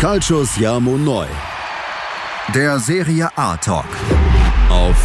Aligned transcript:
Calcius 0.00 0.56
Jamo 0.56 0.96
Neu. 0.96 1.26
Der 2.54 2.78
Serie 2.78 3.28
A 3.36 3.54
Talk. 3.58 3.84
Auf 4.70 4.96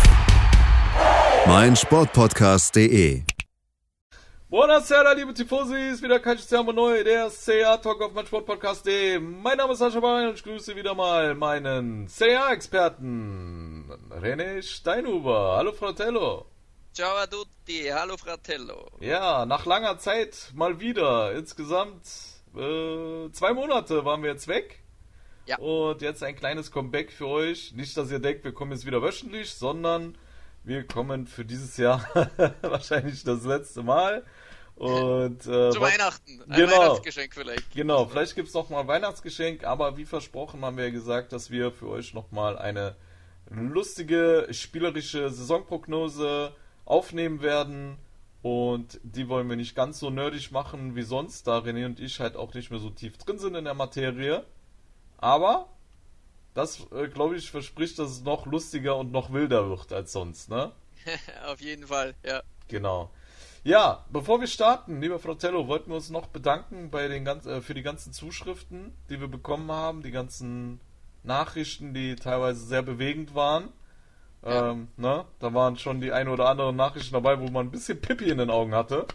meinsportpodcast.de. 1.45 3.23
Buonasera, 4.47 5.11
liebe 5.11 5.33
Tifosis, 5.33 6.01
wieder 6.01 6.21
Calcius 6.21 6.49
Jamo 6.49 6.71
Neu, 6.71 7.03
der 7.03 7.29
CA 7.29 7.75
Talk 7.75 8.03
auf 8.03 8.13
meinsportpodcast.de. 8.13 9.19
Mein 9.19 9.57
Name 9.57 9.73
ist 9.73 9.79
Sascha 9.79 9.99
Bein 9.99 10.29
und 10.29 10.35
ich 10.35 10.43
grüße 10.45 10.77
wieder 10.77 10.95
mal 10.95 11.35
meinen 11.35 12.07
CA-Experten, 12.07 13.91
René 14.11 14.61
Steinhuber. 14.61 15.55
Hallo, 15.57 15.73
Fratello. 15.73 16.45
Ciao 16.93 17.17
a 17.17 17.27
tutti, 17.27 17.89
hallo 17.91 18.15
Fratello. 18.15 18.87
Ja, 19.01 19.45
nach 19.45 19.65
langer 19.65 19.97
Zeit 19.97 20.53
mal 20.53 20.79
wieder. 20.79 21.33
Insgesamt 21.33 22.05
äh, 22.55 23.29
zwei 23.33 23.53
Monate 23.53 24.05
waren 24.05 24.23
wir 24.23 24.29
jetzt 24.29 24.47
weg. 24.47 24.84
Ja. 25.45 25.57
Und 25.59 26.01
jetzt 26.01 26.23
ein 26.23 26.35
kleines 26.35 26.71
Comeback 26.71 27.11
für 27.11 27.27
euch. 27.27 27.73
Nicht, 27.73 27.95
dass 27.97 28.11
ihr 28.11 28.19
denkt, 28.19 28.43
wir 28.43 28.51
kommen 28.51 28.71
jetzt 28.71 28.85
wieder 28.85 29.01
wöchentlich, 29.01 29.51
sondern 29.53 30.17
wir 30.63 30.85
kommen 30.87 31.27
für 31.27 31.45
dieses 31.45 31.77
Jahr 31.77 32.07
wahrscheinlich 32.61 33.23
das 33.23 33.43
letzte 33.43 33.83
Mal. 33.83 34.23
Und, 34.75 35.41
äh, 35.47 35.69
Zu 35.71 35.79
Weihnachten. 35.79 36.41
Ein 36.49 36.57
Genau. 36.57 36.79
Weihnachtsgeschenk 36.79 37.33
vielleicht. 37.33 37.71
Genau, 37.71 38.05
vielleicht 38.05 38.35
gibt 38.35 38.49
es 38.49 38.53
noch 38.53 38.69
mal 38.69 38.81
ein 38.81 38.87
Weihnachtsgeschenk, 38.87 39.63
aber 39.63 39.95
wie 39.97 40.05
versprochen 40.05 40.65
haben 40.65 40.77
wir 40.77 40.85
ja 40.85 40.89
gesagt, 40.91 41.31
dass 41.31 41.49
wir 41.49 41.71
für 41.71 41.87
euch 41.87 42.13
noch 42.13 42.31
mal 42.31 42.57
eine 42.57 42.95
lustige, 43.49 44.47
spielerische 44.51 45.29
Saisonprognose 45.29 46.53
aufnehmen 46.83 47.41
werden. 47.41 47.97
Und 48.41 48.99
die 49.03 49.27
wollen 49.27 49.49
wir 49.49 49.55
nicht 49.55 49.75
ganz 49.75 49.99
so 49.99 50.09
nerdig 50.09 50.51
machen 50.51 50.95
wie 50.95 51.01
sonst, 51.01 51.47
da 51.47 51.59
René 51.59 51.85
und 51.85 51.99
ich 51.99 52.19
halt 52.19 52.35
auch 52.35 52.53
nicht 52.53 52.69
mehr 52.69 52.79
so 52.79 52.89
tief 52.89 53.17
drin 53.17 53.39
sind 53.39 53.55
in 53.55 53.65
der 53.65 53.73
Materie. 53.73 54.43
Aber 55.17 55.67
das, 56.53 56.87
äh, 56.91 57.07
glaube 57.07 57.35
ich, 57.35 57.51
verspricht, 57.51 57.99
dass 57.99 58.11
es 58.11 58.23
noch 58.23 58.45
lustiger 58.45 58.95
und 58.95 59.11
noch 59.11 59.31
wilder 59.31 59.69
wird 59.69 59.91
als 59.93 60.11
sonst, 60.11 60.49
ne? 60.49 60.71
Auf 61.47 61.61
jeden 61.61 61.87
Fall, 61.87 62.15
ja. 62.25 62.41
Genau. 62.67 63.11
Ja, 63.63 64.05
bevor 64.11 64.39
wir 64.39 64.47
starten, 64.47 65.01
lieber 65.01 65.19
Fratello, 65.19 65.67
wollten 65.67 65.89
wir 65.89 65.95
uns 65.95 66.09
noch 66.11 66.27
bedanken 66.27 66.91
bei 66.91 67.07
den 67.07 67.25
ganz, 67.25 67.45
äh, 67.45 67.61
für 67.61 67.73
die 67.73 67.81
ganzen 67.81 68.13
Zuschriften, 68.13 68.93
die 69.09 69.19
wir 69.19 69.27
bekommen 69.27 69.71
haben, 69.71 70.03
die 70.03 70.11
ganzen 70.11 70.79
Nachrichten, 71.23 71.93
die 71.93 72.15
teilweise 72.15 72.63
sehr 72.63 72.83
bewegend 72.83 73.33
waren. 73.33 73.69
Ja. 74.45 74.71
Ähm, 74.71 74.89
ne? 74.97 75.25
Da 75.39 75.53
waren 75.53 75.77
schon 75.77 75.99
die 75.99 76.11
ein 76.11 76.27
oder 76.27 76.47
anderen 76.47 76.75
Nachrichten 76.75 77.13
dabei, 77.13 77.39
wo 77.39 77.47
man 77.47 77.67
ein 77.67 77.71
bisschen 77.71 77.99
Pippi 77.99 78.29
in 78.29 78.37
den 78.37 78.51
Augen 78.51 78.75
hatte. 78.75 79.07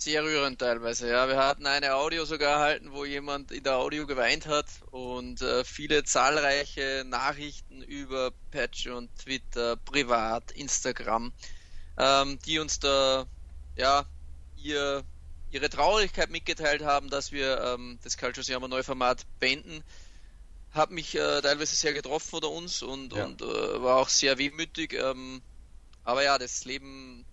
Sehr 0.00 0.22
rührend 0.22 0.60
teilweise, 0.60 1.10
ja. 1.10 1.26
Wir 1.26 1.36
hatten 1.38 1.66
eine 1.66 1.96
Audio 1.96 2.24
sogar 2.24 2.52
erhalten, 2.52 2.92
wo 2.92 3.04
jemand 3.04 3.50
in 3.50 3.64
der 3.64 3.78
Audio 3.78 4.06
geweint 4.06 4.46
hat 4.46 4.66
und 4.92 5.42
äh, 5.42 5.64
viele 5.64 6.04
zahlreiche 6.04 7.02
Nachrichten 7.04 7.82
über 7.82 8.30
Patreon, 8.52 9.08
Twitter, 9.16 9.74
Privat, 9.74 10.52
Instagram, 10.52 11.32
ähm, 11.98 12.38
die 12.46 12.60
uns 12.60 12.78
da, 12.78 13.26
ja, 13.74 14.06
ihr, 14.56 15.02
ihre 15.50 15.68
Traurigkeit 15.68 16.30
mitgeteilt 16.30 16.82
haben, 16.84 17.10
dass 17.10 17.32
wir 17.32 17.60
ähm, 17.60 17.98
das 18.04 18.16
Culture 18.16 18.46
Yama 18.46 18.68
Neuformat 18.68 19.26
beenden. 19.40 19.82
Hat 20.70 20.92
mich 20.92 21.16
äh, 21.16 21.40
teilweise 21.40 21.74
sehr 21.74 21.92
getroffen 21.92 22.36
oder 22.36 22.50
uns 22.50 22.82
und, 22.82 23.14
Ja. 23.14 23.24
und 23.24 23.42
äh, 23.42 23.82
war 23.82 23.96
auch 23.96 24.08
sehr 24.10 24.38
wehmütig. 24.38 24.92
Ähm, 24.92 25.42
aber 26.04 26.22
ja, 26.22 26.38
das 26.38 26.64
Leben 26.64 27.24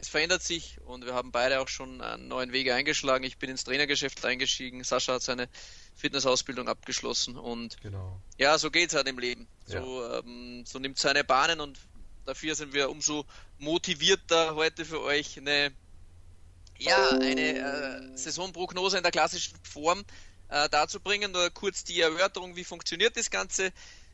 es 0.00 0.08
verändert 0.08 0.42
sich 0.42 0.78
und 0.86 1.04
wir 1.04 1.14
haben 1.14 1.30
beide 1.30 1.60
auch 1.60 1.68
schon 1.68 2.00
einen 2.00 2.28
neuen 2.28 2.52
Weg 2.52 2.70
eingeschlagen. 2.70 3.24
Ich 3.24 3.38
bin 3.38 3.50
ins 3.50 3.64
Trainergeschäft 3.64 4.24
eingestiegen, 4.24 4.82
Sascha 4.82 5.14
hat 5.14 5.22
seine 5.22 5.48
Fitnessausbildung 5.94 6.68
abgeschlossen 6.68 7.36
und 7.36 7.80
Genau. 7.82 8.20
ja, 8.38 8.56
so 8.58 8.70
geht's 8.70 8.94
halt 8.94 9.06
im 9.08 9.18
Leben. 9.18 9.46
So, 9.66 10.04
ähm, 10.12 10.64
so 10.66 10.78
nimmt 10.78 10.98
seine 10.98 11.22
Bahnen 11.22 11.60
und 11.60 11.78
dafür 12.24 12.54
sind 12.54 12.72
wir 12.72 12.90
umso 12.90 13.26
motivierter 13.58 14.54
heute 14.54 14.84
für 14.84 15.02
euch 15.02 15.38
eine 15.38 15.72
ja, 16.78 17.10
eine 17.10 17.58
äh, 17.58 18.16
Saisonprognose 18.16 18.96
in 18.96 19.02
der 19.02 19.12
klassischen 19.12 19.54
Form 19.62 20.02
äh, 20.48 20.66
darzubringen. 20.70 21.30
Nur 21.30 21.50
kurz 21.50 21.84
die 21.84 22.00
Erörterung, 22.00 22.56
wie 22.56 22.64
funktioniert 22.64 23.18
das 23.18 23.30
Ganze. 23.30 23.70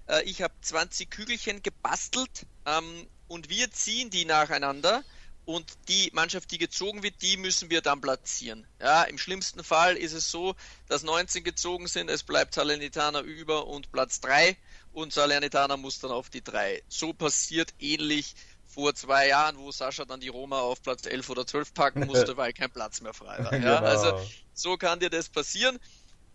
Äh, 0.08 0.24
ich 0.24 0.42
habe 0.42 0.52
20 0.62 1.08
Kügelchen 1.08 1.62
gebastelt 1.62 2.44
ähm, 2.66 3.06
und 3.28 3.50
wir 3.50 3.70
ziehen 3.70 4.10
die 4.10 4.24
nacheinander 4.24 5.04
und 5.46 5.72
die 5.88 6.10
Mannschaft, 6.12 6.50
die 6.50 6.58
gezogen 6.58 7.02
wird, 7.02 7.22
die 7.22 7.36
müssen 7.36 7.70
wir 7.70 7.80
dann 7.80 8.00
platzieren. 8.00 8.66
Ja, 8.80 9.04
im 9.04 9.16
schlimmsten 9.16 9.62
Fall 9.64 9.96
ist 9.96 10.12
es 10.12 10.30
so, 10.30 10.54
dass 10.88 11.04
19 11.04 11.44
gezogen 11.44 11.86
sind, 11.86 12.10
es 12.10 12.24
bleibt 12.24 12.52
Salernitana 12.54 13.20
über 13.20 13.66
und 13.68 13.90
Platz 13.92 14.20
3 14.20 14.56
und 14.92 15.12
Salernitana 15.12 15.76
muss 15.76 16.00
dann 16.00 16.10
auf 16.10 16.30
die 16.30 16.42
3. 16.42 16.82
So 16.88 17.12
passiert 17.14 17.72
ähnlich 17.78 18.34
vor 18.66 18.94
zwei 18.94 19.28
Jahren, 19.28 19.56
wo 19.58 19.70
Sascha 19.70 20.04
dann 20.04 20.20
die 20.20 20.28
Roma 20.28 20.58
auf 20.60 20.82
Platz 20.82 21.06
11 21.06 21.30
oder 21.30 21.46
12 21.46 21.72
packen 21.72 22.06
musste, 22.06 22.36
weil 22.36 22.52
kein 22.52 22.70
Platz 22.70 23.00
mehr 23.00 23.14
frei 23.14 23.38
war. 23.44 23.52
Ja, 23.62 23.78
Genau. 23.78 23.86
also 23.88 24.28
so 24.52 24.76
kann 24.76 24.98
dir 24.98 25.10
das 25.10 25.28
passieren. 25.28 25.78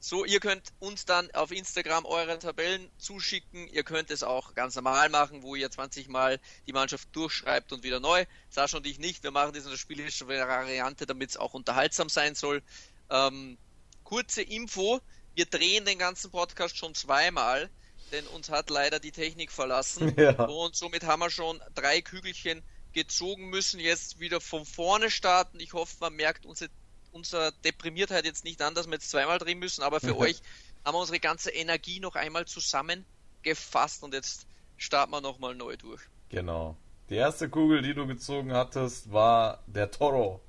So, 0.04 0.26
ihr 0.26 0.40
könnt 0.40 0.74
uns 0.80 1.06
dann 1.06 1.30
auf 1.36 1.52
Instagram 1.52 2.06
eure 2.06 2.40
Tabellen 2.40 2.90
zuschicken. 2.98 3.68
Ihr 3.68 3.84
könnt 3.84 4.10
es 4.10 4.24
auch 4.24 4.56
ganz 4.56 4.74
normal 4.74 5.10
machen, 5.10 5.44
wo 5.44 5.54
ihr 5.54 5.70
20 5.70 6.08
Mal 6.08 6.40
die 6.66 6.74
Mannschaft 6.74 7.08
durchschreibt 7.12 7.72
und 7.72 7.84
wieder 7.84 8.00
neu. 8.00 8.26
Sascha 8.50 8.78
und 8.78 8.88
ich 8.88 8.98
nicht. 8.98 9.22
Wir 9.22 9.30
machen 9.30 9.54
das 9.54 9.66
in 9.66 9.70
der 9.70 9.78
spielerischen 9.78 10.28
Variante, 10.28 11.06
damit 11.06 11.30
es 11.30 11.38
auch 11.38 11.54
unterhaltsam 11.54 12.10
sein 12.10 12.34
soll. 12.34 12.64
Ähm, 13.12 13.60
kurze 14.04 14.42
Info. 14.42 15.00
Wir 15.36 15.46
drehen 15.46 15.86
den 15.86 16.00
ganzen 16.00 16.32
Podcast 16.32 16.76
schon 16.76 16.96
zweimal, 16.96 17.70
denn 18.12 18.26
uns 18.26 18.50
hat 18.50 18.72
leider 18.72 19.00
die 19.00 19.12
Technik 19.12 19.52
verlassen. 19.52 20.16
Ja. 20.18 20.46
Und 20.46 20.76
somit 20.76 21.04
haben 21.04 21.20
wir 21.20 21.30
schon 21.30 21.62
drei 21.76 22.02
Kügelchen 22.02 22.64
gezogen, 22.94 23.52
müssen 23.52 23.80
jetzt 23.80 24.20
wieder 24.20 24.42
von 24.42 24.66
vorne 24.66 25.12
starten. 25.12 25.60
Ich 25.60 25.74
hoffe, 25.74 25.98
man 26.00 26.16
merkt 26.16 26.48
unsere, 26.48 26.72
unsere 27.12 27.52
Deprimiertheit 27.64 28.26
jetzt 28.26 28.44
nicht 28.44 28.62
an, 28.62 28.76
dass 28.76 28.88
wir 28.88 28.94
jetzt 28.94 29.10
zweimal 29.10 29.40
drehen 29.40 29.60
müssen, 29.60 29.84
aber 29.84 30.00
für 30.00 30.18
euch 30.18 30.42
haben 30.84 30.96
wir 30.96 31.00
unsere 31.00 31.20
ganze 31.20 31.52
Energie 31.52 32.00
noch 32.00 32.16
einmal 32.16 32.46
zusammengefasst 32.46 34.04
und 34.04 34.14
jetzt 34.14 34.48
starten 34.78 35.12
wir 35.12 35.22
nochmal 35.22 35.56
neu 35.56 35.78
durch. 35.78 36.02
Genau. 36.30 36.76
Die 37.10 37.16
erste 37.16 37.50
Kugel, 37.50 37.82
die 37.82 37.94
du 37.94 38.08
gezogen 38.08 38.54
hattest, 38.54 39.12
war 39.12 39.62
der 39.68 39.92
Toro. 39.92 40.40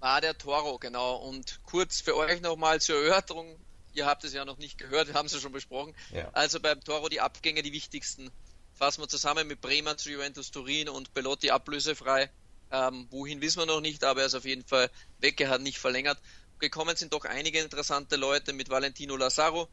Ah, 0.00 0.20
der 0.20 0.38
Toro, 0.38 0.78
genau. 0.78 1.16
Und 1.16 1.60
kurz 1.64 2.00
für 2.00 2.16
euch 2.16 2.40
nochmal 2.40 2.80
zur 2.80 2.96
Erörterung. 2.96 3.56
Ihr 3.94 4.06
habt 4.06 4.24
es 4.24 4.32
ja 4.32 4.44
noch 4.44 4.58
nicht 4.58 4.78
gehört, 4.78 5.08
wir 5.08 5.14
haben 5.14 5.26
es 5.26 5.32
ja 5.32 5.40
schon 5.40 5.52
besprochen. 5.52 5.94
Ja. 6.12 6.30
Also 6.32 6.60
beim 6.60 6.82
Toro 6.82 7.08
die 7.08 7.20
Abgänge, 7.20 7.62
die 7.62 7.72
wichtigsten, 7.72 8.30
fassen 8.74 9.02
wir 9.02 9.08
zusammen 9.08 9.48
mit 9.48 9.60
Bremer 9.60 9.96
zu 9.96 10.10
Juventus 10.10 10.50
Turin 10.50 10.88
und 10.88 11.12
Belotti 11.14 11.50
ablösefrei. 11.50 12.30
Ähm, 12.70 13.06
wohin 13.10 13.40
wissen 13.40 13.60
wir 13.60 13.66
noch 13.66 13.80
nicht, 13.80 14.04
aber 14.04 14.20
er 14.20 14.26
ist 14.26 14.34
auf 14.34 14.44
jeden 14.44 14.64
Fall 14.64 14.90
weg, 15.18 15.46
nicht 15.60 15.78
verlängert. 15.78 16.18
Gekommen 16.58 16.96
sind 16.96 17.12
doch 17.12 17.24
einige 17.24 17.60
interessante 17.60 18.16
Leute 18.16 18.52
mit 18.52 18.68
Valentino 18.68 19.16
Lazaro, 19.16 19.68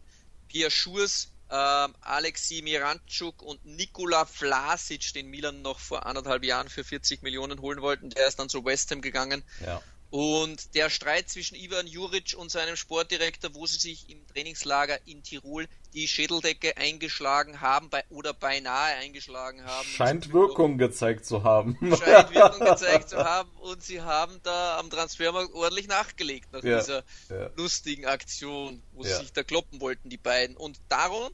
Pierre 0.47 0.71
Schurs, 0.71 1.31
ähm, 1.49 1.95
Alexi 2.01 2.61
Miranchuk 2.61 3.41
und 3.41 3.63
Nikola 3.65 4.25
Vlasic, 4.25 5.13
den 5.13 5.27
Milan 5.27 5.61
noch 5.61 5.79
vor 5.79 6.05
anderthalb 6.05 6.43
Jahren 6.43 6.69
für 6.69 6.83
40 6.83 7.21
Millionen 7.21 7.61
holen 7.61 7.81
wollten. 7.81 8.09
Der 8.09 8.27
ist 8.27 8.39
dann 8.39 8.49
zu 8.49 8.65
West 8.65 8.91
Ham 8.91 9.01
gegangen. 9.01 9.43
Ja. 9.63 9.81
Und 10.15 10.75
der 10.75 10.89
Streit 10.89 11.27
zwischen 11.29 11.55
Ivan 11.55 11.87
Juric 11.87 12.35
und 12.37 12.49
seinem 12.49 12.77
Sportdirektor, 12.77 13.53
wo 13.53 13.65
sie 13.67 13.77
sich 13.77 14.09
im 14.09 14.25
Trainingslager 14.27 14.97
in 15.05 15.23
Tirol 15.23 15.67
die 15.93 16.07
Schädeldecke 16.07 16.77
eingeschlagen 16.77 17.59
haben 17.59 17.89
bei, 17.89 18.01
oder 18.07 18.33
beinahe 18.33 18.95
eingeschlagen 18.95 19.65
haben. 19.65 19.85
Scheint 19.85 20.31
Wirkung 20.31 20.77
gezeigt 20.77 21.25
zu 21.25 21.43
haben. 21.43 21.77
Scheint 21.97 22.33
Wirkung 22.33 22.59
gezeigt 22.65 23.09
zu 23.09 23.17
haben 23.25 23.49
und 23.57 23.83
sie 23.83 23.99
haben 23.99 24.39
da 24.43 24.79
am 24.79 24.89
Transfermarkt 24.89 25.53
ordentlich 25.53 25.89
nachgelegt 25.89 26.49
nach 26.53 26.63
Ja, 26.63 26.79
dieser 26.79 27.03
ja. 27.29 27.49
lustigen 27.57 28.05
Aktion, 28.05 28.81
wo 28.93 29.03
Ja. 29.03 29.17
sie 29.17 29.23
sich 29.23 29.33
da 29.33 29.43
kloppen 29.43 29.81
wollten, 29.81 30.09
die 30.09 30.15
beiden. 30.17 30.55
Und 30.55 30.79
darum 30.87 31.29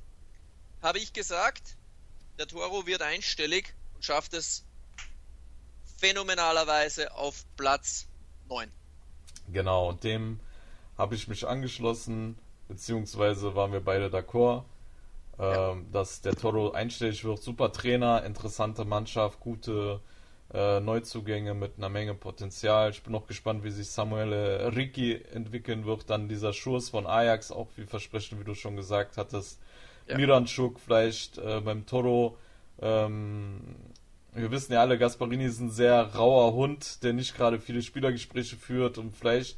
habe 0.82 0.98
ich 0.98 1.14
gesagt, 1.14 1.76
der 2.40 2.48
Toro 2.48 2.88
wird 2.88 3.04
einstellig 3.04 3.76
und 3.94 4.04
schafft 4.04 4.34
es 4.34 4.64
phänomenalerweise 6.00 7.14
auf 7.14 7.46
Platz 7.58 8.08
9. 8.52 8.70
Genau, 9.52 9.90
und 9.90 10.04
dem 10.04 10.40
habe 10.98 11.16
ich 11.16 11.28
mich 11.28 11.48
angeschlossen, 11.48 12.38
beziehungsweise 12.68 13.56
waren 13.56 13.72
wir 13.72 13.80
beide 13.80 14.10
d'accord, 14.10 14.64
ähm, 15.40 15.88
dass 15.92 16.22
der 16.22 16.36
Toro 16.36 16.72
einstellig 16.72 17.24
wird. 17.24 17.42
Super 17.42 17.72
Trainer, 17.72 18.24
interessante 18.24 18.86
Mannschaft, 18.86 19.40
gute 19.40 20.00
äh, 20.54 20.80
Neuzugänge 20.80 21.54
mit 21.54 21.78
einer 21.78 21.90
Menge 21.90 22.14
Potenzial. 22.14 22.92
Ich 22.92 23.02
bin 23.04 23.14
noch 23.14 23.26
gespannt, 23.26 23.64
wie 23.64 23.72
sich 23.72 23.90
Samuele 23.90 24.76
Ricci 24.76 25.22
entwickeln 25.34 25.86
wird. 25.86 26.10
Dann 26.10 26.28
dieser 26.28 26.54
Schurs 26.54 26.90
von 26.90 27.08
Ajax, 27.08 27.52
auch 27.52 27.70
viel 27.70 27.88
Versprechen, 27.88 28.40
wie 28.40 28.44
du 28.44 28.54
schon 28.54 28.76
gesagt 28.76 29.18
hattest. 29.18 29.60
Ja. 30.08 30.18
Miranchuk 30.18 30.80
vielleicht 30.80 31.38
äh, 31.38 31.62
beim 31.62 31.86
Toro. 31.86 32.38
Ähm, 32.82 33.76
wir 34.34 34.52
wissen 34.52 34.74
ja 34.74 34.82
alle, 34.82 34.98
Gasparini 34.98 35.46
ist 35.46 35.60
ein 35.60 35.72
sehr 35.72 36.02
rauer 36.16 36.54
Hund, 36.54 37.04
der 37.04 37.14
nicht 37.14 37.36
gerade 37.36 37.60
viele 37.60 37.82
Spielergespräche 37.82 38.56
führt 38.56 38.98
und 38.98 39.16
vielleicht 39.16 39.58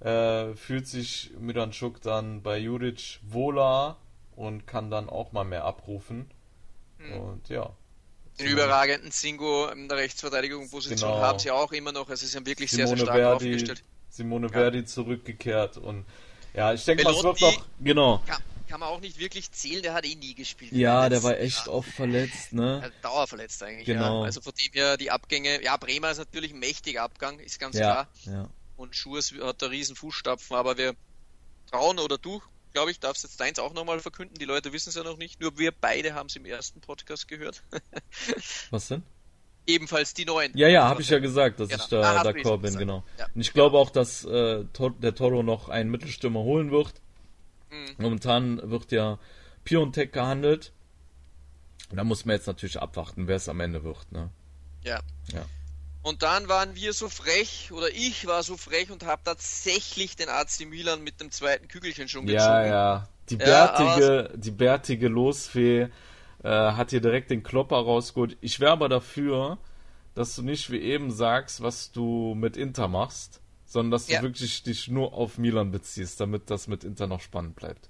äh, 0.00 0.54
fühlt 0.54 0.86
sich 0.86 1.30
Miranchuk 1.38 2.00
dann 2.02 2.42
bei 2.42 2.58
Juric 2.58 3.20
wohler 3.22 3.96
und 4.36 4.66
kann 4.66 4.90
dann 4.90 5.08
auch 5.08 5.32
mal 5.32 5.44
mehr 5.44 5.64
abrufen. 5.64 6.30
Mhm. 6.98 7.12
Und 7.12 7.48
ja. 7.48 7.70
Den 8.38 8.46
überragenden 8.46 9.10
Singo 9.10 9.68
in 9.68 9.88
der 9.88 9.98
Rechtsverteidigungsposition 9.98 11.10
genau. 11.10 11.22
haben 11.22 11.38
sie 11.38 11.50
auch 11.50 11.70
immer 11.72 11.92
noch. 11.92 12.08
Also 12.08 12.24
sie 12.24 12.32
sind 12.32 12.46
wirklich 12.46 12.70
Simone 12.70 12.88
sehr, 12.88 12.96
sehr 12.96 13.06
stark 13.06 13.18
Verdi, 13.18 13.46
aufgestellt. 13.52 13.84
Simone 14.08 14.46
ja. 14.46 14.52
Verdi 14.52 14.84
zurückgekehrt 14.84 15.76
und 15.76 16.04
ja, 16.54 16.72
ich 16.72 16.84
denke 16.84 17.04
mal, 17.04 17.14
es 17.14 17.22
wird 17.22 17.40
noch, 17.40 17.64
genau. 17.80 18.22
Kann, 18.26 18.42
kann, 18.72 18.80
man 18.80 18.88
auch 18.88 19.00
nicht 19.00 19.18
wirklich 19.18 19.52
zählen, 19.52 19.82
der 19.82 19.92
hat 19.92 20.06
eh 20.06 20.14
nie 20.14 20.34
gespielt. 20.34 20.72
Ja, 20.72 21.10
der 21.10 21.22
war 21.22 21.38
echt 21.38 21.66
ja. 21.66 21.72
oft 21.72 21.90
verletzt, 21.90 22.54
ne? 22.54 22.90
Dauerverletzt 23.02 23.62
eigentlich, 23.62 23.84
genau. 23.84 24.20
ja. 24.20 24.24
Also 24.24 24.40
von 24.40 24.54
dem 24.54 24.72
her 24.72 24.96
die 24.96 25.10
Abgänge, 25.10 25.62
ja, 25.62 25.76
Bremer 25.76 26.10
ist 26.10 26.16
natürlich 26.16 26.54
ein 26.54 26.58
mächtiger 26.58 27.02
Abgang, 27.02 27.38
ist 27.38 27.60
ganz 27.60 27.76
ja, 27.76 27.82
klar. 27.82 28.08
Ja. 28.24 28.48
Und 28.76 28.96
Schurs 28.96 29.34
hat 29.42 29.60
da 29.60 29.66
riesen 29.66 29.94
Fußstapfen, 29.94 30.56
aber 30.56 30.78
wir 30.78 30.94
trauen 31.70 31.98
oder 31.98 32.16
du, 32.16 32.40
glaube 32.72 32.90
ich, 32.90 32.98
darfst 32.98 33.24
jetzt 33.24 33.38
deins 33.40 33.58
auch 33.58 33.74
nochmal 33.74 34.00
verkünden, 34.00 34.38
die 34.38 34.46
Leute 34.46 34.72
wissen 34.72 34.88
es 34.88 34.94
ja 34.94 35.02
noch 35.02 35.18
nicht, 35.18 35.38
nur 35.38 35.58
wir 35.58 35.70
beide 35.70 36.14
haben 36.14 36.28
es 36.28 36.36
im 36.36 36.46
ersten 36.46 36.80
Podcast 36.80 37.28
gehört. 37.28 37.62
Was 38.70 38.88
denn? 38.88 39.02
Ebenfalls 39.66 40.14
die 40.14 40.24
neuen. 40.24 40.50
Ja, 40.56 40.68
ja, 40.68 40.88
habe 40.88 41.02
ich 41.02 41.10
ja 41.10 41.18
gesagt, 41.18 41.60
dass 41.60 41.68
genau. 41.68 41.82
ich 41.82 41.88
da 41.90 42.00
ah, 42.00 42.22
d'accord 42.22 42.58
bin, 42.58 42.74
genau. 42.76 43.04
Ja. 43.18 43.26
Und 43.34 43.42
ich 43.42 43.52
glaube 43.52 43.76
auch, 43.76 43.90
dass 43.90 44.24
äh, 44.24 44.64
der 44.98 45.14
Toro 45.14 45.42
noch 45.42 45.68
einen 45.68 45.90
Mittelstürmer 45.90 46.40
holen 46.40 46.70
wird. 46.70 47.01
Mhm. 47.72 47.94
Momentan 47.98 48.70
wird 48.70 48.92
ja 48.92 49.18
Piontek 49.64 50.12
gehandelt. 50.12 50.72
Und 51.90 51.96
da 51.96 52.04
muss 52.04 52.24
man 52.24 52.36
jetzt 52.36 52.46
natürlich 52.46 52.80
abwarten, 52.80 53.26
wer 53.26 53.36
es 53.36 53.48
am 53.48 53.60
Ende 53.60 53.84
wird, 53.84 54.12
ne? 54.12 54.30
Ja. 54.84 55.00
Ja. 55.32 55.44
Und 56.02 56.22
dann 56.22 56.48
waren 56.48 56.74
wir 56.74 56.92
so 56.94 57.08
frech, 57.08 57.70
oder 57.70 57.88
ich 57.90 58.26
war 58.26 58.42
so 58.42 58.56
frech 58.56 58.90
und 58.90 59.04
habe 59.06 59.22
tatsächlich 59.24 60.16
den 60.16 60.28
AC 60.28 60.66
Milan 60.68 61.02
mit 61.02 61.20
dem 61.20 61.30
zweiten 61.30 61.68
Kügelchen 61.68 62.08
schon 62.08 62.26
gezogen. 62.26 62.44
Ja, 62.44 62.66
ja. 62.66 63.08
Die 63.28 63.36
bärtige, 63.36 64.28
ja, 64.32 64.36
die 64.36 64.50
bärtige 64.50 65.08
Losfee 65.08 65.88
äh, 66.42 66.48
hat 66.48 66.90
hier 66.90 67.00
direkt 67.00 67.30
den 67.30 67.44
Klopper 67.44 67.76
rausgeholt. 67.76 68.36
Ich 68.40 68.58
wäre 68.58 68.72
aber 68.72 68.88
dafür, 68.88 69.58
dass 70.14 70.34
du 70.34 70.42
nicht 70.42 70.70
wie 70.70 70.80
eben 70.80 71.12
sagst, 71.12 71.62
was 71.62 71.92
du 71.92 72.34
mit 72.34 72.56
Inter 72.56 72.88
machst, 72.88 73.41
sondern 73.72 73.90
dass 73.90 74.06
du 74.06 74.12
ja. 74.12 74.22
wirklich 74.22 74.62
dich 74.62 74.88
nur 74.88 75.14
auf 75.14 75.38
Milan 75.38 75.70
beziehst, 75.70 76.20
damit 76.20 76.50
das 76.50 76.68
mit 76.68 76.84
Inter 76.84 77.06
noch 77.06 77.22
spannend 77.22 77.56
bleibt. 77.56 77.88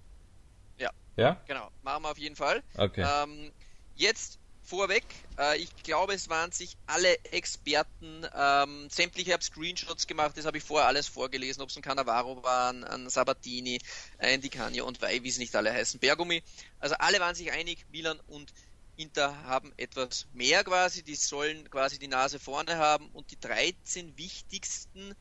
Ja. 0.79 0.91
Ja? 1.17 1.43
Genau, 1.49 1.71
machen 1.83 2.05
wir 2.05 2.11
auf 2.13 2.19
jeden 2.19 2.37
Fall. 2.37 2.63
Okay. 2.77 3.05
Ähm, 3.05 3.51
jetzt 3.97 4.39
vorweg, 4.63 5.05
äh, 5.41 5.59
ich 5.59 5.75
glaube, 5.83 6.15
es 6.15 6.29
waren 6.29 6.53
sich 6.53 6.77
alle 6.87 7.19
Experten, 7.25 8.25
ähm, 8.33 8.89
sämtliche 8.91 9.33
haben 9.33 9.43
Screenshots 9.43 10.07
gemacht, 10.07 10.37
das 10.37 10.47
habe 10.47 10.57
ich 10.59 10.63
vorher 10.63 10.87
alles 10.87 11.09
vorgelesen, 11.09 11.61
ob 11.63 11.71
es 11.71 11.77
ein 11.77 11.83
Cannavaro 11.83 12.45
war, 12.45 12.71
ein 12.71 13.11
Sabatini, 13.11 13.81
ein 14.19 14.41
Di 14.41 14.51
Canio 14.51 14.87
und 14.87 15.01
wie 15.03 15.31
sie 15.33 15.41
nicht 15.41 15.57
alle 15.57 15.73
heißen, 15.73 15.99
Bergumi. 15.99 16.45
Also 16.79 16.95
alle 17.01 17.19
waren 17.19 17.35
sich 17.35 17.51
einig, 17.51 17.87
Milan 17.91 18.21
und 18.29 18.53
Inter 18.97 19.43
haben 19.43 19.73
etwas 19.79 20.29
mehr 20.33 20.63
quasi, 20.63 21.03
die 21.03 21.17
sollen 21.17 21.69
quasi 21.71 21.99
die 21.99 22.07
Nase 22.07 22.39
vorne 22.39 22.77
haben 22.77 23.09
und 23.09 23.33
die 23.33 23.41
13 23.41 24.17
wichtigsten 24.17 25.17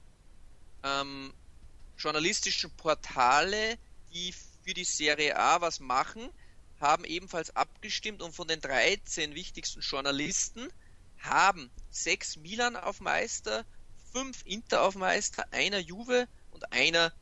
ähm, 0.83 1.33
journalistischen 1.97 2.71
Portale, 2.71 3.77
die 4.11 4.33
für 4.63 4.73
die 4.73 4.83
Serie 4.83 5.37
A 5.37 5.61
was 5.61 5.79
machen, 5.79 6.29
haben 6.79 7.05
ebenfalls 7.05 7.55
abgestimmt 7.55 8.21
und 8.21 8.35
von 8.35 8.47
den 8.47 8.59
13 8.59 9.35
wichtigsten 9.35 9.81
Journalisten 9.81 10.67
haben 11.19 11.69
sechs 11.91 12.35
Milan 12.37 12.75
auf 12.75 12.99
Meister, 12.99 13.65
fünf 14.11 14.41
Inter 14.45 14.81
auf 14.81 14.95
Meister, 14.95 15.45
einer 15.51 15.77
Juve 15.77 16.27
und 16.49 16.73
einer 16.73 17.13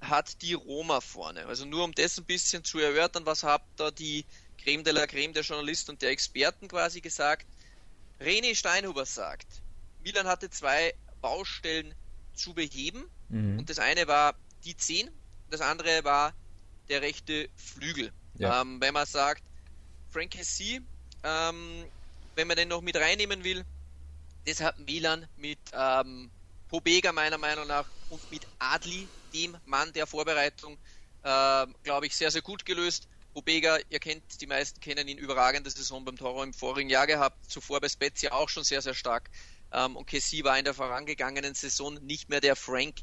hat 0.00 0.42
die 0.42 0.54
Roma 0.54 1.00
vorne. 1.00 1.46
Also 1.46 1.64
nur 1.64 1.84
um 1.84 1.92
das 1.92 2.18
ein 2.18 2.24
bisschen 2.24 2.62
zu 2.62 2.78
erörtern, 2.78 3.26
was 3.26 3.42
habt 3.42 3.68
da 3.80 3.90
die 3.90 4.24
Creme 4.58 4.84
de 4.84 4.92
la 4.92 5.06
Creme 5.06 5.32
der 5.32 5.42
Journalisten 5.42 5.92
und 5.92 6.02
der 6.02 6.10
Experten 6.10 6.68
quasi 6.68 7.00
gesagt. 7.00 7.46
René 8.20 8.54
Steinhuber 8.54 9.06
sagt, 9.06 9.62
Milan 10.02 10.26
hatte 10.26 10.50
zwei 10.50 10.94
Baustellen 11.20 11.94
zu 12.38 12.54
beheben 12.54 13.04
mhm. 13.28 13.58
und 13.58 13.70
das 13.70 13.78
eine 13.78 14.06
war 14.06 14.34
die 14.64 14.76
10, 14.76 15.10
das 15.50 15.60
andere 15.60 16.04
war 16.04 16.32
der 16.88 17.02
rechte 17.02 17.48
Flügel. 17.56 18.12
Ja. 18.38 18.62
Ähm, 18.62 18.80
wenn 18.80 18.94
man 18.94 19.06
sagt, 19.06 19.42
Frankie 20.10 20.42
C., 20.42 20.80
ähm, 21.22 21.84
wenn 22.34 22.46
man 22.48 22.56
den 22.56 22.68
noch 22.68 22.80
mit 22.80 22.96
reinnehmen 22.96 23.44
will, 23.44 23.64
das 24.46 24.60
hat 24.60 24.78
Milan 24.78 25.26
mit 25.36 25.58
ähm, 25.72 26.30
Pobega 26.68 27.12
meiner 27.12 27.38
Meinung 27.38 27.66
nach 27.66 27.86
und 28.10 28.30
mit 28.30 28.46
Adli, 28.58 29.08
dem 29.34 29.56
Mann 29.66 29.92
der 29.92 30.06
Vorbereitung, 30.06 30.78
äh, 31.22 31.66
glaube 31.82 32.06
ich, 32.06 32.16
sehr, 32.16 32.30
sehr 32.30 32.42
gut 32.42 32.64
gelöst. 32.64 33.08
Pobega, 33.34 33.78
ihr 33.90 33.98
kennt, 33.98 34.40
die 34.40 34.46
meisten 34.46 34.80
kennen 34.80 35.06
ihn, 35.08 35.18
überragende 35.18 35.70
Saison 35.70 36.04
beim 36.04 36.16
Toro 36.16 36.42
im 36.42 36.54
vorigen 36.54 36.88
Jahr 36.88 37.06
gehabt, 37.06 37.50
zuvor 37.50 37.80
bei 37.80 37.88
Spezia 37.88 38.32
auch 38.32 38.48
schon 38.48 38.64
sehr, 38.64 38.82
sehr 38.82 38.94
stark. 38.94 39.30
Ähm, 39.72 39.96
und 39.96 40.06
Kessi 40.06 40.44
war 40.44 40.58
in 40.58 40.64
der 40.64 40.74
vorangegangenen 40.74 41.54
Saison 41.54 41.94
nicht 41.94 42.28
mehr 42.28 42.40
der 42.40 42.56
Frank, 42.56 42.96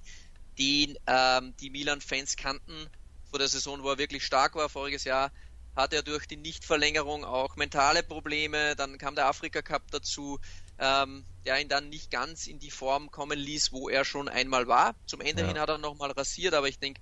den 0.57 0.97
ähm, 1.07 1.53
die 1.59 1.69
Milan-Fans 1.69 2.35
kannten 2.37 2.89
vor 3.29 3.39
der 3.39 3.47
Saison, 3.47 3.83
wo 3.83 3.91
er 3.91 3.97
wirklich 3.97 4.25
stark 4.25 4.55
war. 4.55 4.69
Voriges 4.69 5.03
Jahr 5.03 5.31
hat 5.75 5.93
er 5.93 6.03
durch 6.03 6.25
die 6.25 6.37
Nichtverlängerung 6.37 7.25
auch 7.25 7.55
mentale 7.57 8.01
Probleme. 8.01 8.75
Dann 8.75 8.97
kam 8.97 9.15
der 9.15 9.27
Afrika 9.27 9.61
Cup 9.61 9.83
dazu, 9.91 10.39
ähm, 10.79 11.25
der 11.45 11.59
ihn 11.59 11.67
dann 11.67 11.89
nicht 11.89 12.11
ganz 12.11 12.47
in 12.47 12.59
die 12.59 12.71
Form 12.71 13.11
kommen 13.11 13.37
ließ, 13.37 13.71
wo 13.71 13.89
er 13.89 14.05
schon 14.05 14.29
einmal 14.29 14.67
war. 14.67 14.95
Zum 15.05 15.21
Ende 15.21 15.41
ja. 15.41 15.47
hin 15.49 15.59
hat 15.59 15.69
er 15.69 15.77
nochmal 15.77 16.11
rasiert, 16.11 16.53
aber 16.53 16.69
ich 16.69 16.79
denke, 16.79 17.01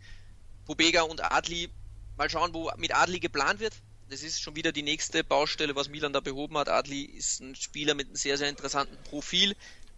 Pobega 0.66 1.04
und 1.04 1.24
Adli, 1.32 1.70
mal 2.18 2.30
schauen, 2.30 2.54
wo 2.54 2.72
mit 2.78 2.96
Adli 2.96 3.20
geplant 3.20 3.60
wird. 3.60 3.74
Das 4.14 4.22
ist 4.22 4.44
schon 4.44 4.56
wieder 4.56 4.72
die 4.72 4.84
nächste 4.84 5.24
Baustelle, 5.24 5.76
was 5.76 5.90
Milan 5.90 6.14
da 6.14 6.20
behoben 6.20 6.56
hat. 6.60 6.70
Adli 6.70 7.02
ist 7.02 7.42
ein 7.42 7.56
Spieler 7.56 7.96
mit 7.96 8.10
einem 8.10 8.16
sehr, 8.16 8.38
sehr 8.38 8.48
interessanten 8.48 8.96
Profil, 9.06 9.56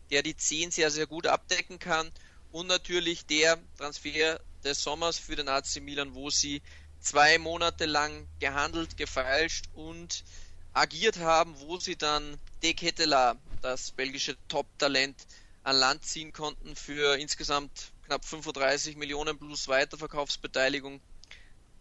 der 0.10 0.24
die 0.24 0.38
10 0.38 0.72
sehr, 0.72 0.90
sehr 0.90 1.06
gut 1.06 1.28
abdecken 1.28 1.80
kann. 1.80 2.10
Und 2.54 2.68
natürlich 2.68 3.26
der 3.26 3.60
Transfer 3.78 4.40
des 4.64 4.82
Sommers 4.82 5.20
für 5.20 5.36
den 5.36 5.50
AC 5.50 5.82
Milan, 5.82 6.16
wo 6.16 6.30
sie 6.30 6.62
zwei 7.02 7.38
Monate 7.40 7.88
lang 7.88 8.26
gehandelt, 8.40 8.96
gefeilscht 8.96 9.66
und 9.74 10.24
agiert 10.72 11.18
haben, 11.18 11.60
wo 11.60 11.78
sie 11.78 11.98
dann 11.98 12.40
De 12.64 12.74
Ketela, 12.74 13.36
das 13.62 13.92
belgische 13.92 14.38
Top-Talent, 14.48 15.28
an 15.64 15.76
Land 15.76 16.06
ziehen 16.06 16.32
konnten 16.32 16.78
für 16.78 17.18
insgesamt 17.18 17.92
knapp 18.06 18.24
35 18.24 18.96
Millionen 18.96 19.38
plus 19.38 19.68
Weiterverkaufsbeteiligung, 19.68 21.02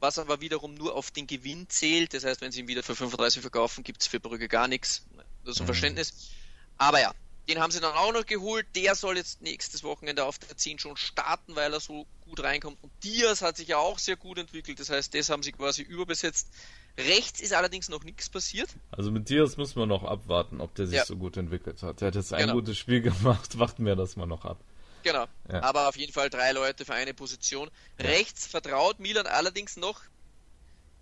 was 0.04 0.18
aber 0.18 0.42
wiederum 0.42 0.74
nur 0.74 0.94
auf 0.94 1.10
den 1.10 1.26
Gewinn 1.26 1.66
zählt. 1.70 2.12
Das 2.12 2.24
heißt, 2.24 2.42
wenn 2.42 2.52
sie 2.52 2.60
ihn 2.60 2.68
wieder 2.68 2.82
für 2.82 2.94
35 2.94 3.40
verkaufen, 3.40 3.82
gibt 3.84 4.02
es 4.02 4.06
für 4.06 4.20
Brügge 4.20 4.48
gar 4.48 4.68
nichts. 4.68 5.06
Das 5.44 5.54
ist 5.54 5.60
ein 5.60 5.64
mhm. 5.64 5.68
Verständnis. 5.68 6.30
Aber 6.76 7.00
ja, 7.00 7.14
den 7.48 7.58
haben 7.58 7.70
sie 7.70 7.80
dann 7.80 7.94
auch 7.94 8.12
noch 8.12 8.26
geholt. 8.26 8.66
Der 8.74 8.94
soll 8.94 9.16
jetzt 9.16 9.40
nächstes 9.40 9.82
Wochenende 9.82 10.24
auf 10.24 10.38
der 10.38 10.56
10 10.56 10.78
schon 10.78 10.98
starten, 10.98 11.56
weil 11.56 11.72
er 11.72 11.80
so 11.80 12.06
gut 12.20 12.42
reinkommt. 12.42 12.76
Und 12.82 12.92
Diaz 13.02 13.40
hat 13.40 13.56
sich 13.56 13.68
ja 13.68 13.78
auch 13.78 13.98
sehr 13.98 14.16
gut 14.16 14.38
entwickelt. 14.38 14.78
Das 14.78 14.90
heißt, 14.90 15.14
das 15.14 15.30
haben 15.30 15.42
sie 15.42 15.52
quasi 15.52 15.80
überbesetzt. 15.80 16.48
Rechts 16.98 17.40
ist 17.40 17.54
allerdings 17.54 17.88
noch 17.88 18.04
nichts 18.04 18.28
passiert. 18.28 18.68
Also 18.90 19.10
mit 19.10 19.30
Diaz 19.30 19.56
müssen 19.56 19.76
wir 19.76 19.86
noch 19.86 20.04
abwarten, 20.04 20.60
ob 20.60 20.74
der 20.74 20.86
sich 20.86 20.96
ja. 20.96 21.06
so 21.06 21.16
gut 21.16 21.38
entwickelt 21.38 21.82
hat. 21.82 22.02
Der 22.02 22.08
hat 22.08 22.14
jetzt 22.14 22.32
ein 22.34 22.42
genau. 22.42 22.54
gutes 22.54 22.76
Spiel 22.76 23.00
gemacht. 23.00 23.58
Warten 23.58 23.86
wir 23.86 23.96
das 23.96 24.16
mal 24.16 24.26
noch 24.26 24.44
ab. 24.44 24.58
Genau. 25.04 25.26
Ja. 25.52 25.62
Aber 25.62 25.88
auf 25.88 25.96
jeden 25.96 26.12
Fall 26.12 26.30
drei 26.30 26.52
Leute 26.52 26.84
für 26.84 26.94
eine 26.94 27.14
Position. 27.14 27.70
Ja. 27.98 28.06
Rechts 28.06 28.46
vertraut 28.46 28.98
Milan 28.98 29.26
allerdings 29.26 29.76
noch 29.76 30.02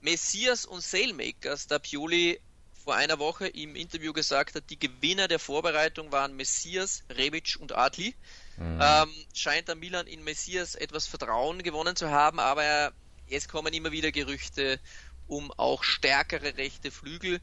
Messias 0.01 0.67
und 0.67 0.83
Sailmakers, 0.83 1.69
da 1.69 1.79
Pioli 1.79 2.41
vor 2.85 2.97
einer 2.97 3.21
Woche 3.21 3.47
im 3.47 3.77
Interview 3.77 4.13
gesagt 4.13 4.57
hat, 4.57 4.65
die 4.69 4.79
Gewinner 4.79 5.29
der 5.29 5.39
Vorbereitung 5.39 6.11
waren 6.11 6.35
Messias, 6.35 7.05
Rebic 7.11 7.57
und 7.61 7.73
Adli. 7.73 8.17
Mhm. 8.57 8.81
Ähm, 8.83 9.15
scheint 9.33 9.69
der 9.69 9.77
Milan 9.77 10.09
in 10.09 10.25
Messias 10.25 10.75
etwas 10.75 11.07
Vertrauen 11.07 11.63
gewonnen 11.63 11.95
zu 11.95 12.11
haben, 12.11 12.41
aber 12.41 12.93
jetzt 13.29 13.49
kommen 13.49 13.73
immer 13.73 13.93
wieder 13.93 14.11
Gerüchte 14.11 14.81
um 15.29 15.53
auch 15.53 15.85
stärkere 15.85 16.57
rechte 16.57 16.91
Flügel. 16.91 17.41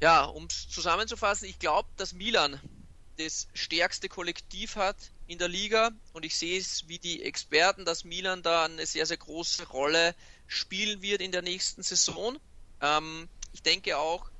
Ja, 0.00 0.24
um 0.24 0.46
es 0.46 0.68
zusammenzufassen, 0.70 1.46
ich 1.46 1.58
glaube, 1.58 1.88
dass 1.98 2.14
Milan 2.14 2.58
das 3.18 3.48
stärkste 3.54 4.08
Kollektiv 4.08 4.76
hat 4.76 4.96
in 5.32 5.38
der 5.38 5.48
Liga 5.48 5.90
und 6.12 6.24
ich 6.24 6.36
sehe 6.36 6.58
es 6.58 6.88
wie 6.88 6.98
die 6.98 7.22
Experten, 7.22 7.84
dass 7.84 8.04
Milan 8.04 8.42
da 8.42 8.64
eine 8.64 8.86
sehr, 8.86 9.06
sehr 9.06 9.16
große 9.16 9.68
Rolle 9.68 10.14
spielen 10.46 11.02
wird 11.02 11.20
in 11.20 11.32
der 11.32 11.42
nächsten 11.42 11.82
Saison. 11.82 12.38
Ähm, 12.80 13.28
ich 13.52 13.62
denke 13.62 13.96
auch, 13.98 14.30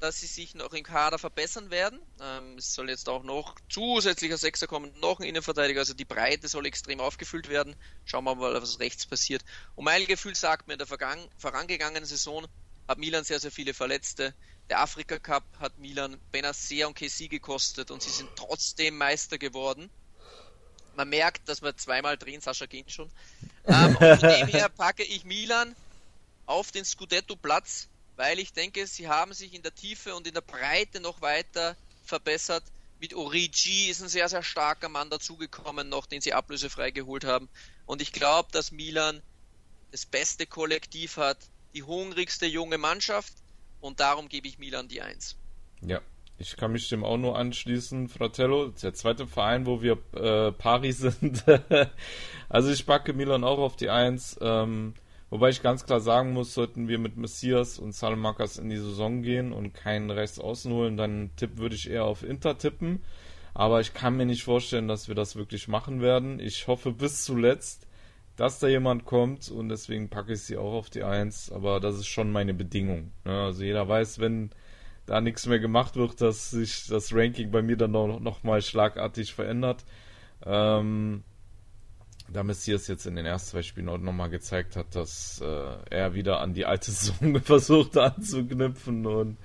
dass 0.00 0.18
sie 0.18 0.26
sich 0.26 0.56
noch 0.56 0.72
im 0.72 0.82
Kader 0.82 1.16
verbessern 1.16 1.70
werden. 1.70 2.00
Ähm, 2.20 2.58
es 2.58 2.74
soll 2.74 2.90
jetzt 2.90 3.08
auch 3.08 3.22
noch 3.22 3.54
zusätzlicher 3.68 4.36
Sechser 4.36 4.66
kommen, 4.66 4.92
noch 4.98 5.20
ein 5.20 5.26
Innenverteidiger, 5.26 5.80
also 5.80 5.94
die 5.94 6.04
Breite 6.04 6.48
soll 6.48 6.66
extrem 6.66 6.98
aufgefüllt 6.98 7.48
werden. 7.48 7.76
Schauen 8.04 8.24
wir 8.24 8.34
mal, 8.34 8.60
was 8.60 8.80
rechts 8.80 9.06
passiert. 9.06 9.44
Und 9.76 9.84
mein 9.84 10.04
Gefühl 10.06 10.34
sagt 10.34 10.66
mir, 10.66 10.74
in 10.74 10.80
der 10.80 10.88
vorangegangenen 10.88 12.04
Saison 12.04 12.48
hat 12.88 12.98
Milan 12.98 13.22
sehr, 13.22 13.38
sehr 13.38 13.52
viele 13.52 13.74
Verletzte. 13.74 14.34
Der 14.70 14.80
Afrika 14.80 15.20
Cup 15.20 15.44
hat 15.60 15.78
Milan 15.78 16.20
Benacer 16.32 16.88
und 16.88 16.94
Kessi 16.94 17.28
gekostet 17.28 17.92
und 17.92 18.02
sie 18.02 18.10
sind 18.10 18.28
trotzdem 18.34 18.98
Meister 18.98 19.38
geworden. 19.38 19.88
Man 20.96 21.08
merkt, 21.08 21.48
dass 21.48 21.62
wir 21.62 21.76
zweimal 21.76 22.16
drehen, 22.16 22.40
Sascha 22.40 22.66
gehen 22.66 22.88
schon. 22.88 23.10
Ähm, 23.66 23.96
und 23.96 24.20
von 24.20 24.28
dem 24.28 24.46
her 24.48 24.68
packe 24.68 25.02
ich 25.02 25.24
Milan 25.24 25.74
auf 26.46 26.72
den 26.72 26.84
Scudetto-Platz, 26.84 27.88
weil 28.16 28.38
ich 28.38 28.52
denke, 28.52 28.86
sie 28.86 29.08
haben 29.08 29.32
sich 29.32 29.54
in 29.54 29.62
der 29.62 29.74
Tiefe 29.74 30.14
und 30.14 30.26
in 30.26 30.34
der 30.34 30.40
Breite 30.40 31.00
noch 31.00 31.20
weiter 31.22 31.76
verbessert. 32.04 32.64
Mit 33.00 33.14
Origi 33.14 33.88
ist 33.88 34.02
ein 34.02 34.08
sehr, 34.08 34.28
sehr 34.28 34.42
starker 34.42 34.88
Mann 34.88 35.10
dazugekommen, 35.10 35.88
noch 35.88 36.06
den 36.06 36.20
sie 36.20 36.32
ablösefrei 36.32 36.90
geholt 36.90 37.24
haben. 37.24 37.48
Und 37.86 38.02
ich 38.02 38.12
glaube, 38.12 38.50
dass 38.52 38.70
Milan 38.70 39.22
das 39.90 40.06
beste 40.06 40.46
Kollektiv 40.46 41.16
hat, 41.16 41.38
die 41.74 41.82
hungrigste 41.82 42.46
junge 42.46 42.78
Mannschaft 42.78 43.32
und 43.80 44.00
darum 44.00 44.28
gebe 44.28 44.46
ich 44.46 44.58
Milan 44.58 44.88
die 44.88 45.02
Eins. 45.02 45.36
Ja, 45.80 46.00
ich 46.42 46.56
kann 46.56 46.72
mich 46.72 46.88
dem 46.88 47.04
auch 47.04 47.18
nur 47.18 47.38
anschließen. 47.38 48.08
Fratello, 48.08 48.68
der 48.82 48.94
zweite 48.94 49.28
Verein, 49.28 49.64
wo 49.64 49.80
wir 49.80 49.98
äh, 50.14 50.50
Pari 50.50 50.92
sind. 50.92 51.44
also 52.48 52.70
ich 52.70 52.84
packe 52.84 53.12
Milan 53.12 53.44
auch 53.44 53.58
auf 53.58 53.76
die 53.76 53.90
Eins. 53.90 54.36
Ähm, 54.42 54.94
wobei 55.30 55.50
ich 55.50 55.62
ganz 55.62 55.86
klar 55.86 56.00
sagen 56.00 56.32
muss, 56.32 56.52
sollten 56.52 56.88
wir 56.88 56.98
mit 56.98 57.16
Messias 57.16 57.78
und 57.78 57.94
Salamakas 57.94 58.58
in 58.58 58.70
die 58.70 58.76
Saison 58.76 59.22
gehen 59.22 59.52
und 59.52 59.72
keinen 59.72 60.10
rechts 60.10 60.40
außen 60.40 60.72
holen, 60.72 60.96
dann 60.96 61.30
Tipp 61.36 61.58
würde 61.58 61.76
ich 61.76 61.88
eher 61.88 62.04
auf 62.04 62.24
Inter 62.24 62.58
tippen. 62.58 63.02
Aber 63.54 63.80
ich 63.80 63.94
kann 63.94 64.16
mir 64.16 64.26
nicht 64.26 64.42
vorstellen, 64.42 64.88
dass 64.88 65.06
wir 65.06 65.14
das 65.14 65.36
wirklich 65.36 65.68
machen 65.68 66.00
werden. 66.00 66.40
Ich 66.40 66.66
hoffe 66.66 66.90
bis 66.90 67.24
zuletzt, 67.24 67.86
dass 68.34 68.58
da 68.58 68.66
jemand 68.66 69.04
kommt 69.04 69.48
und 69.48 69.68
deswegen 69.68 70.08
packe 70.08 70.32
ich 70.32 70.42
sie 70.42 70.56
auch 70.56 70.72
auf 70.72 70.90
die 70.90 71.04
Eins. 71.04 71.52
Aber 71.52 71.78
das 71.78 71.96
ist 71.96 72.08
schon 72.08 72.32
meine 72.32 72.54
Bedingung. 72.54 73.12
Ne? 73.24 73.32
Also 73.32 73.62
jeder 73.62 73.86
weiß, 73.86 74.18
wenn 74.18 74.50
da 75.06 75.20
nichts 75.20 75.46
mehr 75.46 75.58
gemacht 75.58 75.96
wird, 75.96 76.20
dass 76.20 76.50
sich 76.50 76.86
das 76.86 77.12
Ranking 77.12 77.50
bei 77.50 77.62
mir 77.62 77.76
dann 77.76 77.92
noch, 77.92 78.20
noch 78.20 78.42
mal 78.42 78.62
schlagartig 78.62 79.34
verändert. 79.34 79.84
Ähm, 80.44 81.24
da 82.32 82.42
Messias 82.42 82.86
jetzt 82.88 83.06
in 83.06 83.16
den 83.16 83.26
ersten 83.26 83.50
zwei 83.50 83.62
Spielen 83.62 83.88
auch 83.88 83.98
nochmal 83.98 84.30
gezeigt 84.30 84.76
hat, 84.76 84.94
dass 84.94 85.40
äh, 85.40 85.76
er 85.90 86.14
wieder 86.14 86.40
an 86.40 86.54
die 86.54 86.64
alte 86.64 86.90
Saison 86.92 87.40
versucht 87.42 87.96
anzuknüpfen 87.96 89.06
und 89.06 89.36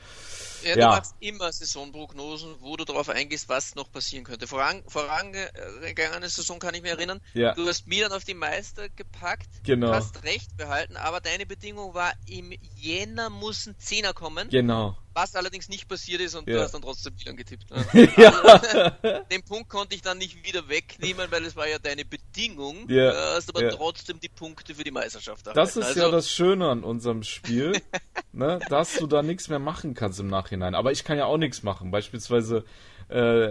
ja, 0.63 0.73
du 0.73 0.79
ja. 0.79 0.87
machst 0.89 1.15
immer 1.19 1.51
Saisonprognosen, 1.51 2.55
wo 2.59 2.75
du 2.75 2.83
darauf 2.83 3.09
eingehst, 3.09 3.47
was 3.47 3.75
noch 3.75 3.91
passieren 3.91 4.25
könnte. 4.25 4.47
Voran, 4.47 4.83
vorangegangene 4.87 6.27
Saison 6.29 6.59
kann 6.59 6.73
ich 6.73 6.81
mich 6.81 6.91
erinnern, 6.91 7.21
ja. 7.33 7.53
du 7.53 7.67
hast 7.67 7.87
Milan 7.87 8.11
auf 8.11 8.23
die 8.23 8.33
Meister 8.33 8.89
gepackt, 8.89 9.49
genau. 9.63 9.93
hast 9.93 10.23
recht 10.23 10.57
behalten, 10.57 10.97
aber 10.97 11.21
deine 11.21 11.45
Bedingung 11.45 11.93
war, 11.93 12.11
im 12.25 12.51
Jänner 12.75 13.29
muss 13.29 13.67
ein 13.67 13.77
Zehner 13.77 14.13
kommen. 14.13 14.49
Genau. 14.49 14.97
Was 15.17 15.35
allerdings 15.35 15.67
nicht 15.67 15.87
passiert 15.87 16.21
ist 16.21 16.35
und 16.35 16.47
ja. 16.47 16.57
du 16.57 16.61
hast 16.61 16.75
dann 16.75 16.83
trotzdem 16.83 17.15
Milan 17.17 17.35
getippt. 17.35 17.71
Ne? 17.71 17.83
Also, 18.17 19.23
den 19.31 19.41
Punkt 19.41 19.67
konnte 19.67 19.95
ich 19.95 20.03
dann 20.03 20.19
nicht 20.19 20.45
wieder 20.45 20.69
wegnehmen, 20.69 21.25
weil 21.31 21.43
es 21.43 21.55
war 21.55 21.67
ja 21.67 21.79
deine 21.79 22.05
Bedingung. 22.05 22.87
Ja. 22.87 23.11
Du 23.11 23.17
hast 23.35 23.49
aber 23.49 23.67
trotzdem 23.69 24.19
die 24.19 24.29
Punkte 24.29 24.75
für 24.75 24.83
die 24.83 24.91
Meisterschaft 24.91 25.47
erhalten. 25.47 25.59
Das 25.59 25.75
ist 25.75 25.85
also, 25.85 25.99
ja 26.01 26.11
das 26.11 26.29
Schöne 26.29 26.69
an 26.69 26.83
unserem 26.83 27.23
Spiel, 27.23 27.81
ne? 28.31 28.59
dass 28.69 28.93
du 28.93 29.07
da 29.07 29.23
nichts 29.23 29.49
mehr 29.49 29.57
machen 29.57 29.95
kannst 29.95 30.19
im 30.19 30.27
Nachhinein. 30.27 30.75
Aber 30.75 30.91
ich 30.91 31.03
kann 31.03 31.17
ja 31.17 31.25
auch 31.25 31.37
nichts 31.37 31.63
machen. 31.63 31.89
Beispielsweise 31.89 32.63
äh, 33.09 33.49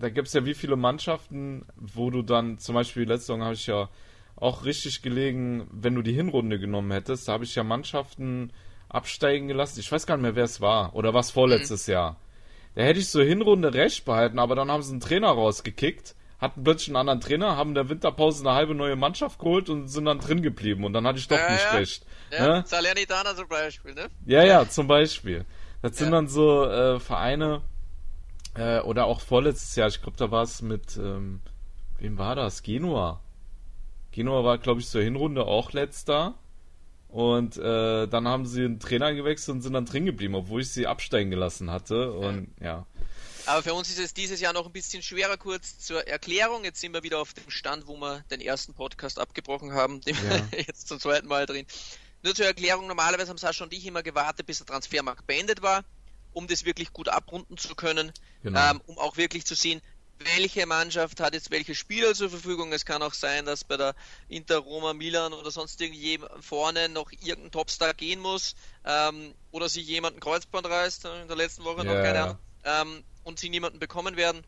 da 0.00 0.08
gibt 0.08 0.26
es 0.26 0.34
ja 0.34 0.44
wie 0.44 0.54
viele 0.54 0.74
Mannschaften, 0.74 1.66
wo 1.76 2.10
du 2.10 2.22
dann, 2.22 2.58
zum 2.58 2.74
Beispiel 2.74 3.04
letzte 3.04 3.26
Saison 3.26 3.44
habe 3.44 3.54
ich 3.54 3.68
ja 3.68 3.90
auch 4.34 4.64
richtig 4.64 5.02
gelegen, 5.02 5.68
wenn 5.70 5.94
du 5.94 6.02
die 6.02 6.14
Hinrunde 6.14 6.58
genommen 6.58 6.90
hättest, 6.90 7.28
da 7.28 7.32
habe 7.34 7.44
ich 7.44 7.54
ja 7.54 7.62
Mannschaften 7.62 8.50
absteigen 8.94 9.48
gelassen. 9.48 9.80
Ich 9.80 9.90
weiß 9.90 10.06
gar 10.06 10.16
nicht 10.16 10.22
mehr, 10.22 10.36
wer 10.36 10.44
es 10.44 10.60
war. 10.60 10.94
Oder 10.94 11.14
was 11.14 11.30
vorletztes 11.30 11.86
mhm. 11.86 11.92
Jahr. 11.92 12.16
Da 12.74 12.82
hätte 12.82 13.00
ich 13.00 13.08
so 13.08 13.20
Hinrunde 13.20 13.72
recht 13.74 14.04
behalten, 14.04 14.38
aber 14.38 14.54
dann 14.54 14.70
haben 14.70 14.82
sie 14.82 14.92
einen 14.92 15.00
Trainer 15.00 15.28
rausgekickt, 15.28 16.16
hatten 16.40 16.64
plötzlich 16.64 16.88
einen 16.88 16.96
anderen 16.96 17.20
Trainer, 17.20 17.56
haben 17.56 17.70
in 17.70 17.74
der 17.76 17.88
Winterpause 17.88 18.42
eine 18.46 18.56
halbe 18.56 18.74
neue 18.74 18.96
Mannschaft 18.96 19.38
geholt 19.38 19.70
und 19.70 19.86
sind 19.88 20.06
dann 20.06 20.18
drin 20.18 20.42
geblieben. 20.42 20.84
Und 20.84 20.92
dann 20.92 21.06
hatte 21.06 21.18
ich 21.18 21.28
doch 21.28 21.38
ja, 21.38 21.52
nicht 21.52 21.64
ja. 21.64 21.70
recht. 21.70 22.06
Ja, 22.32 22.46
ne? 22.46 22.64
Salernitana 22.66 23.36
zum 23.36 23.48
Beispiel, 23.48 23.94
ne? 23.94 24.08
Ja, 24.26 24.42
ja, 24.42 24.68
zum 24.68 24.88
Beispiel. 24.88 25.44
Das 25.82 25.96
sind 25.98 26.10
dann 26.10 26.28
so 26.28 26.64
äh, 26.64 26.98
Vereine, 26.98 27.62
äh, 28.54 28.80
oder 28.80 29.06
auch 29.06 29.20
vorletztes 29.20 29.76
Jahr, 29.76 29.88
ich 29.88 30.00
glaube, 30.00 30.16
da 30.16 30.30
war 30.30 30.42
es 30.42 30.62
mit, 30.62 30.96
ähm, 30.96 31.40
wem 31.98 32.18
war 32.18 32.34
das? 32.34 32.62
Genua. 32.62 33.20
Genua 34.12 34.44
war, 34.44 34.58
glaube 34.58 34.80
ich, 34.80 34.88
zur 34.88 35.02
Hinrunde 35.02 35.44
auch 35.44 35.72
letzter. 35.72 36.34
Und 37.14 37.56
äh, 37.58 38.08
dann 38.08 38.26
haben 38.26 38.44
sie 38.44 38.64
einen 38.64 38.80
Trainer 38.80 39.14
gewechselt 39.14 39.54
und 39.54 39.62
sind 39.62 39.74
dann 39.74 39.86
drin 39.86 40.04
geblieben, 40.04 40.34
obwohl 40.34 40.62
ich 40.62 40.72
sie 40.72 40.88
absteigen 40.88 41.30
gelassen 41.30 41.70
hatte. 41.70 42.10
Und 42.10 42.48
ja. 42.60 42.86
Aber 43.46 43.62
für 43.62 43.72
uns 43.72 43.88
ist 43.88 44.00
es 44.00 44.14
dieses 44.14 44.40
Jahr 44.40 44.52
noch 44.52 44.66
ein 44.66 44.72
bisschen 44.72 45.00
schwerer. 45.00 45.36
Kurz 45.36 45.78
zur 45.78 46.08
Erklärung. 46.08 46.64
Jetzt 46.64 46.80
sind 46.80 46.92
wir 46.92 47.04
wieder 47.04 47.20
auf 47.20 47.32
dem 47.32 47.48
Stand, 47.50 47.86
wo 47.86 47.96
wir 47.98 48.24
den 48.32 48.40
ersten 48.40 48.74
Podcast 48.74 49.20
abgebrochen 49.20 49.74
haben, 49.74 50.00
den 50.00 50.16
ja. 50.16 50.22
wir 50.50 50.58
jetzt 50.66 50.88
zum 50.88 50.98
zweiten 50.98 51.28
Mal 51.28 51.46
drin. 51.46 51.66
Nur 52.24 52.34
zur 52.34 52.46
Erklärung, 52.46 52.88
normalerweise 52.88 53.30
haben 53.30 53.38
Sascha 53.38 53.62
und 53.62 53.72
ich 53.72 53.86
immer 53.86 54.02
gewartet, 54.02 54.46
bis 54.46 54.58
der 54.58 54.66
Transfermarkt 54.66 55.24
beendet 55.24 55.62
war, 55.62 55.84
um 56.32 56.48
das 56.48 56.64
wirklich 56.64 56.92
gut 56.92 57.08
abrunden 57.08 57.56
zu 57.58 57.76
können, 57.76 58.10
genau. 58.42 58.72
ähm, 58.72 58.80
um 58.86 58.98
auch 58.98 59.16
wirklich 59.16 59.44
zu 59.44 59.54
sehen, 59.54 59.80
welche 60.24 60.66
Mannschaft 60.66 61.20
hat 61.20 61.34
jetzt 61.34 61.50
welche 61.50 61.74
Spieler 61.74 62.14
zur 62.14 62.30
Verfügung. 62.30 62.72
Es 62.72 62.84
kann 62.84 63.02
auch 63.02 63.14
sein, 63.14 63.44
dass 63.46 63.64
bei 63.64 63.76
der 63.76 63.94
Inter, 64.28 64.58
Roma, 64.58 64.92
Milan 64.94 65.32
oder 65.32 65.50
sonst 65.50 65.80
irgendwie 65.80 66.18
vorne 66.40 66.88
noch 66.88 67.10
irgendein 67.12 67.50
Topstar 67.50 67.94
gehen 67.94 68.20
muss 68.20 68.54
ähm, 68.84 69.34
oder 69.50 69.68
sich 69.68 69.86
jemand 69.86 70.16
ein 70.16 70.20
Kreuzband 70.20 70.66
reißt, 70.66 71.04
in 71.04 71.28
der 71.28 71.36
letzten 71.36 71.64
Woche 71.64 71.84
yeah. 71.84 71.94
noch, 71.94 72.02
keine 72.02 72.22
Ahnung, 72.22 72.38
ähm, 72.64 73.04
und 73.24 73.38
sie 73.38 73.50
niemanden 73.50 73.78
bekommen 73.78 74.16
werden. 74.16 74.44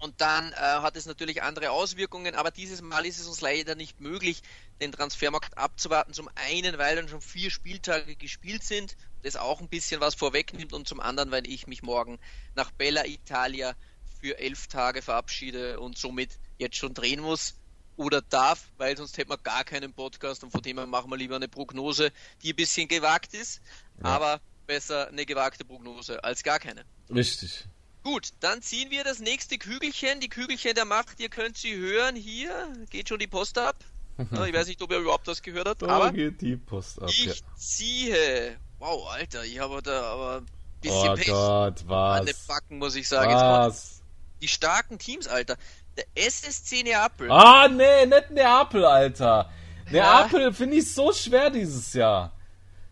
Und 0.00 0.20
dann 0.20 0.52
äh, 0.52 0.56
hat 0.56 0.96
es 0.96 1.06
natürlich 1.06 1.42
andere 1.42 1.72
Auswirkungen, 1.72 2.36
aber 2.36 2.52
dieses 2.52 2.82
Mal 2.82 3.04
ist 3.04 3.18
es 3.18 3.26
uns 3.26 3.40
leider 3.40 3.74
nicht 3.74 4.00
möglich, 4.00 4.42
den 4.80 4.92
Transfermarkt 4.92 5.58
abzuwarten. 5.58 6.14
Zum 6.14 6.30
einen, 6.36 6.78
weil 6.78 6.94
dann 6.94 7.08
schon 7.08 7.20
vier 7.20 7.50
Spieltage 7.50 8.14
gespielt 8.14 8.62
sind, 8.62 8.96
das 9.24 9.34
auch 9.34 9.60
ein 9.60 9.68
bisschen 9.68 10.00
was 10.00 10.14
vorwegnimmt, 10.14 10.72
und 10.72 10.86
zum 10.86 11.00
anderen, 11.00 11.32
weil 11.32 11.48
ich 11.48 11.66
mich 11.66 11.82
morgen 11.82 12.20
nach 12.54 12.70
Bella 12.70 13.06
Italia 13.06 13.74
für 14.20 14.38
elf 14.38 14.66
Tage 14.66 15.02
verabschiede 15.02 15.80
und 15.80 15.98
somit 15.98 16.38
jetzt 16.58 16.76
schon 16.76 16.94
drehen 16.94 17.20
muss 17.20 17.54
oder 17.96 18.22
darf, 18.22 18.68
weil 18.78 18.96
sonst 18.96 19.18
hätten 19.18 19.30
wir 19.30 19.38
gar 19.38 19.64
keinen 19.64 19.92
Podcast 19.92 20.44
und 20.44 20.52
von 20.52 20.62
dem 20.62 20.78
her 20.78 20.86
machen 20.86 21.10
wir 21.10 21.16
lieber 21.16 21.36
eine 21.36 21.48
Prognose, 21.48 22.12
die 22.42 22.52
ein 22.52 22.56
bisschen 22.56 22.88
gewagt 22.88 23.34
ist, 23.34 23.60
ja. 24.02 24.04
aber 24.04 24.40
besser 24.66 25.08
eine 25.08 25.26
gewagte 25.26 25.64
Prognose 25.64 26.22
als 26.22 26.42
gar 26.42 26.60
keine. 26.60 26.84
Richtig. 27.12 27.66
Gut, 28.04 28.30
dann 28.40 28.62
ziehen 28.62 28.90
wir 28.90 29.02
das 29.02 29.18
nächste 29.18 29.58
Kügelchen, 29.58 30.20
die 30.20 30.28
Kügelchen 30.28 30.74
der 30.74 30.84
Macht, 30.84 31.18
ihr 31.20 31.28
könnt 31.28 31.58
sie 31.58 31.76
hören, 31.76 32.14
hier 32.14 32.72
geht 32.90 33.08
schon 33.08 33.18
die 33.18 33.26
Post 33.26 33.58
ab. 33.58 33.76
Ich 34.18 34.52
weiß 34.52 34.66
nicht, 34.66 34.82
ob 34.82 34.90
ihr 34.90 34.98
überhaupt 34.98 35.28
das 35.28 35.42
gehört 35.42 35.68
habt, 35.68 35.82
da 35.82 35.86
aber 35.86 36.10
geht 36.10 36.40
die 36.40 36.56
Post 36.56 37.00
ab, 37.00 37.08
ich 37.08 37.26
ja. 37.26 37.34
ziehe. 37.56 38.56
Wow, 38.80 39.06
Alter, 39.12 39.44
ich 39.44 39.60
habe 39.60 39.80
da 39.80 40.02
aber 40.02 40.36
ein 40.38 40.46
bisschen 40.80 41.08
oh 41.08 41.14
Pech 41.14 41.26
Gott, 41.28 41.84
was? 41.86 42.20
an 42.20 42.26
den 42.26 42.34
Backen, 42.48 42.78
muss 42.78 42.96
ich 42.96 43.06
sagen. 43.06 43.32
Was? 43.32 43.97
Die 44.40 44.48
starken 44.48 44.98
Teams, 44.98 45.26
Alter. 45.26 45.56
Der 45.96 46.04
SSC 46.14 46.82
Neapel. 46.82 47.30
Ah, 47.30 47.68
nee, 47.68 48.06
nicht 48.06 48.30
Neapel, 48.30 48.84
Alter. 48.84 49.50
Neapel 49.90 50.42
ja. 50.42 50.52
finde 50.52 50.76
ich 50.76 50.92
so 50.92 51.12
schwer 51.12 51.50
dieses 51.50 51.92
Jahr. 51.92 52.32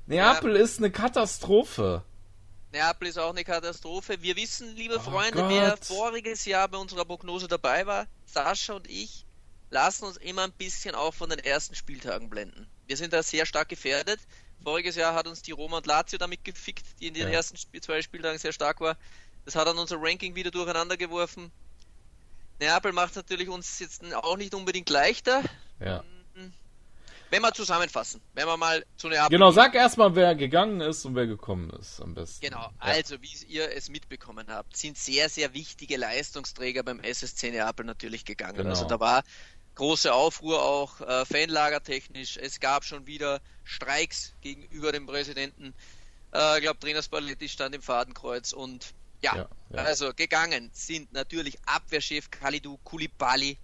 Neapel 0.06 0.56
ja. 0.56 0.62
ist 0.62 0.78
eine 0.78 0.90
Katastrophe. 0.90 2.02
Neapel 2.72 3.08
ist 3.08 3.18
auch 3.18 3.30
eine 3.30 3.44
Katastrophe. 3.44 4.20
Wir 4.22 4.36
wissen, 4.36 4.74
liebe 4.76 4.96
oh 4.96 5.00
Freunde, 5.00 5.40
Gott. 5.40 5.50
wer 5.50 5.76
voriges 5.76 6.44
Jahr 6.44 6.68
bei 6.68 6.78
unserer 6.78 7.04
Prognose 7.04 7.48
dabei 7.48 7.86
war, 7.86 8.06
Sascha 8.24 8.74
und 8.74 8.88
ich, 8.88 9.24
lassen 9.70 10.04
uns 10.04 10.16
immer 10.16 10.42
ein 10.44 10.52
bisschen 10.52 10.94
auch 10.94 11.14
von 11.14 11.30
den 11.30 11.38
ersten 11.38 11.74
Spieltagen 11.74 12.28
blenden. 12.30 12.68
Wir 12.86 12.96
sind 12.96 13.12
da 13.12 13.22
sehr 13.22 13.46
stark 13.46 13.68
gefährdet. 13.68 14.20
Voriges 14.62 14.96
Jahr 14.96 15.14
hat 15.14 15.26
uns 15.26 15.42
die 15.42 15.52
Roma 15.52 15.78
und 15.78 15.86
Lazio 15.86 16.18
damit 16.18 16.44
gefickt, 16.44 16.84
die 17.00 17.08
in 17.08 17.14
den 17.14 17.28
ja. 17.28 17.34
ersten 17.34 17.56
zwei 17.80 18.02
Spieltagen 18.02 18.38
sehr 18.38 18.52
stark 18.52 18.80
war. 18.80 18.96
Das 19.46 19.56
hat 19.56 19.66
dann 19.66 19.78
unser 19.78 19.96
Ranking 19.98 20.34
wieder 20.34 20.50
durcheinander 20.50 20.98
geworfen. 20.98 21.50
Neapel 22.60 22.92
macht 22.92 23.16
natürlich 23.16 23.48
uns 23.48 23.78
jetzt 23.78 24.02
auch 24.14 24.36
nicht 24.36 24.54
unbedingt 24.54 24.90
leichter. 24.90 25.42
Ja. 25.80 26.04
Wenn 27.30 27.42
wir 27.42 27.52
zusammenfassen, 27.52 28.20
wenn 28.34 28.46
wir 28.46 28.56
mal 28.56 28.84
zu 28.96 29.08
Neapel. 29.08 29.36
Genau, 29.36 29.50
sag 29.50 29.74
erstmal, 29.74 30.14
wer 30.14 30.36
gegangen 30.36 30.80
ist 30.80 31.04
und 31.04 31.16
wer 31.16 31.26
gekommen 31.26 31.70
ist, 31.70 32.00
am 32.00 32.14
besten. 32.14 32.40
Genau, 32.40 32.62
ja. 32.62 32.72
also 32.78 33.20
wie 33.20 33.32
ihr 33.48 33.74
es 33.74 33.88
mitbekommen 33.88 34.46
habt, 34.48 34.76
sind 34.76 34.96
sehr, 34.96 35.28
sehr 35.28 35.52
wichtige 35.52 35.96
Leistungsträger 35.96 36.84
beim 36.84 37.00
SSC 37.00 37.50
Neapel 37.50 37.84
natürlich 37.84 38.24
gegangen. 38.24 38.58
Genau. 38.58 38.70
Also 38.70 38.84
da 38.84 39.00
war 39.00 39.24
große 39.74 40.12
Aufruhr 40.12 40.62
auch 40.62 41.00
äh, 41.00 41.24
Fanlagertechnisch. 41.24 42.36
Es 42.36 42.60
gab 42.60 42.84
schon 42.84 43.06
wieder 43.08 43.40
Streiks 43.64 44.32
gegenüber 44.40 44.92
dem 44.92 45.06
Präsidenten. 45.06 45.74
Äh, 46.32 46.58
ich 46.58 46.62
glaube, 46.62 46.78
Trainer 46.78 47.02
Spalletti 47.02 47.48
stand 47.48 47.74
im 47.74 47.82
Fadenkreuz 47.82 48.52
und 48.52 48.94
ja, 49.23 49.37
ja, 49.37 49.49
ja, 49.70 49.82
also 49.82 50.12
gegangen 50.14 50.70
sind 50.73 51.12
natürlich 51.12 51.58
Abwehrchef 51.66 52.30
Khalidou 52.30 52.78
Koulibaly, 52.85 53.58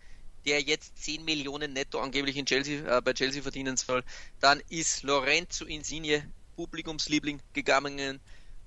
der 0.44 0.60
jetzt 0.60 0.98
10 1.02 1.24
Millionen 1.24 1.72
netto 1.72 2.00
angeblich 2.00 2.36
in 2.36 2.46
Chelsea, 2.46 2.84
äh, 2.84 3.00
bei 3.00 3.12
Chelsea 3.12 3.42
verdienen 3.42 3.76
soll. 3.76 4.02
Dann 4.40 4.60
ist 4.68 5.02
Lorenzo 5.02 5.64
Insigne, 5.64 6.28
Publikumsliebling, 6.56 7.40
gegangen. 7.52 8.20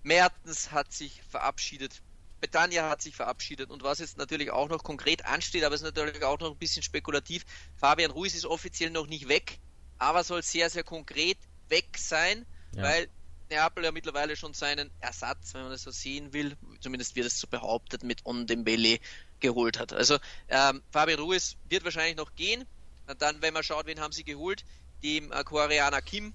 Mertens 0.04 0.72
hat 0.72 0.94
sich 0.94 1.22
verabschiedet. 1.30 2.02
Betania 2.40 2.90
hat 2.90 3.02
sich 3.02 3.16
verabschiedet 3.16 3.72
und 3.72 3.84
was 3.84 4.00
jetzt 4.00 4.18
natürlich 4.18 4.52
auch 4.52 4.70
noch 4.70 4.84
konkret 4.84 5.26
ansteht, 5.26 5.64
aber 5.64 5.74
es 5.74 5.82
ist 5.82 5.96
natürlich 5.96 6.24
auch 6.24 6.40
noch 6.40 6.52
ein 6.52 6.58
bisschen 6.58 6.84
spekulativ. 6.84 7.44
Fabian 7.76 8.12
Ruiz 8.12 8.36
ist 8.36 8.46
offiziell 8.46 8.92
noch 8.92 9.08
nicht 9.08 9.28
weg, 9.28 9.60
aber 9.98 10.24
soll 10.24 10.44
sehr, 10.44 10.70
sehr 10.70 10.84
konkret 10.84 11.38
weg 11.70 11.98
sein, 11.98 12.46
ja. 12.76 12.84
weil 12.84 13.10
Neapel 13.50 13.84
ja 13.84 13.92
mittlerweile 13.92 14.36
schon 14.36 14.54
seinen 14.54 14.90
Ersatz, 15.00 15.54
wenn 15.54 15.64
man 15.64 15.72
das 15.72 15.84
so 15.84 15.92
sehen 15.92 16.34
will, 16.34 16.56
zumindest 16.80 17.16
wird 17.16 17.28
es 17.28 17.40
so 17.40 17.48
behauptet, 17.48 18.04
mit 18.04 18.26
Ondembele 18.26 19.00
geholt 19.40 19.80
hat. 19.80 19.94
Also 19.94 20.18
ähm, 20.50 20.82
Fabio 20.92 21.18
Ruiz 21.18 21.56
wird 21.70 21.84
wahrscheinlich 21.84 22.18
noch 22.18 22.36
gehen. 22.36 22.66
Und 23.08 23.22
dann, 23.22 23.42
wenn 23.42 23.54
man 23.54 23.64
schaut, 23.64 23.86
wen 23.86 24.00
haben 24.00 24.12
sie 24.12 24.24
geholt, 24.24 24.66
dem 25.04 25.32
äh, 25.32 25.44
Koreaner 25.44 26.02
Kim, 26.02 26.34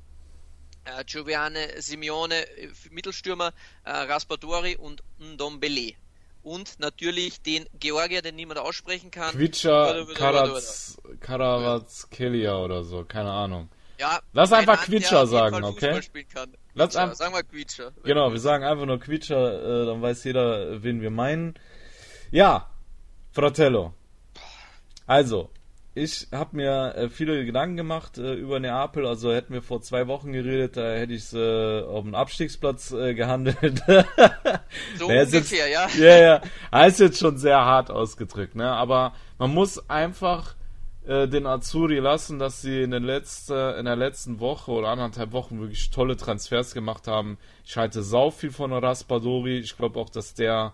äh, 0.85 1.05
Giovanni 1.05 1.67
Simeone, 1.79 2.47
äh, 2.57 2.71
Mittelstürmer, 2.90 3.52
äh, 3.85 3.90
Raspadori 3.90 4.76
und 4.76 5.02
Ndombele. 5.19 5.95
Und 6.43 6.79
natürlich 6.79 7.43
den 7.43 7.67
Georgier, 7.79 8.23
den 8.23 8.37
niemand 8.37 8.61
aussprechen 8.61 9.11
kann. 9.11 9.33
Quitscha 9.33 10.07
Karatzkelia 11.21 12.57
oder 12.57 12.83
so, 12.83 13.05
keine 13.05 13.31
Ahnung. 13.31 13.69
Ja, 14.00 14.21
Lass 14.33 14.50
einfach 14.50 14.83
Quitscher 14.83 15.26
sagen, 15.26 15.62
okay? 15.62 16.00
Lass 16.73 16.97
einfach. 16.97 17.16
Sagen 17.16 17.35
wir 17.35 17.42
Quitscher. 17.42 17.92
Genau, 18.02 18.33
wir 18.33 18.40
sagen 18.40 18.64
einfach 18.64 18.87
nur 18.87 18.99
Quitscher, 18.99 19.83
äh, 19.83 19.87
dann 19.87 20.00
weiß 20.00 20.25
jeder, 20.25 20.83
wen 20.83 21.02
wir 21.02 21.11
meinen. 21.11 21.52
Ja, 22.30 22.71
Fratello. 23.33 23.92
Also, 25.07 25.50
ich 25.95 26.28
habe 26.33 26.57
mir 26.57 26.95
äh, 26.97 27.09
viele 27.11 27.45
Gedanken 27.45 27.76
gemacht 27.76 28.16
äh, 28.16 28.33
über 28.33 28.59
Neapel. 28.59 29.04
Also 29.07 29.35
hätten 29.35 29.52
wir 29.52 29.61
vor 29.61 29.83
zwei 29.83 30.07
Wochen 30.07 30.33
geredet, 30.33 30.78
da 30.78 30.95
hätte 30.95 31.12
ich 31.12 31.25
es 31.25 31.35
äh, 31.35 31.83
auf 31.83 32.04
dem 32.04 32.14
Abstiegsplatz 32.14 32.92
äh, 32.92 33.12
gehandelt. 33.12 33.83
so 34.99 35.09
ungefähr, 35.09 35.25
jetzt, 35.25 35.52
ja. 35.52 35.88
Ja, 35.99 36.19
ja. 36.23 36.40
Das 36.71 36.92
ist 36.95 37.00
jetzt 37.00 37.19
schon 37.19 37.37
sehr 37.37 37.59
hart 37.59 37.90
ausgedrückt, 37.90 38.54
ne? 38.54 38.71
Aber 38.71 39.12
man 39.37 39.52
muss 39.52 39.90
einfach 39.90 40.54
äh, 41.07 41.28
den 41.28 41.47
Azuri 41.47 41.99
lassen, 41.99 42.38
dass 42.38 42.62
sie 42.62 42.83
in, 42.83 42.90
den 42.90 43.04
letzte, 43.04 43.76
in 43.78 43.85
der 43.85 43.97
letzten 43.97 44.40
Woche 44.40 44.71
oder 44.73 44.88
anderthalb 44.88 45.33
Wochen 45.33 45.61
wirklich 45.61 45.90
tolle 45.90 46.16
Transfers 46.16 46.75
gemacht 46.75 47.07
haben. 47.07 47.38
Ich 47.64 47.76
halte 47.76 48.02
sau 48.02 48.30
viel 48.30 48.50
von 48.52 48.73
Raspadori. 48.73 49.59
Ich 49.59 49.76
glaube 49.76 49.99
auch, 49.99 50.11
dass 50.11 50.35
der 50.35 50.73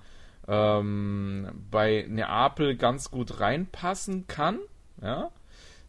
ähm, 0.49 1.49
bei 1.71 2.07
Neapel 2.09 2.77
ganz 2.77 3.11
gut 3.11 3.41
reinpassen 3.41 4.27
kann 4.27 4.59
ja, 5.03 5.31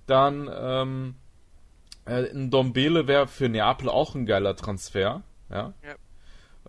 dann 0.06 0.50
ähm, 0.54 1.16
äh, 2.06 2.30
ein 2.32 2.50
Dombele 2.50 3.08
wäre 3.08 3.28
für 3.28 3.50
Neapel 3.50 3.90
auch 3.90 4.16
ein 4.16 4.26
geiler 4.26 4.56
Transfer, 4.56 5.22
ja. 5.50 5.74
ja. 5.84 5.96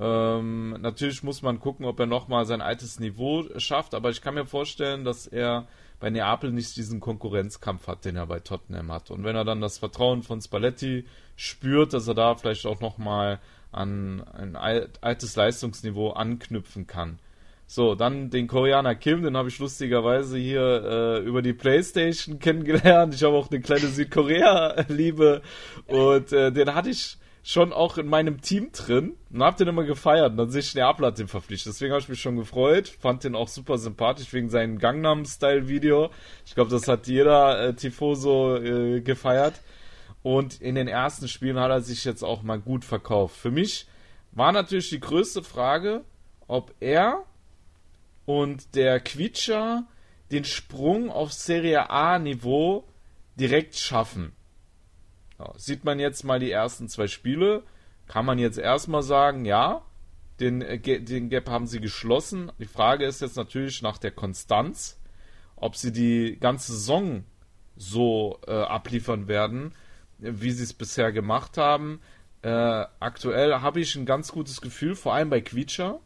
Ähm, 0.01 0.77
natürlich 0.81 1.25
muss 1.25 1.43
man 1.43 1.59
gucken, 1.59 1.85
ob 1.85 1.99
er 1.99 2.07
nochmal 2.07 2.45
sein 2.47 2.61
altes 2.61 3.01
Niveau 3.01 3.45
schafft, 3.59 3.95
aber 3.95 4.11
ich 4.11 4.23
kann 4.23 4.35
mir 4.35 4.47
vorstellen, 4.47 5.05
dass 5.05 5.27
er 5.27 5.67
bei 6.01 6.11
Neapel 6.11 6.53
nicht 6.53 6.77
diesen 6.77 7.01
Konkurrenzkampf 7.01 7.87
hat, 7.87 8.05
den 8.05 8.17
er 8.17 8.27
bei 8.27 8.41
Tottenham 8.41 8.93
hat. 8.93 9.11
Und 9.11 9.25
wenn 9.25 9.37
er 9.37 9.45
dann 9.45 9.61
das 9.61 9.79
Vertrauen 9.79 10.23
von 10.23 10.41
Spalletti 10.41 11.05
spürt, 11.37 11.93
dass 11.93 12.09
er 12.09 12.15
da 12.15 12.35
vielleicht 12.35 12.67
auch 12.67 12.81
nochmal 12.81 13.41
an 13.73 14.23
ein 14.23 14.57
altes 14.57 15.37
Leistungsniveau 15.37 16.11
anknüpfen 16.11 16.87
kann. 16.87 17.19
So, 17.71 17.95
dann 17.95 18.31
den 18.31 18.47
Koreaner 18.47 18.95
Kim, 18.95 19.23
den 19.23 19.37
habe 19.37 19.51
ich 19.51 19.59
lustigerweise 19.59 20.39
hier 20.39 20.63
äh, 20.63 21.19
über 21.19 21.43
die 21.43 21.53
Playstation 21.53 22.39
kennengelernt. 22.41 23.15
Ich 23.15 23.23
habe 23.23 23.37
auch 23.37 23.51
eine 23.51 23.61
kleine 23.61 23.89
Südkorea-Liebe 23.89 25.43
und 25.87 26.33
äh, 26.33 26.51
den 26.51 26.75
hatte 26.75 26.89
ich 26.89 27.18
schon 27.43 27.73
auch 27.73 27.99
in 27.99 28.07
meinem 28.07 28.41
Team 28.41 28.73
drin 28.73 29.15
und 29.33 29.43
habe 29.43 29.57
den 29.57 29.69
immer 29.69 29.85
gefeiert. 29.85 30.33
Und 30.33 30.37
dann 30.37 30.51
sehe 30.51 30.61
ich, 30.61 30.75
Neapel 30.75 31.07
hat 31.07 31.19
den 31.19 31.29
verpflichtet. 31.29 31.73
Deswegen 31.73 31.93
habe 31.93 32.03
ich 32.03 32.09
mich 32.09 32.21
schon 32.21 32.37
gefreut. 32.37 32.89
Fand 32.89 33.25
den 33.25 33.35
auch 33.35 33.49
super 33.49 33.79
sympathisch 33.79 34.33
wegen 34.33 34.51
seinem 34.51 34.79
Gangnam-Style-Video. 34.79 36.11
Ich 36.45 36.55
glaube, 36.55 36.71
das 36.71 36.89
hat 36.89 37.07
jeder 37.07 37.69
äh, 37.69 37.75
Tifoso 37.75 38.57
äh, 38.57 39.01
gefeiert. 39.01 39.61
Und 40.23 40.61
in 40.61 40.75
den 40.75 40.89
ersten 40.89 41.29
Spielen 41.29 41.59
hat 41.59 41.71
er 41.71 41.81
sich 41.81 42.05
jetzt 42.05 42.23
auch 42.23 42.43
mal 42.43 42.59
gut 42.59 42.85
verkauft. 42.85 43.37
Für 43.37 43.51
mich 43.51 43.87
war 44.33 44.53
natürlich 44.53 44.91
die 44.91 45.01
größte 45.01 45.43
Frage, 45.43 46.05
ob 46.47 46.75
er 46.81 47.25
und 48.27 48.75
der 48.75 49.01
Quietscher 49.01 49.87
den 50.31 50.45
Sprung 50.45 51.11
auf 51.11 51.33
Serie 51.33 51.89
A-Niveau 51.89 52.85
direkt 53.37 53.77
schaffen. 53.77 54.33
Ja, 55.39 55.53
sieht 55.57 55.85
man 55.85 56.01
jetzt 56.01 56.25
mal 56.25 56.41
die 56.41 56.51
ersten 56.51 56.89
zwei 56.89 57.07
Spiele, 57.07 57.63
kann 58.07 58.25
man 58.25 58.39
jetzt 58.39 58.59
erstmal 58.59 59.03
sagen, 59.03 59.45
ja, 59.45 59.83
den, 60.41 60.63
äh, 60.63 60.79
den 60.79 61.29
Gap 61.29 61.49
haben 61.49 61.67
sie 61.67 61.81
geschlossen. 61.81 62.53
Die 62.59 62.67
Frage 62.67 63.05
ist 63.05 63.21
jetzt 63.21 63.37
natürlich 63.37 63.83
nach 63.83 63.99
der 63.99 64.11
Konstanz, 64.11 65.01
ob 65.57 65.77
sie 65.77 65.93
die 65.93 66.39
ganze 66.41 66.73
Saison 66.73 67.25
so 67.77 68.41
äh, 68.47 68.53
abliefern 68.53 69.29
werden, 69.29 69.73
wie 70.19 70.51
sie 70.51 70.65
es 70.65 70.73
bisher 70.73 71.13
gemacht 71.13 71.59
haben. 71.59 72.01
Äh, 72.43 72.51
aktuell 73.01 73.61
habe 73.61 73.81
ich 73.81 73.95
ein 73.97 74.07
ganz 74.07 74.33
gutes 74.33 74.61
Gefühl, 74.61 74.95
vor 74.95 75.15
allem 75.15 75.31
bei 75.31 75.41
Quietscher 75.41 76.01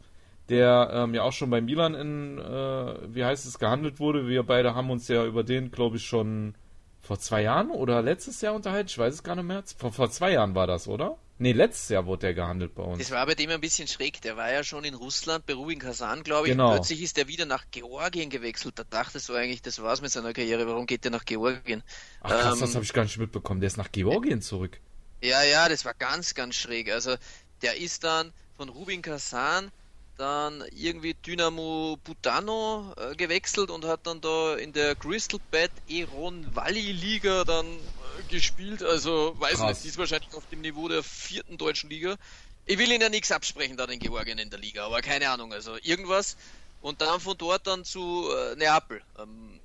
der 0.49 0.89
ähm, 0.93 1.13
ja 1.13 1.23
auch 1.23 1.31
schon 1.31 1.49
bei 1.49 1.61
Milan 1.61 1.95
in, 1.95 2.37
äh, 2.37 3.15
wie 3.15 3.23
heißt 3.23 3.45
es, 3.45 3.59
gehandelt 3.59 3.99
wurde. 3.99 4.27
Wir 4.27 4.43
beide 4.43 4.75
haben 4.75 4.89
uns 4.89 5.07
ja 5.07 5.25
über 5.25 5.43
den, 5.43 5.71
glaube 5.71 5.97
ich, 5.97 6.05
schon 6.05 6.55
vor 7.03 7.19
zwei 7.19 7.41
Jahren 7.43 7.69
oder 7.69 8.01
letztes 8.01 8.41
Jahr 8.41 8.53
unterhalten. 8.55 8.87
Ich 8.87 8.97
weiß 8.97 9.13
es 9.13 9.23
gar 9.23 9.35
nicht 9.35 9.45
mehr. 9.45 9.61
Vor, 9.77 9.91
vor 9.91 10.09
zwei 10.09 10.31
Jahren 10.31 10.55
war 10.55 10.67
das, 10.67 10.87
oder? 10.87 11.17
Nee, 11.37 11.51
letztes 11.51 11.89
Jahr 11.89 12.05
wurde 12.05 12.21
der 12.21 12.33
gehandelt 12.33 12.73
bei 12.75 12.83
uns. 12.83 12.99
Das 12.99 13.11
war 13.11 13.25
bei 13.25 13.35
dem 13.35 13.49
ein 13.49 13.59
bisschen 13.59 13.87
schräg. 13.87 14.21
Der 14.21 14.37
war 14.37 14.49
ja 14.51 14.63
schon 14.63 14.85
in 14.85 14.93
Russland, 14.93 15.45
bei 15.45 15.53
Rubin 15.53 15.79
Kazan, 15.79 16.23
glaube 16.23 16.47
ich. 16.47 16.53
Genau. 16.53 16.69
Und 16.69 16.75
plötzlich 16.75 17.01
ist 17.01 17.17
er 17.17 17.27
wieder 17.27 17.45
nach 17.45 17.65
Georgien 17.71 18.29
gewechselt. 18.29 18.79
Da 18.79 18.83
dachtest 18.89 19.27
du 19.27 19.33
eigentlich, 19.33 19.61
das 19.61 19.81
war's 19.81 20.01
mit 20.01 20.11
seiner 20.11 20.31
Karriere. 20.31 20.65
Warum 20.65 20.85
geht 20.85 21.03
der 21.03 21.11
nach 21.11 21.25
Georgien? 21.25 21.83
Ach 22.21 22.29
krass, 22.29 22.55
ähm, 22.55 22.61
das 22.61 22.75
habe 22.75 22.85
ich 22.85 22.93
gar 22.93 23.03
nicht 23.03 23.17
mitbekommen. 23.17 23.59
Der 23.59 23.67
ist 23.67 23.77
nach 23.77 23.91
Georgien 23.91 24.41
zurück. 24.41 24.79
Ja, 25.21 25.43
ja, 25.43 25.67
das 25.67 25.83
war 25.83 25.93
ganz, 25.93 26.35
ganz 26.35 26.55
schräg. 26.55 26.89
Also 26.89 27.15
der 27.61 27.77
ist 27.77 28.05
dann 28.05 28.31
von 28.55 28.69
Rubin 28.69 29.01
Kazan 29.01 29.71
dann 30.17 30.63
irgendwie 30.71 31.13
Dynamo 31.13 31.97
Butano 32.03 32.93
äh, 32.97 33.15
gewechselt 33.15 33.69
und 33.69 33.85
hat 33.85 34.05
dann 34.05 34.21
da 34.21 34.55
in 34.55 34.73
der 34.73 34.95
Crystal 34.95 35.39
Bed 35.51 35.71
Eron 35.89 36.55
Valley 36.55 36.91
Liga 36.91 37.43
dann 37.43 37.65
äh, 37.65 38.23
gespielt. 38.29 38.83
Also 38.83 39.35
weiß 39.39 39.55
Krass. 39.55 39.69
nicht, 39.69 39.83
die 39.83 39.87
ist 39.89 39.97
wahrscheinlich 39.97 40.33
auf 40.33 40.47
dem 40.49 40.61
Niveau 40.61 40.87
der 40.87 41.03
vierten 41.03 41.57
deutschen 41.57 41.89
Liga. 41.89 42.17
Ich 42.65 42.77
will 42.77 42.91
ihnen 42.91 43.01
ja 43.01 43.09
nichts 43.09 43.31
absprechen 43.31 43.75
da 43.75 43.87
den 43.87 43.99
Georgien 43.99 44.37
in 44.37 44.49
der 44.49 44.59
Liga, 44.59 44.85
aber 44.85 45.01
keine 45.01 45.29
Ahnung, 45.29 45.51
also 45.51 45.77
irgendwas. 45.81 46.37
Und 46.81 47.01
dann 47.01 47.19
von 47.19 47.37
dort 47.37 47.65
dann 47.65 47.83
zu 47.83 48.29
äh, 48.29 48.55
Neapel. 48.55 49.01
Ähm, 49.17 49.59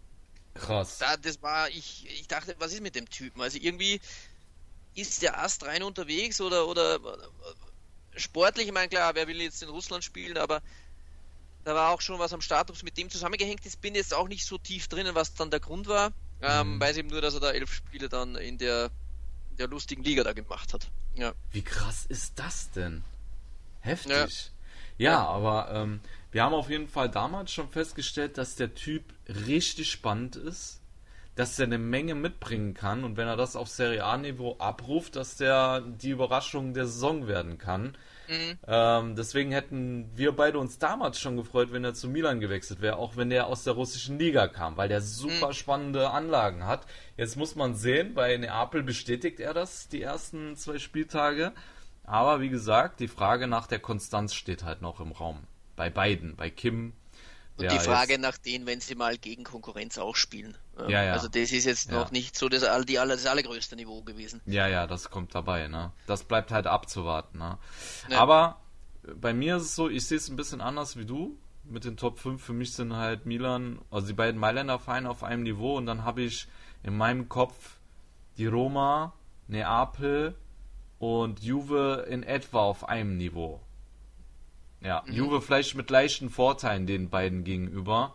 Krass. 0.54 0.98
Da, 0.98 1.16
das 1.16 1.42
war, 1.42 1.68
ich, 1.68 2.06
ich 2.08 2.26
dachte, 2.26 2.54
was 2.58 2.72
ist 2.72 2.80
mit 2.80 2.94
dem 2.94 3.08
Typen? 3.08 3.40
Also 3.40 3.58
irgendwie 3.61 4.00
ist 4.94 5.22
der 5.22 5.40
Ast 5.40 5.64
rein 5.64 5.82
unterwegs 5.82 6.40
oder, 6.40 6.66
oder 6.66 6.98
sportlich, 8.18 8.66
ich 8.66 8.72
meine, 8.72 8.88
klar, 8.88 9.14
wer 9.14 9.26
will 9.28 9.40
jetzt 9.40 9.62
in 9.62 9.68
Russland 9.68 10.04
spielen, 10.04 10.37
aber 10.37 10.62
da 11.64 11.74
war 11.74 11.90
auch 11.90 12.00
schon 12.00 12.18
was 12.18 12.33
am 12.33 12.40
Status 12.40 12.83
mit 12.83 12.96
dem 12.96 13.11
zusammengehängt 13.11 13.64
ist. 13.66 13.81
Bin 13.81 13.94
jetzt 13.94 14.14
auch 14.14 14.28
nicht 14.28 14.46
so 14.46 14.59
tief 14.59 14.88
drinnen, 14.88 15.14
was 15.14 15.35
dann 15.35 15.50
der 15.50 15.61
Grund 15.61 15.87
war. 15.87 16.12
Ähm, 16.40 16.74
mhm. 16.74 16.81
Weiß 16.81 16.96
eben 16.96 17.09
nur, 17.09 17.20
dass 17.20 17.35
er 17.35 17.40
da 17.40 17.50
elf 17.50 17.72
Spiele 17.72 18.09
dann 18.09 18.37
in 18.37 18.59
der, 18.59 18.90
in 19.50 19.57
der 19.59 19.68
lustigen 19.68 20.02
Liga 20.02 20.24
da 20.24 20.33
gemacht 20.33 20.72
hat. 20.72 20.88
Ja. 21.14 21.35
Wie 21.50 21.62
krass 21.62 22.07
ist 22.07 22.38
das 22.38 22.70
denn? 22.70 23.04
Heftig. 23.81 24.50
Ja, 24.96 25.11
ja 25.12 25.26
aber 25.26 25.70
ähm, 25.72 26.00
wir 26.31 26.42
haben 26.42 26.54
auf 26.54 26.70
jeden 26.70 26.88
Fall 26.88 27.11
damals 27.11 27.52
schon 27.52 27.68
festgestellt, 27.68 28.38
dass 28.38 28.54
der 28.54 28.74
Typ 28.74 29.02
richtig 29.28 29.90
spannend 29.90 30.37
ist 30.37 30.81
dass 31.38 31.57
er 31.57 31.66
eine 31.66 31.79
Menge 31.79 32.16
mitbringen 32.16 32.74
kann 32.74 33.05
und 33.05 33.16
wenn 33.16 33.29
er 33.29 33.37
das 33.37 33.55
auf 33.55 33.68
Serie 33.68 34.05
A-Niveau 34.05 34.57
abruft, 34.59 35.14
dass 35.14 35.37
der 35.37 35.83
die 35.83 36.11
Überraschung 36.11 36.74
der 36.74 36.87
Saison 36.87 37.29
werden 37.29 37.59
kann. 37.59 37.96
Mhm. 38.27 38.59
Ähm, 38.66 39.14
deswegen 39.14 39.53
hätten 39.53 40.11
wir 40.16 40.33
beide 40.33 40.59
uns 40.59 40.81
damals 40.81 41.20
schon 41.20 41.37
gefreut, 41.37 41.70
wenn 41.70 41.85
er 41.85 41.94
zu 41.94 42.09
Milan 42.09 42.40
gewechselt 42.40 42.81
wäre, 42.81 42.96
auch 42.96 43.16
wenn 43.16 43.31
er 43.31 43.46
aus 43.46 43.62
der 43.62 43.74
russischen 43.74 44.18
Liga 44.18 44.48
kam, 44.48 44.77
weil 44.77 44.88
der 44.88 45.01
super 45.01 45.48
mhm. 45.48 45.53
spannende 45.53 46.11
Anlagen 46.11 46.66
hat. 46.66 46.87
Jetzt 47.16 47.37
muss 47.37 47.55
man 47.55 47.77
sehen, 47.77 48.14
bei 48.14 48.37
Neapel 48.37 48.83
bestätigt 48.83 49.38
er 49.38 49.55
das 49.55 49.87
die 49.87 50.03
ersten 50.03 50.57
zwei 50.57 50.81
Spieltage. 50.81 51.53
Aber 52.03 52.40
wie 52.40 52.48
gesagt, 52.48 52.98
die 52.98 53.07
Frage 53.07 53.46
nach 53.46 53.68
der 53.68 53.79
Konstanz 53.79 54.35
steht 54.35 54.64
halt 54.64 54.83
noch 54.83 54.98
im 54.98 55.12
Raum. 55.12 55.44
Bei 55.77 55.88
beiden, 55.88 56.35
bei 56.35 56.51
Kim 56.51 56.94
und 57.58 57.64
ja, 57.64 57.72
die 57.72 57.80
Frage 57.80 58.12
jetzt... 58.12 58.22
nach 58.22 58.38
denen, 58.38 58.66
wenn 58.66 58.80
sie 58.80 58.94
mal 58.94 59.18
gegen 59.18 59.44
Konkurrenz 59.44 59.98
auch 59.98 60.16
spielen. 60.16 60.56
Ja, 60.86 61.02
ja. 61.02 61.12
Also 61.12 61.28
das 61.28 61.50
ist 61.50 61.64
jetzt 61.64 61.90
noch 61.90 62.12
nicht 62.12 62.36
so 62.36 62.48
das, 62.48 62.62
die 62.86 62.94
das 62.94 63.26
allergrößte 63.26 63.74
Niveau 63.74 64.02
gewesen. 64.02 64.40
Ja, 64.46 64.68
ja, 64.68 64.86
das 64.86 65.10
kommt 65.10 65.34
dabei. 65.34 65.66
Ne? 65.66 65.92
Das 66.06 66.22
bleibt 66.24 66.52
halt 66.52 66.68
abzuwarten. 66.68 67.38
Ne? 67.38 67.58
Aber 68.16 68.60
bei 69.16 69.32
mir 69.32 69.56
ist 69.56 69.64
es 69.64 69.74
so, 69.74 69.88
ich 69.88 70.06
sehe 70.06 70.18
es 70.18 70.28
ein 70.28 70.36
bisschen 70.36 70.60
anders 70.60 70.96
wie 70.96 71.04
du. 71.04 71.36
Mit 71.64 71.84
den 71.84 71.96
Top 71.96 72.18
5 72.18 72.42
für 72.42 72.52
mich 72.52 72.72
sind 72.72 72.94
halt 72.94 73.26
Milan, 73.26 73.80
also 73.90 74.06
die 74.06 74.14
beiden 74.14 74.40
Mailänder 74.40 74.78
Vereine 74.78 75.10
auf 75.10 75.22
einem 75.22 75.42
Niveau 75.42 75.76
und 75.76 75.84
dann 75.84 76.04
habe 76.04 76.22
ich 76.22 76.46
in 76.82 76.96
meinem 76.96 77.28
Kopf 77.28 77.78
die 78.38 78.46
Roma, 78.46 79.12
Neapel 79.48 80.34
und 80.98 81.42
Juve 81.42 82.06
in 82.08 82.22
etwa 82.22 82.60
auf 82.60 82.88
einem 82.88 83.16
Niveau. 83.18 83.60
Ja, 84.80 85.02
mhm. 85.06 85.12
Juve 85.12 85.42
vielleicht 85.42 85.74
mit 85.74 85.90
leichten 85.90 86.30
Vorteilen 86.30 86.86
den 86.86 87.10
beiden 87.10 87.44
gegenüber. 87.44 88.14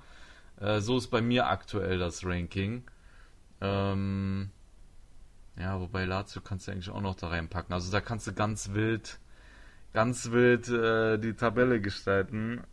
Äh, 0.59 0.79
so 0.79 0.97
ist 0.97 1.07
bei 1.07 1.21
mir 1.21 1.47
aktuell 1.47 1.97
das 1.99 2.25
Ranking. 2.25 2.83
Ähm, 3.61 4.49
Ja, 5.57 5.79
wobei 5.79 6.05
Lazio 6.05 6.41
kannst 6.41 6.67
du 6.67 6.71
eigentlich 6.71 6.89
auch 6.89 7.01
noch 7.01 7.15
da 7.15 7.27
reinpacken. 7.27 7.73
Also 7.73 7.91
da 7.91 8.01
kannst 8.01 8.25
du 8.27 8.33
ganz 8.33 8.73
wild, 8.73 9.19
ganz 9.93 10.31
wild 10.31 10.67
äh, 10.69 11.17
die 11.19 11.33
Tabelle 11.33 11.79
gestalten. 11.79 12.63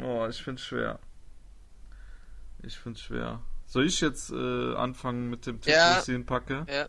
Oh, 0.00 0.26
ich 0.28 0.42
find's 0.42 0.62
schwer. 0.62 0.98
Ich 2.62 2.78
find's 2.78 3.00
schwer. 3.00 3.40
Soll 3.66 3.86
ich 3.86 4.00
jetzt 4.00 4.30
äh, 4.30 4.74
anfangen 4.76 5.28
mit 5.30 5.46
dem 5.46 5.60
Tipp, 5.60 5.72
ja. 5.72 5.94
wo 5.94 5.98
ich 5.98 6.04
sie 6.04 6.12
hinpacke? 6.12 6.66
Ja. 6.68 6.86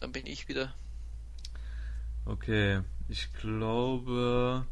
Dann 0.00 0.12
bin 0.12 0.26
ich 0.26 0.48
wieder. 0.48 0.72
Okay, 2.24 2.80
ich 3.08 3.32
glaube. 3.34 4.66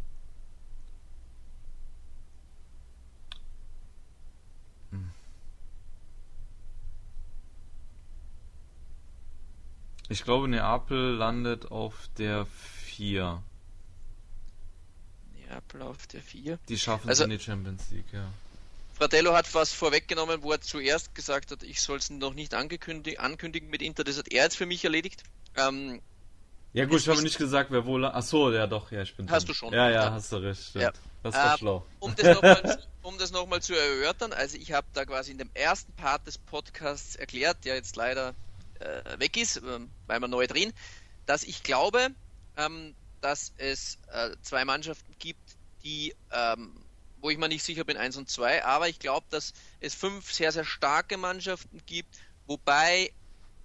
Ich 10.13 10.25
glaube, 10.25 10.47
Neapel 10.47 11.15
landet 11.15 11.73
auf 11.73 11.95
der 12.19 12.45
4. 12.85 13.43
Neapel 15.35 15.81
auf 15.81 16.07
der 16.07 16.21
4. 16.21 16.59
Die 16.69 16.79
schaffen 16.79 17.09
also, 17.09 17.23
es 17.23 17.25
in 17.25 17.39
die 17.39 17.43
Champions 17.43 17.91
League, 17.91 18.13
ja. 18.13 18.27
Fratello 18.93 19.33
hat 19.33 19.53
was 19.55 19.73
vorweggenommen, 19.73 20.43
wo 20.43 20.53
er 20.53 20.61
zuerst 20.61 21.15
gesagt 21.15 21.51
hat, 21.51 21.63
ich 21.63 21.81
soll 21.81 21.97
es 21.97 22.11
noch 22.11 22.35
nicht 22.35 22.53
ankündigen 22.53 23.71
mit 23.71 23.81
Inter. 23.81 24.05
Das 24.05 24.19
hat 24.19 24.29
er 24.29 24.45
jetzt 24.45 24.59
für 24.59 24.67
mich 24.67 24.85
erledigt. 24.85 25.23
Ähm, 25.57 26.03
ja 26.75 26.85
gut, 26.85 27.01
ich 27.01 27.09
habe 27.09 27.23
nicht 27.23 27.39
gesagt, 27.39 27.71
wer 27.71 27.87
wohl... 27.87 28.05
Ach 28.05 28.23
so, 28.23 28.53
ja 28.53 28.67
doch, 28.67 28.93
ja, 28.93 29.01
ich 29.01 29.17
bin 29.17 29.31
Hast 29.31 29.45
drin. 29.45 29.49
du 29.49 29.55
schon. 29.55 29.73
Ja, 29.73 29.89
ja, 29.89 30.05
ja, 30.05 30.13
hast 30.13 30.31
du 30.31 30.37
recht, 30.37 30.63
stimmt. 30.63 30.83
Ja. 30.83 30.93
Das 31.23 31.35
ist 31.35 31.41
ähm, 31.41 31.59
schlau. 31.59 31.87
Um 32.01 32.15
das 32.15 32.35
nochmal 32.35 32.79
um 33.03 33.51
noch 33.51 33.61
zu 33.61 33.75
erörtern, 33.75 34.35
also 34.35 34.59
ich 34.59 34.73
habe 34.73 34.87
da 34.93 35.07
quasi 35.07 35.33
in 35.33 35.39
dem 35.39 35.51
ersten 35.55 35.93
Part 35.95 36.27
des 36.27 36.37
Podcasts 36.37 37.17
erklärt, 37.17 37.65
der 37.65 37.77
jetzt 37.77 37.97
leider 37.97 38.35
äh, 38.83 39.21
weg 39.21 39.37
ist, 39.37 39.57
äh, 39.57 39.81
weil 40.07 40.21
wir 40.21 40.29
neu 40.29 40.47
drehen, 40.47 40.73
dass 41.27 41.43
ich 41.43 41.63
glaube, 41.63 42.09
ähm, 42.57 42.95
dass 43.21 43.53
es 43.57 43.99
äh, 44.09 44.31
zwei 44.43 44.65
Mannschaften 44.65 45.15
gibt, 45.19 45.57
die 45.83 46.15
ähm, 46.31 46.85
wo 47.23 47.31
ich 47.31 47.39
mir 47.39 47.49
nicht 47.49 47.63
sicher 47.63 47.85
bin, 47.85 47.97
1 47.97 48.17
und 48.17 48.29
2, 48.29 48.65
aber 48.65 48.89
ich 48.89 48.99
glaube, 48.99 49.27
dass 49.31 49.53
es 49.81 49.95
fünf 49.95 50.33
sehr, 50.33 50.51
sehr 50.53 50.65
starke 50.65 51.17
Mannschaften 51.17 51.81
gibt, 51.87 52.19
wobei 52.47 53.13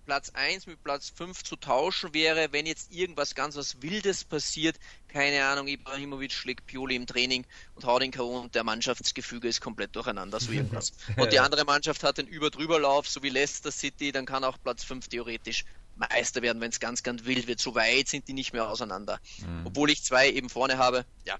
Platz 0.07 0.29
1 0.29 0.67
mit 0.67 0.81
Platz 0.85 1.11
5 1.17 1.43
zu 1.43 1.57
tauschen 1.57 2.13
wäre, 2.13 2.53
wenn 2.53 2.65
jetzt 2.65 2.93
irgendwas 2.93 3.35
ganz 3.35 3.57
was 3.57 3.81
Wildes 3.81 4.23
passiert. 4.23 4.79
Keine 5.09 5.43
Ahnung, 5.43 5.67
Ibrahimovic 5.67 6.31
schlägt 6.31 6.65
Pioli 6.65 6.95
im 6.95 7.05
Training 7.05 7.45
und 7.75 7.83
haut 7.83 8.01
den 8.01 8.11
K.O. 8.11 8.39
und 8.39 8.55
der 8.55 8.63
Mannschaftsgefüge 8.63 9.49
ist 9.49 9.59
komplett 9.59 9.97
durcheinander, 9.97 10.39
so 10.39 10.53
irgendwas. 10.53 10.93
Und 11.17 11.33
die 11.33 11.39
andere 11.39 11.65
Mannschaft 11.65 12.03
hat 12.03 12.19
den 12.19 12.27
Über-Drüberlauf, 12.27 13.09
so 13.09 13.21
wie 13.21 13.27
Leicester 13.27 13.69
City, 13.69 14.13
dann 14.13 14.25
kann 14.25 14.45
auch 14.45 14.57
Platz 14.63 14.85
5 14.85 15.09
theoretisch 15.09 15.65
Meister 15.97 16.41
werden, 16.41 16.61
wenn 16.61 16.71
es 16.71 16.79
ganz, 16.79 17.03
ganz 17.03 17.25
wild 17.25 17.47
wird. 17.47 17.59
So 17.59 17.75
weit 17.75 18.07
sind 18.07 18.29
die 18.29 18.33
nicht 18.33 18.53
mehr 18.53 18.69
auseinander. 18.69 19.19
Mhm. 19.39 19.65
Obwohl 19.65 19.89
ich 19.89 20.03
zwei 20.03 20.31
eben 20.31 20.49
vorne 20.49 20.77
habe, 20.77 21.05
ja, 21.25 21.35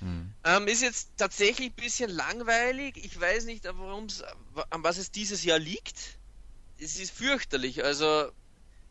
hm. 0.00 0.34
Ähm, 0.44 0.66
ist 0.66 0.82
jetzt 0.82 1.12
tatsächlich 1.16 1.70
ein 1.70 1.76
bisschen 1.76 2.10
langweilig. 2.10 2.96
Ich 2.96 3.18
weiß 3.18 3.44
nicht, 3.44 3.64
warum's, 3.64 4.22
an 4.68 4.82
was 4.82 4.98
es 4.98 5.12
dieses 5.12 5.44
Jahr 5.44 5.60
liegt. 5.60 6.18
Es 6.82 6.98
ist 6.98 7.12
fürchterlich. 7.12 7.84
Also, 7.84 8.30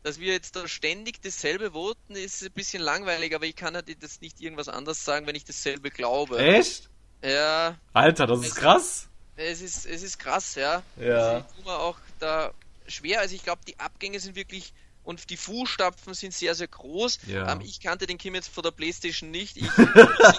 dass 0.02 0.18
wir 0.18 0.32
jetzt 0.32 0.56
da 0.56 0.66
ständig 0.66 1.20
dasselbe 1.22 1.72
voten, 1.72 2.14
ist 2.14 2.42
ein 2.42 2.52
bisschen 2.52 2.82
langweilig, 2.82 3.34
aber 3.34 3.46
ich 3.46 3.56
kann 3.56 3.74
halt 3.74 4.02
das 4.02 4.20
nicht 4.20 4.40
irgendwas 4.40 4.68
anderes 4.68 5.04
sagen, 5.04 5.26
wenn 5.26 5.36
ich 5.36 5.44
dasselbe 5.44 5.90
glaube. 5.90 6.38
Echt? 6.38 6.88
Ja. 7.22 7.78
Alter, 7.92 8.26
das 8.26 8.40
ist 8.40 8.56
krass. 8.56 9.08
Es 9.36 9.60
ist, 9.60 9.86
es 9.86 10.02
ist 10.02 10.18
krass, 10.18 10.54
ja. 10.54 10.82
Ja. 10.96 11.16
Also 11.16 11.38
ich 11.38 11.54
tue 11.56 11.72
mir 11.72 11.78
auch 11.78 11.98
da 12.18 12.52
schwer. 12.86 13.20
Also 13.20 13.34
ich 13.34 13.44
glaube, 13.44 13.62
die 13.66 13.78
Abgänge 13.78 14.20
sind 14.20 14.36
wirklich 14.36 14.72
und 15.04 15.30
die 15.30 15.36
Fußstapfen 15.36 16.14
sind 16.14 16.32
sehr, 16.32 16.54
sehr 16.54 16.68
groß. 16.68 17.18
Ja. 17.26 17.52
Ähm, 17.52 17.60
ich 17.60 17.80
kannte 17.80 18.06
den 18.06 18.18
Kim 18.18 18.34
jetzt 18.34 18.48
von 18.48 18.62
der 18.62 18.70
Playstation 18.70 19.30
nicht. 19.30 19.56
Ich 19.56 19.68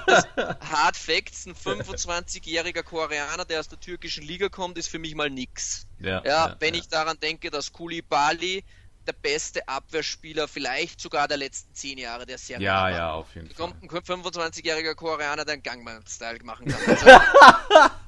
das 0.07 0.25
Hard 0.35 0.95
Facts, 0.95 1.45
ein 1.45 1.55
25-jähriger 1.55 2.83
Koreaner, 2.83 3.45
der 3.45 3.59
aus 3.59 3.67
der 3.67 3.79
türkischen 3.79 4.23
Liga 4.23 4.49
kommt, 4.49 4.77
ist 4.77 4.87
für 4.87 4.99
mich 4.99 5.15
mal 5.15 5.29
nix. 5.29 5.87
Ja, 5.99 6.23
ja, 6.23 6.23
ja 6.23 6.55
wenn 6.59 6.73
ich 6.73 6.87
daran 6.87 7.19
denke, 7.19 7.49
dass 7.49 7.73
Koulibaly 7.73 8.63
der 9.07 9.13
beste 9.13 9.67
Abwehrspieler, 9.67 10.47
vielleicht 10.47 11.01
sogar 11.01 11.27
der 11.27 11.37
letzten 11.37 11.73
zehn 11.73 11.97
Jahre 11.97 12.25
der 12.25 12.37
Serie. 12.37 12.65
Ja, 12.65 12.89
ja, 12.89 13.13
auf 13.13 13.33
jeden 13.35 13.49
Fall. 13.49 13.55
Kommt 13.55 13.83
ein 13.83 14.23
25-jähriger 14.23 14.95
Koreaner, 14.95 15.45
der 15.45 15.53
einen 15.53 15.63
Gangman-Style 15.63 16.43
machen 16.43 16.67
kann. 16.67 16.81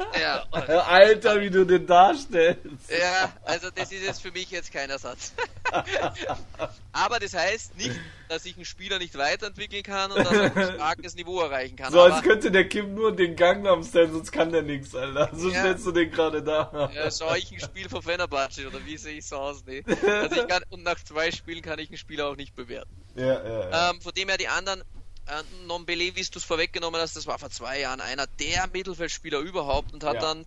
Also, 0.55 0.71
ja. 0.71 0.79
Alter, 0.81 1.41
wie 1.41 1.49
du 1.49 1.65
den 1.65 1.85
darstellst. 1.85 2.89
Ja, 2.89 3.33
also 3.43 3.69
das 3.69 3.91
ist 3.91 4.03
jetzt 4.03 4.21
für 4.21 4.31
mich 4.31 4.49
jetzt 4.49 4.71
kein 4.71 4.89
Ersatz. 4.89 5.33
Aber 6.93 7.19
das 7.19 7.33
heißt 7.33 7.75
nicht, 7.75 7.99
dass 8.27 8.45
ich 8.45 8.55
einen 8.55 8.65
Spieler 8.65 8.99
nicht 8.99 9.17
weiterentwickeln 9.17 9.83
kann 9.83 10.11
und 10.11 10.19
dass 10.25 10.31
er 10.31 10.55
ein 10.55 10.73
starkes 10.75 11.15
Niveau 11.15 11.41
erreichen 11.41 11.75
kann. 11.75 11.91
So, 11.91 12.01
als 12.01 12.21
könnte 12.23 12.51
der 12.51 12.67
Kim 12.67 12.93
nur 12.93 13.15
den 13.15 13.35
Gangnam 13.35 13.83
Style, 13.83 14.11
sonst 14.11 14.31
kann 14.31 14.51
der 14.51 14.61
nichts, 14.61 14.95
Alter. 14.95 15.29
So 15.33 15.49
ja. 15.49 15.59
stellst 15.59 15.85
du 15.85 15.91
den 15.91 16.11
gerade 16.11 16.43
da. 16.43 16.91
Ja, 16.93 17.11
schau 17.11 17.33
ich 17.35 17.51
ein 17.51 17.59
Spiel 17.59 17.89
von 17.89 18.01
Fenerbahce 18.01 18.67
oder 18.67 18.85
wie 18.85 18.97
sehe 18.97 19.17
ich 19.17 19.25
so 19.25 19.37
aus? 19.37 19.63
Nee. 19.65 19.83
Also 20.05 20.41
ich 20.41 20.47
kann, 20.47 20.63
und 20.69 20.83
nach 20.83 21.01
zwei 21.03 21.31
Spielen 21.31 21.61
kann 21.61 21.79
ich 21.79 21.89
einen 21.89 21.97
Spieler 21.97 22.27
auch 22.27 22.35
nicht 22.35 22.55
bewerten. 22.55 22.89
Ja, 23.15 23.25
ja, 23.25 23.69
ja. 23.69 23.91
Ähm, 23.91 24.01
von 24.01 24.13
dem 24.13 24.27
her 24.29 24.37
die 24.37 24.47
anderen, 24.47 24.81
äh, 25.27 25.65
Nombele, 25.67 26.15
wie 26.15 26.23
du 26.23 26.39
es 26.39 26.43
vorweggenommen 26.43 26.99
hast, 27.01 27.15
das 27.15 27.27
war 27.27 27.39
vor 27.39 27.49
zwei 27.49 27.79
Jahren 27.79 28.01
einer 28.01 28.27
der 28.27 28.67
Mittelfeldspieler 28.71 29.39
überhaupt 29.39 29.93
und 29.93 30.03
hat 30.03 30.15
ja. 30.15 30.21
dann 30.21 30.45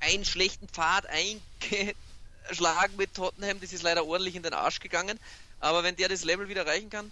einen 0.00 0.24
schlechten 0.24 0.68
Pfad 0.68 1.06
eingeschlagen 1.06 2.96
mit 2.96 3.14
Tottenham. 3.14 3.60
Das 3.60 3.72
ist 3.72 3.82
leider 3.82 4.06
ordentlich 4.06 4.36
in 4.36 4.42
den 4.42 4.54
Arsch 4.54 4.80
gegangen. 4.80 5.18
Aber 5.60 5.82
wenn 5.82 5.96
der 5.96 6.08
das 6.08 6.24
Level 6.24 6.48
wieder 6.48 6.66
erreichen 6.66 6.90
kann, 6.90 7.10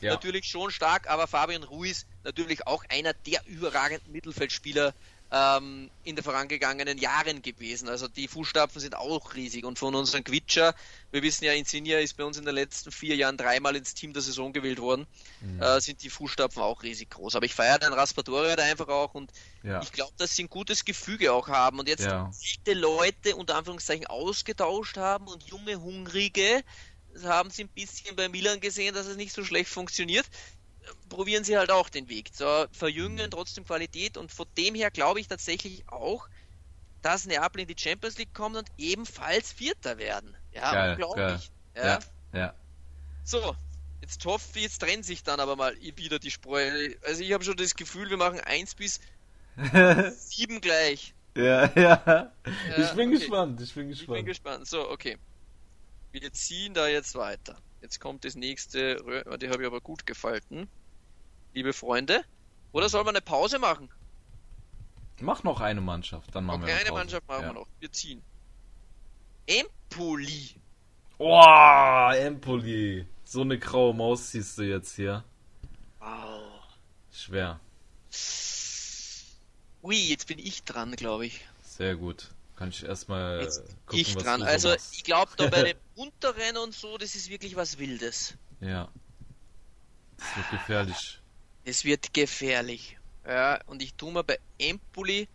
ja. 0.00 0.12
natürlich 0.12 0.46
schon 0.46 0.70
stark. 0.70 1.08
Aber 1.08 1.26
Fabian 1.26 1.62
Ruiz 1.62 2.06
natürlich 2.24 2.66
auch 2.66 2.84
einer 2.88 3.12
der 3.12 3.46
überragenden 3.46 4.12
Mittelfeldspieler 4.12 4.94
ähm, 5.32 5.90
in 6.02 6.16
den 6.16 6.24
vorangegangenen 6.24 6.98
Jahren 6.98 7.42
gewesen. 7.42 7.88
Also 7.88 8.08
die 8.08 8.26
Fußstapfen 8.26 8.80
sind 8.80 8.96
auch 8.96 9.34
riesig. 9.34 9.64
Und 9.64 9.78
von 9.78 9.94
unseren 9.94 10.24
Quitscher, 10.24 10.74
wir 11.12 11.22
wissen 11.22 11.44
ja, 11.44 11.52
Insignia 11.52 12.00
ist 12.00 12.16
bei 12.16 12.24
uns 12.24 12.36
in 12.36 12.44
den 12.44 12.54
letzten 12.54 12.90
vier 12.90 13.14
Jahren 13.14 13.36
dreimal 13.36 13.76
ins 13.76 13.94
Team 13.94 14.12
der 14.12 14.22
Saison 14.22 14.52
gewählt 14.52 14.80
worden, 14.80 15.06
mhm. 15.40 15.62
äh, 15.62 15.80
sind 15.80 16.02
die 16.02 16.10
Fußstapfen 16.10 16.62
auch 16.62 16.82
riesig 16.82 17.10
groß. 17.10 17.36
Aber 17.36 17.46
ich 17.46 17.54
feiere 17.54 17.78
den 17.78 17.92
Raspadori 17.92 18.56
da 18.56 18.64
einfach 18.64 18.88
auch 18.88 19.14
und 19.14 19.30
ja. 19.62 19.80
ich 19.82 19.92
glaube, 19.92 20.12
dass 20.18 20.34
sie 20.34 20.44
ein 20.44 20.50
gutes 20.50 20.84
Gefüge 20.84 21.32
auch 21.32 21.48
haben 21.48 21.78
und 21.78 21.88
jetzt 21.88 22.04
ja. 22.06 22.30
Leute 22.66 23.36
unter 23.36 23.56
Anführungszeichen 23.56 24.06
ausgetauscht 24.06 24.96
haben 24.96 25.28
und 25.28 25.44
junge, 25.44 25.80
hungrige, 25.80 26.62
haben 27.24 27.50
sie 27.50 27.64
ein 27.64 27.68
bisschen 27.68 28.16
bei 28.16 28.28
Milan 28.28 28.60
gesehen, 28.60 28.94
dass 28.94 29.06
es 29.06 29.16
nicht 29.16 29.32
so 29.32 29.44
schlecht 29.44 29.70
funktioniert 29.70 30.26
probieren 31.08 31.44
sie 31.44 31.56
halt 31.56 31.70
auch 31.70 31.88
den 31.88 32.08
Weg. 32.08 32.30
So, 32.32 32.66
verjüngen 32.72 33.26
mhm. 33.26 33.30
trotzdem 33.30 33.64
Qualität 33.64 34.16
und 34.16 34.32
von 34.32 34.46
dem 34.56 34.74
her 34.74 34.90
glaube 34.90 35.20
ich 35.20 35.28
tatsächlich 35.28 35.84
auch, 35.88 36.28
dass 37.02 37.26
Neapel 37.26 37.62
in 37.62 37.68
die 37.68 37.76
Champions 37.78 38.18
League 38.18 38.34
kommt 38.34 38.56
und 38.56 38.68
ebenfalls 38.78 39.52
Vierter 39.52 39.98
werden. 39.98 40.36
Ja, 40.52 40.92
unglaublich. 40.92 41.50
Ja. 41.76 41.84
ja. 41.84 41.98
ja. 42.32 42.54
So, 43.24 43.56
jetzt 44.02 44.24
hoffe 44.24 44.44
ich, 44.56 44.62
jetzt 44.62 44.80
trennt 44.80 45.04
sich 45.04 45.22
dann 45.22 45.40
aber 45.40 45.56
mal 45.56 45.74
wieder 45.80 46.18
die 46.18 46.30
Spreu. 46.30 46.90
Also 47.06 47.22
ich 47.22 47.32
habe 47.32 47.44
schon 47.44 47.56
das 47.56 47.74
Gefühl, 47.74 48.10
wir 48.10 48.16
machen 48.16 48.40
1 48.40 48.74
bis 48.74 49.00
7 50.18 50.60
gleich. 50.60 51.14
Ja, 51.36 51.70
ja. 51.78 52.32
Ich 52.76 52.90
bin 52.92 53.08
okay. 53.08 53.18
gespannt, 53.18 53.60
ich 53.60 53.72
bin 53.72 53.88
gespannt. 53.88 54.18
Ich 54.18 54.24
bin 54.24 54.26
gespannt. 54.26 54.66
So, 54.66 54.90
okay. 54.90 55.16
Wir 56.12 56.32
ziehen 56.32 56.74
da 56.74 56.88
jetzt 56.88 57.14
weiter. 57.14 57.56
Jetzt 57.82 58.00
kommt 58.00 58.24
das 58.24 58.34
nächste, 58.34 58.96
die 59.40 59.48
habe 59.48 59.62
ich 59.62 59.66
aber 59.66 59.80
gut 59.80 60.06
gefalten. 60.06 60.68
Liebe 61.54 61.72
Freunde. 61.72 62.24
Oder 62.72 62.88
soll 62.88 63.04
man 63.04 63.16
eine 63.16 63.22
Pause 63.22 63.58
machen? 63.58 63.90
Mach 65.20 65.42
noch 65.42 65.60
eine 65.60 65.80
Mannschaft, 65.80 66.34
dann 66.34 66.44
machen 66.44 66.62
okay, 66.62 66.68
wir 66.68 66.74
eine, 66.74 66.86
eine 66.86 66.92
Mannschaft 66.92 67.28
machen 67.28 67.42
ja. 67.42 67.48
wir 67.48 67.54
noch. 67.54 67.66
Wir 67.78 67.92
ziehen. 67.92 68.22
Empoli. 69.46 70.54
Boah, 71.18 72.14
Empoli. 72.16 73.06
So 73.24 73.42
eine 73.42 73.58
graue 73.58 73.92
Maus 73.94 74.30
siehst 74.30 74.56
du 74.58 74.62
jetzt 74.62 74.96
hier. 74.96 75.24
Wow. 75.98 76.42
Schwer. 77.12 77.60
Ui, 79.82 79.96
jetzt 79.96 80.26
bin 80.26 80.38
ich 80.38 80.64
dran, 80.64 80.92
glaube 80.96 81.26
ich. 81.26 81.46
Sehr 81.62 81.96
gut. 81.96 82.30
Kann 82.60 82.68
ich 82.68 82.84
erstmal 82.84 83.46
gucken, 83.86 84.00
ich 84.00 84.14
was 84.16 84.22
dran. 84.22 84.42
also 84.42 84.68
machst. 84.68 84.94
ich 84.94 85.02
glaube 85.02 85.32
da 85.38 85.46
bei 85.46 85.62
dem 85.72 85.78
Unterrennen 85.94 86.58
und 86.58 86.74
so, 86.74 86.98
das 86.98 87.14
ist 87.14 87.30
wirklich 87.30 87.56
was 87.56 87.78
Wildes. 87.78 88.34
Ja. 88.60 88.90
Das 90.18 90.36
wird 90.36 90.50
gefährlich. 90.50 91.22
Es 91.64 91.86
wird 91.86 92.12
gefährlich. 92.12 92.98
Ja, 93.26 93.60
und 93.64 93.82
ich 93.82 93.94
tue 93.94 94.12
mir 94.12 94.24
bei 94.24 94.38
Empoli 94.58 95.26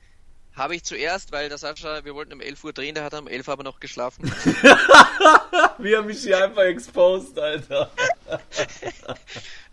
habe 0.56 0.76
ich 0.76 0.84
zuerst, 0.84 1.32
weil 1.32 1.50
der 1.50 1.58
Sascha, 1.58 2.06
wir 2.06 2.15
wollten 2.15 2.34
um 2.34 2.41
11 2.41 2.63
Uhr 2.63 2.74
drehen, 2.74 2.96
der 2.96 3.04
hat 3.04 3.13
um 3.13 3.28
11 3.28 3.48
Uhr 3.48 3.54
aber 3.54 3.63
noch 3.63 3.80
geschlafen. 3.80 4.24
Wir 5.78 5.98
haben 5.98 6.08
mich 6.08 6.22
hier 6.22 6.44
einfach 6.44 6.63
exposed, 6.63 7.38
Alter. 7.38 7.91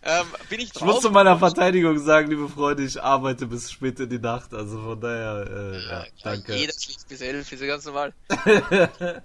ähm, 0.03 0.27
bin 0.49 0.59
ich, 0.59 0.75
ich 0.75 0.81
muss 0.81 1.01
zu 1.01 1.09
meiner 1.09 1.37
Verteidigung 1.39 1.97
sagen, 1.99 2.29
liebe 2.29 2.49
Freunde, 2.49 2.83
ich 2.83 3.01
arbeite 3.01 3.47
bis 3.47 3.71
spät 3.71 3.99
in 3.99 4.09
die 4.09 4.19
Nacht, 4.19 4.53
also 4.53 4.81
von 4.81 4.99
daher, 4.99 5.47
äh, 5.49 5.77
ja, 5.77 6.03
ja, 6.03 6.05
danke. 6.23 6.53
Jeder 6.53 6.73
schläft 6.73 7.07
bis 7.07 7.21
11, 7.21 7.51
ist 7.51 7.61
ja 7.61 7.67
ganz 7.67 7.85
normal. 7.85 8.13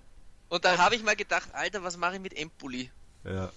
Und 0.48 0.64
da 0.64 0.78
habe 0.78 0.94
ich 0.94 1.02
mal 1.02 1.16
gedacht, 1.16 1.48
Alter, 1.52 1.82
was 1.82 1.96
mache 1.96 2.14
ich 2.14 2.20
mit 2.20 2.36
Empoli? 2.36 2.90
Ja. 3.24 3.50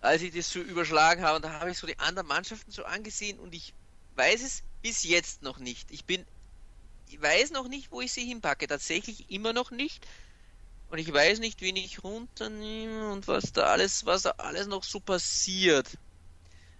Als 0.00 0.22
ich 0.22 0.34
das 0.34 0.50
so 0.50 0.60
überschlagen 0.60 1.22
habe, 1.22 1.36
und 1.36 1.44
da 1.44 1.60
habe 1.60 1.70
ich 1.70 1.78
so 1.78 1.86
die 1.86 1.98
anderen 1.98 2.28
Mannschaften 2.28 2.70
so 2.70 2.84
angesehen 2.84 3.38
und 3.38 3.54
ich 3.54 3.74
weiß 4.16 4.42
es 4.42 4.62
bis 4.82 5.04
jetzt 5.04 5.42
noch 5.42 5.58
nicht. 5.58 5.90
Ich 5.90 6.04
bin, 6.04 6.24
ich 7.14 7.22
weiß 7.22 7.52
noch 7.52 7.68
nicht, 7.68 7.92
wo 7.92 8.00
ich 8.00 8.12
sie 8.12 8.26
hinpacke. 8.26 8.66
Tatsächlich 8.66 9.30
immer 9.30 9.52
noch 9.52 9.70
nicht. 9.70 10.04
Und 10.90 10.98
ich 10.98 11.12
weiß 11.12 11.38
nicht, 11.38 11.60
wen 11.60 11.76
ich 11.76 12.02
runternehme 12.02 13.12
und 13.12 13.28
was 13.28 13.52
da 13.52 13.66
alles, 13.66 14.04
was 14.04 14.22
da 14.22 14.30
alles 14.30 14.66
noch 14.66 14.82
so 14.82 14.98
passiert. 14.98 15.96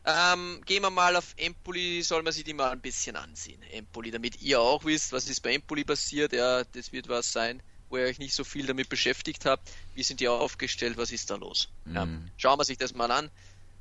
Ähm, 0.05 0.61
gehen 0.66 0.83
wir 0.83 0.90
mal 0.90 1.16
auf 1.16 1.35
Empoli, 1.37 2.03
soll 2.03 2.23
man 2.23 2.33
sich 2.33 2.44
die 2.44 2.53
mal 2.53 2.70
ein 2.70 2.81
bisschen 2.81 3.16
ansehen. 3.16 3.62
Empoli, 3.70 4.11
damit 4.11 4.42
ihr 4.42 4.61
auch 4.61 4.85
wisst, 4.85 5.12
was 5.12 5.29
ist 5.29 5.40
bei 5.40 5.55
Empoli 5.55 5.85
passiert. 5.85 6.33
Ja, 6.33 6.64
das 6.64 6.92
wird 6.92 7.09
was 7.09 7.33
sein, 7.33 7.62
wo 7.88 7.97
ihr 7.97 8.05
euch 8.05 8.18
nicht 8.18 8.35
so 8.35 8.42
viel 8.42 8.66
damit 8.66 8.88
beschäftigt 8.88 9.47
habt. 9.47 9.70
Wie 9.94 10.03
sind 10.03 10.18
die 10.18 10.29
aufgestellt? 10.29 10.97
Was 10.97 11.12
ist 11.12 11.31
da 11.31 11.37
los? 11.37 11.68
Mhm. 11.85 11.94
Ja, 11.94 12.09
schauen 12.37 12.59
wir 12.59 12.64
sich 12.64 12.79
das 12.79 12.92
mal 12.92 13.11
an. 13.12 13.31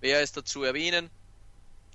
Wer 0.01 0.21
ist 0.21 0.37
dazu 0.37 0.63
erwähnen? 0.63 1.09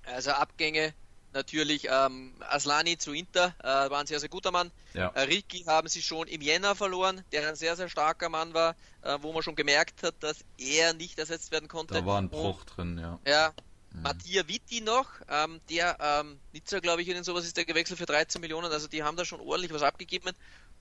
Also 0.05 0.33
Abgänge, 0.33 0.95
natürlich 1.33 1.89
ähm, 1.91 2.35
Aslani 2.41 2.99
zu 2.99 3.13
Inter, 3.13 3.55
äh, 3.61 3.91
war 3.91 4.01
ein 4.01 4.07
sehr, 4.07 4.21
sehr 4.21 4.29
guter 4.29 4.51
Mann. 4.51 4.71
Ja. 4.95 5.09
Äh, 5.11 5.23
Ricky 5.23 5.65
haben 5.65 5.89
sie 5.89 6.03
schon 6.03 6.29
im 6.29 6.41
Jänner 6.41 6.75
verloren, 6.75 7.25
der 7.33 7.49
ein 7.49 7.57
sehr, 7.57 7.77
sehr 7.77 7.89
starker 7.89 8.29
Mann 8.29 8.55
war, 8.55 8.77
äh, 9.03 9.19
wo 9.21 9.33
man 9.33 9.43
schon 9.43 9.55
gemerkt 9.57 10.03
hat, 10.03 10.15
dass 10.21 10.45
er 10.57 10.95
nicht 10.95 11.19
ersetzt 11.19 11.51
werden 11.53 11.69
konnte. 11.69 11.95
Da 11.95 12.07
war 12.07 12.21
ein 12.21 12.29
Bruch 12.29 12.61
Und, 12.61 12.77
drin, 12.77 12.99
ja. 12.99 13.19
Ja. 13.27 13.53
Mhm. 13.93 14.03
Mattia 14.03 14.49
Vitti 14.49 14.81
noch, 14.81 15.09
ähm, 15.29 15.61
der 15.71 15.97
ähm, 16.01 16.39
Nizza, 16.53 16.81
glaube 16.81 17.03
ich, 17.03 17.09
in 17.09 17.25
sowas 17.25 17.45
ist 17.45 17.57
der 17.57 17.65
gewechselt 17.65 17.99
für 17.99 18.07
13 18.07 18.41
Millionen, 18.41 18.71
also 18.71 18.87
die 18.87 19.03
haben 19.03 19.17
da 19.17 19.25
schon 19.25 19.41
ordentlich 19.41 19.73
was 19.73 19.83
abgegeben. 19.83 20.33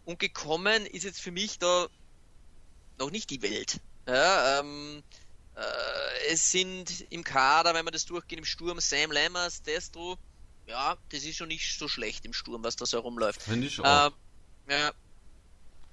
Und 0.05 0.19
gekommen 0.19 0.85
ist 0.85 1.03
jetzt 1.03 1.21
für 1.21 1.31
mich 1.31 1.59
da 1.59 1.87
noch 2.97 3.11
nicht 3.11 3.29
die 3.29 3.41
Welt. 3.41 3.79
Ja, 4.07 4.59
ähm, 4.59 5.03
äh, 5.55 6.31
es 6.31 6.51
sind 6.51 7.05
im 7.09 7.23
Kader, 7.23 7.73
wenn 7.73 7.83
man 7.83 7.91
das 7.91 8.05
durchgeht, 8.05 8.39
im 8.39 8.45
Sturm 8.45 8.79
Sam 8.79 9.11
Lammers, 9.11 9.63
Destro, 9.63 10.17
ja, 10.67 10.97
das 11.09 11.23
ist 11.23 11.37
schon 11.37 11.47
nicht 11.47 11.77
so 11.77 11.87
schlecht 11.87 12.25
im 12.25 12.33
Sturm, 12.33 12.63
was 12.63 12.75
da 12.75 12.85
so 12.85 12.97
herumläuft. 12.97 13.41
Finde 13.41 13.67
ich 13.67 13.79
auch. 13.79 14.07
Ähm, 14.07 14.13
ja, 14.69 14.91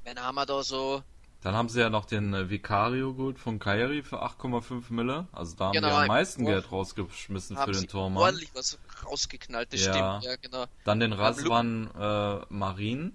wenn 0.04 0.18
haben 0.18 0.34
wir 0.34 0.46
da 0.46 0.62
so. 0.62 1.02
Dann 1.42 1.54
haben 1.54 1.68
sie 1.68 1.80
ja 1.80 1.90
noch 1.90 2.06
den 2.06 2.32
äh, 2.32 2.48
Vicario 2.48 3.12
gut 3.12 3.38
von 3.38 3.58
Kairi 3.58 4.02
für 4.02 4.22
8,5 4.22 4.84
Mille. 4.90 5.28
Also 5.32 5.56
da 5.56 5.66
haben 5.66 5.72
genau, 5.74 5.88
die 5.88 5.94
am 5.94 6.06
meisten 6.06 6.46
Geld 6.46 6.72
rausgeschmissen 6.72 7.56
für 7.56 7.72
den 7.72 7.86
Tormann. 7.86 8.22
Ordentlich 8.22 8.50
was 8.54 8.78
rausgeknallt, 9.04 9.72
das 9.72 9.84
ja. 9.84 9.92
stimmt. 9.92 10.24
Ja, 10.24 10.36
genau. 10.36 10.64
Dann 10.84 11.00
den 11.00 11.12
Raswan 11.12 11.90
äh, 11.94 12.46
Marin 12.48 13.14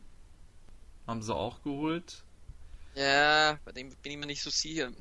haben 1.07 1.23
sie 1.23 1.35
auch 1.35 1.63
geholt. 1.63 2.23
Ja, 2.93 3.57
bei 3.65 3.71
dem 3.71 3.89
bin 3.89 4.11
ich 4.11 4.17
mir 4.17 4.27
nicht 4.27 4.43
so 4.43 4.51
sicher. 4.51 4.91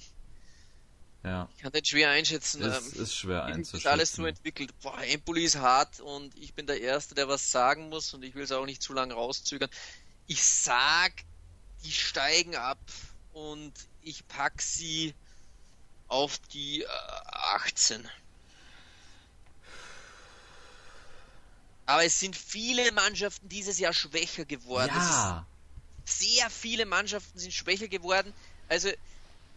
Ja. 1.28 1.48
Ich 1.54 1.62
kann 1.62 1.72
den 1.72 1.84
schwer 1.84 2.10
einschätzen. 2.10 2.62
Es 2.62 2.94
ähm, 2.94 3.02
ist 3.02 3.14
schwer 3.14 3.44
einzuschätzen. 3.44 3.76
Ist 3.76 3.86
alles 3.86 4.12
so 4.12 4.24
entwickelt. 4.24 4.72
Boah, 4.80 4.98
Empoli 5.02 5.44
ist 5.44 5.56
hart 5.56 6.00
und 6.00 6.34
ich 6.36 6.54
bin 6.54 6.66
der 6.66 6.80
Erste, 6.80 7.14
der 7.14 7.28
was 7.28 7.50
sagen 7.50 7.90
muss 7.90 8.14
und 8.14 8.22
ich 8.22 8.34
will 8.34 8.44
es 8.44 8.52
auch 8.52 8.64
nicht 8.64 8.82
zu 8.82 8.94
lange 8.94 9.12
rauszögern. 9.12 9.68
Ich 10.26 10.42
sag, 10.42 11.12
die 11.84 11.92
steigen 11.92 12.56
ab 12.56 12.78
und 13.32 13.72
ich 14.00 14.26
pack 14.26 14.62
sie 14.62 15.14
auf 16.06 16.38
die 16.38 16.82
äh, 16.82 16.86
18. 17.56 18.08
Aber 21.84 22.04
es 22.04 22.18
sind 22.18 22.36
viele 22.36 22.90
Mannschaften 22.92 23.48
dieses 23.48 23.78
Jahr 23.78 23.92
schwächer 23.92 24.46
geworden. 24.46 24.92
Ja. 24.94 25.46
Sehr 26.06 26.48
viele 26.48 26.86
Mannschaften 26.86 27.38
sind 27.38 27.52
schwächer 27.52 27.88
geworden. 27.88 28.32
Also 28.68 28.88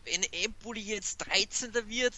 wenn 0.05 0.23
Empoli 0.43 0.81
jetzt 0.81 1.17
13. 1.17 1.73
wird, 1.87 2.13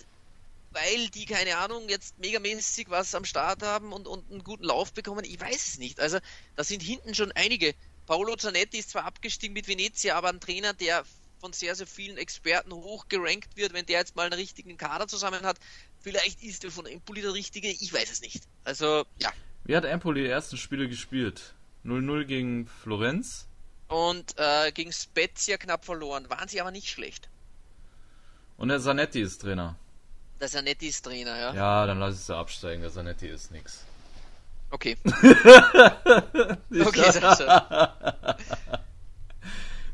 weil 0.71 1.09
die, 1.09 1.25
keine 1.25 1.57
Ahnung, 1.57 1.87
jetzt 1.89 2.17
megamäßig 2.19 2.89
was 2.89 3.13
am 3.15 3.25
Start 3.25 3.61
haben 3.61 3.93
und, 3.93 4.07
und 4.07 4.29
einen 4.31 4.43
guten 4.43 4.63
Lauf 4.63 4.93
bekommen, 4.93 5.23
ich 5.23 5.39
weiß 5.39 5.67
es 5.67 5.77
nicht. 5.79 5.99
Also 5.99 6.19
da 6.55 6.63
sind 6.63 6.81
hinten 6.81 7.13
schon 7.13 7.31
einige. 7.33 7.75
Paolo 8.05 8.35
Zanetti 8.35 8.79
ist 8.79 8.89
zwar 8.89 9.05
abgestiegen 9.05 9.53
mit 9.53 9.67
Venezia, 9.67 10.15
aber 10.15 10.29
ein 10.29 10.39
Trainer, 10.39 10.73
der 10.73 11.05
von 11.39 11.53
sehr, 11.53 11.75
sehr 11.75 11.87
vielen 11.87 12.17
Experten 12.17 12.71
hoch 12.71 13.07
gerankt 13.09 13.55
wird, 13.55 13.73
wenn 13.73 13.85
der 13.85 13.99
jetzt 13.99 14.15
mal 14.15 14.23
einen 14.23 14.33
richtigen 14.33 14.77
Kader 14.77 15.07
zusammen 15.07 15.43
hat, 15.43 15.57
vielleicht 15.99 16.41
ist 16.41 16.63
er 16.63 16.71
von 16.71 16.85
Empoli 16.85 17.21
der 17.21 17.33
richtige, 17.33 17.69
ich 17.69 17.93
weiß 17.93 18.11
es 18.11 18.21
nicht. 18.21 18.43
Also, 18.63 19.05
ja. 19.19 19.31
Wie 19.65 19.75
hat 19.75 19.85
Empoli 19.85 20.23
die 20.23 20.29
ersten 20.29 20.57
Spiele 20.57 20.87
gespielt? 20.87 21.53
0-0 21.85 22.25
gegen 22.25 22.67
Florenz? 22.67 23.47
Und 23.89 24.35
äh, 24.37 24.71
gegen 24.71 24.91
Spezia 24.91 25.57
knapp 25.57 25.85
verloren. 25.85 26.29
Waren 26.29 26.47
sie 26.47 26.61
aber 26.61 26.71
nicht 26.71 26.89
schlecht. 26.89 27.29
Und 28.63 28.69
der 28.69 28.79
Zanetti 28.79 29.19
ist 29.19 29.41
Trainer. 29.41 29.75
Der 30.39 30.47
Zanetti 30.47 30.87
ist 30.87 31.03
Trainer, 31.03 31.37
ja. 31.37 31.53
Ja, 31.53 31.85
dann 31.85 31.99
lass 31.99 32.15
ich 32.15 32.21
sie 32.21 32.33
absteigen. 32.33 32.81
Der 32.81 32.93
Zanetti 32.93 33.27
ist 33.27 33.51
nix. 33.51 33.83
Okay. 34.69 34.95
okay, 35.03 37.11
Sascha. 37.11 37.93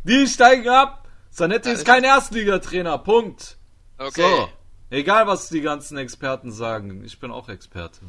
Die 0.03 0.27
steigen 0.27 0.69
ab. 0.69 1.07
Zanetti 1.31 1.71
ist 1.71 1.83
kein 1.83 2.03
Erstligatrainer. 2.03 2.99
Punkt. 2.99 3.57
Okay. 3.97 4.21
So. 4.21 4.49
Egal, 4.91 5.25
was 5.25 5.49
die 5.49 5.61
ganzen 5.61 5.97
Experten 5.97 6.51
sagen. 6.51 7.03
Ich 7.03 7.19
bin 7.19 7.31
auch 7.31 7.49
Experte. 7.49 8.01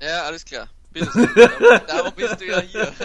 Ja, 0.00 0.24
alles 0.24 0.44
klar. 0.44 0.66
Darum, 0.94 1.28
darum 1.86 2.12
bist 2.16 2.40
du 2.40 2.46
ja 2.46 2.58
hier. 2.58 2.92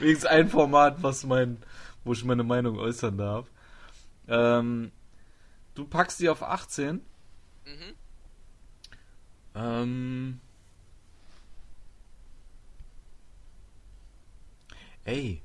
Wenigstens 0.00 0.26
ein 0.26 0.50
Format, 0.50 1.02
was 1.02 1.24
mein, 1.24 1.62
wo 2.04 2.12
ich 2.12 2.24
meine 2.24 2.44
Meinung 2.44 2.78
äußern 2.78 3.16
darf. 3.16 3.46
Ähm, 4.28 4.92
du 5.78 5.84
packst 5.84 6.18
die 6.18 6.28
auf 6.28 6.42
18. 6.42 7.00
Mhm. 7.64 7.94
Ähm. 9.54 10.40
Ey. 15.04 15.40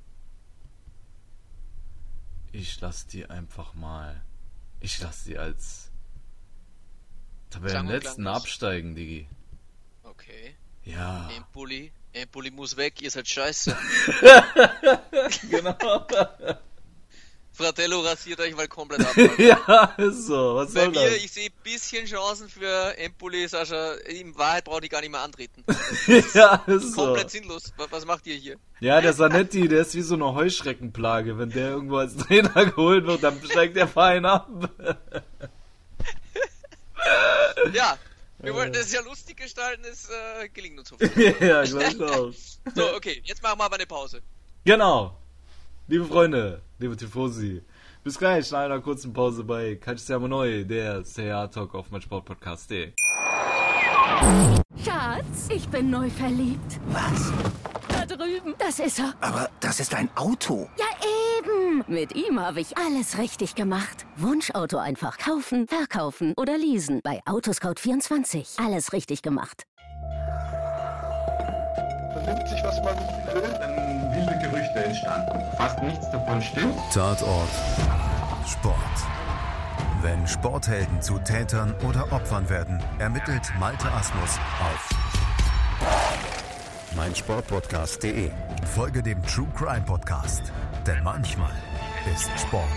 Ich 2.52 2.82
lass 2.82 3.08
die 3.08 3.30
einfach 3.30 3.76
mal. 3.76 4.24
Ich 4.80 5.00
lass 5.00 5.24
die 5.24 5.38
als 5.38 5.92
Tabellenletzten 7.52 8.28
absteigen, 8.28 8.96
Digi. 8.96 9.28
Okay. 10.04 10.56
Ja. 10.84 11.30
Empoli. 11.30 11.92
Empoli 12.12 12.52
muss 12.52 12.76
weg, 12.76 13.02
ihr 13.02 13.12
seid 13.12 13.28
scheiße. 13.28 13.76
genau. 15.50 15.78
Fratello 17.56 18.02
rasiert 18.02 18.40
euch 18.40 18.56
mal 18.56 18.68
komplett 18.68 19.02
ab. 19.02 19.16
ja, 19.38 19.96
so. 20.12 20.56
Was 20.56 20.74
Bei 20.74 20.88
mir, 20.90 20.94
das? 20.94 21.18
ich 21.18 21.32
sehe 21.32 21.50
ein 21.50 21.64
bisschen 21.64 22.08
Chancen 22.08 22.50
für 22.50 22.98
Empoli, 22.98 23.48
Sascha. 23.48 23.94
In 24.08 24.36
Wahrheit 24.36 24.66
brauche 24.66 24.84
ich 24.84 24.90
gar 24.90 25.02
nicht 25.02 25.12
mehr 25.12 25.22
antreten. 25.22 25.64
ja, 26.34 26.64
ist 26.66 26.94
so. 26.94 27.06
Komplett 27.06 27.30
sinnlos. 27.30 27.72
Was 27.78 28.06
macht 28.06 28.26
ihr 28.26 28.36
hier? 28.36 28.58
Ja, 28.80 29.02
der 29.02 29.14
Sanetti, 29.14 29.68
der 29.68 29.82
ist 29.82 29.94
wie 29.94 30.02
so 30.02 30.16
eine 30.16 30.34
Heuschreckenplage. 30.34 31.38
Wenn 31.38 31.52
der 31.52 31.70
irgendwo 31.70 31.98
als 31.98 32.18
Trainer 32.18 32.66
geholt 32.66 33.06
wird, 33.06 33.22
dann 33.22 33.40
steigt 33.46 33.76
der 33.76 33.88
Verein 33.88 34.26
ab. 34.26 34.50
ja, 37.72 37.98
wir 38.40 38.56
wollten 38.56 38.76
es 38.76 38.92
ja 38.92 39.02
lustig 39.02 39.38
gestalten, 39.38 39.84
es 39.86 40.10
äh, 40.10 40.50
gelingt 40.50 40.80
uns 40.80 40.92
hoffentlich. 40.92 41.40
ja, 41.40 41.64
gleich 41.64 42.02
auch. 42.02 42.34
so, 42.74 42.96
okay, 42.96 43.22
jetzt 43.24 43.44
machen 43.44 43.60
wir 43.60 43.66
aber 43.66 43.76
eine 43.76 43.86
Pause. 43.86 44.24
Genau. 44.66 45.16
Liebe 45.88 46.06
Freunde, 46.06 46.62
liebe 46.84 46.98
Tifosi, 46.98 47.62
bis 48.04 48.20
gleich 48.20 48.52
nach 48.52 48.60
einer 48.60 48.82
kurzen 48.82 49.14
Pause 49.14 49.46
bei 49.46 49.76
Calciamo 49.76 50.28
Neu, 50.28 50.66
der 50.66 51.04
CA 51.04 51.48
Talk 51.48 51.76
auf 51.76 51.90
meinsportpodcast.de. 51.92 52.92
Schatz, 54.84 55.48
ich 55.50 55.66
bin 55.70 55.90
neu 55.90 56.10
verliebt. 56.10 56.82
Was? 56.88 57.32
Da 57.88 58.06
drüben. 58.06 58.54
Das 58.58 58.80
ist 58.80 59.00
er. 59.00 59.14
Aber 59.22 59.50
das 59.62 59.80
ist 59.80 59.96
ein 59.96 60.10
Auto. 60.16 60.68
Ja, 60.78 60.86
eben. 61.40 61.86
Mit 61.88 62.16
ihm 62.16 62.38
habe 62.42 62.60
ich 62.60 62.78
alles 62.78 63.18
richtig 63.18 63.56
gemacht. 63.56 64.06
Wunschauto 64.18 64.78
einfach 64.78 65.18
kaufen, 65.18 65.70
verkaufen 65.70 66.34
oder 66.36 66.58
leasen. 66.58 67.00
Bei 67.02 67.22
Autoscout24. 67.24 68.62
Alles 68.62 68.92
richtig 68.92 69.22
gemacht. 69.22 69.64
Vernimmt 72.12 72.50
sich, 72.50 72.62
was 72.62 72.84
man 72.84 72.98
will, 73.42 73.93
wilde 74.16 74.40
Gerüchte 74.42 74.84
entstanden. 74.84 75.40
Fast 75.58 75.82
nichts 75.82 76.10
davon 76.12 76.42
stimmt. 76.42 76.76
Tatort. 76.94 77.50
Sport. 78.48 78.78
Wenn 80.02 80.28
Sporthelden 80.28 81.02
zu 81.02 81.18
Tätern 81.20 81.74
oder 81.88 82.12
Opfern 82.12 82.50
werden, 82.50 82.82
ermittelt 83.00 83.52
Malte 83.60 83.90
Asmus 83.92 84.40
auf 84.60 84.90
meinsportpodcast.de. 86.96 88.30
Folge 88.76 89.02
dem 89.02 89.22
True 89.24 89.48
Crime 89.56 89.84
Podcast, 89.86 90.52
denn 90.86 91.04
manchmal 91.04 91.54
ist 92.14 92.30
Sport 92.40 92.68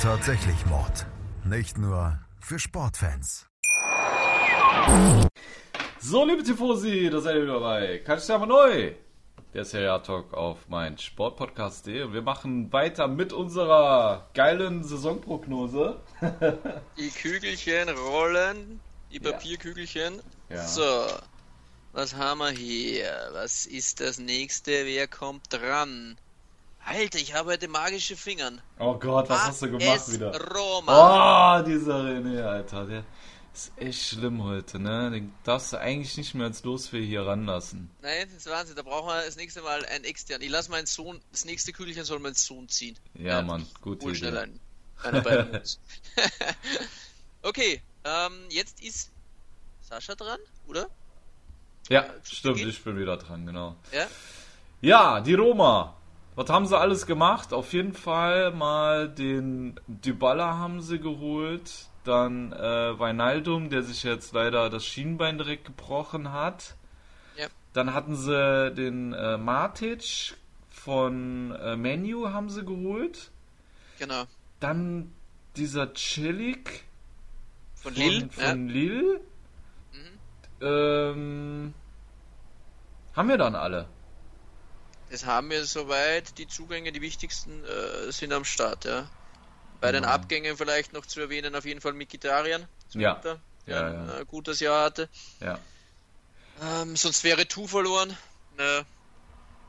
tatsächlich 0.00 0.66
Mord. 0.66 1.06
Nicht 1.44 1.76
nur 1.76 2.18
für 2.40 2.58
Sportfans. 2.58 3.46
So, 5.98 6.24
liebe 6.24 6.42
Tifosi, 6.42 7.10
da 7.10 7.20
seid 7.20 7.36
ihr 7.36 7.42
wieder 7.42 7.54
dabei. 7.54 8.00
Kannst 8.04 8.28
du 8.28 8.32
ja 8.32 8.38
mal 8.38 8.46
neu 8.46 8.92
der 9.54 9.64
Serie 9.64 10.02
Talk 10.02 10.34
auf 10.34 10.68
mein 10.68 10.98
Sportpodcast.de. 10.98 12.12
Wir 12.12 12.22
machen 12.22 12.72
weiter 12.72 13.08
mit 13.08 13.32
unserer 13.32 14.28
geilen 14.34 14.84
Saisonprognose. 14.84 16.00
die 16.98 17.10
Kügelchen 17.10 17.88
rollen, 17.88 18.80
die 19.10 19.20
Papierkügelchen. 19.20 20.20
Ja. 20.50 20.66
So, 20.66 21.06
was 21.92 22.14
haben 22.14 22.38
wir 22.38 22.50
hier? 22.50 23.30
Was 23.32 23.66
ist 23.66 24.00
das 24.00 24.18
nächste? 24.18 24.84
Wer 24.84 25.08
kommt 25.08 25.52
dran? 25.52 26.18
Alter, 26.84 27.18
ich 27.18 27.34
habe 27.34 27.52
heute 27.52 27.68
magische 27.68 28.16
Fingern. 28.16 28.60
Oh 28.78 28.94
Gott, 28.94 29.28
was 29.28 29.48
hast 29.48 29.62
du 29.62 29.70
gemacht 29.70 30.12
wieder? 30.12 30.32
Roma. 30.54 31.60
Oh, 31.60 31.62
dieser 31.62 31.96
René, 32.00 32.42
Alter, 32.42 32.86
der 32.86 33.04
ist 33.54 33.72
echt 33.76 34.02
schlimm 34.02 34.42
heute, 34.42 34.78
ne? 34.78 35.10
Den 35.10 35.34
darfst 35.44 35.72
du 35.72 35.78
eigentlich 35.78 36.16
nicht 36.16 36.34
mehr 36.34 36.46
als 36.46 36.62
Losfee 36.64 37.04
hier 37.04 37.26
ranlassen. 37.26 37.90
Nein, 38.02 38.28
das 38.28 38.44
ist 38.44 38.50
Wahnsinn, 38.50 38.76
da 38.76 38.82
brauchen 38.82 39.08
wir 39.08 39.24
das 39.24 39.36
nächste 39.36 39.62
Mal 39.62 39.84
einen 39.86 40.04
externen. 40.04 40.46
Ich 40.46 40.50
lasse 40.50 40.70
meinen 40.70 40.86
Sohn, 40.86 41.20
das 41.32 41.44
nächste 41.44 41.72
Kügelchen 41.72 42.04
soll 42.04 42.18
mein 42.20 42.34
Sohn 42.34 42.68
ziehen. 42.68 42.96
Ja, 43.14 43.38
ja 43.38 43.42
Mann, 43.42 43.66
gut. 43.80 44.02
Wohl 44.02 44.14
schnell 44.14 44.38
ein, 44.38 44.60
einer 45.02 45.20
bei 45.20 45.62
okay, 47.42 47.82
ähm, 48.04 48.32
jetzt 48.50 48.82
ist 48.82 49.10
Sascha 49.82 50.14
dran, 50.14 50.40
oder? 50.66 50.88
Ja, 51.88 52.04
ja 52.04 52.14
stimmt, 52.22 52.60
ich 52.60 52.82
bin 52.82 52.98
wieder 52.98 53.16
dran, 53.16 53.46
genau. 53.46 53.76
Ja? 53.92 54.06
Ja, 54.80 55.20
die 55.20 55.34
Roma. 55.34 55.94
Was 56.36 56.48
haben 56.50 56.66
sie 56.66 56.78
alles 56.78 57.04
gemacht? 57.04 57.52
Auf 57.52 57.72
jeden 57.72 57.94
Fall 57.94 58.52
mal 58.52 59.08
den 59.08 59.80
Dybala 59.88 60.56
haben 60.56 60.80
sie 60.82 61.00
geholt. 61.00 61.87
Dann 62.08 62.52
äh, 62.54 62.98
Weinaldum, 62.98 63.68
der 63.68 63.82
sich 63.82 64.02
jetzt 64.02 64.32
leider 64.32 64.70
das 64.70 64.86
Schienbein 64.86 65.36
direkt 65.36 65.66
gebrochen 65.66 66.32
hat. 66.32 66.74
Ja. 67.36 67.48
Dann 67.74 67.92
hatten 67.92 68.16
sie 68.16 68.72
den 68.72 69.12
äh, 69.12 69.36
Matic 69.36 70.34
von 70.70 71.52
äh, 71.52 71.76
Menu 71.76 72.30
haben 72.30 72.48
sie 72.48 72.64
geholt. 72.64 73.30
Genau. 73.98 74.24
Dann 74.58 75.12
dieser 75.56 75.92
Chilik 75.92 76.84
von, 77.74 77.92
von 77.92 78.02
Lille. 78.02 78.28
Von 78.30 78.68
ja. 78.68 78.72
Lille. 78.74 79.20
Mhm. 79.92 80.18
Ähm, 80.62 81.74
haben 83.14 83.28
wir 83.28 83.36
dann 83.36 83.54
alle? 83.54 83.86
Das 85.10 85.26
haben 85.26 85.50
wir 85.50 85.66
soweit. 85.66 86.38
Die 86.38 86.48
Zugänge, 86.48 86.90
die 86.90 87.02
wichtigsten, 87.02 87.64
äh, 87.64 88.10
sind 88.12 88.32
am 88.32 88.44
Start, 88.44 88.86
ja. 88.86 89.10
Bei 89.80 89.92
den 89.92 90.04
Abgängen 90.04 90.56
vielleicht 90.56 90.92
noch 90.92 91.06
zu 91.06 91.20
erwähnen, 91.20 91.54
auf 91.54 91.64
jeden 91.64 91.80
Fall 91.80 91.92
Mikitarian. 91.92 92.66
Ja. 92.94 93.16
Winter, 93.16 93.40
der 93.66 93.76
ja, 93.76 93.92
ja. 93.92 94.14
ein 94.18 94.26
gutes 94.26 94.60
Jahr 94.60 94.84
hatte. 94.84 95.08
Ja. 95.40 95.58
Ähm, 96.62 96.96
sonst 96.96 97.22
wäre 97.22 97.46
Tu 97.46 97.66
verloren. 97.66 98.16
Ne. 98.56 98.84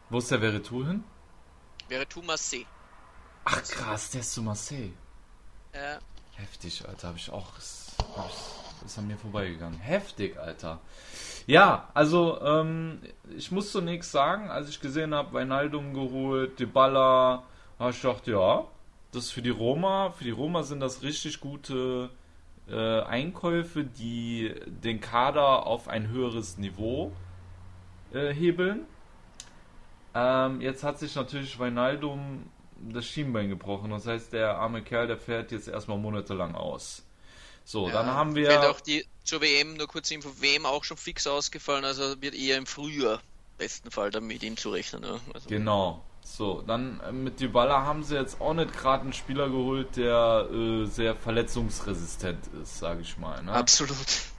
Wo 0.10 0.18
ist 0.18 0.32
der 0.32 0.40
Veretout 0.40 0.86
hin? 0.86 1.04
Veretout 1.88 2.24
Marseille. 2.24 2.66
Ach 3.46 3.62
krass, 3.64 4.12
der 4.12 4.22
ist 4.22 4.34
zu 4.34 4.42
Marseille. 4.42 4.92
Ja. 5.74 6.00
Heftig, 6.36 6.88
Alter. 6.88 7.10
Habe 7.10 7.18
ich 7.18 7.30
auch. 7.30 7.58
Ist, 7.58 7.96
ist 8.86 8.98
an 8.98 9.08
mir 9.08 9.18
vorbeigegangen. 9.18 9.80
Heftig, 9.80 10.38
Alter. 10.38 10.80
Ja, 11.46 11.90
also 11.94 12.40
ähm, 12.42 13.02
ich 13.36 13.52
muss 13.52 13.72
zunächst 13.72 14.12
sagen, 14.12 14.50
als 14.50 14.70
ich 14.70 14.80
gesehen 14.80 15.14
habe, 15.14 15.34
Weinaldum 15.34 15.94
geholt, 15.94 16.60
Dybala, 16.60 17.44
habe 17.78 17.92
ich 17.92 18.02
gedacht, 18.02 18.28
ja, 18.28 18.68
das 19.12 19.32
für 19.32 19.42
die 19.42 19.50
Roma, 19.50 20.12
für 20.12 20.24
die 20.24 20.32
Roma 20.32 20.64
sind 20.64 20.80
das 20.80 21.02
richtig 21.02 21.40
gute 21.40 22.10
äh, 22.68 23.02
Einkäufe, 23.02 23.84
die 23.84 24.54
den 24.66 25.02
Kader 25.02 25.66
auf 25.66 25.88
ein 25.88 26.10
höheres 26.10 26.58
Niveau 26.58 27.12
äh, 28.14 28.34
hebeln. 28.34 28.86
Ähm, 30.14 30.62
jetzt 30.62 30.84
hat 30.84 31.00
sich 31.00 31.16
natürlich 31.16 31.58
Weinaldum 31.60 32.50
das 32.80 33.06
Schienbein 33.06 33.50
gebrochen. 33.50 33.92
Das 33.92 34.08
heißt, 34.08 34.34
der 34.34 34.58
arme 34.58 34.84
Kerl, 34.84 35.08
der 35.08 35.18
fährt 35.18 35.52
jetzt 35.52 35.68
erstmal 35.68 35.98
monatelang 35.98 36.56
aus. 36.56 37.04
So, 37.66 37.88
ja, 37.88 37.94
dann 37.94 38.08
haben 38.08 38.36
wir. 38.36 38.48
Wird 38.48 38.66
auch 38.66 38.82
die 38.82 39.06
zur 39.24 39.42
WM, 39.42 39.76
nur 39.76 39.88
kurz 39.88 40.10
Info, 40.10 40.30
WM 40.40 40.66
auch 40.66 40.84
schon 40.84 40.98
fix 40.98 41.28
ausgefallen, 41.28 41.86
also 41.86 42.20
wird 42.22 42.34
eher 42.34 42.58
im 42.58 42.66
Frühjahr 42.66 43.22
besten 43.60 43.92
Fall 43.92 44.10
dann 44.10 44.26
mit 44.26 44.42
ihm 44.42 44.58
zu 44.58 44.72
rechnen. 44.72 45.04
Ja. 45.04 45.20
Also 45.34 45.48
genau. 45.48 46.04
So, 46.38 46.62
dann 46.66 47.02
äh, 47.02 47.12
mit 47.12 47.40
Dybala 47.40 47.84
haben 47.84 48.04
sie 48.04 48.16
jetzt 48.16 48.40
auch 48.40 48.54
nicht 48.54 48.72
gerade 48.78 49.04
einen 49.04 49.14
Spieler 49.14 49.50
geholt, 49.50 49.98
der 49.98 50.48
äh, 50.54 50.86
sehr 50.86 51.16
verletzungsresistent 51.16 52.40
ist, 52.62 52.78
sage 52.78 53.02
ich 53.02 53.18
mal. 53.18 53.42
Ne? 53.44 53.52
Absolut. 53.52 53.98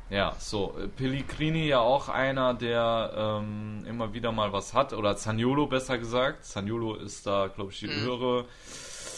Ja, 0.09 0.35
so. 0.39 0.77
Äh, 0.79 0.87
Pellegrini 0.87 1.67
ja 1.67 1.81
auch 1.81 2.09
einer, 2.09 2.55
der 2.55 3.13
ähm, 3.43 3.85
immer 3.87 4.15
wieder 4.15 4.31
mal 4.31 4.53
was 4.53 4.73
hat, 4.73 4.93
oder 4.93 5.17
Zaniolo 5.17 5.67
besser 5.67 5.99
gesagt. 5.99 6.45
Zaniolo 6.45 6.95
ist 6.95 7.27
da, 7.27 7.49
glaube 7.49 7.73
ich, 7.73 7.81
die 7.81 7.89
mhm. 7.89 8.01
höhere. 8.01 8.45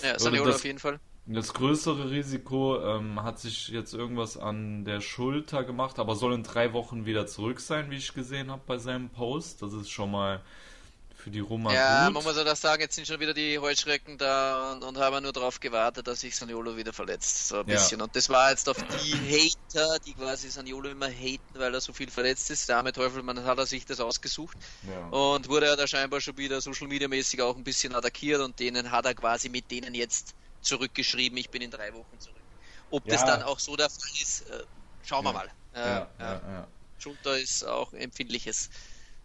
Ja, 0.02 0.16
Zaniolo 0.16 0.46
das, 0.46 0.56
auf 0.56 0.64
jeden 0.64 0.78
Fall. 0.78 0.98
Das 1.26 1.54
größere 1.54 2.10
Risiko 2.10 2.82
ähm, 2.82 3.22
hat 3.22 3.38
sich 3.38 3.68
jetzt 3.68 3.94
irgendwas 3.94 4.36
an 4.36 4.84
der 4.84 5.00
Schulter 5.00 5.62
gemacht, 5.62 5.98
aber 5.98 6.16
soll 6.16 6.34
in 6.34 6.42
drei 6.42 6.72
Wochen 6.72 7.06
wieder 7.06 7.26
zurück 7.26 7.60
sein, 7.60 7.90
wie 7.90 7.96
ich 7.96 8.12
gesehen 8.12 8.50
habe 8.50 8.62
bei 8.66 8.78
seinem 8.78 9.10
Post. 9.10 9.62
Das 9.62 9.72
ist 9.72 9.90
schon 9.90 10.10
mal 10.10 10.40
für 11.22 11.30
die 11.30 11.38
Roma 11.38 11.72
ja, 11.72 12.06
gut. 12.06 12.14
man 12.14 12.24
muss 12.24 12.36
ja 12.36 12.42
das 12.42 12.60
sagen, 12.60 12.82
jetzt 12.82 12.96
sind 12.96 13.06
schon 13.06 13.20
wieder 13.20 13.32
die 13.32 13.56
Heuschrecken 13.56 14.18
da 14.18 14.72
und, 14.72 14.82
und 14.82 14.98
haben 14.98 15.22
nur 15.22 15.32
darauf 15.32 15.60
gewartet, 15.60 16.08
dass 16.08 16.20
sich 16.20 16.34
Saniolo 16.34 16.76
wieder 16.76 16.92
verletzt. 16.92 17.48
So 17.48 17.60
ein 17.60 17.68
ja. 17.68 17.74
bisschen. 17.74 18.02
Und 18.02 18.16
das 18.16 18.28
war 18.28 18.50
jetzt 18.50 18.68
auf 18.68 18.76
die 18.76 19.14
Hater, 19.14 20.00
die 20.00 20.14
quasi 20.14 20.50
Saniolo 20.50 20.88
immer 20.88 21.08
haten, 21.08 21.54
weil 21.54 21.72
er 21.72 21.80
so 21.80 21.92
viel 21.92 22.10
verletzt 22.10 22.50
ist. 22.50 22.68
Der 22.68 22.78
arme 22.78 22.92
Teufel, 22.92 23.22
man 23.22 23.44
hat 23.44 23.56
er 23.56 23.66
sich 23.66 23.86
das 23.86 24.00
ausgesucht. 24.00 24.56
Ja. 24.82 25.16
Und 25.16 25.48
wurde 25.48 25.66
er 25.66 25.76
da 25.76 25.86
scheinbar 25.86 26.20
schon 26.20 26.36
wieder 26.38 26.60
Social 26.60 26.88
Media 26.88 27.06
mäßig 27.06 27.40
auch 27.40 27.56
ein 27.56 27.62
bisschen 27.62 27.94
attackiert 27.94 28.40
und 28.40 28.58
denen 28.58 28.90
hat 28.90 29.04
er 29.04 29.14
quasi 29.14 29.48
mit 29.48 29.70
denen 29.70 29.94
jetzt 29.94 30.34
zurückgeschrieben, 30.60 31.38
ich 31.38 31.50
bin 31.50 31.62
in 31.62 31.70
drei 31.70 31.92
Wochen 31.94 32.18
zurück. 32.18 32.36
Ob 32.90 33.06
ja. 33.06 33.12
das 33.12 33.24
dann 33.24 33.42
auch 33.44 33.60
so 33.60 33.76
der 33.76 33.90
Fall 33.90 34.10
ist, 34.20 34.42
äh, 34.50 34.64
schauen 35.04 35.24
wir 35.24 35.32
mal. 35.32 35.48
Ja, 35.74 36.08
ja, 36.18 36.66
Schulter 36.98 37.38
ist 37.38 37.64
auch 37.64 37.92
empfindliches 37.92 38.70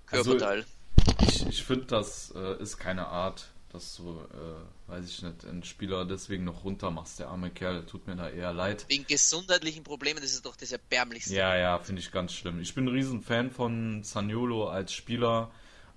also, 0.09 0.31
Körperteil. 0.31 0.59
Also, 0.59 0.76
ich, 1.21 1.47
ich 1.47 1.63
finde, 1.63 1.85
das 1.85 2.33
äh, 2.35 2.61
ist 2.61 2.77
keine 2.77 3.07
Art, 3.07 3.47
dass 3.71 3.97
du, 3.97 4.19
äh, 4.19 4.89
weiß 4.91 5.09
ich 5.09 5.21
nicht, 5.21 5.45
einen 5.45 5.63
Spieler 5.63 6.05
deswegen 6.05 6.43
noch 6.43 6.63
runter 6.63 6.89
machst. 6.89 7.19
Der 7.19 7.29
arme 7.29 7.49
Kerl, 7.49 7.85
tut 7.85 8.07
mir 8.07 8.15
da 8.15 8.29
eher 8.29 8.53
leid. 8.53 8.85
Wegen 8.87 9.05
gesundheitlichen 9.05 9.83
Problemen, 9.83 10.19
das 10.21 10.31
ist 10.31 10.45
doch 10.45 10.55
das 10.55 10.71
Erbärmlichste. 10.71 11.35
Ja, 11.35 11.55
ja, 11.55 11.77
finde 11.79 12.01
ich 12.01 12.11
ganz 12.11 12.33
schlimm. 12.33 12.59
Ich 12.59 12.73
bin 12.73 12.85
ein 12.85 12.93
riesen 12.93 13.21
Fan 13.21 13.51
von 13.51 14.03
Saniolo 14.03 14.69
als 14.69 14.93
Spieler. 14.93 15.51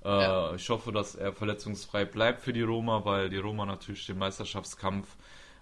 Äh, 0.05 0.09
ja. 0.09 0.55
Ich 0.55 0.69
hoffe, 0.69 0.93
dass 0.93 1.15
er 1.15 1.33
verletzungsfrei 1.33 2.05
bleibt 2.05 2.43
für 2.43 2.53
die 2.53 2.63
Roma, 2.63 3.05
weil 3.05 3.29
die 3.29 3.39
Roma 3.39 3.67
natürlich 3.67 4.07
den 4.07 4.19
Meisterschaftskampf 4.19 5.17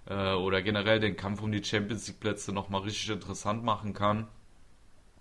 äh, 0.07 0.33
oder 0.33 0.63
generell 0.63 1.01
den 1.01 1.17
Kampf 1.17 1.43
um 1.43 1.53
die 1.53 1.63
Champions 1.63 2.07
League 2.09 2.21
Plätze 2.21 2.53
nochmal 2.53 2.83
richtig 2.83 3.11
interessant 3.11 3.65
machen 3.65 3.93
kann. 3.93 4.29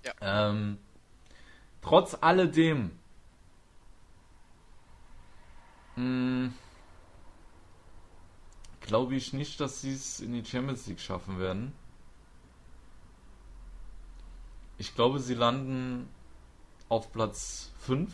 Ja. 0.06 0.50
Ähm, 0.50 0.78
trotz 1.82 2.16
alledem 2.20 2.92
hm, 5.98 6.54
glaube 8.82 9.16
ich 9.16 9.34
nicht, 9.34 9.60
dass 9.60 9.82
sie 9.82 9.94
es 9.94 10.20
in 10.20 10.34
die 10.34 10.46
Champions 10.46 10.88
League 10.88 11.00
schaffen 11.00 11.40
werden. 11.40 11.74
Ich 14.78 14.96
glaube, 14.96 15.20
sie 15.20 15.34
landen 15.34 16.08
auf 16.88 17.12
Platz 17.12 17.72
5 17.80 18.14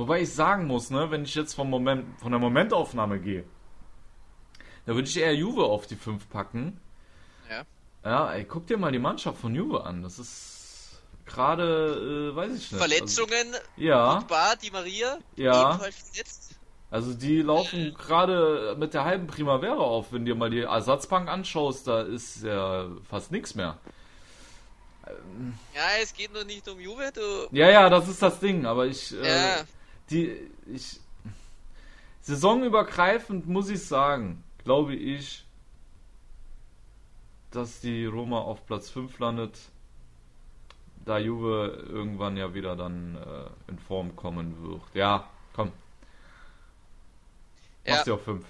Wobei 0.00 0.22
ich 0.22 0.32
sagen 0.32 0.66
muss, 0.66 0.90
ne, 0.90 1.10
wenn 1.10 1.24
ich 1.24 1.34
jetzt 1.34 1.54
vom 1.54 1.68
Moment, 1.68 2.18
von 2.20 2.30
der 2.30 2.40
Momentaufnahme 2.40 3.20
gehe, 3.20 3.44
da 4.86 4.94
würde 4.94 5.08
ich 5.08 5.18
eher 5.18 5.34
Juve 5.34 5.64
auf 5.64 5.86
die 5.86 5.96
5 5.96 6.28
packen. 6.30 6.80
Ja. 7.50 7.64
Ja, 8.02 8.32
ey, 8.32 8.44
guck 8.44 8.66
dir 8.66 8.78
mal 8.78 8.92
die 8.92 8.98
Mannschaft 8.98 9.38
von 9.38 9.54
Juve 9.54 9.84
an. 9.84 10.02
Das 10.02 10.18
ist 10.18 10.49
gerade, 11.30 12.32
äh, 12.32 12.36
weiß 12.36 12.52
ich 12.52 12.72
nicht. 12.72 12.78
Verletzungen, 12.78 13.54
also, 13.54 13.66
ja. 13.76 14.20
Pogba, 14.20 14.56
Di 14.56 14.70
Maria, 14.70 15.18
ja. 15.36 15.78
verletzt. 15.78 16.56
Also 16.90 17.14
die 17.14 17.40
laufen 17.40 17.94
gerade 17.94 18.74
mit 18.76 18.94
der 18.94 19.04
halben 19.04 19.28
Primavera 19.28 19.76
auf. 19.76 20.12
Wenn 20.12 20.24
du 20.24 20.32
dir 20.32 20.38
mal 20.38 20.50
die 20.50 20.62
Ersatzbank 20.62 21.28
anschaust, 21.28 21.86
da 21.86 22.02
ist 22.02 22.42
ja 22.42 22.88
fast 23.08 23.30
nichts 23.30 23.54
mehr. 23.54 23.78
Ja, 25.74 25.82
es 26.02 26.12
geht 26.12 26.32
noch 26.34 26.44
nicht 26.44 26.68
um 26.68 26.80
Juve, 26.80 27.10
du. 27.14 27.48
Ja, 27.56 27.70
ja, 27.70 27.88
das 27.88 28.08
ist 28.08 28.22
das 28.22 28.40
Ding, 28.40 28.66
aber 28.66 28.86
ich. 28.86 29.12
Äh, 29.12 29.26
ja. 29.26 29.56
Äh, 29.60 29.64
die, 30.10 30.50
ich, 30.66 31.00
saisonübergreifend 32.22 33.48
muss 33.48 33.70
ich 33.70 33.84
sagen, 33.84 34.42
glaube 34.64 34.94
ich, 34.94 35.44
dass 37.50 37.80
die 37.80 38.06
Roma 38.06 38.40
auf 38.40 38.66
Platz 38.66 38.90
5 38.90 39.18
landet, 39.18 39.56
da 41.04 41.18
Juve 41.18 41.86
irgendwann 41.88 42.36
ja 42.36 42.54
wieder 42.54 42.76
dann 42.76 43.16
äh, 43.16 43.70
in 43.70 43.78
Form 43.78 44.16
kommen 44.16 44.62
wird. 44.62 44.82
Ja, 44.94 45.28
komm. 45.54 45.72
Mach 47.86 47.96
ja. 47.96 48.04
sie 48.04 48.10
auf 48.12 48.24
5. 48.24 48.44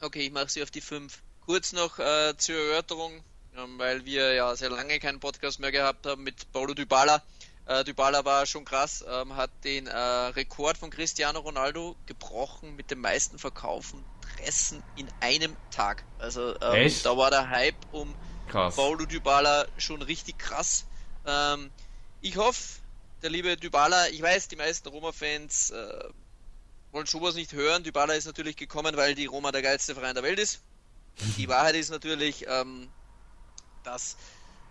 Okay, 0.00 0.26
ich 0.26 0.32
mache 0.32 0.48
sie 0.48 0.62
auf 0.62 0.70
die 0.70 0.80
5. 0.80 1.22
Kurz 1.44 1.72
noch 1.72 1.98
äh, 1.98 2.34
zur 2.36 2.56
Erörterung, 2.56 3.22
ähm, 3.56 3.78
weil 3.78 4.04
wir 4.04 4.34
ja 4.34 4.54
sehr 4.56 4.70
lange 4.70 4.98
keinen 4.98 5.20
Podcast 5.20 5.60
mehr 5.60 5.72
gehabt 5.72 6.06
haben 6.06 6.24
mit 6.24 6.52
Paulo 6.52 6.74
Dybala. 6.74 7.22
Äh, 7.66 7.84
Dybala 7.84 8.24
war 8.24 8.46
schon 8.46 8.64
krass, 8.64 9.04
ähm, 9.08 9.36
hat 9.36 9.50
den 9.64 9.86
äh, 9.86 9.96
Rekord 9.96 10.76
von 10.76 10.90
Cristiano 10.90 11.40
Ronaldo 11.40 11.96
gebrochen 12.06 12.76
mit 12.76 12.90
den 12.90 13.00
meisten 13.00 13.38
Verkaufen 13.38 14.04
Dressen 14.36 14.82
in 14.96 15.08
einem 15.20 15.56
Tag. 15.70 16.04
Also 16.18 16.54
ähm, 16.60 16.92
da 17.02 17.16
war 17.16 17.30
der 17.30 17.48
Hype 17.48 17.76
um 17.92 18.14
krass. 18.48 18.76
Paulo 18.76 19.06
Dybala 19.06 19.66
schon 19.78 20.02
richtig 20.02 20.38
krass. 20.38 20.86
Ähm, 21.26 21.70
ich 22.20 22.36
hoffe, 22.36 22.80
der 23.22 23.30
liebe 23.30 23.56
Dybala, 23.56 24.08
ich 24.08 24.22
weiß, 24.22 24.48
die 24.48 24.56
meisten 24.56 24.88
Roma-Fans 24.88 25.70
äh, 25.70 26.04
wollen 26.92 27.06
sowas 27.06 27.34
nicht 27.34 27.52
hören. 27.52 27.82
Dybala 27.82 28.14
ist 28.14 28.26
natürlich 28.26 28.56
gekommen, 28.56 28.96
weil 28.96 29.14
die 29.14 29.26
Roma 29.26 29.52
der 29.52 29.62
geilste 29.62 29.94
Verein 29.94 30.14
der 30.14 30.22
Welt 30.22 30.38
ist. 30.38 30.60
Die 31.36 31.48
Wahrheit 31.48 31.74
ist 31.74 31.90
natürlich, 31.90 32.46
ähm, 32.48 32.88
dass 33.82 34.16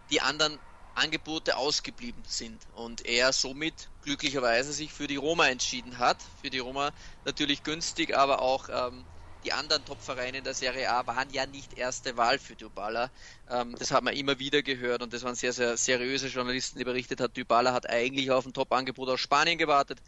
die 0.10 0.22
anderen 0.22 0.60
Angebote 0.94 1.58
ausgeblieben 1.58 2.24
sind 2.26 2.62
und 2.76 3.06
er 3.06 3.34
somit 3.34 3.90
glücklicherweise 4.04 4.72
sich 4.72 4.94
für 4.94 5.08
die 5.08 5.18
Roma 5.18 5.48
entschieden 5.48 5.98
hat. 6.00 6.18
Für 6.42 6.50
die 6.50 6.60
Roma 6.60 6.92
natürlich 7.26 7.64
günstig, 7.64 8.16
aber 8.16 8.42
auch 8.42 8.70
ähm, 8.70 9.04
die 9.46 9.54
anderen 9.54 9.86
Top-Vereine 9.86 10.40
in 10.40 10.44
der 10.44 10.56
Serie 10.56 10.92
A 10.92 11.06
waren 11.06 11.30
ja 11.30 11.46
nicht 11.46 11.78
erste 11.78 12.18
Wahl 12.18 12.40
für 12.40 12.56
Dybala. 12.56 13.12
Ähm, 13.50 13.76
das 13.78 13.92
hat 13.92 14.04
man 14.04 14.16
immer 14.16 14.40
wieder 14.40 14.64
gehört 14.64 15.04
und 15.04 15.14
das 15.14 15.24
waren 15.24 15.36
sehr, 15.36 15.54
sehr 15.54 15.78
seriöse 15.78 16.28
Journalisten, 16.28 16.80
die 16.80 16.84
berichtet 16.84 17.22
hat, 17.22 17.38
Dybala 17.38 17.72
hat 17.72 17.88
eigentlich 17.88 18.32
auf 18.32 18.46
ein 18.46 18.54
Top-Angebot 18.54 19.08
aus 19.08 19.20
Spanien 19.20 19.58
gewartet. 19.58 20.00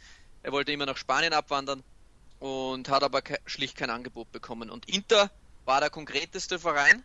Er 0.41 0.51
wollte 0.51 0.71
immer 0.71 0.87
nach 0.87 0.97
Spanien 0.97 1.33
abwandern 1.33 1.83
und 2.39 2.89
hat 2.89 3.03
aber 3.03 3.21
ke 3.21 3.37
schlicht 3.45 3.77
kein 3.77 3.91
Angebot 3.91 4.31
bekommen. 4.31 4.69
Und 4.71 4.89
Inter 4.89 5.29
war 5.65 5.81
der 5.81 5.91
konkreteste 5.91 6.57
Verein 6.57 7.03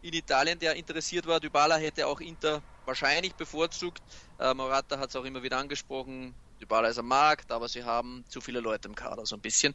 in 0.00 0.14
Italien, 0.14 0.58
der 0.58 0.74
interessiert 0.76 1.26
war. 1.26 1.38
Dybala 1.38 1.76
hätte 1.76 2.06
auch 2.06 2.20
Inter 2.20 2.62
wahrscheinlich 2.86 3.34
bevorzugt. 3.34 4.02
Äh, 4.38 4.54
Morata 4.54 4.98
hat 4.98 5.10
es 5.10 5.16
auch 5.16 5.24
immer 5.24 5.42
wieder 5.42 5.58
angesprochen. 5.58 6.34
Dybala 6.60 6.88
ist 6.88 6.98
am 6.98 7.08
Markt, 7.08 7.52
aber 7.52 7.68
sie 7.68 7.84
haben 7.84 8.24
zu 8.28 8.40
viele 8.40 8.60
Leute 8.60 8.88
im 8.88 8.94
Kader, 8.94 9.26
so 9.26 9.36
ein 9.36 9.40
bisschen. 9.42 9.74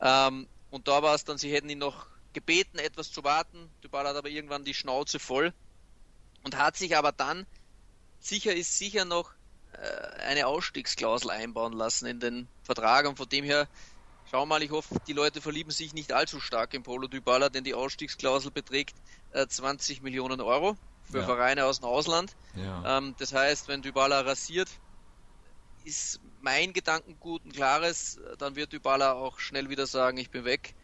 Ähm, 0.00 0.48
und 0.70 0.88
da 0.88 1.02
war 1.02 1.14
es 1.14 1.24
dann, 1.24 1.38
sie 1.38 1.52
hätten 1.52 1.68
ihn 1.68 1.78
noch 1.78 2.06
gebeten, 2.32 2.78
etwas 2.78 3.10
zu 3.12 3.24
warten. 3.24 3.70
Dybala 3.82 4.10
hat 4.10 4.16
aber 4.16 4.28
irgendwann 4.28 4.64
die 4.64 4.74
Schnauze 4.74 5.18
voll 5.18 5.52
und 6.44 6.56
hat 6.56 6.76
sich 6.76 6.96
aber 6.96 7.12
dann, 7.12 7.46
sicher 8.20 8.54
ist 8.54 8.78
sicher 8.78 9.04
noch, 9.04 9.32
äh, 9.72 10.22
eine 10.22 10.46
Ausstiegsklausel 10.46 11.30
einbauen 11.30 11.72
lassen 11.72 12.06
in 12.06 12.20
den 12.20 12.48
Vertrag. 12.62 13.06
Und 13.08 13.16
von 13.16 13.28
dem 13.28 13.44
her, 13.44 13.68
schau 14.30 14.46
mal, 14.46 14.62
ich 14.62 14.70
hoffe, 14.70 15.00
die 15.06 15.12
Leute 15.12 15.40
verlieben 15.40 15.70
sich 15.70 15.92
nicht 15.92 16.12
allzu 16.12 16.40
stark 16.40 16.74
in 16.74 16.82
Polo 16.82 17.08
Dybala, 17.08 17.48
denn 17.48 17.64
die 17.64 17.74
Ausstiegsklausel 17.74 18.50
beträgt 18.50 18.96
äh, 19.32 19.46
20 19.46 20.02
Millionen 20.02 20.40
Euro 20.40 20.76
für 21.10 21.18
ja. 21.18 21.24
Vereine 21.24 21.64
aus 21.64 21.80
dem 21.80 21.86
Ausland. 21.86 22.36
Ja. 22.54 22.98
Ähm, 22.98 23.14
das 23.18 23.32
heißt, 23.32 23.68
wenn 23.68 23.82
Dybala 23.82 24.20
rasiert, 24.20 24.68
ist 25.84 26.20
mein 26.42 26.72
Gedankengut 26.72 27.44
ein 27.44 27.52
klares, 27.52 28.18
dann 28.38 28.56
wird 28.56 28.72
Dybala 28.72 29.12
auch 29.12 29.38
schnell 29.38 29.68
wieder 29.68 29.86
sagen, 29.86 30.18
ich 30.18 30.30
bin 30.30 30.44
weg. 30.44 30.74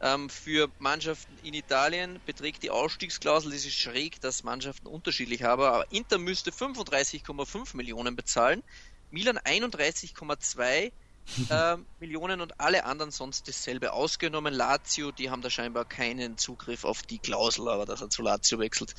Ähm, 0.00 0.28
für 0.28 0.68
Mannschaften 0.78 1.32
in 1.42 1.54
Italien 1.54 2.20
beträgt 2.26 2.62
die 2.62 2.70
Ausstiegsklausel, 2.70 3.52
das 3.52 3.64
ist 3.64 3.74
schräg, 3.74 4.20
dass 4.20 4.42
Mannschaften 4.42 4.86
unterschiedlich 4.86 5.44
haben, 5.44 5.62
aber 5.62 5.90
Inter 5.92 6.18
müsste 6.18 6.50
35,5 6.50 7.76
Millionen 7.76 8.16
bezahlen, 8.16 8.62
Milan 9.10 9.38
31,2 9.38 10.92
äh, 11.50 11.76
Millionen 12.00 12.40
und 12.40 12.60
alle 12.60 12.84
anderen 12.84 13.10
sonst 13.10 13.48
dasselbe 13.48 13.92
ausgenommen. 13.92 14.52
Lazio, 14.52 15.10
die 15.10 15.30
haben 15.30 15.40
da 15.40 15.48
scheinbar 15.48 15.84
keinen 15.86 16.36
Zugriff 16.36 16.84
auf 16.84 17.02
die 17.02 17.18
Klausel, 17.18 17.68
aber 17.68 17.86
dass 17.86 18.02
er 18.02 18.10
zu 18.10 18.22
Lazio 18.22 18.58
wechselt, 18.58 18.94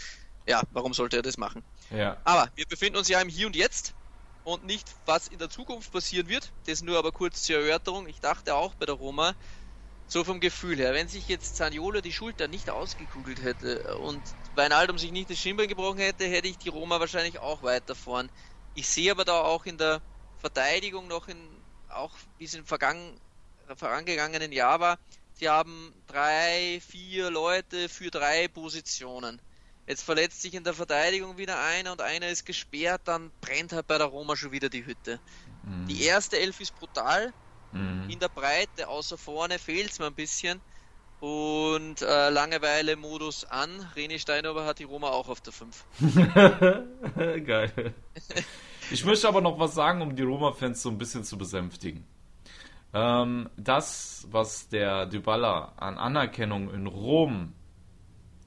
ja, 0.47 0.63
warum 0.71 0.93
sollte 0.93 1.17
er 1.17 1.21
das 1.21 1.37
machen? 1.37 1.63
Ja. 1.91 2.17
Aber 2.23 2.49
wir 2.55 2.65
befinden 2.65 2.97
uns 2.97 3.09
ja 3.09 3.19
im 3.21 3.29
Hier 3.29 3.47
und 3.47 3.55
Jetzt 3.55 3.93
und 4.45 4.63
nicht, 4.63 4.95
was 5.05 5.27
in 5.27 5.39
der 5.39 5.49
Zukunft 5.49 5.91
passieren 5.91 6.29
wird. 6.29 6.53
Das 6.67 6.81
nur 6.81 6.97
aber 6.99 7.11
kurz 7.11 7.43
zur 7.43 7.57
Erörterung. 7.57 8.07
Ich 8.07 8.19
dachte 8.19 8.55
auch 8.55 8.75
bei 8.75 8.85
der 8.85 8.95
Roma, 8.95 9.35
so 10.07 10.23
vom 10.23 10.39
Gefühl 10.39 10.77
her, 10.77 10.93
wenn 10.93 11.07
sich 11.07 11.27
jetzt 11.27 11.55
Zaniolo 11.55 12.01
die 12.01 12.13
Schulter 12.13 12.47
nicht 12.47 12.69
ausgekugelt 12.69 13.41
hätte 13.41 13.97
und 13.97 14.35
Weinaldum 14.51 14.99
sich 14.99 15.11
nicht 15.11 15.31
das 15.31 15.39
Schienbein 15.39 15.67
gebrochen 15.67 15.99
hätte, 15.99 16.25
hätte 16.27 16.47
ich 16.47 16.59
die 16.59 16.69
Roma 16.69 16.99
wahrscheinlich 16.99 17.39
auch 17.39 17.63
weiter 17.63 17.95
vorn. 17.95 18.29
Ich 18.73 18.87
sehe 18.87 19.11
aber 19.11 19.25
da 19.25 19.41
auch 19.41 19.65
in 19.65 19.77
der 19.79 20.03
Verteidigung 20.37 21.07
noch 21.07 21.27
in, 21.27 21.65
auch 21.87 22.15
wie 22.37 22.45
es 22.45 22.53
im 22.53 22.65
vergangen, 22.65 23.19
vorangegangenen 23.77 24.51
Jahr 24.51 24.79
war, 24.79 24.99
sie 25.33 25.49
haben 25.49 26.03
drei, 26.05 26.79
vier 26.85 27.31
Leute 27.31 27.89
für 27.89 28.11
drei 28.11 28.47
Positionen. 28.47 29.41
Jetzt 29.87 30.03
verletzt 30.03 30.41
sich 30.41 30.53
in 30.55 30.63
der 30.63 30.73
Verteidigung 30.73 31.37
wieder 31.37 31.59
einer 31.59 31.91
und 31.91 32.01
einer 32.01 32.29
ist 32.29 32.45
gesperrt, 32.45 33.01
dann 33.05 33.31
brennt 33.41 33.71
halt 33.71 33.87
bei 33.87 33.97
der 33.97 34.07
Roma 34.07 34.35
schon 34.35 34.51
wieder 34.51 34.69
die 34.69 34.85
Hütte. 34.85 35.19
Mhm. 35.63 35.87
Die 35.87 36.03
erste 36.03 36.39
Elf 36.39 36.59
ist 36.59 36.75
brutal. 36.75 37.33
Mhm. 37.71 38.09
In 38.09 38.19
der 38.19 38.29
Breite, 38.29 38.87
außer 38.87 39.17
vorne, 39.17 39.59
fehlt 39.59 39.91
es 39.91 39.99
mir 39.99 40.07
ein 40.07 40.15
bisschen. 40.15 40.59
Und 41.19 42.01
äh, 42.01 42.29
Langeweile-Modus 42.29 43.45
an. 43.45 43.69
René 43.95 44.19
Steinhofer 44.19 44.65
hat 44.65 44.79
die 44.79 44.83
Roma 44.83 45.09
auch 45.09 45.29
auf 45.29 45.41
der 45.41 45.53
5. 45.53 45.85
Geil. 47.45 47.93
Ich 48.91 49.05
möchte 49.05 49.27
aber 49.27 49.41
noch 49.41 49.57
was 49.59 49.75
sagen, 49.75 50.01
um 50.01 50.15
die 50.15 50.23
Roma-Fans 50.23 50.81
so 50.81 50.89
ein 50.89 50.97
bisschen 50.97 51.23
zu 51.23 51.37
besänftigen. 51.37 52.05
Ähm, 52.93 53.49
das, 53.57 54.27
was 54.29 54.67
der 54.69 55.05
Dybala 55.05 55.73
an 55.77 55.97
Anerkennung 55.97 56.73
in 56.73 56.87
Rom 56.87 57.53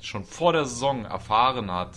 schon 0.00 0.24
vor 0.24 0.52
der 0.52 0.64
Saison 0.64 1.04
erfahren 1.04 1.70
hat, 1.70 1.96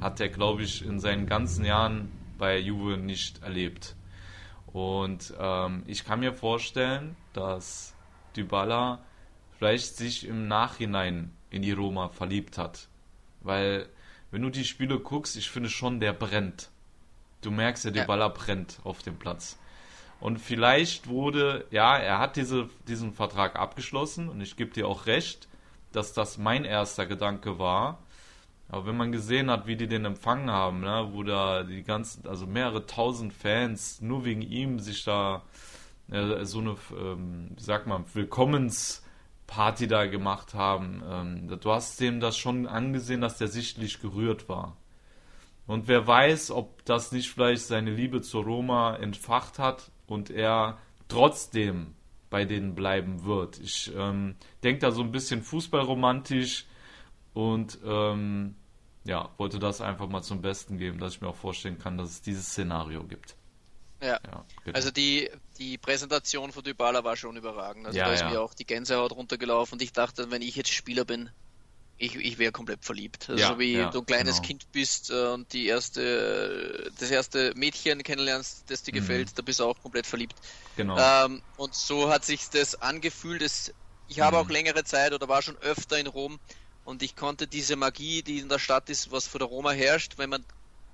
hat 0.00 0.20
er, 0.20 0.28
glaube 0.28 0.62
ich, 0.62 0.84
in 0.84 0.98
seinen 0.98 1.26
ganzen 1.26 1.64
Jahren 1.64 2.10
bei 2.38 2.58
Juve 2.58 2.96
nicht 2.96 3.42
erlebt. 3.42 3.94
Und 4.72 5.32
ähm, 5.38 5.84
ich 5.86 6.04
kann 6.04 6.20
mir 6.20 6.32
vorstellen, 6.32 7.16
dass 7.32 7.94
Dybala 8.36 9.04
vielleicht 9.58 9.96
sich 9.96 10.26
im 10.26 10.48
Nachhinein 10.48 11.30
in 11.50 11.62
die 11.62 11.72
Roma 11.72 12.08
verliebt 12.08 12.58
hat. 12.58 12.88
Weil, 13.42 13.88
wenn 14.30 14.42
du 14.42 14.50
die 14.50 14.64
Spiele 14.64 14.98
guckst, 14.98 15.36
ich 15.36 15.50
finde 15.50 15.68
schon, 15.68 16.00
der 16.00 16.12
brennt. 16.12 16.70
Du 17.42 17.50
merkst 17.50 17.84
ja, 17.84 17.90
Dybala 17.90 18.26
ja. 18.26 18.32
brennt 18.32 18.80
auf 18.84 19.02
dem 19.02 19.18
Platz. 19.18 19.58
Und 20.20 20.38
vielleicht 20.38 21.08
wurde, 21.08 21.66
ja, 21.70 21.96
er 21.96 22.18
hat 22.18 22.36
diese, 22.36 22.68
diesen 22.86 23.12
Vertrag 23.12 23.56
abgeschlossen 23.56 24.28
und 24.28 24.40
ich 24.40 24.56
gebe 24.56 24.72
dir 24.72 24.86
auch 24.86 25.06
recht, 25.06 25.48
dass 25.92 26.12
das 26.12 26.38
mein 26.38 26.64
erster 26.64 27.06
Gedanke 27.06 27.58
war. 27.58 27.98
Aber 28.68 28.86
wenn 28.86 28.96
man 28.96 29.12
gesehen 29.12 29.50
hat, 29.50 29.66
wie 29.66 29.76
die 29.76 29.86
den 29.86 30.06
empfangen 30.06 30.50
haben, 30.50 30.80
ne, 30.80 31.08
wo 31.12 31.22
da 31.22 31.62
die 31.62 31.82
ganzen, 31.82 32.26
also 32.26 32.46
mehrere 32.46 32.86
tausend 32.86 33.32
Fans 33.32 34.00
nur 34.00 34.24
wegen 34.24 34.40
ihm 34.42 34.78
sich 34.78 35.04
da 35.04 35.42
äh, 36.10 36.44
so 36.44 36.60
eine, 36.60 36.76
ähm, 36.98 37.50
wie 37.54 37.62
sagt 37.62 37.86
man, 37.86 38.04
Willkommensparty 38.14 39.88
da 39.88 40.06
gemacht 40.06 40.54
haben, 40.54 41.02
ähm, 41.06 41.58
du 41.60 41.70
hast 41.70 42.00
dem 42.00 42.20
das 42.20 42.36
schon 42.38 42.66
angesehen, 42.66 43.20
dass 43.20 43.38
der 43.38 43.48
sichtlich 43.48 44.00
gerührt 44.00 44.48
war. 44.48 44.76
Und 45.66 45.86
wer 45.86 46.06
weiß, 46.06 46.50
ob 46.50 46.84
das 46.84 47.12
nicht 47.12 47.30
vielleicht 47.30 47.66
seine 47.66 47.90
Liebe 47.90 48.20
zur 48.22 48.44
Roma 48.44 48.96
entfacht 48.96 49.58
hat 49.58 49.90
und 50.06 50.30
er 50.30 50.78
trotzdem 51.08 51.94
bei 52.32 52.46
denen 52.46 52.74
bleiben 52.74 53.24
wird. 53.24 53.60
Ich 53.60 53.92
ähm, 53.94 54.36
denke 54.64 54.80
da 54.80 54.90
so 54.90 55.02
ein 55.02 55.12
bisschen 55.12 55.42
fußballromantisch 55.42 56.64
und 57.34 57.78
ähm, 57.84 58.56
ja, 59.04 59.28
wollte 59.36 59.58
das 59.58 59.82
einfach 59.82 60.08
mal 60.08 60.22
zum 60.22 60.40
Besten 60.40 60.78
geben, 60.78 60.98
dass 60.98 61.14
ich 61.14 61.20
mir 61.20 61.28
auch 61.28 61.36
vorstellen 61.36 61.78
kann, 61.78 61.98
dass 61.98 62.10
es 62.10 62.22
dieses 62.22 62.46
Szenario 62.46 63.04
gibt. 63.04 63.36
Ja, 64.00 64.18
ja 64.24 64.44
genau. 64.64 64.74
also 64.74 64.90
die, 64.90 65.28
die 65.58 65.76
Präsentation 65.76 66.52
von 66.52 66.64
Dybala 66.64 67.04
war 67.04 67.16
schon 67.16 67.36
überragend. 67.36 67.86
Also 67.86 67.98
ja, 67.98 68.06
da 68.06 68.14
ist 68.14 68.20
ja. 68.20 68.30
mir 68.30 68.40
auch 68.40 68.54
die 68.54 68.64
Gänsehaut 68.64 69.12
runtergelaufen 69.12 69.74
und 69.74 69.82
ich 69.82 69.92
dachte, 69.92 70.30
wenn 70.30 70.40
ich 70.40 70.56
jetzt 70.56 70.72
Spieler 70.72 71.04
bin, 71.04 71.28
ich, 71.98 72.16
ich 72.16 72.38
wäre 72.38 72.52
komplett 72.52 72.84
verliebt. 72.84 73.28
Also 73.28 73.40
ja, 73.40 73.48
so 73.48 73.58
wie 73.58 73.74
ja, 73.74 73.90
du 73.90 74.00
ein 74.00 74.06
kleines 74.06 74.36
genau. 74.36 74.46
Kind 74.48 74.72
bist 74.72 75.10
äh, 75.10 75.26
und 75.28 75.52
die 75.52 75.66
erste, 75.66 76.90
das 76.98 77.10
erste 77.10 77.52
Mädchen 77.54 78.02
kennenlernst, 78.02 78.64
das 78.68 78.82
dir 78.82 78.92
mhm. 78.92 78.96
gefällt, 78.96 79.38
da 79.38 79.42
bist 79.42 79.60
du 79.60 79.64
auch 79.64 79.80
komplett 79.80 80.06
verliebt. 80.06 80.34
Genau. 80.76 80.98
Ähm, 80.98 81.42
und 81.56 81.74
so 81.74 82.10
hat 82.10 82.24
sich 82.24 82.48
das 82.50 82.74
angefühlt. 82.74 83.42
Das, 83.42 83.72
ich 84.08 84.20
habe 84.20 84.36
mhm. 84.36 84.42
auch 84.42 84.50
längere 84.50 84.84
Zeit 84.84 85.12
oder 85.12 85.28
war 85.28 85.42
schon 85.42 85.56
öfter 85.58 85.98
in 85.98 86.06
Rom 86.06 86.40
und 86.84 87.02
ich 87.02 87.14
konnte 87.14 87.46
diese 87.46 87.76
Magie, 87.76 88.22
die 88.22 88.38
in 88.38 88.48
der 88.48 88.58
Stadt 88.58 88.90
ist, 88.90 89.12
was 89.12 89.26
vor 89.28 89.38
der 89.38 89.48
Roma 89.48 89.70
herrscht, 89.70 90.18
wenn 90.18 90.30
man 90.30 90.44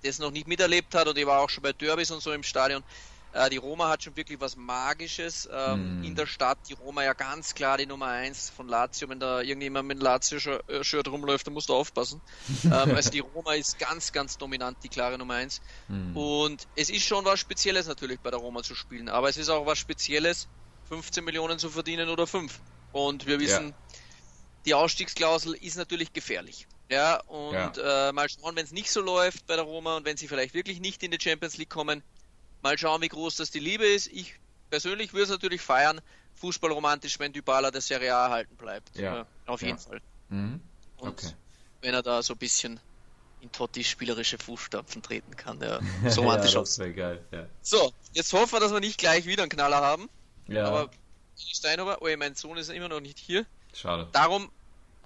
das 0.03 0.19
noch 0.19 0.31
nicht 0.31 0.47
miterlebt 0.47 0.95
hat 0.95 1.09
und 1.09 1.17
ich 1.17 1.27
war 1.27 1.41
auch 1.41 1.51
schon 1.51 1.63
bei 1.63 1.73
Derbys 1.73 2.11
und 2.11 2.23
so 2.23 2.33
im 2.33 2.43
Stadion, 2.43 2.85
äh, 3.33 3.51
die 3.51 3.59
Roma 3.59 3.89
hat 3.89 4.03
schon 4.03 4.17
wirklich 4.17 4.41
was 4.41 4.57
Magisches 4.57 5.49
ähm, 5.53 6.01
mm. 6.01 6.05
in 6.05 6.15
der 6.15 6.27
Stadt. 6.27 6.59
Die 6.69 6.73
Roma 6.73 7.05
ja 7.05 7.13
ganz 7.13 7.55
klar 7.55 7.77
die 7.77 7.87
Nummer 7.87 8.07
1 8.07 8.51
von 8.51 8.69
Lazio. 8.69 9.09
Wenn 9.09 9.21
da 9.21 9.43
irgendjemand 9.43 9.87
mit 9.87 10.03
Lazio-Shirt 10.03 11.09
rumläuft, 11.09 11.47
dann 11.47 11.55
musst 11.55 11.69
du 11.69 11.75
aufpassen. 11.75 12.21
ähm, 12.65 12.73
also 12.73 13.11
die 13.11 13.21
Roma 13.21 13.55
ist 13.55 13.79
ganz, 13.79 14.13
ganz 14.13 14.39
dominant, 14.39 14.79
die 14.83 14.89
klare 14.89 15.19
Nummer 15.19 15.35
1. 15.35 15.61
Mm. 15.89 16.17
Und 16.17 16.69
es 16.75 16.89
ist 16.89 17.05
schon 17.05 17.25
was 17.25 17.39
Spezielles 17.41 17.87
natürlich 17.87 18.21
bei 18.21 18.31
der 18.31 18.41
Roma 18.41 18.63
zu 18.63 18.75
spielen. 18.75 19.09
Aber 19.09 19.29
es 19.29 19.37
ist 19.37 19.51
auch 19.51 19.67
was 19.67 19.79
Spezielles, 19.79 20.49
15 20.89 21.23
Millionen 21.25 21.59
zu 21.59 21.69
verdienen 21.69 22.09
oder 22.09 22.27
5. 22.27 22.61
Und 22.93 23.27
wir 23.27 23.39
wissen, 23.41 23.69
ja. 23.69 23.75
die 24.65 24.75
Ausstiegsklausel 24.75 25.55
ist 25.55 25.77
natürlich 25.77 26.15
gefährlich. 26.15 26.67
Ja, 26.91 27.21
und 27.25 27.77
ja. 27.77 28.09
Äh, 28.09 28.13
mal 28.13 28.29
schauen, 28.31 28.57
wenn 28.57 28.65
es 28.65 28.73
nicht 28.73 28.91
so 28.91 29.03
läuft 29.03 29.47
bei 29.47 29.57
der 29.57 29.65
Roma 29.67 29.99
und 29.99 30.07
wenn 30.07 30.17
sie 30.17 30.27
vielleicht 30.27 30.55
wirklich 30.55 30.81
nicht 30.81 31.03
in 31.03 31.11
die 31.11 31.21
Champions 31.21 31.59
League 31.59 31.69
kommen, 31.69 32.03
Mal 32.63 32.79
schauen, 32.79 33.03
wie 33.03 33.09
groß 33.09 33.37
das 33.37 33.51
die 33.51 33.61
Liebe 33.61 33.87
ist. 33.87 34.09
Ich 34.09 34.35
persönlich 34.71 35.13
würde 35.13 35.25
es 35.25 35.31
natürlich 35.31 35.61
feiern, 35.61 36.01
fußballromantisch, 36.35 37.19
wenn 37.19 37.33
Dybala 37.33 37.71
der 37.71 37.81
Serie 37.81 38.15
A 38.15 38.27
erhalten 38.27 38.57
bleibt. 38.57 38.97
Ja. 38.97 39.27
auf 39.47 39.63
jeden 39.63 39.79
ja. 39.79 39.85
Fall. 39.85 40.01
Mhm. 40.29 40.61
Und 40.99 41.09
okay. 41.09 41.33
wenn 41.81 41.95
er 41.95 42.03
da 42.03 42.23
so 42.23 42.35
ein 42.35 42.39
bisschen 42.39 42.81
in 43.41 43.53
Tottis 43.53 43.87
spielerische 43.87 44.39
Fußstapfen 44.39 45.03
treten 45.03 45.37
kann. 45.37 45.61
Ja, 45.61 45.81
so 46.11 46.23
romantisch 46.23 46.55
ja, 46.55 46.61
das 46.61 46.79
geil. 46.79 47.25
Ja. 47.31 47.47
So, 47.63 47.93
jetzt 48.13 48.33
hoffen 48.33 48.53
wir, 48.53 48.61
dass 48.61 48.73
wir 48.73 48.81
nicht 48.81 48.99
gleich 48.99 49.27
wieder 49.27 49.43
einen 49.43 49.51
Knaller 49.51 49.81
haben. 49.81 50.09
Ja. 50.49 50.67
Aber 50.67 50.91
Steinhofer, 51.37 51.99
oh, 52.01 52.09
mein 52.17 52.35
Sohn 52.35 52.57
ist 52.57 52.71
immer 52.71 52.89
noch 52.89 53.01
nicht 53.01 53.19
hier. 53.19 53.47
Schade. 53.73 54.09
Darum 54.13 54.51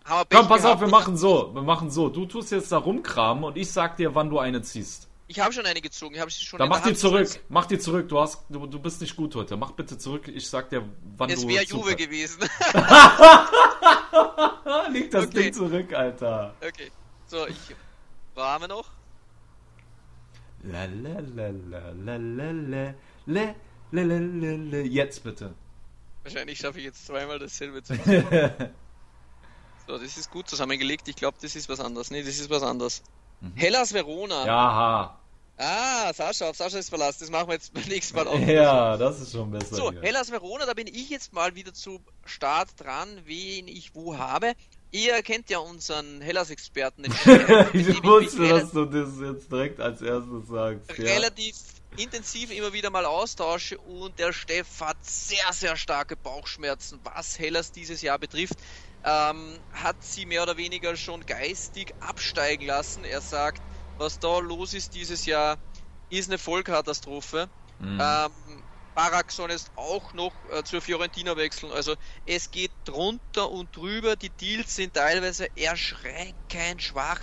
haben 0.05 0.20
wir 0.20 0.24
Pech 0.24 0.38
Komm, 0.38 0.48
pass 0.48 0.64
auf, 0.64 0.80
wir 0.80 0.88
machen 0.88 1.16
so. 1.16 1.55
Wir 1.55 1.62
machen 1.62 1.90
so. 1.90 2.09
Du 2.09 2.26
tust 2.26 2.53
jetzt 2.53 2.72
da 2.72 2.78
rumkramen 2.78 3.44
und 3.44 3.57
ich 3.57 3.70
sag 3.70 3.96
dir, 3.96 4.14
wann 4.14 4.30
du 4.30 4.38
eine 4.38 4.62
ziehst. 4.62 5.09
Ich 5.33 5.41
habe 5.41 5.51
schon 5.51 5.64
eine 5.64 5.80
gezogen. 5.80 6.14
Ich 6.14 6.20
habe 6.20 6.30
sie 6.30 6.45
schon. 6.45 6.59
Dann 6.59 6.68
mach 6.68 6.83
die 6.83 6.93
zurück. 6.93 7.20
Gesetzt. 7.20 7.41
Mach 7.49 7.64
die 7.64 7.78
zurück. 7.78 8.07
Du 8.07 8.20
hast, 8.20 8.45
du, 8.51 8.66
du 8.66 8.78
bist 8.78 9.01
nicht 9.01 9.16
gut 9.16 9.35
heute. 9.35 9.57
Mach 9.57 9.70
bitte 9.70 9.97
zurück. 9.97 10.28
Ich 10.28 10.47
sag 10.47 10.68
dir, 10.68 10.87
wann 11.16 11.30
es 11.30 11.41
du. 11.41 11.49
Es 11.49 11.55
wäre 11.55 11.64
Juve 11.64 11.97
gewesen. 11.97 12.41
Leg 14.91 15.11
das 15.11 15.28
okay. 15.28 15.45
Ding 15.45 15.55
zurück, 15.55 15.91
Alter. 15.95 16.55
Okay. 16.61 16.91
So, 17.28 17.47
ich. 17.47 17.57
Wir 18.35 18.68
noch? 18.68 18.91
La 20.64 20.85
la 20.85 21.20
la 21.20 21.49
la 21.49 21.78
la 22.05 22.16
la 22.16 22.51
la 22.51 22.95
la 23.26 23.55
la 23.91 24.03
la 24.03 24.03
la 24.03 24.51
la 24.70 24.78
Jetzt 24.85 25.24
bitte. 25.24 25.55
Wahrscheinlich 26.24 26.59
schaffe 26.59 26.78
ich 26.78 26.85
jetzt 26.85 27.07
zweimal 27.07 27.39
dasselbe 27.39 27.83
zu 27.83 27.95
So, 29.87 29.97
das 29.97 30.18
ist 30.18 30.30
gut 30.30 30.47
zusammengelegt. 30.47 31.09
Ich 31.09 31.16
glaube, 31.16 31.39
das 31.41 31.57
ist 31.57 31.70
was 31.70 31.80
anderes. 31.80 32.11
Nee, 32.11 32.22
das 32.22 32.39
ist 32.39 32.51
was 32.51 32.62
anderes. 32.62 33.03
Mhm. 33.41 33.53
Hellas 33.57 33.95
Verona. 33.95 34.45
Ja. 34.45 35.18
Ah, 35.59 36.12
Sascha, 36.12 36.48
auf 36.48 36.57
Sascha 36.57 36.78
ist 36.78 36.88
Verlass. 36.88 37.18
Das 37.18 37.30
machen 37.30 37.48
wir 37.48 37.55
jetzt 37.55 37.72
beim 37.74 37.84
nächsten 37.84 38.16
Mal 38.16 38.26
auch. 38.26 38.38
Ja, 38.40 38.96
das 38.96 39.20
ist 39.20 39.32
schon 39.32 39.50
besser. 39.50 39.76
So, 39.76 39.90
hier. 39.92 40.03
Hellas 40.03 40.30
Verona, 40.30 40.66
da 40.66 40.74
bin 40.74 40.86
ich 40.86 41.11
jetzt 41.11 41.32
mal 41.32 41.55
wieder 41.55 41.72
zu 41.72 42.00
Start 42.24 42.68
dran, 42.78 43.09
wen 43.24 43.68
ich 43.68 43.94
wo 43.94 44.16
habe. 44.16 44.55
Ihr 44.90 45.22
kennt 45.22 45.48
ja 45.48 45.59
unseren 45.59 46.20
Hellas-Experten. 46.20 47.05
ich 47.72 48.05
wusste, 48.05 48.46
dass 48.46 48.72
du 48.72 48.84
das 48.84 49.09
jetzt 49.20 49.50
direkt 49.50 49.80
als 49.80 50.03
erstes 50.03 50.48
sagst. 50.48 50.98
Relativ 50.98 51.57
ja. 51.96 52.05
intensiv 52.05 52.50
immer 52.50 52.74
wieder 52.74 52.90
mal 52.90 53.07
austausche 53.07 53.78
und 53.78 54.18
der 54.18 54.34
Steff 54.34 54.80
hat 54.80 54.98
sehr, 55.00 55.50
sehr 55.53 55.76
starke 55.76 56.14
Bauchschmerzen, 56.14 57.00
was 57.05 57.38
Hellas 57.38 57.72
dieses 57.72 58.03
Jahr 58.03 58.18
betrifft. 58.18 58.59
Ähm, 59.05 59.59
hat 59.72 59.96
sie 60.00 60.26
mehr 60.26 60.42
oder 60.42 60.59
weniger 60.59 60.94
schon 60.94 61.24
geistig 61.24 61.94
absteigen 62.00 62.66
lassen. 62.66 63.05
Er 63.05 63.22
sagt, 63.22 63.62
was 64.03 64.18
da 64.18 64.38
los 64.40 64.74
ist 64.74 64.94
dieses 64.94 65.26
Jahr, 65.26 65.59
ist 66.11 66.28
eine 66.28 66.38
Vollkatastrophe. 66.38 67.48
Mhm. 67.78 68.00
Ähm, 68.00 68.62
Barak 68.94 69.32
soll 69.32 69.50
jetzt 69.50 69.70
auch 69.76 70.12
noch 70.12 70.32
äh, 70.50 70.62
zur 70.64 70.82
Fiorentina 70.82 71.36
wechseln. 71.36 71.72
Also 71.72 71.94
es 72.26 72.50
geht 72.50 72.72
drunter 72.84 73.50
und 73.50 73.74
drüber. 73.74 74.16
Die 74.16 74.28
Deals 74.28 74.74
sind 74.74 74.94
teilweise 74.94 75.48
erschreckend 75.57 76.82
schwach. 76.82 77.20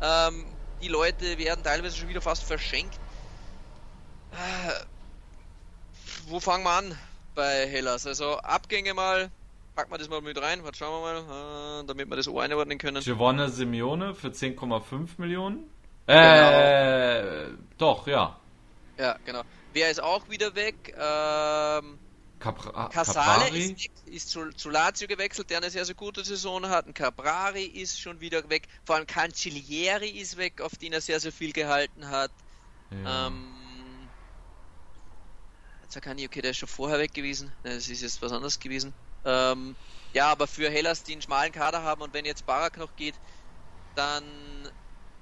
Ähm, 0.00 0.46
die 0.80 0.88
Leute 0.88 1.36
werden 1.36 1.62
teilweise 1.62 1.96
schon 1.96 2.08
wieder 2.08 2.22
fast 2.22 2.44
verschenkt. 2.44 2.98
Äh, 4.32 4.84
wo 6.28 6.40
fangen 6.40 6.64
wir 6.64 6.70
an 6.70 6.98
bei 7.34 7.66
Hellas? 7.68 8.06
Also 8.06 8.38
Abgänge 8.38 8.94
mal, 8.94 9.30
packen 9.74 9.92
wir 9.92 9.98
das 9.98 10.08
mal 10.08 10.22
mit 10.22 10.40
rein. 10.40 10.64
Was 10.64 10.78
schauen 10.78 11.02
wir 11.02 11.22
mal, 11.22 11.82
äh, 11.82 11.86
damit 11.86 12.08
wir 12.08 12.16
das 12.16 12.28
auch 12.28 12.38
einordnen 12.38 12.78
können. 12.78 13.02
Giovanna 13.02 13.48
Simeone 13.48 14.14
für 14.14 14.28
10,5 14.28 15.08
Millionen. 15.18 15.68
Äh, 16.06 17.22
genau. 17.22 17.58
doch, 17.78 18.06
ja. 18.06 18.40
Ja, 18.98 19.16
genau. 19.24 19.42
Wer 19.72 19.90
ist 19.90 20.02
auch 20.02 20.28
wieder 20.28 20.54
weg? 20.54 20.94
Ähm, 20.98 21.98
Capra 22.40 22.88
Casale 22.88 23.48
ist, 23.50 23.84
weg, 23.84 23.90
ist 24.06 24.30
zu, 24.30 24.50
zu, 24.52 24.70
Lazio 24.70 25.06
gewechselt, 25.06 25.50
der 25.50 25.58
eine 25.58 25.70
sehr, 25.70 25.84
sehr 25.84 25.94
gute 25.94 26.24
Saison 26.24 26.68
hat. 26.68 26.86
Ein 26.86 26.94
Caprari 26.94 27.64
ist 27.64 28.00
schon 28.00 28.20
wieder 28.20 28.48
weg. 28.48 28.66
Vor 28.84 28.96
allem 28.96 29.06
Cancellieri 29.06 30.08
ist 30.08 30.36
weg, 30.38 30.60
auf 30.60 30.76
den 30.76 30.92
er 30.92 31.00
sehr, 31.00 31.20
sehr 31.20 31.32
viel 31.32 31.52
gehalten 31.52 32.08
hat. 32.08 32.32
Ja. 32.90 33.26
Ähm, 33.26 33.54
Zakani, 35.88 36.26
okay, 36.26 36.40
der 36.40 36.52
ist 36.52 36.58
schon 36.58 36.68
vorher 36.68 36.98
weg 36.98 37.12
gewesen. 37.12 37.52
Das 37.62 37.88
ist 37.88 38.02
jetzt 38.02 38.22
was 38.22 38.32
anderes 38.32 38.58
gewesen. 38.58 38.94
Ähm, 39.24 39.76
ja, 40.12 40.30
aber 40.30 40.46
für 40.46 40.70
Hellas, 40.70 41.02
die 41.02 41.12
einen 41.12 41.22
schmalen 41.22 41.52
Kader 41.52 41.82
haben 41.82 42.00
und 42.00 42.14
wenn 42.14 42.24
jetzt 42.24 42.46
Barak 42.46 42.78
noch 42.78 42.96
geht, 42.96 43.14
dann 43.94 44.24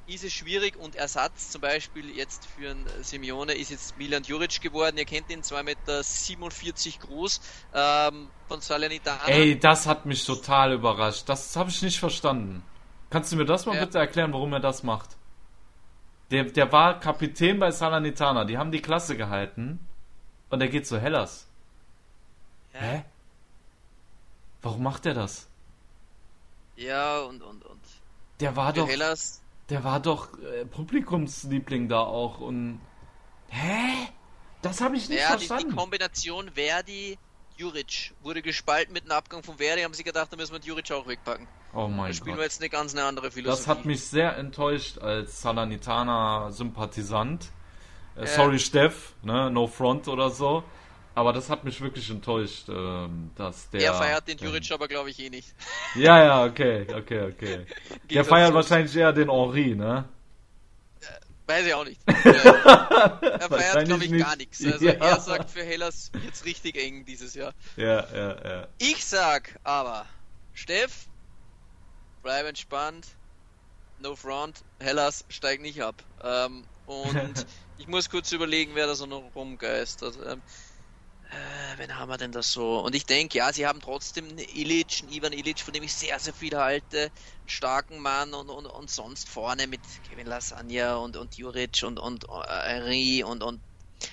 ist 0.09 0.25
es 0.25 0.33
schwierig 0.33 0.77
und 0.77 0.97
Ersatz 0.97 1.51
zum 1.51 1.61
Beispiel 1.61 2.11
jetzt 2.17 2.47
für 2.47 2.71
einen 2.71 2.87
Simeone 3.03 3.53
ist 3.53 3.71
jetzt 3.71 3.99
Milan 3.99 4.23
Juric 4.23 4.61
geworden. 4.61 4.97
Ihr 4.97 5.05
kennt 5.05 5.31
ihn, 5.31 5.43
2,47 5.43 5.65
Meter 5.65 7.07
groß, 7.07 7.41
ähm, 7.75 8.29
von 8.49 8.61
Salernitana. 8.61 9.27
Ey, 9.27 9.59
das 9.59 9.87
hat 9.87 10.07
mich 10.07 10.25
total 10.25 10.73
überrascht. 10.73 11.29
Das 11.29 11.55
habe 11.57 11.71
ich 11.71 11.83
nicht 11.83 11.99
verstanden. 11.99 12.65
Kannst 13.11 13.33
du 13.33 13.37
mir 13.37 13.45
das 13.45 13.67
mal 13.67 13.77
ja. 13.77 13.85
bitte 13.85 13.99
erklären, 13.99 14.33
warum 14.33 14.53
er 14.55 14.61
das 14.61 14.83
macht? 14.83 15.11
Der, 16.31 16.45
der 16.45 16.73
war 16.73 17.01
Kapitän 17.01 17.59
bei 17.59 17.71
Salernitana, 17.71 18.45
die 18.45 18.59
haben 18.59 18.73
die 18.73 18.83
Klasse 18.83 19.17
gehalten 19.17 19.87
und 20.51 20.61
er 20.61 20.69
geht 20.69 20.87
zu 20.87 20.99
Hellas. 21.01 21.47
Ja. 22.75 22.81
Hä? 22.81 23.05
Warum 24.63 24.83
macht 24.83 25.07
er 25.07 25.15
das? 25.15 25.49
Ja, 26.77 27.21
und, 27.21 27.43
und, 27.43 27.65
und. 27.65 27.81
Der 28.41 28.57
war 28.57 28.73
doch. 28.73 28.89
Hellas 28.89 29.43
der 29.71 29.85
war 29.85 30.01
doch 30.01 30.37
äh, 30.39 30.65
Publikumsliebling 30.65 31.89
da 31.89 32.01
auch 32.01 32.41
und. 32.41 32.81
Hä? 33.49 34.09
Das 34.63 34.81
habe 34.81 34.97
ich 34.97 35.09
nicht 35.09 35.21
ja, 35.21 35.29
verstanden. 35.29 35.65
Die, 35.65 35.71
die 35.71 35.77
Kombination 35.77 36.51
Verdi 36.55 37.19
Juric 37.57 38.15
wurde 38.23 38.41
gespalten 38.41 38.93
mit 38.93 39.05
dem 39.05 39.13
Abgang 39.13 39.43
von 39.43 39.57
Verdi, 39.57 39.83
haben 39.83 39.95
sie 39.95 40.05
gedacht, 40.05 40.33
da 40.33 40.37
müssen 40.37 40.53
wir 40.53 40.61
Juric 40.61 40.93
auch 40.93 41.09
wegpacken. 41.09 41.49
Oh 41.75 41.89
mein 41.89 42.09
da 42.09 42.15
spielen 42.15 42.37
Gott. 42.37 42.39
wir 42.39 42.45
jetzt 42.45 42.61
eine 42.61 42.71
ganz 42.71 42.95
eine 42.95 43.05
andere 43.05 43.31
Philosophie. 43.31 43.59
Das 43.59 43.69
hat 43.69 43.85
mich 43.85 44.05
sehr 44.05 44.37
enttäuscht 44.37 44.99
als 44.99 45.43
Salernitana-Sympathisant. 45.43 47.53
Äh, 48.17 48.27
sorry, 48.27 48.59
Steff, 48.59 49.15
ne? 49.23 49.51
No 49.51 49.67
Front 49.67 50.09
oder 50.09 50.31
so. 50.31 50.65
Aber 51.19 51.33
das 51.33 51.51
hat 51.51 51.65
mich 51.65 51.81
wirklich 51.81 52.09
enttäuscht, 52.11 52.69
ähm, 52.69 53.33
dass 53.35 53.71
der. 53.71 53.81
Er 53.81 53.95
feiert 53.95 54.29
den 54.29 54.39
Juric 54.39 54.71
ähm, 54.71 54.75
aber, 54.75 54.87
glaube 54.87 55.11
ich, 55.11 55.19
eh 55.19 55.31
nicht. 55.31 55.53
Ja, 55.97 56.23
ja, 56.23 56.45
okay, 56.45 56.87
okay, 56.95 57.23
okay. 57.23 57.67
der 58.11 58.25
feiert 58.25 58.55
wahrscheinlich 58.55 58.95
eher 58.95 59.13
den 59.13 59.29
Henri, 59.29 59.75
ne? 59.75 60.09
Äh, 61.01 61.51
weiß 61.51 61.67
ich 61.67 61.75
auch 61.75 61.85
nicht. 61.85 62.01
er 62.07 63.49
feiert, 63.49 63.87
glaube 63.87 64.05
ich, 64.05 64.13
nicht. 64.13 64.25
gar 64.25 64.37
nichts. 64.37 64.65
Also 64.65 64.85
ja. 64.85 64.93
er 64.93 65.19
sagt 65.19 65.51
für 65.51 65.65
Hellas 65.65 66.13
jetzt 66.25 66.45
richtig 66.45 66.77
eng 66.77 67.05
dieses 67.05 67.35
Jahr. 67.35 67.53
Ja, 67.77 68.07
ja, 68.15 68.49
ja. 68.49 68.69
Ich 68.79 69.05
sag 69.05 69.59
aber, 69.65 70.07
Steff, 70.55 71.09
bleib 72.23 72.47
entspannt, 72.47 73.09
no 73.99 74.15
front, 74.15 74.63
Hellas 74.79 75.25
steigt 75.31 75.63
nicht 75.63 75.83
ab. 75.83 75.97
Ähm, 76.23 76.63
und 76.87 77.45
ich 77.79 77.89
muss 77.89 78.09
kurz 78.09 78.31
überlegen, 78.31 78.71
wer 78.75 78.87
da 78.87 78.95
so 78.95 79.07
noch 79.07 79.35
rumgeistert. 79.35 80.17
Äh, 81.31 81.79
wen 81.79 81.95
haben 81.97 82.09
wir 82.09 82.17
denn 82.17 82.33
da 82.33 82.43
so? 82.43 82.81
Und 82.81 82.95
ich 82.95 83.05
denke, 83.05 83.39
ja, 83.39 83.53
sie 83.53 83.67
haben 83.67 83.81
trotzdem 83.83 84.29
einen 84.29 84.39
Illich, 84.39 85.03
einen 85.03 85.13
Ivan 85.13 85.33
Illich, 85.35 85.63
von 85.63 85.75
dem 85.75 85.83
ich 85.83 85.95
sehr, 85.95 86.19
sehr 86.21 86.33
viel 86.33 86.57
halte, 86.57 87.01
einen 87.03 87.49
starken 87.49 87.99
Mann 87.99 88.33
und, 88.33 88.49
und, 88.49 88.67
und 88.67 88.91
sonst 88.91 89.29
vorne 89.29 89.67
mit 89.67 89.83
Kevin 90.05 90.27
Lasagna 90.27 90.97
und, 90.97 91.17
und 91.17 91.37
Juric 91.37 91.83
und, 91.83 91.99
und 91.99 92.25
äh, 92.31 93.23
und, 93.25 93.43
und 93.43 93.63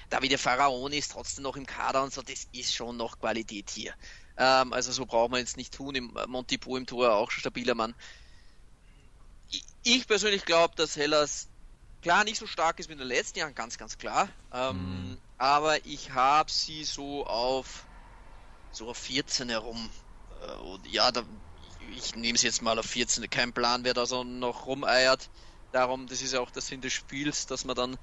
Davide 0.09 0.37
Pharaoni 0.37 0.97
ist 0.97 1.11
trotzdem 1.11 1.43
noch 1.43 1.55
im 1.55 1.65
Kader 1.65 2.03
und 2.03 2.11
so, 2.13 2.21
das 2.21 2.47
ist 2.51 2.73
schon 2.73 2.97
noch 2.97 3.17
Qualität 3.19 3.69
hier. 3.69 3.93
Ähm, 4.37 4.73
also 4.73 4.91
so 4.91 5.05
braucht 5.05 5.31
man 5.31 5.39
jetzt 5.39 5.57
nicht 5.57 5.73
tun, 5.73 5.95
im 5.95 6.17
äh, 6.17 6.27
Montipo 6.27 6.75
im 6.75 6.85
Tor 6.85 7.13
auch 7.13 7.31
stabiler 7.31 7.75
Mann. 7.75 7.95
Ich 9.83 10.07
persönlich 10.07 10.43
glaube, 10.45 10.75
dass 10.75 10.95
Hellas 10.95 11.49
klar 12.01 12.23
nicht 12.25 12.37
so 12.39 12.47
stark 12.47 12.79
ist 12.79 12.89
wie 12.89 12.93
in 12.93 12.99
den 12.99 13.07
letzten 13.07 13.39
Jahren, 13.39 13.55
ganz, 13.55 13.77
ganz 13.77 13.97
klar. 13.97 14.29
Ähm, 14.51 15.11
mhm 15.11 15.24
aber 15.37 15.85
ich 15.85 16.11
habe 16.11 16.51
sie 16.51 16.83
so 16.83 17.25
auf 17.25 17.85
so 18.71 18.89
auf 18.89 18.97
14 18.97 19.49
herum. 19.49 19.89
Äh, 20.41 20.51
und 20.61 20.85
ja, 20.87 21.11
da, 21.11 21.23
ich 21.95 22.15
nehme 22.15 22.35
es 22.35 22.41
jetzt 22.43 22.61
mal 22.61 22.77
auf 22.77 22.85
14. 22.85 23.29
Kein 23.29 23.53
Plan, 23.53 23.83
wer 23.83 23.93
da 23.93 24.05
so 24.05 24.23
noch 24.23 24.65
rumeiert. 24.65 25.29
Darum, 25.71 26.07
das 26.07 26.21
ist 26.21 26.33
ja 26.33 26.39
auch 26.39 26.51
der 26.51 26.61
Sinn 26.61 26.81
des 26.81 26.93
Spiels, 26.93 27.47
dass 27.47 27.65
man 27.65 27.75
dann 27.75 27.97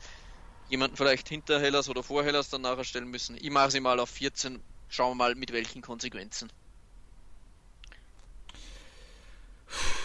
jemanden 0.69 0.97
vielleicht 0.97 1.29
hinter 1.29 1.61
Hellas 1.61 1.89
oder 1.89 2.03
vor 2.03 2.25
Hellas 2.25 2.51
dann 2.51 2.63
nachher 2.63 2.85
stellen 2.85 3.11
müssen. 3.11 3.37
Ich 3.37 3.51
mache 3.51 3.71
sie 3.71 3.81
mal 3.81 4.01
auf 4.01 4.11
14. 4.11 4.61
Schauen 4.89 5.13
wir 5.13 5.15
mal 5.15 5.35
mit 5.35 5.53
welchen 5.53 5.81
Konsequenzen. 5.81 6.51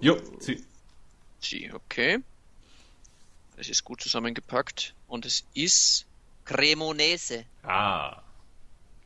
Jo, 0.00 0.16
zieh. 0.38 0.64
Zieh, 1.40 1.72
okay. 1.72 2.22
Es 3.62 3.68
ist 3.68 3.84
gut 3.84 4.00
zusammengepackt 4.00 4.92
und 5.06 5.24
es 5.24 5.44
ist 5.54 6.04
Cremonese. 6.44 7.44
Ah. 7.62 8.20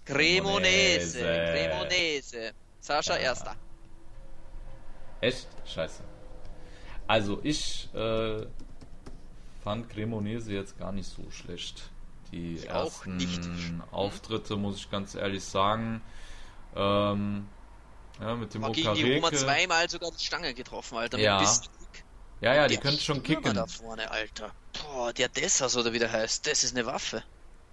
Cremonese. 0.06 1.20
Cremonese. 1.20 2.52
Sascha 2.80 3.12
ah. 3.12 3.18
erster. 3.18 3.54
Echt? 5.20 5.46
Scheiße. 5.66 6.02
Also 7.06 7.38
ich 7.42 7.90
äh, 7.94 8.46
fand 9.62 9.90
Cremonese 9.90 10.54
jetzt 10.54 10.78
gar 10.78 10.92
nicht 10.92 11.10
so 11.10 11.30
schlecht. 11.30 11.90
Die 12.32 12.54
ich 12.54 12.66
ersten 12.66 13.82
Auftritte, 13.90 14.56
muss 14.56 14.78
ich 14.78 14.90
ganz 14.90 15.16
ehrlich 15.16 15.44
sagen. 15.44 16.00
Ähm, 16.74 17.46
ja, 18.18 18.34
mit 18.36 18.54
dem 18.54 18.64
Okareke. 18.64 18.94
gegen 18.94 18.94
die 18.94 19.14
Roma 19.16 19.32
zweimal 19.32 19.90
sogar 19.90 20.12
die 20.12 20.24
Stange 20.24 20.54
getroffen, 20.54 20.96
Alter. 20.96 21.18
Ja. 21.18 21.44
Ja, 22.40 22.54
ja, 22.54 22.68
die 22.68 22.76
können 22.76 22.98
schon 22.98 23.22
kicken. 23.22 23.54
da 23.54 23.66
vorne, 23.66 24.10
Alter. 24.10 24.50
Boah, 24.82 25.12
der 25.12 25.28
Dessas 25.28 25.76
oder 25.76 25.92
wie 25.92 25.98
der 25.98 26.12
heißt, 26.12 26.46
das 26.46 26.64
ist 26.64 26.76
eine 26.76 26.86
Waffe. 26.86 27.22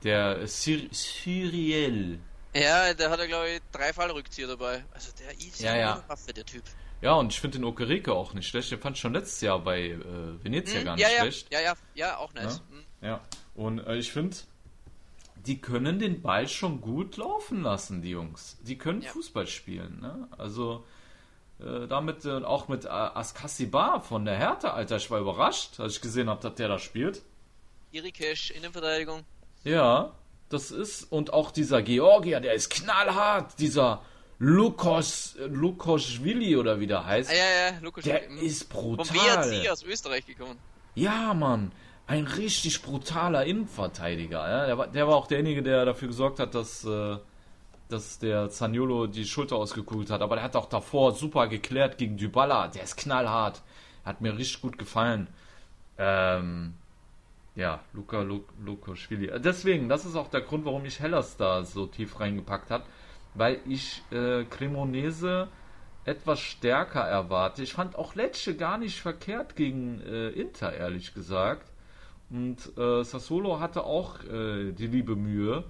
Der 0.03 0.47
Syr 0.47 0.81
Syriel. 0.91 2.19
Ja, 2.53 2.93
der 2.93 3.09
hat 3.09 3.19
ja, 3.19 3.25
glaube 3.25 3.49
ich, 3.49 3.61
drei 3.71 3.91
Fallrückzieher 3.93 4.47
dabei. 4.47 4.83
Also 4.93 5.11
der 5.19 5.31
ist 5.31 5.59
ja, 5.59 5.75
ja. 5.75 5.93
eine 5.95 6.09
Waffe, 6.09 6.33
der 6.33 6.45
Typ. 6.45 6.63
Ja, 7.01 7.13
und 7.15 7.33
ich 7.33 7.41
finde 7.41 7.57
den 7.57 7.65
Okereke 7.65 8.13
auch 8.13 8.33
nicht 8.33 8.47
schlecht. 8.47 8.71
Den 8.71 8.79
fand 8.79 8.95
ich 8.95 9.01
schon 9.01 9.13
letztes 9.13 9.41
Jahr 9.41 9.59
bei 9.59 9.89
äh, 9.89 10.43
Venezia 10.43 10.79
hm, 10.79 10.85
gar 10.85 10.95
nicht 10.95 11.03
ja, 11.03 11.19
schlecht. 11.19 11.51
Ja, 11.51 11.59
ja, 11.59 11.73
ja, 11.95 12.17
auch 12.17 12.33
nice. 12.33 12.61
Ja, 12.61 12.77
hm. 12.77 12.85
ja. 13.01 13.21
und 13.55 13.79
äh, 13.79 13.97
ich 13.97 14.11
finde, 14.11 14.37
die 15.45 15.59
können 15.59 15.99
den 15.99 16.21
Ball 16.21 16.47
schon 16.47 16.79
gut 16.79 17.17
laufen 17.17 17.61
lassen, 17.61 18.01
die 18.01 18.11
Jungs. 18.11 18.57
Die 18.61 18.77
können. 18.77 19.01
Fußball 19.01 19.47
spielen. 19.47 19.99
Ne? 19.99 20.29
Also, 20.37 20.85
äh, 21.63 21.87
damit 21.87 22.25
äh, 22.25 22.43
auch 22.43 22.67
mit 22.67 22.85
äh, 22.85 22.89
Askasibar 22.89 24.01
von 24.01 24.25
der 24.25 24.37
Hertha, 24.37 24.71
Alter. 24.71 24.97
Ich 24.97 25.09
war 25.09 25.19
überrascht, 25.19 25.79
als 25.79 25.93
ich 25.93 26.01
gesehen 26.01 26.29
habe, 26.29 26.41
dass 26.41 26.55
der 26.55 26.67
da 26.67 26.79
spielt. 26.79 27.21
Irikesh, 27.91 28.51
Innenverteidigung. 28.51 29.23
Ja, 29.63 30.13
das 30.49 30.71
ist. 30.71 31.03
Und 31.11 31.31
auch 31.31 31.51
dieser 31.51 31.81
Georgier, 31.81 32.39
der 32.39 32.53
ist 32.53 32.69
knallhart. 32.69 33.59
Dieser 33.59 34.01
Lukos, 34.39 35.37
Lukoschwili 35.39 36.57
oder 36.57 36.79
wie 36.79 36.87
der 36.87 37.05
heißt. 37.05 37.31
Ja, 37.31 37.37
ja, 37.37 37.71
ja, 37.71 37.79
Lukoschwili. 37.81 38.19
Der 38.19 38.41
ist 38.41 38.69
brutal. 38.69 39.05
Vom 39.05 39.15
WRC 39.15 39.69
aus 39.69 39.83
Österreich 39.83 40.25
gekommen. 40.25 40.57
Ja, 40.95 41.33
Mann. 41.33 41.71
Ein 42.07 42.27
richtig 42.27 42.81
brutaler 42.81 43.45
Innenverteidiger. 43.45 44.49
Ja? 44.49 44.65
Der, 44.65 44.77
war, 44.77 44.87
der 44.87 45.07
war 45.07 45.15
auch 45.15 45.27
derjenige, 45.27 45.63
der 45.63 45.85
dafür 45.85 46.09
gesorgt 46.09 46.39
hat, 46.39 46.55
dass. 46.55 46.83
Äh, 46.83 47.17
dass 47.93 48.19
der 48.19 48.49
Zaniolo 48.49 49.07
die 49.07 49.25
Schulter 49.25 49.55
ausgekugelt 49.55 50.09
hat. 50.09 50.21
Aber 50.21 50.35
der 50.35 50.43
hat 50.43 50.55
auch 50.55 50.67
davor 50.67 51.13
super 51.13 51.47
geklärt 51.47 51.97
gegen 51.97 52.17
Dybala. 52.17 52.67
Der 52.67 52.83
ist 52.83 52.97
knallhart. 52.97 53.61
Hat 54.03 54.19
mir 54.19 54.37
richtig 54.37 54.61
gut 54.61 54.77
gefallen. 54.77 55.27
Ähm, 55.97 56.73
ja, 57.55 57.79
Luca 57.93 58.21
Lukoschwili. 58.21 59.31
Deswegen, 59.39 59.87
das 59.87 60.05
ist 60.05 60.15
auch 60.15 60.29
der 60.29 60.41
Grund, 60.41 60.65
warum 60.65 60.83
ich 60.85 60.99
Hellas 60.99 61.37
da 61.37 61.63
so 61.63 61.85
tief 61.85 62.19
reingepackt 62.19 62.71
habe. 62.71 62.83
Weil 63.35 63.59
ich 63.67 64.01
äh, 64.11 64.43
Cremonese 64.45 65.47
etwas 66.05 66.39
stärker 66.39 67.01
erwarte. 67.01 67.63
Ich 67.63 67.73
fand 67.73 67.95
auch 67.95 68.15
Lecce 68.15 68.55
gar 68.57 68.77
nicht 68.77 68.99
verkehrt 68.99 69.55
gegen 69.55 70.01
äh, 70.01 70.29
Inter, 70.29 70.73
ehrlich 70.73 71.13
gesagt. 71.13 71.71
Und 72.29 72.75
äh, 72.77 73.03
Sassolo 73.03 73.59
hatte 73.59 73.83
auch 73.83 74.23
äh, 74.23 74.71
die 74.71 74.87
liebe 74.87 75.15
Mühe 75.15 75.63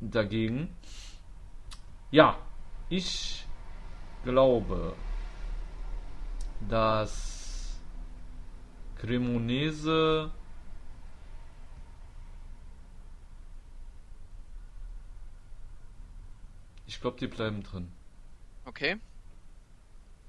dagegen. 0.00 0.74
Ja, 2.10 2.38
ich 2.88 3.46
glaube, 4.24 4.94
dass 6.68 7.80
Cremonese 8.96 10.30
Ich 16.86 17.00
glaube, 17.00 17.18
die 17.20 17.28
bleiben 17.28 17.62
drin. 17.62 17.90
Okay. 18.64 18.98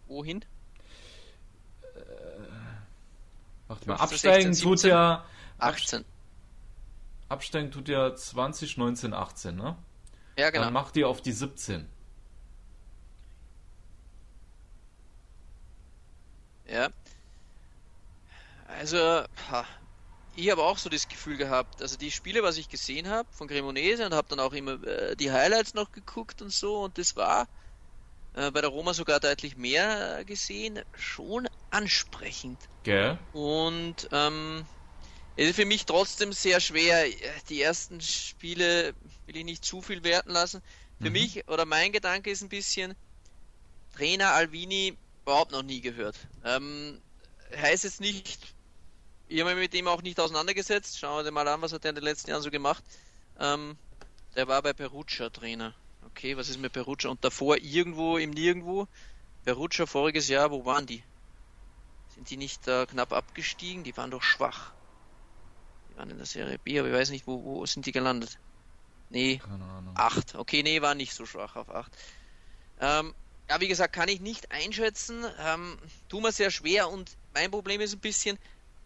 Wohin? 0.08 0.46
Äh, 1.82 2.00
warte 3.68 3.90
mal, 3.90 3.96
absteigen 3.96 4.54
16, 4.54 4.70
tut 4.70 4.84
ja 4.84 5.26
18. 5.58 6.06
Absteigen 7.30 7.72
tut 7.72 7.90
ja 7.90 8.16
20, 8.16 8.78
19, 8.78 9.14
18, 9.14 9.56
ne? 9.56 9.76
Ja, 10.42 10.50
genau. 10.50 10.64
Dann 10.64 10.74
macht 10.74 10.98
ihr 10.98 11.08
auf 11.08 11.22
die 11.22 11.34
17. 11.34 11.88
Ja. 16.68 16.90
Also, 18.68 19.24
ich 20.36 20.50
habe 20.50 20.64
auch 20.64 20.80
so 20.80 20.90
das 20.90 21.08
Gefühl 21.08 21.38
gehabt, 21.38 21.84
also 21.84 21.96
die 21.96 22.10
Spiele, 22.10 22.42
was 22.42 22.58
ich 22.58 22.70
gesehen 22.70 23.08
habe 23.08 23.30
von 23.32 23.48
Cremonese 23.48 24.04
und 24.04 24.16
habe 24.16 24.30
dann 24.30 24.40
auch 24.40 24.54
immer 24.54 24.82
äh, 24.84 25.16
die 25.16 25.32
Highlights 25.32 25.76
noch 25.76 25.92
geguckt 25.92 26.42
und 26.42 26.52
so 26.52 26.86
und 26.86 26.98
das 26.98 27.16
war 27.16 27.48
äh, 28.34 28.50
bei 28.50 28.62
der 28.62 28.72
Roma 28.72 28.96
sogar 28.96 29.20
deutlich 29.20 29.58
mehr 29.58 30.26
gesehen, 30.26 30.80
schon 30.98 31.48
ansprechend. 31.70 32.58
Gell? 32.82 33.20
Und 33.32 34.10
ähm, 34.12 34.66
ist 35.36 35.56
für 35.56 35.66
mich 35.66 35.86
trotzdem 35.86 36.34
sehr 36.34 36.60
schwer. 36.60 37.06
Die 37.50 37.62
ersten 37.62 38.02
Spiele 38.02 38.94
will 39.26 39.38
ich 39.38 39.46
nicht 39.46 39.66
zu 39.66 39.82
viel 39.82 40.04
werten 40.04 40.32
lassen. 40.32 40.62
Für 41.00 41.08
mhm. 41.08 41.14
mich 41.14 41.48
oder 41.48 41.66
mein 41.66 41.92
Gedanke 41.92 42.30
ist 42.30 42.42
ein 42.42 42.50
bisschen, 42.50 42.96
Trainer 43.96 44.32
Alvini 44.32 44.98
überhaupt 45.24 45.52
noch 45.52 45.64
nie 45.64 45.82
gehört. 45.82 46.16
Ähm, 46.44 47.02
heißt 47.56 47.84
jetzt 47.84 48.02
nicht, 48.02 48.54
ich 49.28 49.40
habe 49.40 49.52
mich 49.52 49.64
mit 49.64 49.74
dem 49.74 49.88
auch 49.88 50.02
nicht 50.02 50.20
auseinandergesetzt. 50.20 51.00
Schauen 51.00 51.24
wir 51.24 51.32
mal 51.32 51.48
an, 51.48 51.62
was 51.62 51.74
hat 51.74 51.86
er 51.86 51.90
in 51.90 51.96
den 51.96 52.04
letzten 52.04 52.30
Jahren 52.30 52.42
so 52.42 52.52
gemacht. 52.52 52.84
Ähm, 53.40 53.78
der 54.36 54.48
war 54.48 54.62
bei 54.62 54.74
Perugia 54.74 55.30
Trainer. 55.30 55.74
Okay, 56.06 56.36
was 56.38 56.50
ist 56.50 56.60
mit 56.60 56.74
Perugia? 56.74 57.10
Und 57.10 57.24
davor 57.24 57.58
irgendwo 57.58 58.18
im 58.18 58.32
Nirgendwo. 58.32 58.88
Perugia 59.46 59.86
voriges 59.86 60.28
Jahr, 60.28 60.52
wo 60.52 60.66
waren 60.66 60.86
die? 60.86 61.04
Sind 62.16 62.30
die 62.30 62.38
nicht 62.38 62.68
äh, 62.68 62.86
knapp 62.86 63.14
abgestiegen? 63.14 63.84
Die 63.84 63.96
waren 63.98 64.12
doch 64.12 64.22
schwach. 64.22 64.74
Waren 66.02 66.10
in 66.10 66.18
der 66.18 66.26
Serie 66.26 66.58
B, 66.58 66.80
aber 66.80 66.88
ich 66.88 66.96
weiß 66.96 67.12
nicht, 67.12 67.28
wo, 67.28 67.44
wo 67.44 67.64
sind 67.68 67.86
die 67.86 67.92
gelandet? 67.92 68.40
Nee, 69.10 69.38
Keine 69.38 69.64
Ahnung. 69.66 69.94
8. 69.96 70.34
Okay, 70.34 70.64
nee, 70.64 70.82
war 70.82 70.96
nicht 70.96 71.14
so 71.14 71.28
schwach 71.28 71.56
auf 71.56 71.70
8. 71.70 71.96
Ähm, 72.80 73.14
ja, 73.48 73.62
wie 73.62 73.68
gesagt, 73.68 73.94
kann 73.94 74.10
ich 74.10 74.20
nicht 74.20 74.50
einschätzen. 74.52 75.24
Ähm, 75.38 75.78
tun 76.10 76.24
wir 76.24 76.32
sehr 76.32 76.50
schwer 76.50 76.90
und 76.90 77.12
mein 77.36 77.52
Problem 77.52 77.82
ist 77.82 77.94
ein 77.94 78.00
bisschen, 78.00 78.40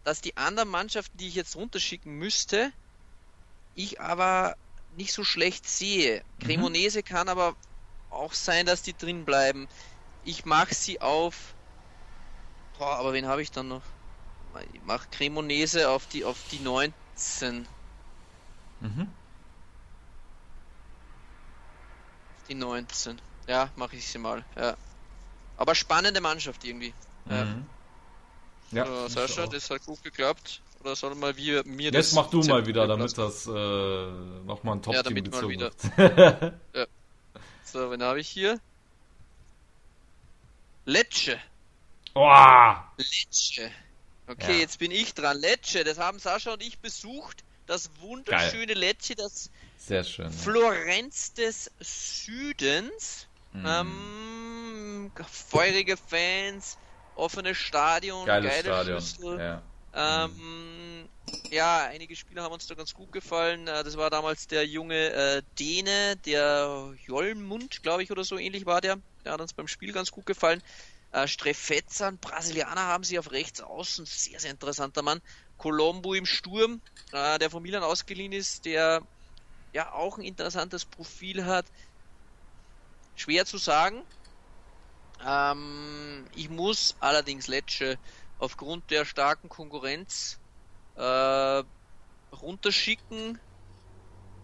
dass 0.04 0.20
die 0.20 0.36
anderen 0.36 0.68
Mannschaften, 0.68 1.16
die 1.16 1.28
ich 1.28 1.34
jetzt 1.34 1.56
runterschicken 1.56 2.12
müsste, 2.12 2.70
ich 3.74 3.98
aber 3.98 4.54
nicht 4.94 5.14
so 5.14 5.24
schlecht 5.24 5.66
sehe. 5.66 6.22
Mhm. 6.40 6.44
Cremonese 6.44 7.02
kann 7.02 7.30
aber 7.30 7.56
auch 8.10 8.34
sein, 8.34 8.66
dass 8.66 8.82
die 8.82 8.94
drin 8.94 9.24
bleiben. 9.24 9.68
Ich 10.22 10.44
mache 10.44 10.74
sie 10.74 11.00
auf. 11.00 11.54
Boah, 12.76 12.96
aber 12.96 13.14
wen 13.14 13.26
habe 13.26 13.40
ich 13.40 13.52
dann 13.52 13.68
noch? 13.68 13.82
Ich 14.74 14.82
mache 14.82 15.08
Cremonese 15.10 15.88
auf 15.88 16.06
die 16.08 16.24
auf 16.26 16.36
die 16.50 16.58
19. 17.16 17.66
Mhm. 18.80 19.08
Die 22.48 22.54
19. 22.54 23.20
Ja, 23.48 23.70
mache 23.76 23.96
ich 23.96 24.06
sie 24.06 24.18
mal. 24.18 24.44
Ja. 24.56 24.76
Aber 25.56 25.74
spannende 25.74 26.20
Mannschaft 26.20 26.64
irgendwie. 26.64 26.92
Mhm. 27.24 27.64
Ja. 28.70 28.86
So, 28.86 29.08
Sascha, 29.08 29.46
das 29.46 29.70
hat 29.70 29.84
gut 29.86 30.02
geklappt. 30.02 30.60
Oder 30.80 30.94
soll 30.94 31.14
mal 31.14 31.36
wir 31.36 31.64
mir 31.64 31.90
Jetzt 31.90 32.14
mach 32.14 32.28
du 32.28 32.42
mal 32.42 32.66
wieder, 32.66 32.86
damit 32.86 33.16
das 33.16 33.46
äh, 33.46 33.50
nochmal 33.50 34.76
ein 34.76 34.82
Top-Team 34.82 34.94
ja, 34.94 35.02
damit 35.02 35.32
mal 35.32 35.48
wieder. 35.48 36.52
ja. 36.74 36.86
So, 37.64 37.90
wen 37.90 38.02
habe 38.02 38.20
ich 38.20 38.28
hier? 38.28 38.60
Lecce. 40.84 41.38
Oh. 42.14 42.74
Lecce. 42.98 43.70
Okay, 44.26 44.52
ja. 44.54 44.58
jetzt 44.58 44.78
bin 44.78 44.90
ich 44.90 45.14
dran. 45.14 45.38
Lecce, 45.38 45.84
das 45.84 45.98
haben 45.98 46.18
Sascha 46.18 46.52
und 46.52 46.62
ich 46.62 46.78
besucht. 46.78 47.44
Das 47.66 47.90
wunderschöne 48.00 48.66
Geil. 48.66 48.78
Lecce, 48.78 49.14
das 49.16 49.50
Sehr 49.76 50.04
schön, 50.04 50.30
Florenz 50.30 51.32
des 51.34 51.70
Südens. 51.80 53.26
Mhm. 53.52 53.66
Ähm, 53.66 55.12
feurige 55.28 55.96
Fans, 55.96 56.78
offenes 57.16 57.56
Stadion, 57.56 58.24
Geiles 58.26 58.50
geile 58.50 58.64
Stadion. 58.64 59.00
Schüssel. 59.00 59.38
Ja. 59.38 59.62
Ähm, 59.94 61.08
ja, 61.50 61.86
einige 61.86 62.14
Spieler 62.14 62.42
haben 62.42 62.52
uns 62.52 62.66
da 62.66 62.74
ganz 62.74 62.94
gut 62.94 63.12
gefallen. 63.12 63.66
Äh, 63.66 63.82
das 63.82 63.96
war 63.96 64.10
damals 64.10 64.46
der 64.46 64.66
junge 64.66 65.10
äh, 65.12 65.42
Däne, 65.58 66.16
der 66.24 66.94
Jolmund, 67.06 67.82
glaube 67.82 68.02
ich, 68.02 68.10
oder 68.10 68.22
so 68.22 68.38
ähnlich 68.38 68.66
war 68.66 68.80
der. 68.80 68.98
Der 69.24 69.32
hat 69.32 69.40
uns 69.40 69.54
beim 69.54 69.66
Spiel 69.66 69.92
ganz 69.92 70.10
gut 70.12 70.26
gefallen. 70.26 70.62
Äh, 71.10 71.28
Strefetzer, 71.28 72.12
Brasilianer 72.12 72.82
haben 72.82 73.04
sie 73.04 73.18
auf 73.18 73.30
rechts 73.30 73.60
außen. 73.60 74.04
Sehr, 74.06 74.40
sehr 74.40 74.50
interessanter 74.50 75.02
Mann. 75.02 75.20
Colombo 75.56 76.14
im 76.14 76.26
Sturm, 76.26 76.82
äh, 77.12 77.38
der 77.38 77.50
von 77.50 77.62
Milan 77.62 77.82
ausgeliehen 77.82 78.32
ist, 78.32 78.64
der 78.64 79.02
ja 79.72 79.92
auch 79.92 80.18
ein 80.18 80.24
interessantes 80.24 80.84
Profil 80.84 81.44
hat. 81.44 81.70
Schwer 83.14 83.46
zu 83.46 83.58
sagen. 83.58 84.04
Ähm, 85.20 86.28
ich 86.32 86.48
muss 86.50 86.96
allerdings 87.00 87.46
Lecce 87.46 87.98
aufgrund 88.38 88.90
der 88.90 89.04
starken 89.04 89.48
Konkurrenz 89.48 90.38
äh, 90.94 91.62
runterschicken. 92.32 93.40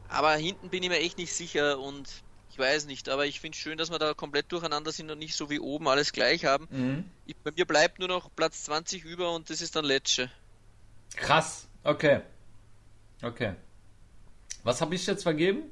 Aber 0.09 0.35
hinten 0.37 0.71
bin 0.71 0.83
ich 0.83 0.89
mir 0.91 0.99
echt 0.99 1.19
nicht 1.19 1.35
sicher 1.35 1.79
und 1.79 2.23
ich 2.53 2.59
weiß 2.59 2.85
nicht, 2.85 3.09
aber 3.09 3.25
ich 3.25 3.41
finde 3.41 3.57
es 3.57 3.63
schön, 3.63 3.79
dass 3.79 3.91
wir 3.91 3.99
da 3.99 4.13
komplett 4.13 4.53
durcheinander 4.53 4.93
sind 4.93 5.11
und 5.11 5.19
nicht 5.19 5.35
so 5.35 5.49
wie 5.49 5.59
oben 5.59 5.89
alles 5.89 6.13
gleich 6.13 6.45
haben. 6.45 6.69
Mhm. 6.71 7.11
Ich, 7.25 7.35
bei 7.37 7.51
mir 7.51 7.65
bleibt 7.65 7.99
nur 7.99 8.09
noch 8.09 8.29
Platz 8.37 8.65
20 8.65 9.05
über 9.05 9.35
und 9.35 9.49
das 9.49 9.63
ist 9.63 9.75
dann 9.75 9.87
Lecce. 9.87 10.31
Krass, 11.17 11.67
okay. 11.83 12.21
Okay. 13.23 13.55
Was 14.65 14.83
habe 14.83 14.95
ich 14.95 15.07
jetzt 15.07 15.23
vergeben? 15.23 15.63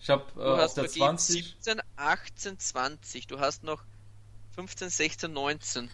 Ich 0.00 0.08
habe 0.08 0.24
äh, 0.40 0.62
auf 0.62 0.72
der 0.72 0.88
20. 0.88 1.44
17, 1.44 1.82
18, 1.96 2.58
20. 2.58 3.26
Du 3.26 3.38
hast 3.38 3.62
noch 3.62 3.82
15, 4.54 4.88
16, 4.88 5.30
19. 5.30 5.90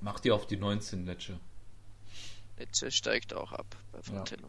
Mach 0.00 0.18
die 0.18 0.32
auf 0.32 0.48
die 0.48 0.56
19, 0.56 1.06
Lecce. 1.06 1.38
Lecce 2.56 2.90
steigt 2.90 3.34
auch 3.34 3.52
ab 3.52 3.76
bei 3.92 4.02
Fratello. 4.02 4.48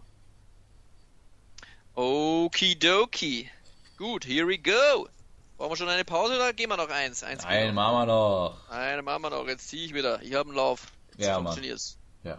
Ja. 1.95 2.03
Okidoki. 2.03 3.51
Gut, 3.99 4.23
here 4.23 4.47
we 4.47 4.57
go. 4.57 5.09
Brauchen 5.57 5.71
wir 5.71 5.75
schon 5.75 5.89
eine 5.89 6.05
Pause 6.05 6.35
oder 6.35 6.53
gehen 6.53 6.69
wir 6.69 6.77
noch 6.77 6.87
eins? 6.87 7.21
eins 7.21 7.43
Nein, 7.43 7.75
machen 7.75 7.95
wir 7.95 8.05
noch. 8.05 8.57
Nein, 8.69 9.03
machen 9.03 9.23
wir 9.23 9.29
noch. 9.29 9.45
Jetzt 9.45 9.67
ziehe 9.67 9.87
ich 9.87 9.93
wieder. 9.93 10.21
Ich 10.21 10.33
habe 10.35 10.47
einen 10.47 10.55
Lauf. 10.55 10.87
Jetzt 11.17 11.27
ja, 11.27 11.35
funktioniert's. 11.35 11.97
Ja. 12.23 12.37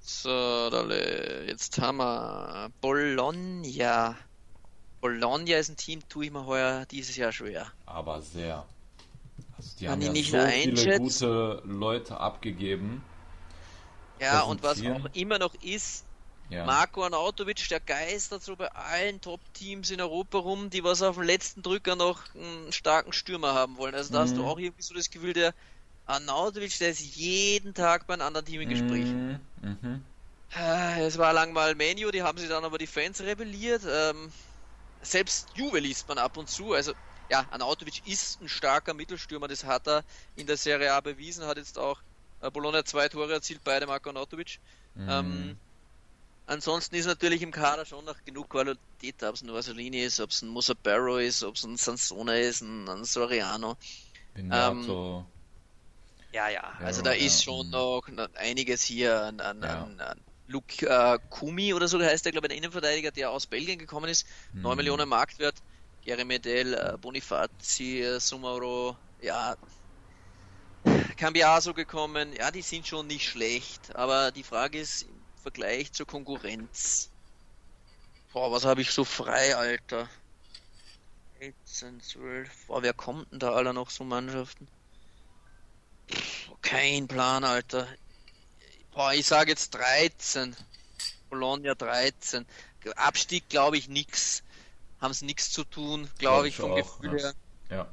So, 0.00 0.68
dale. 0.68 1.46
jetzt 1.46 1.80
haben 1.80 1.96
wir 1.96 2.70
Bologna. 2.82 4.16
Bologna 5.00 5.56
ist 5.56 5.70
ein 5.70 5.78
Team, 5.78 6.06
tue 6.10 6.26
ich 6.26 6.30
mir 6.30 6.44
heuer 6.44 6.84
dieses 6.84 7.16
Jahr 7.16 7.32
schwer. 7.32 7.72
Aber 7.86 8.20
sehr. 8.20 8.66
Also 9.56 9.70
die 9.80 9.88
haben 9.88 10.02
ja 10.02 10.12
nicht 10.12 10.30
so 10.30 10.46
viele 10.46 10.98
gute 10.98 11.62
Leute 11.64 12.20
abgegeben. 12.20 13.02
Ja, 14.20 14.42
und 14.42 14.62
was 14.62 14.84
auch 14.84 15.08
immer 15.14 15.38
noch 15.38 15.54
ist, 15.62 16.04
ja. 16.50 16.64
Marco 16.64 17.04
Arnautovic, 17.04 17.68
der 17.68 17.80
geistert 17.80 18.42
so 18.42 18.56
bei 18.56 18.70
allen 18.72 19.20
Top-Teams 19.20 19.90
in 19.90 20.00
Europa 20.00 20.38
rum, 20.38 20.70
die 20.70 20.82
was 20.82 21.02
auf 21.02 21.16
dem 21.16 21.24
letzten 21.24 21.62
Drücker 21.62 21.96
noch 21.96 22.22
einen 22.34 22.72
starken 22.72 23.12
Stürmer 23.12 23.54
haben 23.54 23.76
wollen. 23.76 23.94
Also 23.94 24.12
da 24.12 24.20
mhm. 24.20 24.22
hast 24.22 24.36
du 24.36 24.42
mhm. 24.42 24.48
auch 24.48 24.58
irgendwie 24.58 24.82
so 24.82 24.94
das 24.94 25.10
Gefühl, 25.10 25.34
der 25.34 25.54
Arnautovic, 26.06 26.78
der 26.78 26.90
ist 26.90 27.00
jeden 27.16 27.74
Tag 27.74 28.06
bei 28.06 28.14
einem 28.14 28.22
anderen 28.22 28.46
Team 28.46 28.62
im 28.62 28.68
Gespräch. 28.68 29.04
Mhm. 29.04 29.40
Mhm. 29.60 30.04
Es 30.98 31.18
war 31.18 31.34
lang 31.34 31.52
mal 31.52 31.74
Menu, 31.74 32.10
die 32.10 32.22
haben 32.22 32.38
sie 32.38 32.48
dann 32.48 32.64
aber 32.64 32.78
die 32.78 32.86
Fans 32.86 33.20
rebelliert. 33.20 33.82
Ähm, 33.86 34.32
selbst 35.02 35.48
Juve 35.54 35.78
liest 35.78 36.08
man 36.08 36.16
ab 36.16 36.38
und 36.38 36.48
zu. 36.48 36.72
Also 36.72 36.94
ja, 37.28 37.46
Arnautovic 37.50 38.06
ist 38.06 38.40
ein 38.40 38.48
starker 38.48 38.94
Mittelstürmer, 38.94 39.48
das 39.48 39.64
hat 39.64 39.86
er 39.86 40.04
in 40.34 40.46
der 40.46 40.56
Serie 40.56 40.94
A 40.94 41.00
bewiesen, 41.00 41.44
hat 41.44 41.58
jetzt 41.58 41.78
auch 41.78 42.00
äh, 42.40 42.50
Bologna 42.50 42.84
zwei 42.84 43.08
Tore 43.08 43.34
erzielt, 43.34 43.60
beide 43.62 43.86
Marco 43.86 44.08
Arnautovic. 44.08 44.60
Mhm. 44.94 45.08
Ähm, 45.08 45.58
ansonsten 46.48 46.96
ist 46.96 47.06
natürlich 47.06 47.42
im 47.42 47.50
Kader 47.50 47.84
schon 47.84 48.04
noch 48.04 48.16
genug 48.24 48.50
Qualität, 48.50 49.22
ob 49.22 49.34
es 49.34 49.42
ein 49.42 49.52
Vasolini 49.52 50.02
ist, 50.02 50.20
ob 50.20 50.30
es 50.30 50.42
ein 50.42 50.48
Musa 50.48 50.74
Barrow 50.82 51.20
ist, 51.20 51.42
ob 51.44 51.54
es 51.54 51.64
ein 51.64 51.76
Sansona 51.76 52.36
ist, 52.36 52.62
ein, 52.62 52.88
ein 52.88 53.04
Soriano. 53.04 53.76
Ähm, 54.36 55.24
ja, 56.32 56.48
ja, 56.48 56.72
also 56.80 57.02
da 57.02 57.12
ja, 57.12 57.24
ist 57.24 57.42
schon 57.42 57.66
mhm. 57.66 57.72
noch 57.72 58.02
einiges 58.34 58.82
hier 58.82 59.22
an, 59.22 59.40
an, 59.40 59.62
ja. 59.62 59.82
an, 59.82 60.00
an 60.00 60.20
Luke 60.46 60.86
äh, 60.86 61.18
Kumi 61.30 61.74
oder 61.74 61.88
so 61.88 62.00
heißt 62.00 62.24
der, 62.24 62.32
glaube 62.32 62.46
ich, 62.46 62.50
der 62.50 62.58
Innenverteidiger, 62.58 63.10
der 63.10 63.30
aus 63.30 63.46
Belgien 63.46 63.78
gekommen 63.78 64.08
ist, 64.08 64.26
mhm. 64.52 64.62
9 64.62 64.76
Millionen 64.76 65.08
Marktwert. 65.08 65.56
Gary 66.04 66.24
Medel, 66.24 66.72
äh, 66.72 66.96
Bonifazi, 66.98 68.00
äh, 68.00 68.18
Sumaro, 68.18 68.96
ja, 69.20 69.56
Cambiaso 71.18 71.74
gekommen, 71.74 72.32
ja, 72.32 72.50
die 72.50 72.62
sind 72.62 72.86
schon 72.86 73.06
nicht 73.08 73.28
schlecht, 73.28 73.94
aber 73.94 74.30
die 74.30 74.42
Frage 74.42 74.78
ist 74.78 75.06
Vergleich 75.42 75.92
zur 75.92 76.06
Konkurrenz. 76.06 77.10
Boah, 78.32 78.52
was 78.52 78.64
habe 78.64 78.82
ich 78.82 78.90
so 78.90 79.04
frei, 79.04 79.56
Alter? 79.56 80.08
18, 81.66 82.00
12, 82.00 82.66
boah, 82.66 82.82
wer 82.82 82.92
kommt 82.92 83.30
denn 83.32 83.38
da 83.38 83.52
alle 83.52 83.72
noch 83.72 83.90
so 83.90 84.04
Mannschaften? 84.04 84.68
kein 86.62 87.06
Plan, 87.06 87.44
Alter. 87.44 87.86
Boah, 88.92 89.12
ich 89.12 89.26
sage 89.26 89.50
jetzt 89.50 89.70
13. 89.70 90.56
Bologna 91.30 91.74
13. 91.74 92.46
Abstieg 92.96 93.48
glaube 93.48 93.76
ich 93.76 93.88
nix 93.88 94.42
haben 95.00 95.10
es 95.10 95.22
nichts 95.22 95.50
zu 95.52 95.64
tun, 95.64 96.08
glaube 96.18 96.48
ich, 96.48 96.56
vom 96.56 96.72
auch, 96.72 96.76
Gefühl 96.76 97.20
her. 97.20 97.32
Ja. 97.70 97.86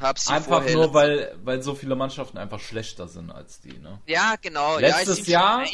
Hab's 0.00 0.28
einfach 0.28 0.66
nur, 0.68 0.92
weil, 0.92 1.36
weil 1.42 1.62
so 1.62 1.74
viele 1.74 1.94
Mannschaften 1.94 2.38
einfach 2.38 2.60
schlechter 2.60 3.08
sind 3.08 3.30
als 3.30 3.60
die, 3.60 3.78
ne? 3.78 4.00
Ja, 4.06 4.36
genau. 4.40 4.78
Letztes 4.78 5.26
ja, 5.26 5.62
Jahr, 5.62 5.66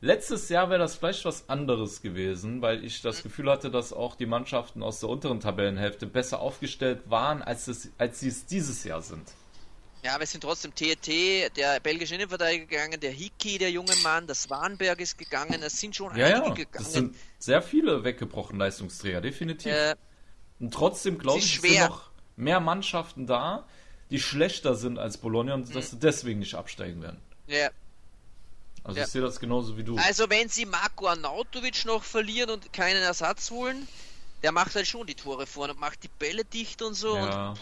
letztes 0.00 0.48
Jahr 0.48 0.70
wäre 0.70 0.78
das 0.78 0.96
vielleicht 0.96 1.24
was 1.24 1.48
anderes 1.48 2.02
gewesen, 2.02 2.62
weil 2.62 2.84
ich 2.84 3.02
das 3.02 3.18
mhm. 3.18 3.22
Gefühl 3.24 3.50
hatte, 3.50 3.70
dass 3.70 3.92
auch 3.92 4.16
die 4.16 4.26
Mannschaften 4.26 4.82
aus 4.82 5.00
der 5.00 5.08
unteren 5.08 5.40
Tabellenhälfte 5.40 6.06
besser 6.06 6.40
aufgestellt 6.40 7.02
waren, 7.06 7.42
als, 7.42 7.68
es, 7.68 7.90
als 7.98 8.20
sie 8.20 8.28
es 8.28 8.46
dieses 8.46 8.84
Jahr 8.84 9.02
sind. 9.02 9.28
Ja, 10.04 10.14
aber 10.14 10.24
es 10.24 10.30
sind 10.30 10.42
trotzdem 10.42 10.74
TET, 10.74 11.56
der 11.56 11.80
belgische 11.80 12.14
Innenverteidiger 12.14 12.66
gegangen, 12.66 13.00
der 13.00 13.10
Hickey, 13.10 13.58
der 13.58 13.70
junge 13.70 13.94
Mann, 14.04 14.26
der 14.26 14.36
Swanberg 14.36 15.00
ist 15.00 15.18
gegangen, 15.18 15.60
es 15.62 15.80
sind 15.80 15.96
schon 15.96 16.16
ja, 16.16 16.26
einige 16.26 16.48
ja, 16.48 16.54
gegangen. 16.54 16.86
Es 16.86 16.92
sind 16.92 17.16
sehr 17.38 17.62
viele 17.62 18.04
weggebrochen 18.04 18.58
Leistungsträger, 18.58 19.20
definitiv. 19.20 19.72
Äh, 19.72 19.96
und 20.60 20.72
trotzdem 20.72 21.18
glaube 21.18 21.40
ich, 21.40 21.54
schwer. 21.54 21.70
sind 21.70 21.90
noch 21.90 22.10
mehr 22.36 22.60
Mannschaften 22.60 23.26
da, 23.26 23.66
die 24.10 24.20
schlechter 24.20 24.76
sind 24.76 24.98
als 24.98 25.18
Bologna 25.18 25.54
und 25.54 25.68
mhm. 25.68 25.72
dass 25.72 25.90
sie 25.90 25.98
deswegen 25.98 26.38
nicht 26.38 26.54
absteigen 26.54 27.02
werden. 27.02 27.20
Ja. 27.48 27.70
Also 28.88 28.98
ja. 28.98 29.04
ich 29.04 29.12
sehe 29.12 29.22
das 29.22 29.38
genauso 29.38 29.76
wie 29.76 29.84
du. 29.84 29.96
Also 29.98 30.28
wenn 30.30 30.48
sie 30.48 30.64
Marco 30.64 31.06
Arnautovic 31.06 31.84
noch 31.84 32.02
verlieren 32.02 32.50
und 32.50 32.72
keinen 32.72 33.02
Ersatz 33.02 33.50
holen, 33.50 33.86
der 34.42 34.50
macht 34.50 34.74
halt 34.74 34.86
schon 34.86 35.06
die 35.06 35.14
Tore 35.14 35.46
vorne 35.46 35.74
und 35.74 35.78
macht 35.78 36.02
die 36.02 36.08
Bälle 36.08 36.44
dicht 36.44 36.80
und 36.82 36.94
so. 36.94 37.14
Ja. 37.14 37.50
Und, 37.50 37.60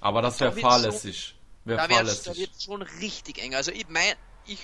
Aber 0.00 0.22
das 0.22 0.38
wäre 0.38 0.52
fahrlässig. 0.52 1.34
So 1.64 1.70
Wär 1.70 1.76
da 1.76 1.88
wird 1.88 2.50
es 2.56 2.64
schon 2.64 2.82
richtig 2.82 3.42
eng. 3.42 3.54
Also 3.54 3.72
ich, 3.72 3.88
mein, 3.88 4.14
ich 4.46 4.60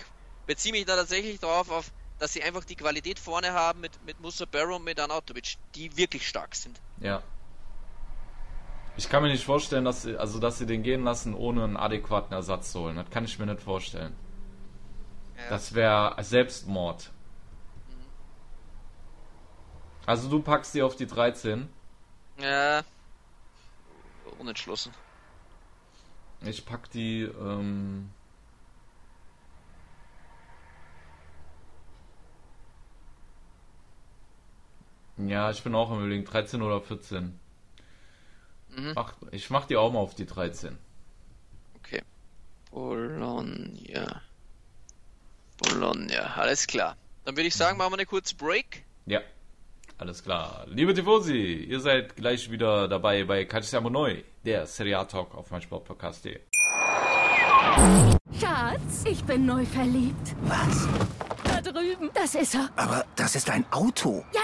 beziehe 0.46 0.72
mich 0.72 0.84
da 0.84 0.96
tatsächlich 0.96 1.40
drauf 1.40 1.70
auf 1.70 1.90
dass 2.20 2.34
sie 2.34 2.42
einfach 2.42 2.64
die 2.64 2.76
Qualität 2.76 3.18
vorne 3.18 3.52
haben 3.52 3.80
mit, 3.80 3.92
mit 4.04 4.20
Musa 4.20 4.44
Barrow 4.44 4.76
und 4.76 4.84
mit 4.84 5.00
Anatovic, 5.00 5.56
die 5.74 5.96
wirklich 5.96 6.28
stark 6.28 6.54
sind. 6.54 6.78
Ja. 7.00 7.22
Ich 8.96 9.08
kann 9.08 9.22
mir 9.22 9.30
nicht 9.30 9.44
vorstellen, 9.44 9.86
dass 9.86 10.02
sie, 10.02 10.16
also 10.16 10.38
dass 10.38 10.58
sie 10.58 10.66
den 10.66 10.82
gehen 10.82 11.02
lassen, 11.02 11.34
ohne 11.34 11.64
einen 11.64 11.76
adäquaten 11.78 12.34
Ersatz 12.34 12.72
zu 12.72 12.80
holen. 12.80 12.96
Das 12.96 13.08
kann 13.08 13.24
ich 13.24 13.38
mir 13.38 13.46
nicht 13.46 13.62
vorstellen. 13.62 14.14
Ja. 15.42 15.48
Das 15.50 15.74
wäre 15.74 16.16
Selbstmord. 16.22 17.10
Mhm. 17.88 17.94
Also 20.06 20.28
du 20.28 20.40
packst 20.40 20.74
die 20.74 20.82
auf 20.82 20.96
die 20.96 21.06
13? 21.06 21.68
Ja. 22.38 22.82
Unentschlossen. 24.38 24.92
Ich 26.42 26.64
pack 26.64 26.90
die, 26.90 27.22
ähm, 27.22 28.10
Ja, 35.28 35.50
ich 35.50 35.62
bin 35.62 35.74
auch 35.74 35.90
im 35.90 35.98
Überlegen, 35.98 36.24
13 36.24 36.62
oder 36.62 36.80
14. 36.80 37.38
Mhm. 38.70 38.92
Ach, 38.96 39.14
ich 39.32 39.50
mach 39.50 39.66
die 39.66 39.76
auch 39.76 39.92
mal 39.92 39.98
auf 39.98 40.14
die 40.14 40.26
13. 40.26 40.78
Okay. 41.76 42.02
Bologna. 42.70 44.22
Bologna, 45.62 46.34
alles 46.36 46.66
klar. 46.66 46.96
Dann 47.24 47.36
würde 47.36 47.48
ich 47.48 47.54
sagen, 47.54 47.78
machen 47.78 47.92
wir 47.92 47.98
eine 47.98 48.06
kurze 48.06 48.34
Break. 48.34 48.84
Ja, 49.06 49.20
alles 49.98 50.22
klar. 50.22 50.64
Liebe 50.68 50.94
Tifosi, 50.94 51.66
ihr 51.68 51.80
seid 51.80 52.16
gleich 52.16 52.50
wieder 52.50 52.88
dabei 52.88 53.24
bei 53.24 53.44
Calciamo 53.44 53.90
Neu, 53.90 54.22
der 54.44 54.66
Serie 54.66 54.98
A 54.98 55.04
Talk 55.04 55.34
auf 55.34 55.50
mein 55.50 55.60
Sportpodcast.de. 55.62 56.40
Schatz, 58.40 59.04
ich 59.04 59.22
bin 59.24 59.44
neu 59.44 59.64
verliebt. 59.66 60.34
Was? 60.42 60.88
Da 61.44 61.60
drüben. 61.60 62.10
Das 62.14 62.34
ist 62.34 62.54
er. 62.54 62.70
Aber 62.76 63.04
das 63.16 63.36
ist 63.36 63.50
ein 63.50 63.64
Auto. 63.70 64.24
Ja, 64.32 64.40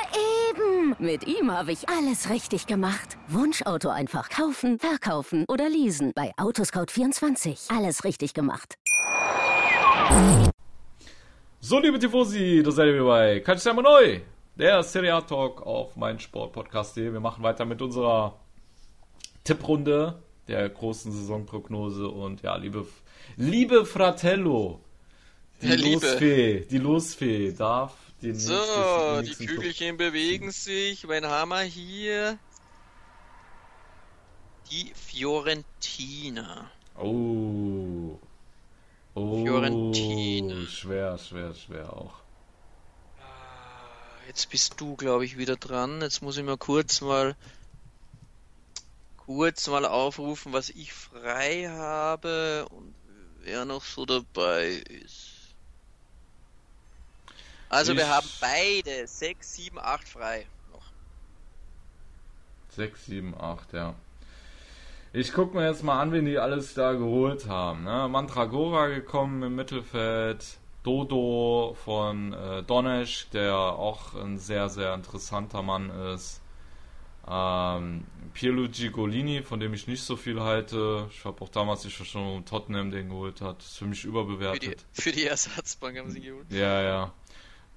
eben. 0.51 0.95
Mit 0.99 1.27
ihm 1.27 1.51
habe 1.51 1.73
ich 1.73 1.89
alles 1.89 2.29
richtig 2.29 2.67
gemacht. 2.67 3.17
Wunschauto 3.29 3.89
einfach 3.89 4.29
kaufen, 4.29 4.79
verkaufen 4.79 5.45
oder 5.49 5.69
leasen. 5.69 6.13
Bei 6.15 6.33
Autoscout24. 6.37 7.75
Alles 7.75 8.05
richtig 8.05 8.35
gemacht. 8.35 8.75
So, 11.69 11.81
liebe 11.81 11.99
Tifosi, 11.99 12.63
da 12.65 12.71
seid 12.71 12.87
ihr 12.87 12.95
wieder 12.95 13.07
bei 13.07 13.41
Calciamo 13.41 13.83
Neu, 13.83 14.21
der 14.55 14.85
Serie 14.85 15.13
A 15.13 15.21
Talk 15.21 15.63
auf 15.67 15.97
mein 15.97 16.21
Sportpodcast.de. 16.21 17.13
Wir 17.13 17.19
machen 17.19 17.43
weiter 17.43 17.65
mit 17.65 17.83
unserer 17.83 18.39
Tipprunde 19.43 20.23
der 20.47 20.69
großen 20.69 21.11
Saisonprognose 21.11 22.07
und 22.07 22.43
ja, 22.43 22.55
liebe, 22.55 22.87
liebe 23.37 23.85
Fratello, 23.85 24.79
die 25.61 25.67
Der 25.67 25.79
Losfee, 25.79 26.61
die 26.71 26.79
Losfee 26.79 27.51
darf 27.51 27.97
den 28.23 28.39
So, 28.39 29.21
die 29.23 29.35
Kügelchen 29.35 29.97
bewegen 29.97 30.53
sich. 30.53 31.09
Wen 31.09 31.27
haben 31.27 31.49
wir 31.49 31.63
hier? 31.63 32.39
Die 34.71 34.93
Fiorentina. 34.95 36.71
Oh. 36.97 38.21
Oh. 39.17 39.43
Fiorentina. 39.43 40.67
Schwer, 40.67 41.17
schwer, 41.17 41.55
schwer 41.55 41.91
auch. 41.91 42.17
Ah, 43.19 44.27
jetzt 44.29 44.51
bist 44.51 44.79
du, 44.79 44.95
glaube 44.95 45.25
ich, 45.25 45.39
wieder 45.39 45.57
dran. 45.57 46.03
Jetzt 46.03 46.21
muss 46.21 46.37
ich 46.37 46.45
mal 46.45 46.59
kurz 46.59 47.01
mal 47.01 47.35
kurz 49.17 49.69
mal 49.69 49.87
aufrufen, 49.87 50.53
was 50.53 50.69
ich 50.69 50.93
frei 50.93 51.67
habe 51.67 52.67
und 52.69 52.95
wer 53.41 53.65
noch 53.65 53.83
so 53.83 54.05
dabei 54.05 54.85
ist. 55.05 55.55
Also 57.71 57.93
ich... 57.93 57.99
wir 57.99 58.09
haben 58.09 58.29
beide 58.39 59.07
6, 59.07 59.55
7, 59.55 59.79
8 59.79 60.07
frei 60.07 60.47
noch. 60.71 60.85
6, 62.69 63.07
7, 63.07 63.35
8, 63.41 63.73
ja. 63.73 63.95
Ich 65.19 65.33
gucke 65.33 65.57
mir 65.57 65.67
jetzt 65.67 65.83
mal 65.83 65.99
an, 65.99 66.13
wen 66.13 66.27
die 66.27 66.39
alles 66.39 66.75
da 66.75 66.93
geholt 66.93 67.49
haben. 67.49 67.85
Ne? 67.85 68.07
Mantragora 68.07 68.89
gekommen 68.89 69.43
im 69.43 69.55
Mittelfeld. 69.55 70.59
Dodo 70.83 71.75
von 71.87 72.35
äh, 72.35 72.63
Donesch, 72.63 73.31
der 73.31 73.57
auch 73.57 74.15
ein 74.15 74.37
sehr, 74.37 74.69
sehr 74.69 74.93
interessanter 74.93 75.63
Mann 75.63 75.89
ist. 76.13 76.43
Ähm, 77.27 78.05
Pierluigi 78.35 78.91
Golini, 78.91 79.43
von 79.43 79.59
dem 79.59 79.73
ich 79.73 79.87
nicht 79.87 80.03
so 80.03 80.17
viel 80.17 80.39
halte. 80.43 81.09
Ich 81.11 81.25
habe 81.25 81.41
auch 81.41 81.49
damals 81.49 81.83
nicht 81.85 81.97
schon 81.97 82.45
Tottenham 82.45 82.91
den 82.91 83.09
geholt 83.09 83.41
hat. 83.41 83.63
Ist 83.63 83.79
für 83.79 83.87
mich 83.87 84.05
überbewertet. 84.05 84.63
Für 84.93 85.01
die, 85.01 85.03
für 85.03 85.13
die 85.13 85.25
Ersatzbank 85.25 85.97
haben 85.97 86.11
sie 86.11 86.21
geholt. 86.21 86.53
Ja, 86.53 86.83
ja. 86.83 87.13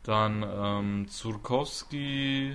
Dann 0.03 0.43
ähm, 0.43 1.07
Zurkowski. 1.07 2.53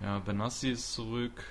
Ja, 0.00 0.18
Benassi 0.18 0.72
ist 0.72 0.92
zurück. 0.92 1.44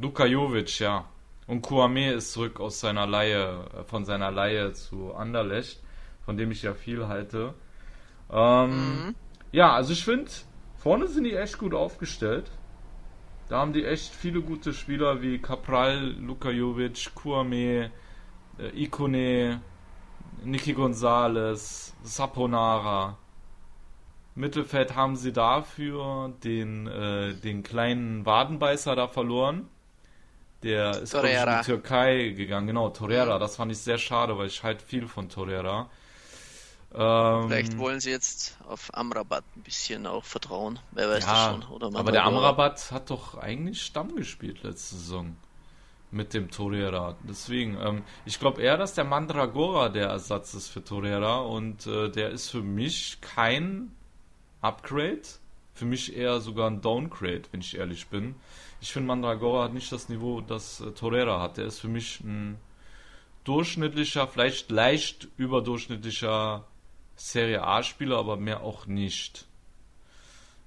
Luka 0.00 0.24
Jovic, 0.24 0.78
ja. 0.78 1.04
Und 1.46 1.62
Kouame 1.62 2.12
ist 2.12 2.32
zurück 2.32 2.58
aus 2.60 2.80
seiner 2.80 3.06
Leihe, 3.06 3.64
äh, 3.74 3.84
von 3.84 4.04
seiner 4.04 4.30
Leihe 4.30 4.72
zu 4.72 5.14
Anderlecht, 5.14 5.82
von 6.24 6.36
dem 6.36 6.50
ich 6.50 6.62
ja 6.62 6.74
viel 6.74 7.06
halte. 7.06 7.54
Ähm, 8.30 8.70
mhm. 8.70 9.14
Ja, 9.52 9.72
also 9.72 9.92
ich 9.92 10.04
finde, 10.04 10.30
vorne 10.76 11.08
sind 11.08 11.24
die 11.24 11.34
echt 11.34 11.58
gut 11.58 11.74
aufgestellt. 11.74 12.50
Da 13.48 13.58
haben 13.58 13.72
die 13.72 13.84
echt 13.84 14.14
viele 14.14 14.40
gute 14.40 14.72
Spieler 14.72 15.22
wie 15.22 15.38
Capral, 15.38 16.14
Luka 16.20 16.50
Jovic, 16.50 17.14
Kouame, 17.14 17.90
äh, 18.58 18.82
Ikone, 18.82 19.60
Niki 20.44 20.72
Gonzalez, 20.72 21.94
Saponara. 22.02 23.18
Mittelfeld 24.34 24.94
haben 24.94 25.16
sie 25.16 25.32
dafür 25.32 26.32
den, 26.44 26.86
äh, 26.86 27.34
den 27.34 27.62
kleinen 27.62 28.24
Wadenbeißer 28.24 28.94
da 28.94 29.08
verloren. 29.08 29.68
Der 30.62 31.00
ist 31.00 31.14
in 31.14 31.22
die 31.22 31.64
Türkei 31.64 32.28
gegangen. 32.30 32.66
Genau, 32.66 32.90
Torreira. 32.90 33.38
Das 33.38 33.56
fand 33.56 33.72
ich 33.72 33.78
sehr 33.78 33.98
schade, 33.98 34.36
weil 34.36 34.46
ich 34.46 34.62
halt 34.62 34.82
viel 34.82 35.08
von 35.08 35.28
Torreira. 35.28 35.88
Ähm, 36.92 37.48
Vielleicht 37.48 37.78
wollen 37.78 38.00
sie 38.00 38.10
jetzt 38.10 38.58
auf 38.68 38.90
Amrabat 38.92 39.44
ein 39.56 39.62
bisschen 39.62 40.06
auch 40.06 40.24
vertrauen. 40.24 40.80
Wer 40.90 41.08
weiß 41.08 41.24
ja, 41.24 41.32
das 41.32 41.64
schon. 41.64 41.74
Oder 41.74 41.86
aber 41.98 42.12
der 42.12 42.24
Amrabat 42.24 42.90
hat 42.90 43.10
doch 43.10 43.38
eigentlich 43.38 43.82
Stamm 43.82 44.16
gespielt 44.16 44.62
letzte 44.64 44.96
Saison 44.96 45.36
mit 46.10 46.34
dem 46.34 46.50
Torreira. 46.50 47.16
Deswegen, 47.28 47.78
ähm, 47.80 48.02
ich 48.24 48.40
glaube 48.40 48.60
eher, 48.60 48.76
dass 48.76 48.94
der 48.94 49.04
Mandragora 49.04 49.88
der 49.88 50.08
Ersatz 50.08 50.54
ist 50.54 50.68
für 50.68 50.82
Torreira 50.82 51.38
und 51.40 51.86
äh, 51.86 52.10
der 52.10 52.30
ist 52.30 52.50
für 52.50 52.62
mich 52.62 53.18
kein 53.20 53.92
Upgrade. 54.60 55.22
Für 55.72 55.84
mich 55.84 56.16
eher 56.16 56.40
sogar 56.40 56.68
ein 56.68 56.82
Downgrade, 56.82 57.42
wenn 57.52 57.60
ich 57.60 57.78
ehrlich 57.78 58.08
bin. 58.08 58.34
Ich 58.80 58.92
finde, 58.92 59.08
Mandragora 59.08 59.64
hat 59.64 59.74
nicht 59.74 59.92
das 59.92 60.08
Niveau, 60.08 60.40
das 60.40 60.80
äh, 60.80 60.92
Torreira 60.92 61.40
hat. 61.40 61.58
Der 61.58 61.66
ist 61.66 61.80
für 61.80 61.88
mich 61.88 62.20
ein 62.20 62.58
durchschnittlicher, 63.44 64.26
vielleicht 64.26 64.70
leicht 64.70 65.28
überdurchschnittlicher 65.36 66.64
Serie 67.16 67.62
A-Spieler, 67.62 68.18
aber 68.18 68.36
mehr 68.36 68.62
auch 68.62 68.86
nicht. 68.86 69.46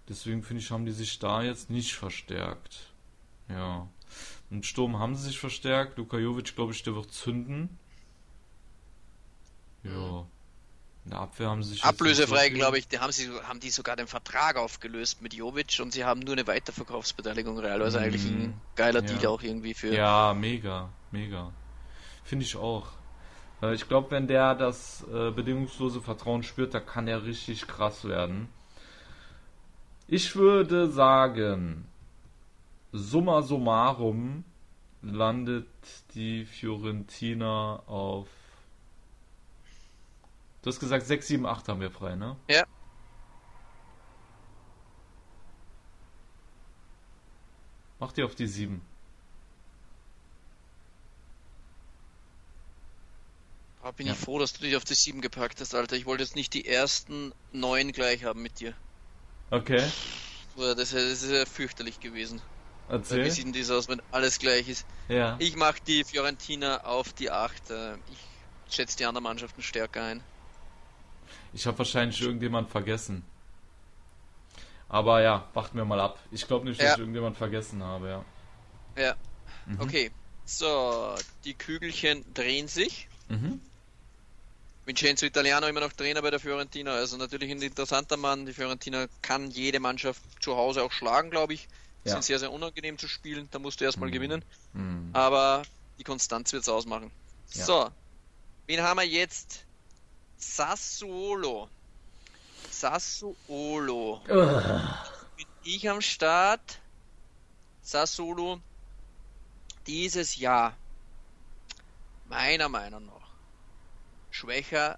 Deswegen 0.10 0.44
finde 0.44 0.62
ich, 0.62 0.70
haben 0.70 0.86
die 0.86 0.92
sich 0.92 1.18
da 1.20 1.42
jetzt 1.42 1.70
nicht 1.70 1.96
verstärkt. 1.96 2.92
Ja. 3.50 3.88
Im 4.52 4.62
Sturm 4.62 5.00
haben 5.00 5.16
sie 5.16 5.24
sich 5.24 5.40
verstärkt. 5.40 5.98
Luka 5.98 6.18
Jovic, 6.18 6.56
glaube 6.56 6.74
ich, 6.74 6.84
der 6.84 6.96
wird 6.96 7.12
zünden. 7.12 7.80
Ja. 9.84 10.26
In 11.06 11.12
der 11.12 11.20
Abwehr 11.20 11.50
haben 11.50 11.64
sie 11.64 11.72
sich. 11.72 11.84
Ablösefrei, 11.84 12.50
glaube 12.50 12.78
ich, 12.78 12.88
die 12.88 13.00
haben, 13.00 13.12
sie, 13.12 13.30
haben 13.48 13.60
die 13.60 13.70
sogar 13.70 13.96
den 13.96 14.08
Vertrag 14.08 14.56
aufgelöst 14.56 15.22
mit 15.22 15.34
Jovic 15.34 15.80
und 15.82 15.92
sie 15.92 16.06
haben 16.06 16.22
nur 16.22 16.34
eine 16.34 16.48
Weiterverkaufsbeteiligung 16.48 17.60
real. 17.60 17.82
Also 17.82 18.00
mm, 18.00 18.04
eigentlich 18.04 18.24
ein 18.24 18.62
geiler 18.76 19.04
ja. 19.04 19.08
Deal 19.08 19.28
auch 19.28 19.42
irgendwie 19.42 19.74
für. 19.74 19.94
Ja, 19.94 20.34
mega, 20.34 20.90
mega. 21.12 21.52
Finde 22.24 22.46
ich 22.46 22.56
auch. 22.56 22.88
Äh, 23.62 23.74
ich 23.74 23.88
glaube, 23.88 24.12
wenn 24.12 24.28
der 24.28 24.56
das 24.56 25.06
äh, 25.14 25.32
bedingungslose 25.32 26.02
Vertrauen 26.02 26.44
spürt, 26.44 26.74
da 26.74 26.80
kann 26.80 27.08
er 27.08 27.26
richtig 27.26 27.68
krass 27.68 28.06
werden. 28.06 28.48
Ich 30.08 30.36
würde 30.36 30.90
sagen, 30.90 31.86
summa 32.92 33.42
summarum 33.42 34.44
landet 35.02 35.68
die 36.14 36.46
Fiorentina 36.46 37.84
auf. 37.88 38.28
Du 40.64 40.70
hast 40.70 40.80
gesagt 40.80 41.06
6, 41.06 41.28
7, 41.28 41.46
8 41.46 41.68
haben 41.68 41.82
wir 41.82 41.92
frei, 41.92 42.16
ne? 42.16 42.38
Ja. 42.50 42.66
Mach 48.00 48.14
die 48.14 48.24
auf 48.24 48.34
die 48.34 48.48
7. 48.48 48.82
Da 53.84 53.92
bin 53.92 54.08
ja. 54.08 54.14
ich 54.14 54.20
froh, 54.20 54.40
dass 54.40 54.54
du 54.54 54.62
dich 54.62 54.78
auf 54.78 54.86
die 54.86 54.94
7 54.94 55.20
gepackt 55.20 55.60
hast, 55.60 55.76
Alter. 55.76 55.98
Ich 55.98 56.06
wollte 56.06 56.24
jetzt 56.24 56.38
nicht 56.38 56.54
die 56.54 56.66
ersten 56.66 57.34
9 57.52 57.92
gleich 57.92 58.24
haben 58.24 58.42
mit 58.42 58.62
dir. 58.62 58.74
Okay. 59.52 59.86
Das 60.56 60.94
ist 60.94 61.30
ja 61.30 61.46
fürchterlich 61.46 62.00
gewesen. 62.00 62.42
Erzähl. 62.88 63.26
Wie 63.26 63.30
sieht 63.30 63.46
denn 63.46 63.54
das 63.54 63.70
aus, 63.70 63.90
wenn 63.90 64.02
alles 64.12 64.40
gleich 64.40 64.70
ist? 64.70 64.86
Ja. 65.10 65.36
Ich 65.40 65.58
mache 65.58 65.82
die 65.86 66.06
Fiorentina 66.06 66.86
auf 66.86 67.12
die 67.12 67.32
8. 67.32 67.64
Ich 68.70 68.76
schätze 68.76 68.98
die 68.98 69.06
anderen 69.06 69.24
Mannschaften 69.24 69.62
stärker 69.62 70.04
ein. 70.04 70.24
Ich 71.54 71.68
habe 71.68 71.78
wahrscheinlich 71.78 72.22
irgendjemand 72.22 72.70
vergessen. 72.70 73.24
Aber 74.90 75.22
ja, 75.22 75.48
warten 75.54 75.78
wir 75.78 75.86
mal 75.86 76.00
ab. 76.00 76.20
Ich 76.32 76.48
glaube 76.48 76.66
nicht, 76.66 76.80
dass 76.80 76.88
ja. 76.88 76.94
ich 76.94 77.00
irgendjemand 77.00 77.38
vergessen 77.38 77.84
habe, 77.84 78.10
ja. 78.10 78.26
Ja. 78.96 79.16
Mhm. 79.66 79.82
Okay. 79.82 80.12
So, 80.46 81.16
die 81.46 81.54
Kügelchen 81.54 82.24
drehen 82.34 82.68
sich. 82.68 83.08
Mhm. 83.30 83.60
Vincenzo 84.86 85.26
Italiano 85.26 85.68
immer 85.68 85.80
noch 85.80 85.94
Trainer 85.94 86.22
bei 86.22 86.30
der 86.30 86.40
Fiorentina, 86.40 86.94
also 86.94 87.16
natürlich 87.16 87.50
ein 87.50 87.62
interessanter 87.62 88.18
Mann. 88.18 88.46
Die 88.46 88.54
Fiorentina 88.54 89.08
kann 89.22 89.50
jede 89.50 89.80
Mannschaft 89.80 90.22
zu 90.42 90.58
Hause 90.58 90.84
auch 90.84 90.92
schlagen, 90.92 91.30
glaube 91.30 91.54
ich. 91.54 91.70
Ja. 92.04 92.12
Sind 92.12 92.26
sehr, 92.26 92.40
sehr 92.40 92.52
unangenehm 92.52 92.98
zu 92.98 93.08
spielen, 93.08 93.48
da 93.52 93.60
musst 93.60 93.80
du 93.80 93.86
erstmal 93.86 94.10
mhm. 94.10 94.14
gewinnen. 94.14 94.46
Mhm. 94.74 95.10
Aber 95.14 95.64
die 96.00 96.04
Konstanz 96.04 96.52
wird 96.52 96.64
es 96.64 96.70
ausmachen. 96.70 97.12
Ja. 97.54 97.64
So, 97.64 97.90
wen 98.68 98.82
haben 98.82 99.00
wir 99.00 99.08
jetzt? 99.08 99.63
Sassuolo. 100.44 101.70
Sassuolo. 102.70 104.22
Bin 105.36 105.48
ich 105.64 105.90
am 105.90 106.02
Start. 106.02 106.80
Sassuolo 107.82 108.62
dieses 109.88 110.38
Jahr 110.38 110.78
meiner 112.26 112.70
Meinung 112.70 113.06
nach 113.06 113.28
schwächer 114.32 114.98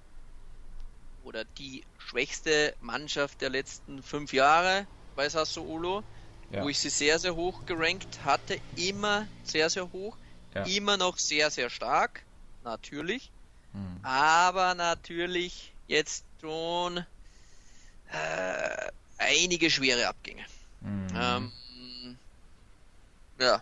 oder 1.24 1.44
die 1.44 1.84
schwächste 1.98 2.76
Mannschaft 2.82 3.42
der 3.42 3.50
letzten 3.50 4.04
fünf 4.04 4.34
Jahre 4.34 4.88
bei 5.16 5.28
Sassuolo, 5.28 6.04
ja. 6.52 6.64
wo 6.64 6.70
ich 6.70 6.80
sie 6.80 6.90
sehr, 6.90 7.18
sehr 7.18 7.36
hoch 7.36 7.66
gerankt 7.66 8.24
hatte, 8.24 8.60
immer 8.76 9.28
sehr, 9.44 9.70
sehr 9.70 9.92
hoch, 9.92 10.18
ja. 10.54 10.64
immer 10.64 10.98
noch 10.98 11.18
sehr, 11.18 11.50
sehr 11.50 11.70
stark, 11.70 12.24
natürlich, 12.64 13.32
hm. 13.76 14.00
aber 14.04 14.74
natürlich 14.76 15.74
jetzt 15.88 16.26
schon 16.42 16.98
äh, 16.98 18.92
einige 19.18 19.70
schwere 19.70 20.08
Abgänge. 20.08 20.46
Hm. 20.82 21.08
Ähm, 21.16 21.52
ja, 23.40 23.62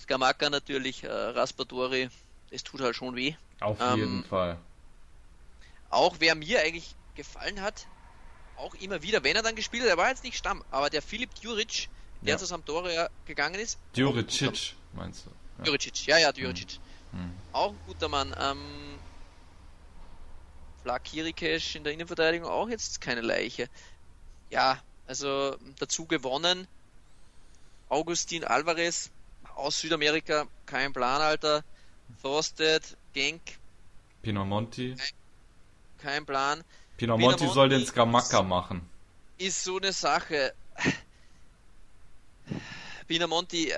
Skamaka 0.00 0.50
natürlich, 0.50 1.04
äh, 1.04 1.08
Raspadori, 1.08 2.08
das 2.50 2.62
tut 2.62 2.80
halt 2.80 2.96
schon 2.96 3.16
weh. 3.16 3.34
Auf 3.60 3.78
ähm, 3.80 3.98
jeden 3.98 4.24
Fall. 4.24 4.58
Auch 5.90 6.16
wer 6.18 6.34
mir 6.34 6.60
eigentlich 6.60 6.94
gefallen 7.14 7.60
hat, 7.60 7.86
auch 8.56 8.74
immer 8.74 9.02
wieder, 9.02 9.24
wenn 9.24 9.36
er 9.36 9.42
dann 9.42 9.54
gespielt 9.54 9.82
hat, 9.82 9.90
er 9.90 9.96
war 9.96 10.08
jetzt 10.08 10.24
nicht 10.24 10.36
Stamm, 10.36 10.64
aber 10.70 10.90
der 10.90 11.02
Philipp 11.02 11.34
Djuric, 11.34 11.88
der 12.20 12.34
ja. 12.34 12.38
zu 12.38 12.46
Sampdoria 12.46 13.08
gegangen 13.26 13.56
ist. 13.56 13.78
Djuricic, 13.96 14.74
meinst 14.92 15.26
du? 15.26 15.30
Ja. 15.58 15.64
Djuricic, 15.64 16.06
ja, 16.06 16.18
ja, 16.18 16.32
Djuricic. 16.32 16.72
Hm. 16.72 16.82
Hm. 17.14 17.32
Auch 17.52 17.70
ein 17.70 17.78
guter 17.86 18.08
Mann. 18.08 18.34
Ähm, 18.38 18.98
Flak 20.82 21.04
Kirikesh 21.04 21.76
in 21.76 21.84
der 21.84 21.92
Innenverteidigung 21.92 22.48
auch 22.48 22.68
jetzt 22.68 23.00
keine 23.00 23.20
Leiche. 23.20 23.68
Ja, 24.50 24.82
also 25.06 25.56
dazu 25.78 26.06
gewonnen. 26.06 26.66
Augustin 27.88 28.44
Alvarez 28.44 29.10
aus 29.54 29.78
Südamerika, 29.78 30.46
kein 30.66 30.92
Plan, 30.92 31.20
Alter. 31.20 31.64
Frosted, 32.20 32.82
Genk. 33.12 33.40
Pinamonti. 34.22 34.96
Kein, 34.96 35.08
kein 35.98 36.26
Plan. 36.26 36.64
Pinamonti, 36.96 37.36
Pinamonti 37.36 37.54
soll 37.54 37.68
den 37.68 37.86
Skamaka 37.86 38.42
machen. 38.42 38.88
Ist 39.38 39.64
so 39.64 39.78
eine 39.78 39.92
Sache. 39.92 40.54
Pinamonti, 43.06 43.72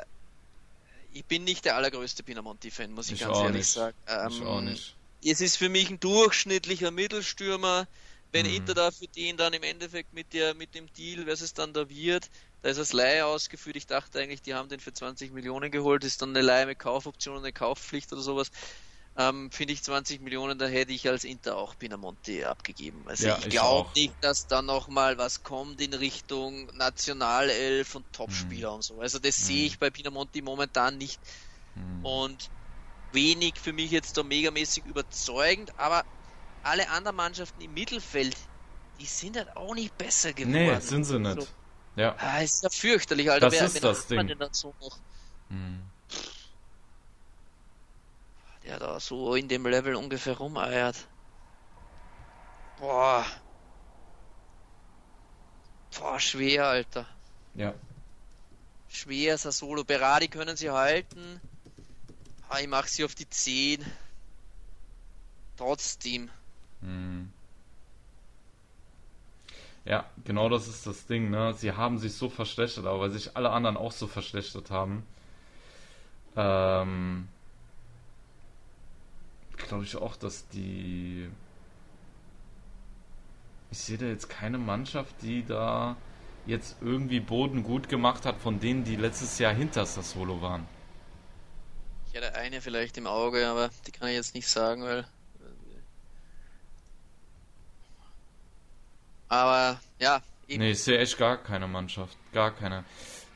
ich 1.17 1.25
bin 1.25 1.45
nicht 1.45 1.65
der 1.65 1.77
allergrößte 1.77 2.23
Pinamonti-Fan, 2.23 2.93
muss 2.93 3.07
ich, 3.07 3.15
ich 3.15 3.21
ganz 3.21 3.39
ehrlich 3.39 3.57
nicht. 3.57 3.71
sagen. 3.71 3.97
Ähm, 4.07 4.29
ich 4.31 4.43
auch 4.43 4.61
nicht. 4.61 4.97
Es 5.25 5.41
ist 5.41 5.57
für 5.57 5.69
mich 5.69 5.89
ein 5.89 5.99
durchschnittlicher 5.99 6.91
Mittelstürmer. 6.91 7.89
Wenn 8.33 8.47
mhm. 8.47 8.55
Inter 8.55 8.75
da 8.75 8.91
für 8.91 9.07
den 9.09 9.37
dann 9.37 9.55
im 9.55 9.63
Endeffekt 9.63 10.13
mit, 10.13 10.33
der, 10.35 10.55
mit 10.55 10.75
dem 10.75 10.93
Deal, 10.93 11.27
was 11.27 11.41
es 11.41 11.55
dann 11.55 11.73
da 11.73 11.89
wird, 11.89 12.29
da 12.63 12.69
ist 12.69 12.79
das 12.79 12.93
Leihe 12.93 13.25
ausgeführt. 13.25 13.77
Ich 13.77 13.87
dachte 13.87 14.21
eigentlich, 14.21 14.43
die 14.43 14.55
haben 14.55 14.69
den 14.69 14.81
für 14.81 14.93
20 14.93 15.33
Millionen 15.33 15.71
geholt. 15.71 16.05
ist 16.05 16.21
dann 16.21 16.31
eine 16.31 16.43
Leihe 16.43 16.67
mit 16.67 16.79
Kaufoption 16.79 17.37
und 17.37 17.45
eine 17.45 17.53
Kaufpflicht 17.53 18.13
oder 18.13 18.21
sowas. 18.21 18.51
Ähm, 19.19 19.51
Finde 19.51 19.73
ich 19.73 19.83
20 19.83 20.21
Millionen, 20.21 20.59
da 20.59 20.67
hätte 20.67 20.93
ich 20.93 21.09
als 21.09 21.25
Inter 21.25 21.57
auch 21.57 21.79
Pinamonte 21.79 22.49
abgegeben. 22.49 23.03
Also 23.07 23.29
ja, 23.29 23.39
ich 23.39 23.49
glaube 23.49 23.89
nicht, 23.97 24.13
dass 24.21 24.47
da 24.47 24.61
nochmal 24.61 25.17
was 25.17 25.43
kommt 25.43 25.81
in 25.81 25.95
Richtung 25.95 26.67
Nationalelf 26.77 27.95
und 27.95 28.13
Topspieler 28.13 28.71
mhm. 28.71 28.77
und 28.77 28.83
so. 28.83 29.01
Also 29.01 29.19
das 29.19 29.39
mhm. 29.39 29.45
sehe 29.45 29.67
ich 29.67 29.79
bei 29.79 29.89
Pinamonte 29.89 30.43
momentan 30.43 30.99
nicht. 30.99 31.19
Mhm. 31.75 32.05
Und 32.05 32.51
wenig 33.13 33.55
für 33.59 33.73
mich 33.73 33.91
jetzt 33.91 34.19
da 34.19 34.23
megamäßig 34.23 34.85
überzeugend, 34.85 35.73
aber 35.79 36.05
alle 36.63 36.91
anderen 36.91 37.17
Mannschaften 37.17 37.63
im 37.63 37.73
Mittelfeld, 37.73 38.37
die 39.01 39.07
sind 39.07 39.39
halt 39.39 39.57
auch 39.57 39.75
nicht 39.75 39.97
besser 39.97 40.35
geworden. 40.35 40.53
Nee, 40.53 40.81
sind 40.81 41.05
sie 41.05 41.19
nicht. 41.19 41.41
So. 41.41 41.47
Ja. 41.97 42.15
Ah, 42.19 42.43
ist 42.43 42.63
ja 42.63 42.69
fürchterlich, 42.69 43.31
Alter. 43.31 43.47
Das 43.49 43.59
Wer, 43.59 43.67
ist 43.67 43.83
das 43.83 44.07
Ding. 44.07 44.27
denn 44.27 44.49
so 44.53 44.75
noch? 44.81 44.99
Der 48.67 48.81
da 48.81 48.99
so 48.99 49.35
in 49.37 49.49
dem 49.49 49.65
Level 49.67 49.95
ungefähr 49.95 50.37
rumeiert. 50.37 50.97
Boah. 52.81 53.25
Boah, 55.97 56.21
schwer, 56.21 56.67
Alter. 56.67 57.07
Ja. 57.55 57.75
Schwer, 58.89 59.39
Sasolo. 59.39 59.85
Berardi 59.85 60.29
können 60.29 60.57
sie 60.57 60.71
halten. 60.71 61.41
Ah, 62.49 62.59
ich 62.59 62.69
mach 62.69 62.87
sie 62.87 63.05
auf 63.05 63.15
die 63.15 63.29
10. 63.29 63.85
Trotzdem. 65.57 66.31
Hm. 66.81 67.33
Ja, 69.85 70.05
genau 70.25 70.49
das 70.49 70.67
ist 70.67 70.87
das 70.87 71.07
Ding, 71.07 71.31
ne? 71.31 71.55
Sie 71.55 71.73
haben 71.73 71.99
sich 71.99 72.15
so 72.15 72.29
verschlechtert, 72.29 72.87
aber 72.87 73.01
weil 73.01 73.11
sich 73.13 73.37
alle 73.37 73.51
anderen 73.51 73.77
auch 73.77 73.93
so 73.93 74.09
verschlechtert 74.09 74.71
haben. 74.71 75.07
Ähm, 76.35 77.29
glaube 79.57 79.85
ich 79.85 79.97
auch, 79.97 80.17
dass 80.17 80.49
die. 80.49 81.29
Ich 83.71 83.79
sehe 83.79 83.99
da 83.99 84.07
jetzt 84.07 84.29
keine 84.29 84.59
Mannschaft, 84.59 85.15
die 85.23 85.45
da 85.45 85.97
jetzt 86.47 86.77
irgendwie 86.81 87.21
Boden 87.21 87.63
gut 87.63 87.89
gemacht 87.89 88.25
hat, 88.25 88.39
von 88.39 88.61
denen, 88.61 88.85
die 88.85 88.97
letztes 88.97 89.39
Jahr 89.39 89.53
hinter 89.53 89.85
Sassolo 89.85 90.41
waren. 90.41 90.67
Ich 92.09 92.15
hätte 92.15 92.35
eine 92.35 92.61
vielleicht 92.61 92.97
im 92.97 93.07
Auge, 93.07 93.47
aber 93.47 93.71
die 93.87 93.91
kann 93.91 94.09
ich 94.09 94.15
jetzt 94.15 94.35
nicht 94.35 94.49
sagen, 94.49 94.83
weil 94.83 95.05
Aber 99.29 99.81
ja. 99.99 100.23
Eben. 100.49 100.63
Nee, 100.63 100.71
ich 100.73 100.83
sehe 100.83 100.99
echt 100.99 101.19
gar 101.19 101.37
keine 101.37 101.67
Mannschaft. 101.67 102.17
Gar 102.33 102.55
keine. 102.55 102.85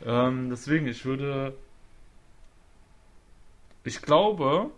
Ähm, 0.04 0.50
deswegen, 0.50 0.86
ich 0.86 1.04
würde. 1.04 1.56
Ich 3.82 4.02
glaube, 4.02 4.70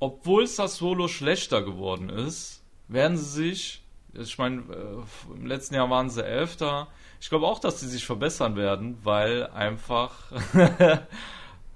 obwohl 0.00 0.46
Sassuolo 0.46 1.08
schlechter 1.08 1.62
geworden 1.62 2.08
ist, 2.08 2.62
werden 2.88 3.16
sie 3.16 3.30
sich. 3.30 3.82
Ich 4.14 4.38
meine, 4.38 4.62
äh, 4.62 5.32
im 5.34 5.46
letzten 5.46 5.74
Jahr 5.74 5.88
waren 5.90 6.10
sie 6.10 6.24
Elfter. 6.24 6.88
Ich 7.20 7.28
glaube 7.28 7.46
auch, 7.46 7.60
dass 7.60 7.80
sie 7.80 7.88
sich 7.88 8.04
verbessern 8.04 8.56
werden, 8.56 8.98
weil 9.04 9.46
einfach 9.48 10.32
äh, 10.54 11.02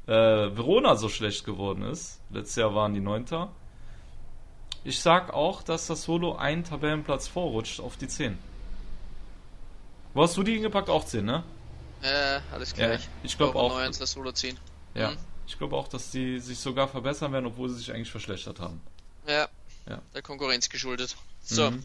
Verona 0.06 0.96
so 0.96 1.08
schlecht 1.08 1.44
geworden 1.44 1.82
ist. 1.82 2.20
Letztes 2.30 2.56
Jahr 2.56 2.74
waren 2.74 2.94
die 2.94 3.00
Neunter. 3.00 3.52
Ich 4.82 5.00
sag 5.00 5.32
auch, 5.32 5.62
dass 5.62 5.86
das 5.86 6.02
Solo 6.02 6.34
einen 6.34 6.64
Tabellenplatz 6.64 7.28
vorrutscht 7.28 7.78
auf 7.80 7.96
die 7.96 8.08
10. 8.08 8.36
Wo 10.12 10.22
hast 10.22 10.36
du 10.36 10.42
die 10.42 10.54
hingepackt? 10.54 10.90
Auch 10.90 11.04
10, 11.04 11.24
ne? 11.24 11.44
Äh, 12.02 12.40
alles 12.52 12.74
gleich. 12.74 13.04
Ja, 13.04 13.10
ich 13.22 13.36
glaube 13.36 13.58
auch. 13.58 13.80
das 13.86 14.10
Solo 14.10 14.32
10. 14.32 14.58
Ja, 14.94 15.12
mhm. 15.12 15.16
Ich 15.46 15.58
glaube 15.58 15.76
auch, 15.76 15.88
dass 15.88 16.10
die 16.10 16.40
sich 16.40 16.58
sogar 16.58 16.88
verbessern 16.88 17.32
werden, 17.32 17.46
obwohl 17.46 17.68
sie 17.68 17.76
sich 17.76 17.92
eigentlich 17.92 18.10
verschlechtert 18.10 18.60
haben. 18.60 18.80
Ja, 19.26 19.48
ja. 19.88 20.02
der 20.14 20.22
Konkurrenz 20.22 20.68
geschuldet. 20.68 21.16
So. 21.42 21.70
Mhm. 21.70 21.82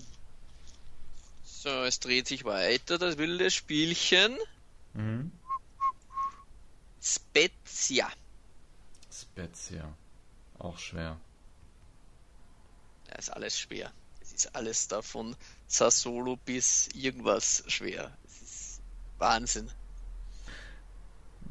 So, 1.44 1.70
es 1.84 2.00
dreht 2.00 2.28
sich 2.28 2.46
weiter, 2.46 2.98
das 2.98 3.18
wilde 3.18 3.52
Spielchen. 3.52 4.38
Mhm. 4.94 5.32
Spezia. 7.02 8.10
Spezia. 9.12 9.94
Auch 10.58 10.78
schwer. 10.78 11.18
Ja, 13.10 13.16
ist 13.18 13.30
alles 13.30 13.60
schwer. 13.60 13.92
Es 14.22 14.34
ist 14.34 14.56
alles 14.56 14.88
davon 14.88 15.36
Sassolo 15.68 16.38
bis 16.38 16.90
irgendwas 16.94 17.64
schwer. 17.68 18.16
Es 18.26 18.42
ist 18.42 18.82
Wahnsinn. 19.18 19.70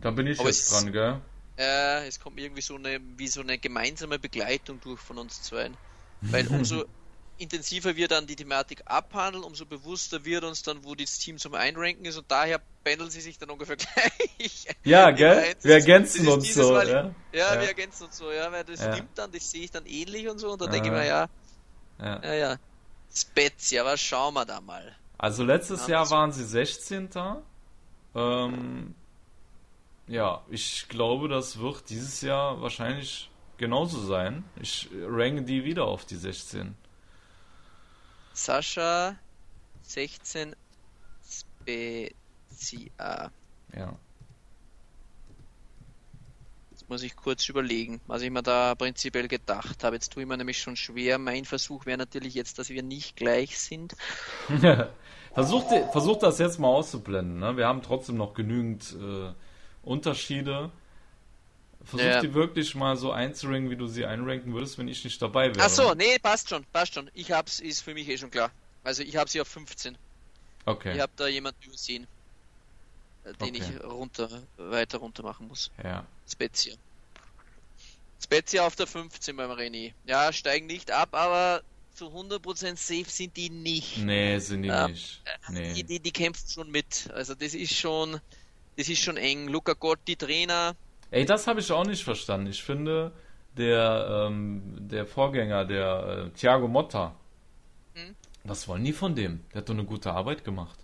Da 0.00 0.10
bin 0.10 0.26
ich 0.26 0.38
Aber 0.38 0.48
jetzt 0.48 0.70
dran, 0.70 0.92
gell? 0.92 1.20
Äh, 1.58 2.06
es 2.06 2.20
kommt 2.20 2.38
irgendwie 2.38 2.62
so 2.62 2.76
eine, 2.76 3.00
wie 3.16 3.26
so 3.26 3.40
eine 3.40 3.58
gemeinsame 3.58 4.18
Begleitung 4.18 4.80
durch 4.80 5.00
von 5.00 5.18
uns 5.18 5.42
zwei. 5.42 5.70
Weil 6.20 6.46
umso 6.54 6.84
intensiver 7.38 7.96
wir 7.96 8.08
dann 8.08 8.26
die 8.26 8.36
Thematik 8.36 8.82
abhandeln, 8.86 9.44
umso 9.44 9.64
bewusster 9.64 10.24
wird 10.24 10.44
uns 10.44 10.62
dann, 10.62 10.84
wo 10.84 10.94
das 10.94 11.18
Team 11.18 11.38
zum 11.38 11.54
Einranken 11.54 12.04
ist 12.04 12.16
und 12.16 12.30
daher 12.30 12.60
pendeln 12.84 13.10
sie 13.10 13.20
sich 13.20 13.38
dann 13.38 13.50
ungefähr 13.50 13.76
gleich. 14.38 14.66
Ja, 14.84 15.10
gell? 15.10 15.54
Wir 15.62 15.74
ergänzen 15.74 16.26
uns 16.28 16.54
so. 16.54 16.72
Mal, 16.72 16.88
ja? 16.88 17.02
ja? 17.32 17.54
ja, 17.54 17.60
wir 17.60 17.68
ergänzen 17.68 18.04
uns 18.06 18.16
so, 18.16 18.30
ja, 18.30 18.50
weil 18.50 18.64
das 18.64 18.80
ja. 18.80 18.92
stimmt 18.92 19.16
dann, 19.16 19.30
das 19.32 19.50
sehe 19.50 19.64
ich 19.64 19.70
dann 19.70 19.86
ähnlich 19.86 20.28
und 20.28 20.38
so 20.38 20.52
und 20.52 20.60
dann 20.60 20.70
denke 20.70 20.88
ich 20.88 20.92
mir, 20.94 21.06
ja, 21.06 21.28
ja, 22.00 22.22
ja. 22.22 22.34
ja. 22.34 22.56
Spezia, 23.14 23.84
was 23.84 24.00
schauen 24.00 24.34
wir 24.34 24.44
da 24.44 24.60
mal? 24.60 24.96
Also 25.16 25.42
letztes 25.42 25.86
Jahr 25.88 26.08
waren 26.10 26.30
sie 26.30 26.44
16. 26.44 27.08
Ähm, 28.14 28.94
ja, 30.08 30.42
ich 30.48 30.86
glaube, 30.88 31.28
das 31.28 31.58
wird 31.58 31.88
dieses 31.90 32.22
Jahr 32.22 32.60
wahrscheinlich 32.60 33.30
genauso 33.58 34.00
sein. 34.00 34.44
Ich 34.60 34.88
ranke 35.06 35.42
die 35.42 35.64
wieder 35.64 35.84
auf 35.84 36.06
die 36.06 36.16
16. 36.16 36.74
Sascha 38.32 39.16
16 39.82 40.56
Spezia. 41.28 43.30
Ja. 43.76 43.96
Jetzt 46.70 46.88
muss 46.88 47.02
ich 47.02 47.16
kurz 47.16 47.48
überlegen, 47.48 48.00
was 48.06 48.22
ich 48.22 48.30
mir 48.30 48.42
da 48.42 48.74
prinzipiell 48.74 49.28
gedacht 49.28 49.84
habe. 49.84 49.96
Jetzt 49.96 50.12
tue 50.12 50.22
ich 50.22 50.28
mir 50.28 50.36
nämlich 50.36 50.58
schon 50.58 50.76
schwer. 50.76 51.18
Mein 51.18 51.44
Versuch 51.44 51.84
wäre 51.84 51.98
natürlich 51.98 52.34
jetzt, 52.34 52.58
dass 52.58 52.70
wir 52.70 52.82
nicht 52.82 53.16
gleich 53.16 53.58
sind. 53.58 53.94
versucht, 55.34 55.66
versucht 55.92 56.22
das 56.22 56.38
jetzt 56.38 56.58
mal 56.58 56.68
auszublenden. 56.68 57.40
Ne? 57.40 57.56
Wir 57.56 57.66
haben 57.66 57.82
trotzdem 57.82 58.16
noch 58.16 58.34
genügend 58.34 58.94
äh, 58.94 59.32
Unterschiede. 59.88 60.70
Versuch 61.84 62.04
ja. 62.04 62.20
die 62.20 62.34
wirklich 62.34 62.74
mal 62.74 62.96
so 62.96 63.12
einzuranken, 63.12 63.70
wie 63.70 63.76
du 63.76 63.86
sie 63.86 64.04
einranken 64.04 64.52
würdest, 64.52 64.76
wenn 64.78 64.88
ich 64.88 65.02
nicht 65.04 65.20
dabei 65.22 65.54
wäre. 65.54 65.64
Ach 65.64 65.70
so, 65.70 65.94
nee, 65.94 66.18
passt 66.18 66.50
schon, 66.50 66.64
passt 66.72 66.94
schon. 66.94 67.10
Ich 67.14 67.32
hab's, 67.32 67.60
ist 67.60 67.80
für 67.80 67.94
mich 67.94 68.08
eh 68.08 68.18
schon 68.18 68.30
klar. 68.30 68.50
Also 68.84 69.02
ich 69.02 69.16
habe 69.16 69.30
sie 69.30 69.40
auf 69.40 69.48
15. 69.48 69.96
Okay. 70.66 70.94
Ich 70.94 71.00
habe 71.00 71.12
da 71.16 71.28
jemanden 71.28 71.62
übersehen, 71.64 72.06
äh, 73.24 73.32
den 73.34 73.56
okay. 73.56 73.62
ich 73.74 73.84
runter, 73.84 74.28
weiter 74.58 74.98
runter 74.98 75.22
machen 75.22 75.48
muss. 75.48 75.70
Ja. 75.82 76.04
Spezia. 76.30 76.74
Spezia 78.22 78.66
auf 78.66 78.76
der 78.76 78.86
15 78.86 79.36
beim 79.36 79.50
René. 79.52 79.94
Ja, 80.04 80.32
steigen 80.32 80.66
nicht 80.66 80.90
ab, 80.90 81.10
aber 81.12 81.62
zu 81.94 82.08
100% 82.08 82.76
safe 82.76 83.10
sind 83.10 83.36
die 83.36 83.48
nicht. 83.48 83.98
Nee, 83.98 84.38
sind 84.38 84.62
die 84.62 84.68
ähm, 84.68 84.90
nicht. 84.90 85.22
Nee. 85.48 85.72
Die, 85.72 85.84
die, 85.84 86.00
die 86.00 86.12
kämpfen 86.12 86.48
schon 86.48 86.70
mit. 86.70 87.08
Also 87.14 87.34
das 87.34 87.54
ist 87.54 87.74
schon, 87.74 88.20
das 88.78 88.88
ist 88.88 89.02
schon 89.02 89.16
eng. 89.16 89.48
Luca 89.48 89.72
Gotti, 89.72 90.14
Trainer. 90.14 90.76
Ey, 91.10 91.24
das 91.24 91.48
habe 91.48 91.60
ich 91.60 91.70
auch 91.72 91.84
nicht 91.84 92.04
verstanden. 92.04 92.46
Ich 92.46 92.62
finde, 92.62 93.12
der, 93.56 94.26
ähm, 94.28 94.62
der 94.78 95.04
Vorgänger, 95.04 95.64
der 95.64 96.26
äh, 96.26 96.30
Thiago 96.30 96.68
Motta, 96.68 97.14
hm? 97.94 98.14
was 98.44 98.68
wollen 98.68 98.84
die 98.84 98.92
von 98.92 99.16
dem? 99.16 99.44
Der 99.50 99.58
hat 99.58 99.68
doch 99.68 99.74
eine 99.74 99.84
gute 99.84 100.12
Arbeit 100.12 100.44
gemacht. 100.44 100.78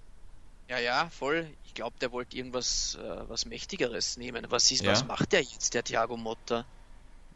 Ja, 0.68 0.80
ja, 0.80 1.08
voll. 1.08 1.46
Ich 1.66 1.74
glaube, 1.74 1.94
der 2.00 2.10
wollte 2.10 2.36
irgendwas 2.36 2.96
äh, 2.96 3.28
was 3.28 3.46
Mächtigeres 3.46 4.16
nehmen. 4.16 4.46
Was 4.48 4.72
ist, 4.72 4.82
ja? 4.82 4.90
was 4.90 5.06
macht 5.06 5.32
der 5.32 5.42
jetzt, 5.42 5.74
der 5.74 5.84
Thiago 5.84 6.16
Motta? 6.16 6.64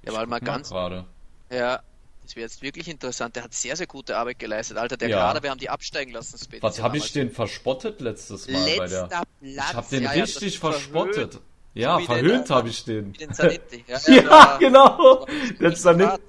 Der 0.05 0.13
war 0.13 0.27
mal 0.27 0.41
ganz. 0.41 0.71
Gerade. 0.71 1.07
Ja, 1.51 1.83
das 2.29 2.37
wäre 2.37 2.45
jetzt 2.45 2.61
wirklich 2.61 2.89
interessant. 2.89 3.37
Der 3.37 3.45
hat 3.45 3.55
sehr, 3.55 3.75
sehr 3.75 3.87
gute 3.87 4.17
Arbeit 4.19 4.39
geleistet. 4.39 4.77
Alter, 4.77 4.99
der 4.99 5.09
ja. 5.09 5.19
Kader, 5.19 5.43
wir 5.43 5.51
haben 5.51 5.59
die 5.59 5.71
absteigen 5.71 6.13
lassen 6.13 6.39
später. 6.39 6.63
Was 6.63 6.83
habe 6.83 6.99
ich 6.99 7.11
den 7.13 7.31
verspottet 7.31 8.03
letztes 8.03 8.49
Mal 8.49 8.65
Letzter 8.65 8.79
bei 8.79 8.87
der. 8.87 9.09
Platz. 9.09 9.27
Ich 9.41 9.75
habe 9.75 9.87
den 9.91 10.03
ja, 10.03 10.11
richtig 10.11 10.55
ja, 10.55 10.61
verspottet. 10.61 11.15
Verhöhnt. 11.15 11.41
Ja, 11.75 11.99
so 11.99 12.05
verhöhnt 12.05 12.51
habe 12.51 12.69
ich 12.69 12.85
den. 12.85 13.13
den 13.15 13.33
Zanetti. 13.33 13.85
Ja, 13.89 13.99
ja, 14.07 14.23
ja 14.23 14.57
genau. 14.61 15.27
Der 15.59 15.75
Zanetti. 15.75 16.23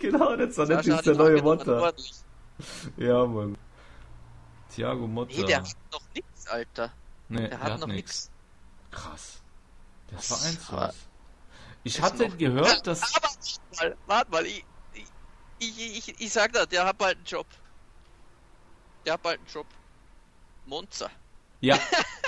Genau, 0.00 0.36
der 0.36 0.50
Zanetti 0.50 0.90
ist 0.90 1.06
der 1.06 1.14
neue 1.14 1.42
Motta. 1.42 1.92
Ja, 2.96 3.26
Mann. 3.26 3.58
Thiago 4.74 5.06
Motta. 5.06 5.34
Nee, 5.36 5.44
der 5.44 5.62
hat 5.62 5.76
noch 5.90 6.02
nix, 6.14 6.46
Alter. 6.46 6.92
Nee, 7.28 7.48
der, 7.48 7.60
hat, 7.60 7.72
hat 7.72 7.80
noch 7.80 7.88
nix. 7.88 8.30
Krass. 8.90 9.42
Der 10.10 10.18
ist 10.18 10.28
vereinslos. 10.28 10.94
Ich 11.82 12.00
hatte 12.00 12.28
gehört, 12.30 12.86
dass. 12.86 13.02
Aber, 13.16 13.28
mal, 13.76 13.96
warte 14.06 14.30
mal, 14.30 14.46
ich, 14.46 14.64
ich, 15.62 16.08
ich, 16.08 16.20
ich 16.20 16.32
sag 16.32 16.52
da, 16.52 16.66
der 16.66 16.84
hat 16.84 16.98
bald 16.98 17.16
einen 17.16 17.26
Job. 17.26 17.46
Der 19.04 19.14
hat 19.14 19.22
bald 19.22 19.38
einen 19.38 19.48
Job. 19.48 19.66
Monza. 20.66 21.10
Ja. 21.60 21.78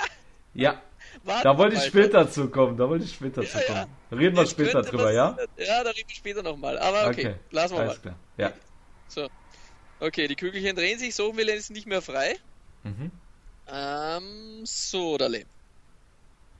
ja. 0.55 0.83
Warte 1.23 1.45
da 1.45 1.57
wollte 1.57 1.77
ich 1.77 1.85
später 1.85 2.29
zu 2.31 2.49
kommen. 2.49 2.77
Da 2.77 2.89
wollte 2.89 3.05
ich 3.05 3.15
später 3.15 3.43
ja, 3.43 3.49
zu 3.49 3.59
kommen. 3.61 3.87
Ja. 4.11 4.17
Reden 4.17 4.37
wir 4.37 4.47
später 4.47 4.83
drüber, 4.83 5.07
was, 5.07 5.15
ja? 5.15 5.37
Ja, 5.57 5.85
da 5.85 5.91
reden 5.91 6.09
wir 6.09 6.17
später 6.17 6.43
nochmal. 6.43 6.79
Aber 6.79 7.09
okay, 7.09 7.29
okay. 7.29 7.35
lassen 7.51 7.75
wir 7.75 7.81
Alles 7.81 7.97
mal. 7.97 8.03
Klar. 8.03 8.17
Ja. 8.37 8.53
So. 9.09 9.29
Okay, 10.01 10.27
die 10.27 10.37
Kügelchen 10.37 10.75
drehen 10.75 10.99
sich, 10.99 11.15
so 11.15 11.37
will 11.37 11.49
ist 11.49 11.71
nicht 11.71 11.87
mehr 11.87 12.03
frei. 12.03 12.37
Mhm. 12.83 13.11
Ähm, 13.69 14.61
so, 14.65 15.17
Dale. 15.17 15.45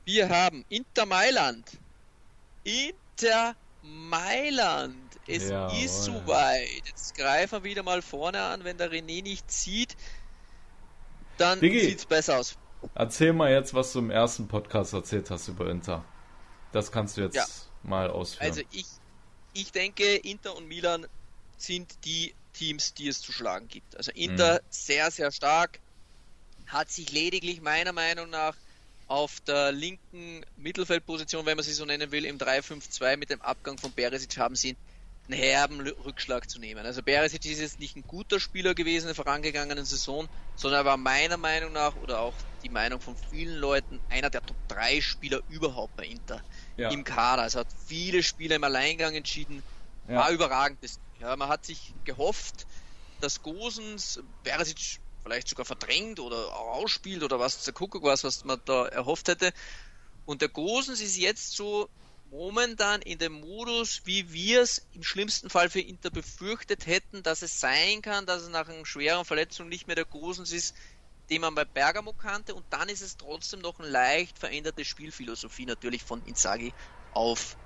Wir 0.05 0.29
haben 0.29 0.65
Inter 0.69 1.05
Mailand. 1.05 1.69
Inter 2.63 3.55
Mailand. 3.81 5.04
Es 5.27 5.49
ja, 5.49 5.67
ist 5.69 6.03
soweit. 6.03 6.83
Jetzt 6.85 7.15
greifen 7.15 7.63
wir 7.63 7.63
wieder 7.63 7.83
mal 7.83 8.01
vorne 8.01 8.41
an. 8.41 8.63
Wenn 8.63 8.77
der 8.77 8.91
René 8.91 9.23
nicht 9.23 9.49
zieht, 9.49 9.95
dann 11.37 11.59
sieht 11.59 11.97
es 11.99 12.05
besser 12.05 12.37
aus. 12.37 12.57
Erzähl 12.93 13.33
mal 13.33 13.51
jetzt, 13.51 13.73
was 13.73 13.91
du 13.93 13.99
im 13.99 14.11
ersten 14.11 14.47
Podcast 14.47 14.93
erzählt 14.93 15.29
hast 15.31 15.47
über 15.47 15.69
Inter. 15.69 16.05
Das 16.71 16.91
kannst 16.91 17.17
du 17.17 17.21
jetzt 17.21 17.35
ja. 17.35 17.45
mal 17.83 18.09
ausführen. 18.09 18.47
Also 18.47 18.61
ich, 18.71 18.85
ich 19.53 19.71
denke, 19.71 20.15
Inter 20.15 20.55
und 20.55 20.67
Milan 20.67 21.07
sind 21.57 22.05
die 22.05 22.35
Teams, 22.53 22.93
die 22.93 23.07
es 23.07 23.21
zu 23.21 23.31
schlagen 23.31 23.67
gibt. 23.67 23.97
Also 23.97 24.11
Inter 24.13 24.55
mhm. 24.55 24.65
sehr, 24.69 25.09
sehr 25.09 25.31
stark, 25.31 25.79
hat 26.67 26.91
sich 26.91 27.11
lediglich 27.11 27.61
meiner 27.61 27.93
Meinung 27.93 28.29
nach 28.29 28.55
auf 29.07 29.39
der 29.41 29.71
linken 29.71 30.43
Mittelfeldposition, 30.57 31.45
wenn 31.45 31.57
man 31.57 31.63
sie 31.63 31.73
so 31.73 31.85
nennen 31.85 32.11
will, 32.11 32.25
im 32.25 32.37
3-5-2 32.37 33.17
mit 33.17 33.29
dem 33.29 33.41
Abgang 33.41 33.77
von 33.77 33.91
Beresic 33.91 34.37
haben 34.37 34.55
sie 34.55 34.75
einen 35.27 35.39
herben 35.39 35.81
Rückschlag 35.81 36.49
zu 36.49 36.59
nehmen. 36.59 36.85
Also 36.85 37.01
Beresic 37.01 37.45
ist 37.45 37.59
jetzt 37.59 37.79
nicht 37.79 37.95
ein 37.95 38.03
guter 38.05 38.39
Spieler 38.39 38.75
gewesen 38.75 39.05
in 39.05 39.07
der 39.07 39.15
vorangegangenen 39.15 39.85
Saison, 39.85 40.27
sondern 40.55 40.81
er 40.81 40.85
war 40.85 40.97
meiner 40.97 41.37
Meinung 41.37 41.73
nach 41.73 41.95
oder 41.95 42.19
auch 42.19 42.35
die 42.61 42.69
Meinung 42.69 42.99
von 42.99 43.15
vielen 43.15 43.55
Leuten 43.55 43.99
einer 44.07 44.29
der 44.29 44.41
Top 44.41 44.57
3 44.67 45.01
Spieler 45.01 45.41
überhaupt 45.47 45.95
bei 45.95 46.05
Inter 46.05 46.41
ja. 46.77 46.89
im 46.91 47.03
Kader. 47.03 47.43
Also 47.43 47.59
hat 47.59 47.73
viele 47.85 48.23
Spiele 48.23 48.55
im 48.55 48.63
Alleingang 48.63 49.15
entschieden, 49.15 49.63
ja. 50.07 50.15
war 50.15 50.31
überragend. 50.31 50.79
Ja, 51.19 51.35
man 51.35 51.49
hat 51.49 51.65
sich 51.65 51.95
gehofft, 52.03 52.67
dass 53.19 53.41
Gosens 53.41 54.19
Beresic 54.43 54.99
vielleicht 55.23 55.47
sogar 55.47 55.65
verdrängt 55.65 56.19
oder 56.19 56.55
ausspielt 56.55 57.23
oder 57.23 57.39
was 57.39 57.63
der 57.63 57.73
Kuckuck 57.73 58.03
was, 58.03 58.23
was 58.23 58.43
man 58.43 58.61
da 58.65 58.85
erhofft 58.87 59.27
hätte. 59.27 59.51
Und 60.25 60.41
der 60.41 60.49
Gosens 60.49 61.01
ist 61.01 61.17
jetzt 61.17 61.55
so 61.55 61.89
momentan 62.29 63.01
in 63.01 63.17
dem 63.17 63.33
Modus, 63.33 64.01
wie 64.05 64.31
wir 64.31 64.61
es 64.61 64.87
im 64.91 65.03
schlimmsten 65.03 65.49
Fall 65.49 65.69
für 65.69 65.79
Inter 65.79 66.09
befürchtet 66.09 66.85
hätten, 66.85 67.23
dass 67.23 67.41
es 67.41 67.59
sein 67.59 68.01
kann, 68.01 68.25
dass 68.25 68.41
es 68.41 68.49
nach 68.49 68.67
einer 68.67 68.85
schweren 68.85 69.25
Verletzung 69.25 69.69
nicht 69.69 69.87
mehr 69.87 69.95
der 69.95 70.05
Gosens 70.05 70.51
ist, 70.51 70.75
den 71.29 71.41
man 71.41 71.55
bei 71.55 71.65
Bergamo 71.65 72.13
kannte. 72.13 72.55
Und 72.55 72.65
dann 72.69 72.89
ist 72.89 73.01
es 73.01 73.17
trotzdem 73.17 73.61
noch 73.61 73.79
eine 73.79 73.89
leicht 73.89 74.39
veränderte 74.39 74.85
Spielphilosophie 74.85 75.65
natürlich 75.65 76.03
von 76.03 76.23
Inzaghi 76.23 76.73
auf 77.11 77.57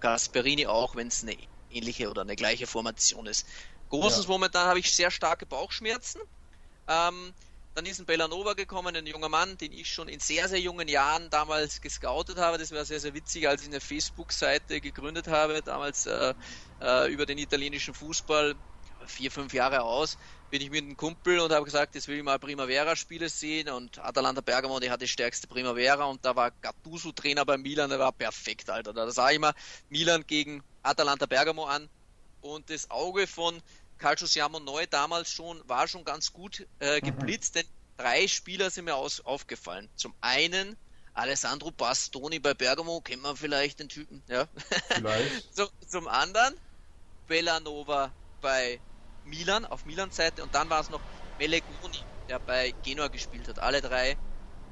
Gasperini, 0.00 0.66
auch 0.66 0.96
wenn 0.96 1.08
es 1.08 1.22
eine 1.22 1.36
ähnliche 1.70 2.10
oder 2.10 2.22
eine 2.22 2.36
gleiche 2.36 2.66
Formation 2.66 3.26
ist. 3.26 3.46
Gosens 3.88 4.24
ja. 4.24 4.30
momentan 4.30 4.66
habe 4.66 4.78
ich 4.78 4.92
sehr 4.92 5.10
starke 5.10 5.46
Bauchschmerzen. 5.46 6.20
Ähm, 6.86 7.34
dann 7.78 7.86
ist 7.86 8.00
ein 8.00 8.06
Bellanova 8.06 8.54
gekommen, 8.54 8.96
ein 8.96 9.06
junger 9.06 9.28
Mann, 9.28 9.56
den 9.56 9.70
ich 9.70 9.88
schon 9.88 10.08
in 10.08 10.18
sehr, 10.18 10.48
sehr 10.48 10.58
jungen 10.58 10.88
Jahren 10.88 11.30
damals 11.30 11.80
gescoutet 11.80 12.36
habe. 12.36 12.58
Das 12.58 12.72
war 12.72 12.84
sehr, 12.84 12.98
sehr 12.98 13.14
witzig, 13.14 13.48
als 13.48 13.62
ich 13.62 13.68
eine 13.68 13.78
Facebook-Seite 13.78 14.80
gegründet 14.80 15.28
habe, 15.28 15.62
damals 15.62 16.06
äh, 16.06 16.34
äh, 16.80 17.08
über 17.12 17.24
den 17.24 17.38
italienischen 17.38 17.94
Fußball, 17.94 18.56
vier, 19.06 19.30
fünf 19.30 19.54
Jahre 19.54 19.82
aus, 19.82 20.18
bin 20.50 20.60
ich 20.60 20.70
mit 20.70 20.82
einem 20.82 20.96
Kumpel 20.96 21.38
und 21.38 21.52
habe 21.52 21.64
gesagt, 21.64 21.94
jetzt 21.94 22.08
will 22.08 22.16
ich 22.16 22.24
mal 22.24 22.40
Primavera-Spiele 22.40 23.28
sehen 23.28 23.68
und 23.68 24.00
Atalanta 24.00 24.40
Bergamo, 24.40 24.80
die 24.80 24.90
hatte 24.90 25.04
die 25.04 25.08
stärkste 25.08 25.46
Primavera 25.46 26.06
und 26.06 26.24
da 26.24 26.34
war 26.34 26.50
Gattuso 26.50 27.12
Trainer 27.12 27.44
bei 27.44 27.58
Milan, 27.58 27.90
der 27.90 28.00
war 28.00 28.10
perfekt, 28.10 28.70
Alter. 28.70 28.92
Da 28.92 29.08
sah 29.12 29.30
ich 29.30 29.38
mal 29.38 29.54
Milan 29.88 30.24
gegen 30.26 30.64
Atalanta 30.82 31.26
Bergamo 31.26 31.66
an 31.66 31.88
und 32.40 32.70
das 32.70 32.90
Auge 32.90 33.28
von 33.28 33.62
Calcio 33.98 34.26
Siamo 34.26 34.60
Neu 34.60 34.86
damals 34.86 35.30
schon, 35.30 35.60
war 35.68 35.88
schon 35.88 36.04
ganz 36.04 36.32
gut 36.32 36.66
äh, 36.80 36.96
mhm. 36.96 37.06
geblitzt, 37.06 37.54
mhm. 37.54 37.60
denn 37.60 37.68
drei 37.96 38.28
Spieler 38.28 38.70
sind 38.70 38.84
mir 38.86 38.94
aus, 38.94 39.20
aufgefallen. 39.20 39.88
Zum 39.96 40.14
einen 40.20 40.76
Alessandro 41.14 41.70
Bastoni 41.72 42.38
bei 42.38 42.54
Bergamo, 42.54 43.00
kennt 43.00 43.22
man 43.22 43.36
vielleicht 43.36 43.80
den 43.80 43.88
Typen, 43.88 44.22
ja. 44.28 44.46
Vielleicht. 44.88 45.54
so, 45.54 45.68
zum 45.86 46.06
anderen 46.06 46.54
Bellanova 47.26 48.12
bei 48.40 48.80
Milan, 49.24 49.64
auf 49.64 49.84
Milan-Seite 49.84 50.42
und 50.42 50.54
dann 50.54 50.70
war 50.70 50.80
es 50.80 50.90
noch 50.90 51.00
Melegoni, 51.38 51.98
der 52.28 52.38
bei 52.38 52.72
Genua 52.82 53.08
gespielt 53.08 53.48
hat. 53.48 53.58
Alle 53.58 53.80
drei 53.80 54.16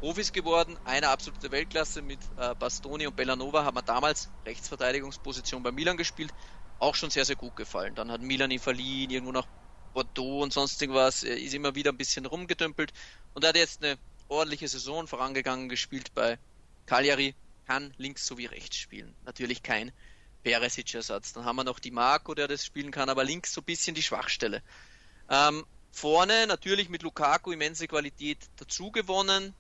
Profis 0.01 0.33
geworden, 0.33 0.79
einer 0.85 1.11
absolute 1.11 1.51
Weltklasse 1.51 2.01
mit 2.01 2.21
äh, 2.39 2.55
Bastoni 2.55 3.07
und 3.07 3.17
Bellanova 3.17 3.65
haben 3.65 3.77
wir 3.77 3.83
damals 3.83 4.29
Rechtsverteidigungsposition 4.45 5.63
bei 5.63 5.73
Milan 5.73 5.97
gespielt 5.97 6.33
auch 6.79 6.95
schon 6.95 7.11
sehr, 7.11 7.25
sehr 7.25 7.37
gut 7.37 7.57
gefallen. 7.57 7.95
Dann 7.95 8.11
hat 8.11 8.21
Milan 8.21 8.51
ihn 8.51 8.61
verliehen, 8.61 9.11
irgendwo 9.11 9.33
nach 9.33 9.47
Bordeaux 9.93 10.43
und 10.43 10.53
sonst 10.53 10.81
irgendwas, 10.81 11.23
er 11.23 11.39
ist 11.39 11.55
immer 11.55 11.75
wieder 11.75 11.93
ein 11.93 11.97
bisschen 11.97 12.27
rumgedümpelt 12.27 12.93
und 13.33 13.45
er 13.45 13.49
hat 13.51 13.57
jetzt 13.57 13.83
eine 13.83 13.99
ordentliche 14.29 14.69
Saison 14.69 15.07
vorangegangen 15.07 15.69
gespielt 15.69 16.13
bei 16.15 16.39
Cagliari, 16.85 17.35
kann 17.67 17.95
links 17.97 18.27
sowie 18.27 18.47
rechts 18.47 18.77
spielen. 18.77 19.17
Natürlich 19.23 19.63
kein 19.63 19.93
Peresic-Ersatz. 20.43 21.33
Dann 21.33 21.45
haben 21.45 21.57
wir 21.57 21.65
noch 21.65 21.79
die 21.79 21.91
Marco, 21.91 22.35
der 22.35 22.47
das 22.47 22.65
spielen 22.65 22.91
kann, 22.91 23.09
aber 23.09 23.25
links 23.25 23.53
so 23.53 23.61
ein 23.61 23.65
bisschen 23.65 23.95
die 23.95 24.03
Schwachstelle. 24.03 24.63
Ähm, 25.29 25.65
Vorne 25.97 26.47
natürlich 26.47 26.91
mit 26.91 27.03
Lukaku 27.03 27.53
immense 27.53 27.89
Qualität 27.89 28.39
dazu 28.57 28.91
gewonnen. 28.91 29.55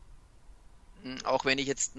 Hm, 1.02 1.24
auch 1.24 1.46
wenn 1.46 1.56
ich 1.56 1.66
jetzt 1.66 1.94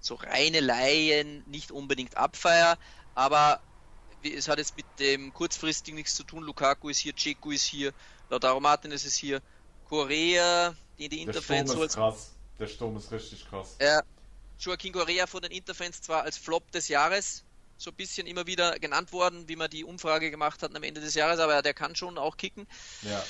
so 0.00 0.16
reine 0.16 0.58
Laien 0.58 1.44
nicht 1.46 1.70
unbedingt 1.70 2.16
abfeier, 2.16 2.78
aber 3.14 3.62
es 4.22 4.48
hat 4.48 4.58
jetzt 4.58 4.76
mit 4.76 4.86
dem 4.98 5.32
kurzfristig 5.32 5.94
nichts 5.94 6.14
zu 6.14 6.24
tun. 6.24 6.42
Lukaku 6.44 6.88
ist 6.88 6.98
hier, 6.98 7.14
Ceku 7.16 7.50
ist 7.50 7.64
hier, 7.64 7.92
Lautaro 8.28 8.60
Martinez 8.60 9.04
ist 9.04 9.16
hier, 9.16 9.40
Korea, 9.88 10.74
die 10.98 11.22
Interfans 11.22 11.72
so 11.72 11.80
als 11.80 11.94
krass. 11.94 12.34
Der 12.58 12.66
Sturm 12.66 12.96
ist 12.96 13.10
richtig 13.10 13.48
krass. 13.48 13.76
Ja, 13.80 14.02
Joaquin 14.58 14.92
Correa 14.92 15.26
von 15.26 15.40
den 15.40 15.50
Interfans 15.50 16.02
zwar 16.02 16.22
als 16.22 16.36
Flop 16.36 16.70
des 16.72 16.88
Jahres 16.88 17.44
so 17.78 17.90
ein 17.90 17.96
bisschen 17.96 18.26
immer 18.26 18.46
wieder 18.46 18.78
genannt 18.78 19.10
worden, 19.12 19.48
wie 19.48 19.56
man 19.56 19.70
die 19.70 19.84
Umfrage 19.84 20.30
gemacht 20.30 20.62
hat 20.62 20.76
am 20.76 20.82
Ende 20.82 21.00
des 21.00 21.14
Jahres, 21.14 21.40
aber 21.40 21.62
der 21.62 21.72
kann 21.72 21.96
schon 21.96 22.18
auch 22.18 22.36
kicken. 22.36 22.66
Ja. 23.02 23.24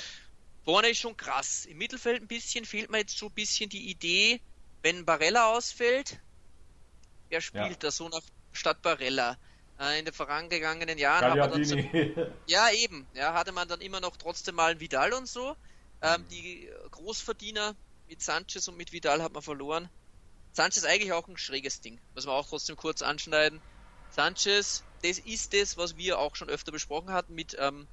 Vorne 0.65 0.89
ist 0.89 0.99
schon 0.99 1.15
krass. 1.15 1.65
Im 1.65 1.77
Mittelfeld 1.77 2.21
ein 2.21 2.27
bisschen 2.27 2.65
fehlt 2.65 2.91
mir 2.91 2.99
jetzt 2.99 3.17
so 3.17 3.27
ein 3.27 3.31
bisschen 3.31 3.69
die 3.69 3.89
Idee, 3.89 4.41
wenn 4.83 5.05
Barella 5.05 5.45
ausfällt, 5.53 6.19
wer 7.29 7.39
spielt 7.39 7.69
ja. 7.69 7.75
da 7.79 7.91
so 7.91 8.09
nach 8.09 8.21
statt 8.51 8.81
Barella? 8.81 9.37
Äh, 9.81 9.97
in 9.97 10.05
den 10.05 10.13
vorangegangenen 10.13 10.99
Jahren 10.99 11.37
dann 11.37 11.63
ja 12.45 12.69
eben, 12.69 13.07
ja, 13.15 13.33
hatte 13.33 13.51
man 13.51 13.67
dann 13.67 13.81
immer 13.81 13.99
noch 13.99 14.15
trotzdem 14.15 14.53
mal 14.53 14.71
einen 14.71 14.79
Vidal 14.79 15.11
und 15.13 15.27
so. 15.27 15.55
Ähm, 16.03 16.23
die 16.29 16.69
Großverdiener 16.91 17.75
mit 18.07 18.21
Sanchez 18.21 18.67
und 18.67 18.77
mit 18.77 18.91
Vidal 18.91 19.23
hat 19.23 19.33
man 19.33 19.41
verloren. 19.41 19.89
Sanchez 20.51 20.83
eigentlich 20.83 21.13
auch 21.13 21.27
ein 21.27 21.37
schräges 21.37 21.81
Ding, 21.81 21.99
muss 22.13 22.27
man 22.27 22.35
auch 22.35 22.47
trotzdem 22.47 22.75
kurz 22.75 23.01
anschneiden. 23.01 23.59
Sanchez, 24.11 24.83
das 25.01 25.17
ist 25.17 25.53
das, 25.53 25.77
was 25.77 25.97
wir 25.97 26.19
auch 26.19 26.35
schon 26.35 26.49
öfter 26.49 26.71
besprochen 26.71 27.11
hatten, 27.11 27.33
mit 27.33 27.55
ähm, 27.57 27.87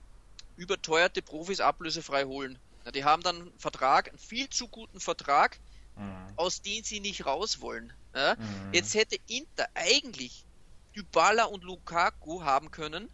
überteuerte 0.57 1.23
Profis 1.23 1.61
ablösefrei 1.61 2.25
holen. 2.25 2.59
Ja, 2.85 2.91
die 2.91 3.05
haben 3.05 3.23
dann 3.23 3.37
einen 3.37 3.59
Vertrag, 3.59 4.09
einen 4.09 4.19
viel 4.19 4.51
zu 4.51 4.69
guten 4.69 5.01
Vertrag, 5.01 5.59
mhm. 5.97 6.35
aus 6.37 6.61
dem 6.61 6.85
sie 6.85 7.01
nicht 7.01 7.25
raus 7.25 7.63
wollen. 7.63 7.95
Ja? 8.15 8.35
Mhm. 8.35 8.75
Jetzt 8.75 8.95
hätte 8.95 9.17
Inter 9.27 9.69
eigentlich 9.75 10.45
Dybala 10.99 11.45
und 11.45 11.63
Lukaku 11.63 12.43
haben 12.43 12.71
können 12.71 13.09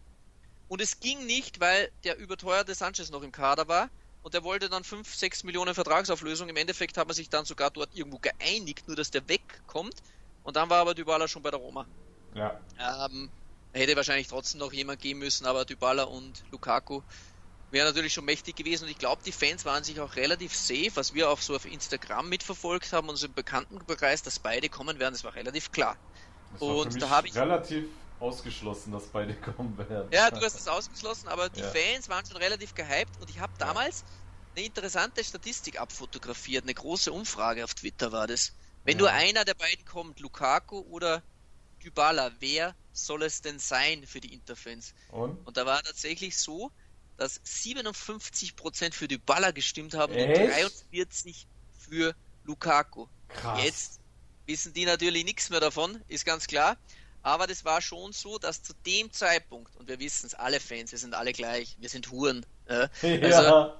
und 0.67 0.81
es 0.81 0.99
ging 0.99 1.25
nicht, 1.25 1.59
weil 1.59 1.91
der 2.03 2.17
überteuerte 2.17 2.73
Sanchez 2.73 3.11
noch 3.11 3.21
im 3.21 3.31
Kader 3.31 3.67
war 3.67 3.89
und 4.23 4.33
der 4.33 4.43
wollte 4.43 4.69
dann 4.69 4.83
5, 4.83 5.13
6 5.13 5.43
Millionen 5.43 5.75
Vertragsauflösung. 5.75 6.49
Im 6.49 6.57
Endeffekt 6.57 6.97
hat 6.97 7.07
man 7.07 7.15
sich 7.15 7.29
dann 7.29 7.45
sogar 7.45 7.69
dort 7.69 7.93
irgendwo 7.93 8.17
geeinigt, 8.17 8.87
nur 8.87 8.97
dass 8.97 9.11
der 9.11 9.27
wegkommt. 9.29 10.01
Und 10.41 10.55
dann 10.55 10.67
war 10.69 10.79
aber 10.81 10.95
Dybala 10.95 11.27
schon 11.27 11.43
bei 11.43 11.51
der 11.51 11.59
Roma. 11.59 11.87
Ja. 12.33 12.59
Ähm, 12.79 13.31
hätte 13.71 13.95
wahrscheinlich 13.95 14.27
trotzdem 14.27 14.59
noch 14.59 14.73
jemand 14.73 14.99
gehen 14.99 15.19
müssen, 15.19 15.45
aber 15.45 15.63
Dybala 15.63 16.03
und 16.03 16.43
Lukaku 16.49 17.03
wäre 17.69 17.85
natürlich 17.85 18.13
schon 18.13 18.25
mächtig 18.25 18.55
gewesen. 18.55 18.85
Und 18.85 18.89
ich 18.89 18.97
glaube, 18.97 19.21
die 19.23 19.31
Fans 19.31 19.63
waren 19.63 19.83
sich 19.83 19.99
auch 19.99 20.15
relativ 20.15 20.55
safe, 20.55 20.95
was 20.95 21.13
wir 21.13 21.29
auch 21.29 21.41
so 21.41 21.55
auf 21.55 21.65
Instagram 21.65 22.27
mitverfolgt 22.27 22.93
haben, 22.93 23.09
unseren 23.09 23.35
Bekanntenkreis, 23.35 24.23
dass 24.23 24.39
beide 24.39 24.69
kommen 24.69 24.97
werden, 24.97 25.13
das 25.13 25.23
war 25.23 25.35
relativ 25.35 25.71
klar. 25.71 25.99
Und 26.59 27.01
da 27.01 27.09
habe 27.09 27.27
ich 27.27 27.35
relativ 27.35 27.85
ausgeschlossen, 28.19 28.91
dass 28.91 29.07
beide 29.07 29.33
kommen 29.55 29.77
werden. 29.77 30.09
Ja, 30.11 30.31
du 30.31 30.41
hast 30.41 30.59
es 30.59 30.67
ausgeschlossen, 30.67 31.27
aber 31.27 31.49
die 31.49 31.61
ja. 31.61 31.69
Fans 31.69 32.09
waren 32.09 32.25
schon 32.25 32.37
relativ 32.37 32.73
gehypt 32.73 33.19
und 33.19 33.29
ich 33.29 33.39
habe 33.39 33.53
damals 33.57 34.03
eine 34.55 34.65
interessante 34.65 35.23
Statistik 35.23 35.79
abfotografiert, 35.79 36.63
eine 36.63 36.73
große 36.73 37.11
Umfrage 37.11 37.63
auf 37.63 37.73
Twitter 37.73 38.11
war 38.11 38.27
das. 38.27 38.53
Wenn 38.83 38.97
ja. 38.97 39.03
nur 39.03 39.11
einer 39.11 39.43
der 39.43 39.55
beiden 39.55 39.83
kommt, 39.85 40.19
Lukaku 40.19 40.79
oder 40.79 41.23
Dybala, 41.83 42.31
wer 42.39 42.75
soll 42.93 43.23
es 43.23 43.41
denn 43.41 43.59
sein 43.59 44.05
für 44.07 44.21
die 44.21 44.33
Interfans? 44.33 44.93
Und? 45.09 45.45
und 45.45 45.57
da 45.57 45.65
war 45.65 45.81
tatsächlich 45.83 46.37
so, 46.37 46.71
dass 47.17 47.41
57% 47.43 48.93
für 48.93 49.07
Dybala 49.07 49.51
gestimmt 49.51 49.93
haben 49.93 50.13
Echt? 50.13 50.65
und 50.65 50.93
43% 50.93 51.45
für 51.77 52.15
Lukaku. 52.43 53.07
Krass. 53.27 53.63
Jetzt 53.63 53.99
wissen 54.45 54.73
die 54.73 54.85
natürlich 54.85 55.25
nichts 55.25 55.49
mehr 55.49 55.59
davon, 55.59 56.01
ist 56.07 56.25
ganz 56.25 56.47
klar. 56.47 56.77
Aber 57.23 57.47
das 57.47 57.65
war 57.65 57.81
schon 57.81 58.11
so, 58.13 58.37
dass 58.37 58.61
zu 58.61 58.73
dem 58.85 59.11
Zeitpunkt, 59.11 59.75
und 59.77 59.87
wir 59.87 59.99
wissen 59.99 60.27
es, 60.27 60.35
alle 60.35 60.59
Fans, 60.59 60.91
wir 60.91 60.99
sind 60.99 61.15
alle 61.15 61.33
gleich, 61.33 61.75
wir 61.79 61.89
sind 61.89 62.11
Huren. 62.11 62.45
Äh? 62.67 62.87
Also 63.23 63.73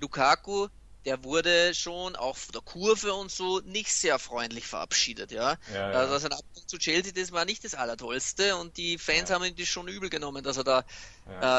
Lukaku, 0.00 0.68
der 1.04 1.22
wurde 1.24 1.74
schon 1.74 2.16
auch 2.16 2.36
von 2.36 2.52
der 2.52 2.62
Kurve 2.62 3.14
und 3.14 3.30
so 3.30 3.60
nicht 3.60 3.92
sehr 3.92 4.18
freundlich 4.18 4.66
verabschiedet, 4.66 5.30
ja. 5.30 5.56
ja, 5.72 5.90
ja. 5.92 5.98
Also 5.98 6.18
sein 6.18 6.32
Abgang 6.32 6.66
zu 6.66 6.78
Chelsea, 6.78 7.12
das 7.14 7.32
war 7.32 7.44
nicht 7.44 7.64
das 7.64 7.74
Allertollste 7.74 8.56
und 8.56 8.76
die 8.76 8.98
Fans 8.98 9.28
ja. 9.28 9.34
haben 9.34 9.44
ihn 9.44 9.56
das 9.56 9.68
schon 9.68 9.88
übel 9.88 10.10
genommen, 10.10 10.42
dass 10.42 10.56
er 10.56 10.64
da 10.64 10.84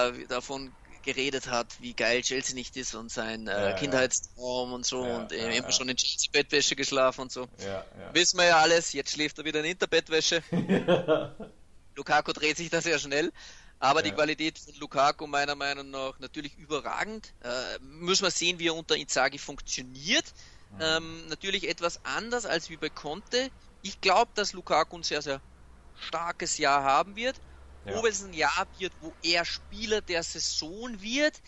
äh, 0.09 0.25
davon 0.27 0.71
geredet 1.03 1.47
hat, 1.47 1.67
wie 1.79 1.93
geil 1.93 2.21
Chelsea 2.21 2.55
nicht 2.55 2.77
ist 2.77 2.95
und 2.95 3.11
sein 3.11 3.47
äh, 3.47 3.75
Kindheitstraum 3.79 4.73
und 4.73 4.85
so 4.85 5.01
und 5.01 5.31
äh, 5.31 5.55
immer 5.57 5.71
schon 5.71 5.89
in 5.89 5.97
Chelsea-Bettwäsche 5.97 6.75
geschlafen 6.75 7.21
und 7.21 7.31
so. 7.31 7.47
Wissen 8.13 8.37
wir 8.37 8.45
ja 8.45 8.57
alles, 8.57 8.93
jetzt 8.93 9.11
schläft 9.11 9.37
er 9.39 9.45
wieder 9.45 9.59
in 9.59 9.65
Interbettwäsche. 9.65 10.43
Lukaku 11.95 12.31
dreht 12.33 12.57
sich 12.57 12.69
da 12.69 12.81
sehr 12.81 12.99
schnell. 12.99 13.31
Aber 13.79 14.03
die 14.03 14.11
Qualität 14.11 14.59
von 14.59 14.75
Lukaku 14.75 15.25
meiner 15.25 15.55
Meinung 15.55 15.89
nach 15.89 16.19
natürlich 16.19 16.55
überragend. 16.55 17.33
Äh, 17.41 17.79
müssen 17.79 18.23
wir 18.23 18.31
sehen, 18.31 18.59
wie 18.59 18.67
er 18.67 18.75
unter 18.75 18.95
Inzaghi 18.95 19.39
funktioniert. 19.39 20.25
Mhm. 20.69 20.81
Ähm, 20.81 21.27
natürlich 21.29 21.67
etwas 21.67 21.99
anders 22.05 22.45
als 22.45 22.69
wie 22.69 22.77
bei 22.77 22.91
Conte. 22.91 23.49
Ich 23.81 23.99
glaube, 23.99 24.31
dass 24.35 24.53
Lukaku 24.53 24.97
ein 24.97 25.03
sehr, 25.03 25.23
sehr 25.23 25.41
starkes 25.95 26.59
Jahr 26.59 26.83
haben 26.83 27.15
wird. 27.15 27.41
Ja. 27.85 27.97
Ob 27.97 28.05
es 28.05 28.23
ein 28.23 28.33
Jahr 28.33 28.67
wird, 28.77 28.93
wo 29.01 29.13
er 29.23 29.43
Spieler 29.45 30.01
der 30.01 30.23
Saison 30.23 31.01
wird, 31.01 31.41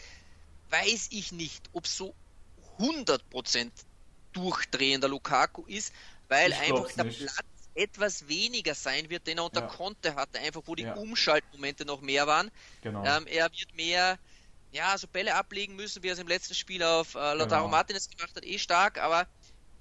weiß 0.69 1.10
ich 1.11 1.31
nicht. 1.31 1.69
Ob 1.73 1.85
so 1.88 2.15
100% 2.80 3.72
durchdrehender 4.34 5.07
Lukaku 5.07 5.64
ist, 5.68 5.93
weil 6.27 6.51
ich 6.51 6.60
einfach 6.60 6.91
der 6.93 7.05
nicht. 7.05 7.19
Platz 7.19 7.45
etwas 7.76 8.27
weniger 8.27 8.76
sein 8.76 9.10
wird, 9.10 9.27
den 9.27 9.39
er 9.39 9.45
unter 9.45 9.61
ja. 9.61 9.68
Conte 9.68 10.15
hatte, 10.15 10.39
einfach 10.39 10.61
wo 10.65 10.76
die 10.76 10.84
ja. 10.84 10.93
Umschaltmomente 10.93 11.85
noch 11.85 12.01
mehr 12.01 12.27
waren. 12.27 12.51
Genau. 12.81 13.03
Ähm, 13.03 13.26
er 13.27 13.51
wird 13.51 13.76
mehr, 13.76 14.19
ja, 14.72 14.97
so 14.97 15.07
Bälle 15.07 15.35
ablegen 15.35 15.76
müssen, 15.76 16.03
wie 16.03 16.10
er 16.10 16.14
es 16.14 16.19
im 16.19 16.27
letzten 16.27 16.53
Spiel 16.53 16.84
auf 16.84 17.15
äh, 17.15 17.34
Lautaro 17.34 17.64
genau. 17.64 17.68
Martinez 17.69 18.10
gemacht 18.10 18.35
hat, 18.35 18.45
eh 18.45 18.60
stark, 18.60 18.99
aber 18.99 19.27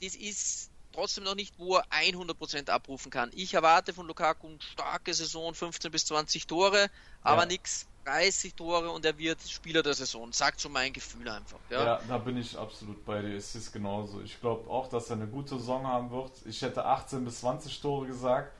das 0.00 0.14
ist 0.14 0.71
trotzdem 0.92 1.24
noch 1.24 1.34
nicht, 1.34 1.58
wo 1.58 1.76
er 1.76 1.84
100% 1.90 2.70
abrufen 2.70 3.10
kann. 3.10 3.30
Ich 3.34 3.54
erwarte 3.54 3.92
von 3.92 4.06
Lukaku 4.06 4.48
eine 4.48 4.58
starke 4.60 5.14
Saison, 5.14 5.54
15 5.54 5.90
bis 5.90 6.06
20 6.06 6.46
Tore, 6.46 6.90
aber 7.22 7.42
ja. 7.42 7.46
nichts 7.46 7.86
30 8.04 8.54
Tore 8.54 8.90
und 8.90 9.04
er 9.04 9.16
wird 9.16 9.40
Spieler 9.42 9.82
der 9.82 9.94
Saison. 9.94 10.32
Sagt 10.32 10.60
so 10.60 10.68
mein 10.68 10.92
Gefühl 10.92 11.28
einfach. 11.28 11.58
Ja, 11.70 11.84
ja 11.84 12.00
da 12.08 12.18
bin 12.18 12.36
ich 12.36 12.56
absolut 12.58 13.04
bei 13.04 13.22
dir. 13.22 13.36
Es 13.36 13.54
ist 13.54 13.72
genauso. 13.72 14.20
Ich 14.22 14.40
glaube 14.40 14.68
auch, 14.68 14.88
dass 14.88 15.10
er 15.10 15.16
eine 15.16 15.26
gute 15.26 15.58
Saison 15.58 15.86
haben 15.86 16.10
wird. 16.10 16.32
Ich 16.46 16.62
hätte 16.62 16.84
18 16.84 17.24
bis 17.24 17.40
20 17.40 17.80
Tore 17.80 18.06
gesagt, 18.06 18.52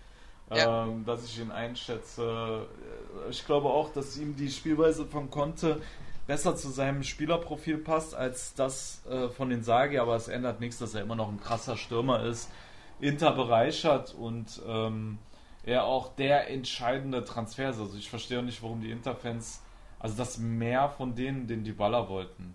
ja. 0.54 0.84
ähm, 0.84 1.04
dass 1.04 1.24
ich 1.24 1.38
ihn 1.38 1.50
einschätze. 1.50 2.66
Ich 3.30 3.44
glaube 3.44 3.68
auch, 3.68 3.92
dass 3.92 4.16
ihm 4.16 4.36
die 4.36 4.50
Spielweise 4.50 5.06
von 5.06 5.30
Conte 5.30 5.82
besser 6.26 6.56
zu 6.56 6.70
seinem 6.70 7.02
Spielerprofil 7.02 7.78
passt 7.78 8.14
als 8.14 8.54
das 8.54 9.04
äh, 9.06 9.28
von 9.28 9.50
den 9.50 9.62
Sagi, 9.62 9.98
aber 9.98 10.16
es 10.16 10.28
ändert 10.28 10.60
nichts, 10.60 10.78
dass 10.78 10.94
er 10.94 11.02
immer 11.02 11.16
noch 11.16 11.28
ein 11.28 11.40
krasser 11.40 11.76
Stürmer 11.76 12.24
ist, 12.24 12.50
Inter 13.00 13.32
bereichert 13.32 14.14
und 14.14 14.62
ähm, 14.66 15.18
er 15.64 15.84
auch 15.84 16.14
der 16.14 16.50
entscheidende 16.50 17.24
Transfer 17.24 17.70
ist. 17.70 17.80
Also 17.80 17.96
ich 17.96 18.10
verstehe 18.10 18.42
nicht, 18.42 18.62
warum 18.62 18.80
die 18.80 18.90
Interfans, 18.90 19.62
also 19.98 20.16
das 20.16 20.38
mehr 20.38 20.88
von 20.88 21.14
denen, 21.14 21.46
den 21.46 21.64
die 21.64 21.72
Baller 21.72 22.08
wollten. 22.08 22.54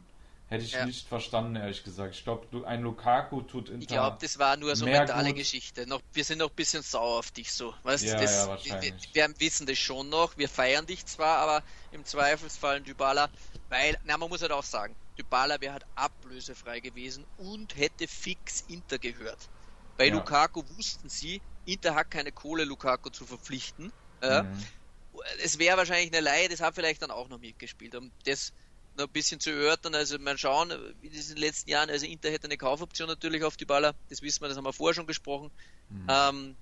Hätte 0.49 0.63
ich 0.63 0.71
ja. 0.71 0.85
nicht 0.85 1.07
verstanden, 1.09 1.57
ehrlich 1.57 1.83
gesagt. 1.83 2.15
Ich 2.15 2.23
glaube, 2.23 2.65
ein 2.65 2.81
Lukaku 2.81 3.41
tut 3.41 3.67
Inter. 3.67 3.81
Ich 3.81 3.87
glaube, 3.87 4.17
das 4.21 4.39
war 4.39 4.55
nur 4.55 4.75
so 4.77 4.85
eine 4.85 4.99
mentale 4.99 5.29
gut. 5.29 5.37
Geschichte. 5.39 5.85
Noch, 5.87 6.01
wir 6.13 6.23
sind 6.23 6.37
noch 6.37 6.49
ein 6.49 6.55
bisschen 6.55 6.83
sauer 6.83 7.19
auf 7.19 7.31
dich 7.31 7.51
so. 7.51 7.73
Weißt, 7.83 8.05
ja, 8.05 8.17
das, 8.17 8.31
ja, 8.31 8.47
wahrscheinlich. 8.47 8.93
Wir, 9.13 9.27
wir, 9.27 9.39
wissen 9.41 9.67
das 9.67 9.77
schon 9.77 10.07
noch. 10.07 10.37
Wir 10.37 10.47
feiern 10.47 10.85
dich 10.85 11.05
zwar, 11.05 11.39
aber 11.39 11.63
im 11.91 12.05
Zweifelsfall 12.05 12.79
Dybala, 12.79 13.29
weil, 13.67 13.97
na, 14.05 14.17
man 14.17 14.29
muss 14.29 14.41
halt 14.41 14.53
auch 14.53 14.63
sagen, 14.63 14.95
Dybala 15.17 15.59
wäre 15.59 15.73
halt 15.73 15.85
ablösefrei 15.95 16.79
gewesen 16.79 17.25
und 17.37 17.75
hätte 17.75 18.07
fix 18.07 18.63
Inter 18.69 18.99
gehört. 18.99 19.49
Bei. 19.97 20.07
Lukaku 20.07 20.63
wussten 20.77 21.09
sie, 21.09 21.41
Inter 21.65 21.95
hat 21.95 22.09
keine 22.09 22.31
Kohle, 22.31 22.63
Lukaku 22.63 23.09
zu 23.09 23.25
verpflichten. 23.25 23.91
Mhm. 24.21 24.63
Es 25.43 25.59
wäre 25.59 25.75
wahrscheinlich 25.77 26.13
eine 26.13 26.21
Leihe, 26.21 26.47
das 26.47 26.61
hat 26.61 26.75
vielleicht 26.75 27.01
dann 27.01 27.11
auch 27.11 27.27
noch 27.27 27.39
mitgespielt. 27.39 27.95
Um 27.95 28.11
das 28.25 28.53
noch 28.97 29.05
ein 29.05 29.11
bisschen 29.11 29.39
zu 29.39 29.51
erörtern, 29.51 29.95
also 29.95 30.17
mal 30.19 30.37
schauen, 30.37 30.73
wie 31.01 31.09
das 31.09 31.29
in 31.29 31.35
den 31.35 31.43
letzten 31.43 31.69
Jahren, 31.69 31.89
also 31.89 32.05
Inter 32.05 32.31
hätte 32.31 32.45
eine 32.45 32.57
Kaufoption 32.57 33.07
natürlich 33.07 33.43
auf 33.43 33.57
die 33.57 33.65
Baller, 33.65 33.95
das 34.09 34.21
wissen 34.21 34.41
wir, 34.41 34.47
das 34.47 34.57
haben 34.57 34.65
wir 34.65 34.73
vorher 34.73 34.95
schon 34.95 35.07
gesprochen. 35.07 35.51
Mhm. 35.89 36.07
Ähm, 36.09 36.55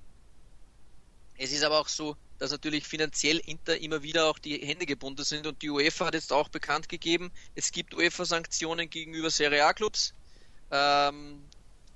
es 1.37 1.51
ist 1.51 1.63
aber 1.63 1.79
auch 1.79 1.87
so, 1.87 2.15
dass 2.39 2.51
natürlich 2.51 2.85
finanziell 2.85 3.37
Inter 3.39 3.77
immer 3.77 4.03
wieder 4.03 4.25
auch 4.25 4.39
die 4.39 4.57
Hände 4.57 4.85
gebunden 4.85 5.23
sind 5.23 5.47
und 5.47 5.61
die 5.61 5.69
UEFA 5.69 6.05
hat 6.05 6.13
jetzt 6.13 6.31
auch 6.31 6.49
bekannt 6.49 6.89
gegeben, 6.89 7.31
es 7.55 7.71
gibt 7.71 7.93
UEFA-Sanktionen 7.93 8.89
gegenüber 8.89 9.29
Serie 9.29 9.65
A-Clubs. 9.65 10.13
Ähm, 10.71 11.41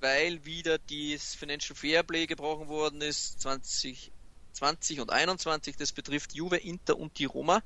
weil 0.00 0.44
wieder 0.44 0.78
das 0.78 1.34
Financial 1.34 1.76
Fairplay 1.76 2.26
gebrochen 2.26 2.68
worden 2.68 3.02
ist, 3.02 3.40
2020 3.42 5.00
und 5.00 5.10
21. 5.10 5.76
Das 5.76 5.92
betrifft 5.92 6.32
Juve, 6.32 6.56
Inter 6.56 6.98
und 6.98 7.18
die 7.18 7.26
Roma. 7.26 7.62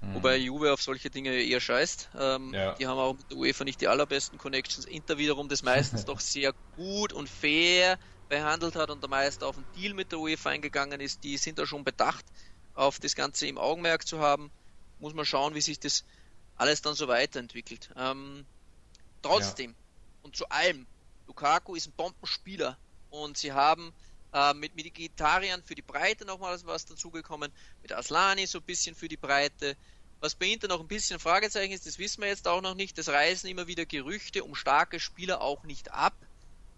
Mhm. 0.00 0.14
Wobei 0.14 0.36
Juve 0.36 0.72
auf 0.72 0.82
solche 0.82 1.10
Dinge 1.10 1.32
eher 1.32 1.60
scheißt. 1.60 2.10
Ähm, 2.18 2.52
ja. 2.52 2.74
Die 2.74 2.86
haben 2.86 2.98
auch 2.98 3.14
mit 3.14 3.30
der 3.30 3.38
UEFA 3.38 3.64
nicht 3.64 3.80
die 3.80 3.88
allerbesten 3.88 4.38
Connections. 4.38 4.86
Inter 4.86 5.18
wiederum 5.18 5.48
das 5.48 5.62
meistens 5.62 6.04
doch 6.06 6.20
sehr 6.20 6.52
gut 6.76 7.12
und 7.12 7.28
fair 7.28 7.98
behandelt 8.28 8.74
hat 8.74 8.90
und 8.90 9.02
der 9.02 9.10
Meister 9.10 9.46
auf 9.46 9.56
einen 9.56 9.66
Deal 9.76 9.94
mit 9.94 10.12
der 10.12 10.18
UEFA 10.18 10.50
eingegangen 10.50 11.00
ist. 11.00 11.24
Die 11.24 11.36
sind 11.36 11.58
da 11.58 11.66
schon 11.66 11.84
bedacht, 11.84 12.24
auf 12.74 12.98
das 12.98 13.14
Ganze 13.14 13.46
im 13.46 13.58
Augenmerk 13.58 14.06
zu 14.06 14.18
haben. 14.18 14.50
Muss 14.98 15.14
man 15.14 15.24
schauen, 15.24 15.54
wie 15.54 15.60
sich 15.60 15.78
das 15.78 16.04
alles 16.56 16.82
dann 16.82 16.94
so 16.94 17.08
weiterentwickelt. 17.08 17.90
Ähm, 17.96 18.46
trotzdem 19.22 19.70
ja. 19.70 19.76
und 20.22 20.36
zu 20.36 20.48
allem, 20.48 20.86
Lukaku 21.26 21.74
ist 21.74 21.86
ein 21.86 21.92
Bombenspieler 21.92 22.78
und 23.10 23.36
sie 23.36 23.52
haben 23.52 23.92
äh, 24.34 24.52
mit 24.52 24.76
Vegetariern 24.76 25.62
für 25.62 25.74
die 25.74 25.82
Breite 25.82 26.24
nochmal 26.24 26.58
was 26.64 26.84
dazugekommen, 26.84 27.52
mit 27.82 27.92
Aslani 27.92 28.46
so 28.46 28.58
ein 28.58 28.64
bisschen 28.64 28.94
für 28.94 29.08
die 29.08 29.16
Breite. 29.16 29.76
Was 30.20 30.34
bei 30.34 30.46
Inter 30.46 30.68
noch 30.68 30.80
ein 30.80 30.88
bisschen 30.88 31.20
Fragezeichen 31.20 31.72
ist, 31.72 31.86
das 31.86 31.98
wissen 31.98 32.20
wir 32.22 32.28
jetzt 32.28 32.48
auch 32.48 32.60
noch 32.60 32.74
nicht. 32.74 32.98
Das 32.98 33.08
reißen 33.08 33.48
immer 33.48 33.66
wieder 33.66 33.86
Gerüchte 33.86 34.42
um 34.42 34.54
starke 34.54 34.98
Spieler 34.98 35.40
auch 35.40 35.62
nicht 35.64 35.92
ab. 35.92 36.14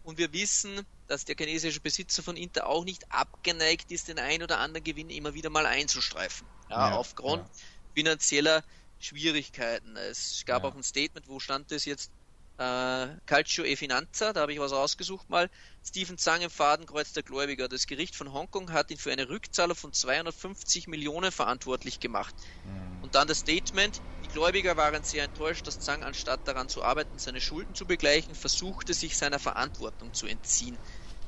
Und 0.02 0.18
wir 0.18 0.32
wissen, 0.32 0.86
dass 1.08 1.24
der 1.24 1.36
chinesische 1.36 1.80
Besitzer 1.80 2.22
von 2.22 2.36
Inter 2.36 2.66
auch 2.66 2.84
nicht 2.84 3.10
abgeneigt 3.10 3.90
ist, 3.90 4.08
den 4.08 4.18
ein 4.18 4.42
oder 4.42 4.58
anderen 4.58 4.84
Gewinn 4.84 5.10
immer 5.10 5.34
wieder 5.34 5.50
mal 5.50 5.66
einzustreifen. 5.66 6.46
Ja, 6.68 6.90
ja 6.90 6.96
aufgrund 6.96 7.42
ja. 7.42 7.50
finanzieller 7.94 8.64
Schwierigkeiten. 8.98 9.96
Es 9.96 10.44
gab 10.44 10.62
ja. 10.62 10.68
auch 10.68 10.74
ein 10.74 10.82
Statement, 10.82 11.28
wo 11.28 11.40
stand 11.40 11.70
das 11.70 11.84
jetzt? 11.84 12.10
Äh, 12.58 13.08
Calcio 13.26 13.64
e 13.64 13.76
Finanza, 13.76 14.32
da 14.32 14.40
habe 14.40 14.52
ich 14.52 14.58
was 14.58 14.72
rausgesucht 14.72 15.28
mal. 15.28 15.50
Stephen 15.84 16.18
Zhang 16.18 16.42
im 16.42 16.50
Fadenkreuz 16.50 17.12
der 17.12 17.22
Gläubiger. 17.22 17.68
Das 17.68 17.86
Gericht 17.86 18.16
von 18.16 18.32
Hongkong 18.32 18.72
hat 18.72 18.90
ihn 18.90 18.96
für 18.96 19.12
eine 19.12 19.28
Rückzahlung 19.28 19.76
von 19.76 19.92
250 19.92 20.88
Millionen 20.88 21.32
verantwortlich 21.32 22.00
gemacht. 22.00 22.34
Mhm. 22.64 23.02
Und 23.02 23.14
dann 23.14 23.28
das 23.28 23.38
Statement, 23.38 24.00
die 24.24 24.28
Gläubiger 24.28 24.76
waren 24.76 25.02
sehr 25.02 25.24
enttäuscht, 25.24 25.66
dass 25.66 25.80
Zhang 25.80 26.02
anstatt 26.02 26.40
daran 26.44 26.68
zu 26.68 26.82
arbeiten, 26.82 27.18
seine 27.18 27.40
Schulden 27.40 27.74
zu 27.74 27.86
begleichen, 27.86 28.34
versuchte, 28.34 28.94
sich 28.94 29.16
seiner 29.16 29.38
Verantwortung 29.38 30.12
zu 30.14 30.26
entziehen. 30.26 30.78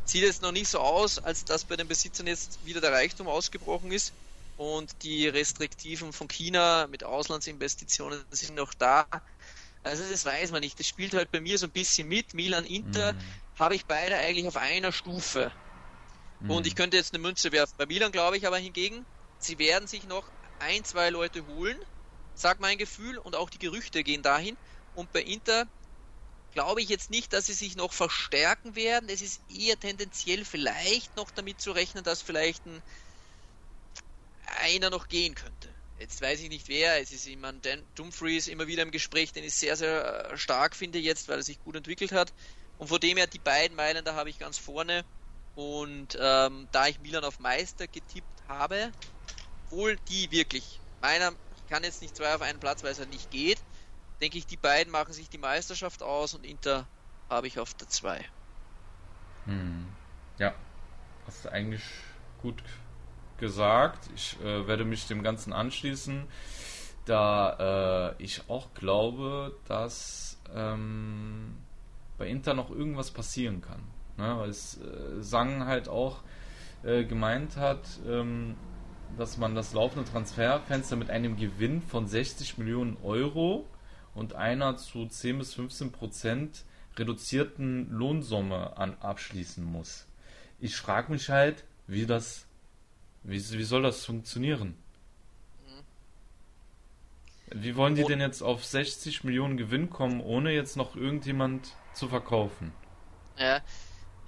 Sieht 0.04 0.24
es 0.24 0.40
noch 0.40 0.52
nicht 0.52 0.68
so 0.68 0.80
aus, 0.80 1.18
als 1.18 1.44
dass 1.44 1.66
bei 1.66 1.76
den 1.76 1.86
Besitzern 1.86 2.26
jetzt 2.26 2.64
wieder 2.64 2.80
der 2.80 2.92
Reichtum 2.92 3.28
ausgebrochen 3.28 3.92
ist 3.92 4.14
und 4.56 5.02
die 5.02 5.28
Restriktiven 5.28 6.12
von 6.12 6.26
China 6.26 6.88
mit 6.88 7.04
Auslandsinvestitionen 7.04 8.24
sind 8.30 8.56
noch 8.56 8.74
da. 8.74 9.06
Also 9.82 10.04
das 10.08 10.24
weiß 10.24 10.50
man 10.50 10.60
nicht. 10.60 10.78
Das 10.78 10.86
spielt 10.86 11.14
halt 11.14 11.30
bei 11.30 11.40
mir 11.40 11.58
so 11.58 11.66
ein 11.66 11.72
bisschen 11.72 12.08
mit. 12.08 12.34
Milan, 12.34 12.64
Inter 12.64 13.12
mhm. 13.12 13.18
habe 13.58 13.74
ich 13.74 13.86
beide 13.86 14.16
eigentlich 14.16 14.46
auf 14.46 14.56
einer 14.56 14.92
Stufe. 14.92 15.52
Mhm. 16.40 16.50
Und 16.50 16.66
ich 16.66 16.74
könnte 16.74 16.96
jetzt 16.96 17.14
eine 17.14 17.22
Münze 17.22 17.52
werfen. 17.52 17.74
Bei 17.76 17.86
Milan 17.86 18.12
glaube 18.12 18.36
ich 18.36 18.46
aber 18.46 18.58
hingegen, 18.58 19.04
sie 19.38 19.58
werden 19.58 19.88
sich 19.88 20.06
noch 20.06 20.24
ein, 20.58 20.84
zwei 20.84 21.10
Leute 21.10 21.46
holen, 21.46 21.78
sagt 22.34 22.60
mein 22.60 22.78
Gefühl, 22.78 23.18
und 23.18 23.36
auch 23.36 23.50
die 23.50 23.58
Gerüchte 23.58 24.02
gehen 24.02 24.22
dahin. 24.22 24.56
Und 24.94 25.12
bei 25.12 25.22
Inter 25.22 25.66
glaube 26.52 26.82
ich 26.82 26.88
jetzt 26.88 27.10
nicht, 27.10 27.32
dass 27.32 27.46
sie 27.46 27.52
sich 27.52 27.76
noch 27.76 27.92
verstärken 27.92 28.74
werden. 28.74 29.08
Es 29.08 29.22
ist 29.22 29.40
eher 29.50 29.78
tendenziell 29.78 30.44
vielleicht 30.44 31.16
noch 31.16 31.30
damit 31.30 31.60
zu 31.60 31.72
rechnen, 31.72 32.04
dass 32.04 32.22
vielleicht 32.22 32.66
ein 32.66 32.82
einer 34.62 34.90
noch 34.90 35.08
gehen 35.08 35.34
könnte. 35.34 35.68
Jetzt 35.98 36.20
weiß 36.20 36.40
ich 36.40 36.48
nicht 36.48 36.68
wer, 36.68 37.00
es 37.00 37.10
ist 37.10 37.26
jemand, 37.26 37.66
Dan 37.66 37.82
Dumfries 37.96 38.46
immer 38.46 38.68
wieder 38.68 38.82
im 38.82 38.92
Gespräch, 38.92 39.32
den 39.32 39.42
ich 39.42 39.54
sehr, 39.54 39.76
sehr 39.76 40.30
äh, 40.30 40.38
stark 40.38 40.76
finde 40.76 40.98
jetzt, 40.98 41.28
weil 41.28 41.38
er 41.38 41.42
sich 41.42 41.58
gut 41.58 41.74
entwickelt 41.74 42.12
hat. 42.12 42.32
Und 42.76 42.88
vor 42.88 43.00
dem 43.00 43.16
her 43.16 43.26
die 43.26 43.40
beiden 43.40 43.76
Meilen, 43.76 44.04
da 44.04 44.14
habe 44.14 44.30
ich 44.30 44.38
ganz 44.38 44.58
vorne. 44.58 45.04
Und 45.54 46.16
ähm, 46.20 46.68
da 46.70 46.86
ich 46.86 47.00
Milan 47.00 47.24
auf 47.24 47.40
Meister 47.40 47.88
getippt 47.88 48.46
habe, 48.46 48.92
wohl 49.70 49.96
die 50.08 50.30
wirklich, 50.30 50.80
meiner, 51.00 51.32
ich 51.56 51.66
kann 51.66 51.82
jetzt 51.82 52.00
nicht 52.00 52.16
zwei 52.16 52.32
auf 52.32 52.42
einen 52.42 52.60
Platz, 52.60 52.84
weil 52.84 52.92
es 52.92 53.00
halt 53.00 53.10
nicht 53.10 53.30
geht, 53.32 53.58
denke 54.20 54.38
ich, 54.38 54.46
die 54.46 54.56
beiden 54.56 54.92
machen 54.92 55.12
sich 55.12 55.28
die 55.28 55.38
Meisterschaft 55.38 56.02
aus 56.02 56.32
und 56.32 56.46
Inter 56.46 56.88
habe 57.28 57.48
ich 57.48 57.58
auf 57.58 57.74
der 57.74 57.88
2. 57.88 58.24
Hm. 59.46 59.88
Ja, 60.38 60.54
hast 61.26 61.44
du 61.44 61.48
eigentlich 61.50 61.82
gut 62.40 62.62
gesagt. 63.38 64.10
Ich 64.14 64.36
äh, 64.42 64.66
werde 64.66 64.84
mich 64.84 65.06
dem 65.06 65.22
Ganzen 65.22 65.52
anschließen, 65.52 66.24
da 67.04 68.14
äh, 68.18 68.22
ich 68.22 68.42
auch 68.48 68.74
glaube, 68.74 69.56
dass 69.66 70.38
ähm, 70.54 71.56
bei 72.18 72.26
Inter 72.28 72.54
noch 72.54 72.70
irgendwas 72.70 73.10
passieren 73.10 73.62
kann. 73.62 73.82
Ne? 74.16 74.36
Weil 74.38 74.50
es 74.50 74.78
äh, 74.78 75.22
Sang 75.22 75.64
halt 75.66 75.88
auch 75.88 76.22
äh, 76.82 77.04
gemeint 77.04 77.56
hat, 77.56 77.88
ähm, 78.06 78.56
dass 79.16 79.38
man 79.38 79.54
das 79.54 79.72
laufende 79.72 80.10
Transferfenster 80.10 80.96
mit 80.96 81.10
einem 81.10 81.36
Gewinn 81.36 81.80
von 81.80 82.06
60 82.06 82.58
Millionen 82.58 82.96
Euro 83.02 83.66
und 84.14 84.34
einer 84.34 84.76
zu 84.76 85.06
10 85.06 85.38
bis 85.38 85.54
15 85.54 85.92
Prozent 85.92 86.64
reduzierten 86.96 87.90
Lohnsumme 87.90 88.76
an 88.76 88.96
abschließen 89.00 89.64
muss. 89.64 90.06
Ich 90.60 90.76
frage 90.76 91.12
mich 91.12 91.30
halt, 91.30 91.64
wie 91.86 92.04
das 92.04 92.47
wie, 93.28 93.58
wie 93.58 93.64
soll 93.64 93.82
das 93.82 94.04
funktionieren? 94.04 94.76
Wie 97.50 97.76
wollen 97.76 97.94
die 97.94 98.04
denn 98.04 98.20
jetzt 98.20 98.42
auf 98.42 98.64
60 98.64 99.24
Millionen 99.24 99.56
Gewinn 99.56 99.88
kommen, 99.88 100.20
ohne 100.20 100.52
jetzt 100.52 100.76
noch 100.76 100.96
irgendjemand 100.96 101.72
zu 101.94 102.08
verkaufen? 102.08 102.72
Ja, 103.38 103.62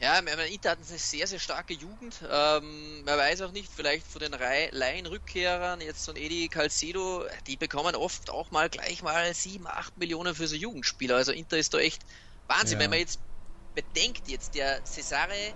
ja, 0.01 0.19
Inter 0.19 0.71
hat 0.71 0.79
eine 0.79 0.99
sehr, 0.99 1.27
sehr 1.27 1.39
starke 1.39 1.75
Jugend. 1.75 2.23
Ähm, 2.31 3.05
man 3.05 3.19
weiß 3.19 3.43
auch 3.43 3.53
nicht, 3.53 3.71
vielleicht 3.71 4.07
von 4.07 4.21
den 4.21 4.33
Laienrückkehrern, 4.33 5.83
jetzt 5.83 6.05
so 6.05 6.13
ein 6.13 6.17
Edi 6.17 6.49
Calcedo, 6.49 7.25
die 7.47 7.59
bekommen 7.59 7.95
oft 7.95 8.31
auch 8.31 8.51
mal 8.51 8.71
gleich 8.71 9.03
mal 9.03 9.35
7, 9.35 9.67
8 9.67 9.99
Millionen 9.99 10.35
für 10.35 10.47
so 10.47 10.57
Jugendspieler. 10.57 11.17
Also 11.17 11.33
Inter 11.33 11.59
ist 11.59 11.75
da 11.75 11.79
echt 11.79 12.03
Wahnsinn. 12.47 12.79
Ja. 12.79 12.85
Wenn 12.85 12.91
man 12.91 13.01
jetzt 13.01 13.21
bedenkt, 13.75 14.29
jetzt 14.29 14.55
der 14.55 14.83
Cesare 14.87 15.35
äh, 15.35 15.53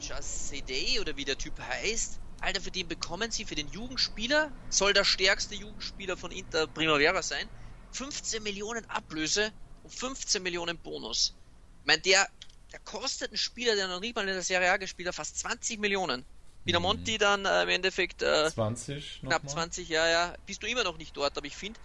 Chassidei 0.00 1.00
oder 1.00 1.16
wie 1.16 1.24
der 1.24 1.38
Typ 1.38 1.60
heißt, 1.60 2.18
Alter, 2.40 2.60
für 2.60 2.70
den 2.70 2.88
bekommen 2.88 3.30
sie, 3.30 3.44
für 3.44 3.54
den 3.54 3.68
Jugendspieler, 3.68 4.52
soll 4.68 4.92
der 4.92 5.04
stärkste 5.04 5.54
Jugendspieler 5.54 6.16
von 6.16 6.30
Inter 6.30 6.66
Primavera 6.66 7.22
sein, 7.22 7.48
15 7.92 8.42
Millionen 8.42 8.84
Ablöse 8.90 9.52
und 9.82 9.94
15 9.94 10.42
Millionen 10.42 10.78
Bonus. 10.78 11.34
Ich 11.80 11.86
meine, 11.86 12.02
der, 12.02 12.28
der 12.72 12.80
kostet 12.80 13.30
einen 13.30 13.38
Spieler, 13.38 13.74
der 13.74 13.88
noch 13.88 14.00
nicht 14.00 14.14
mal 14.14 14.22
in 14.22 14.34
der 14.34 14.42
Serie 14.42 14.70
A 14.70 14.76
gespielt 14.76 15.08
hat, 15.08 15.14
fast 15.14 15.38
20 15.38 15.78
Millionen. 15.78 16.24
Wieder 16.64 16.80
mhm. 16.80 16.86
Monti 16.86 17.16
dann 17.16 17.44
äh, 17.44 17.62
im 17.62 17.68
Endeffekt 17.68 18.22
äh, 18.22 18.50
20 18.50 19.20
knapp 19.20 19.44
mal. 19.44 19.50
20, 19.50 19.88
ja, 19.88 20.08
ja. 20.08 20.34
Bist 20.46 20.62
du 20.62 20.66
immer 20.66 20.84
noch 20.84 20.98
nicht 20.98 21.16
dort, 21.16 21.38
aber 21.38 21.46
ich 21.46 21.56
finde, 21.56 21.78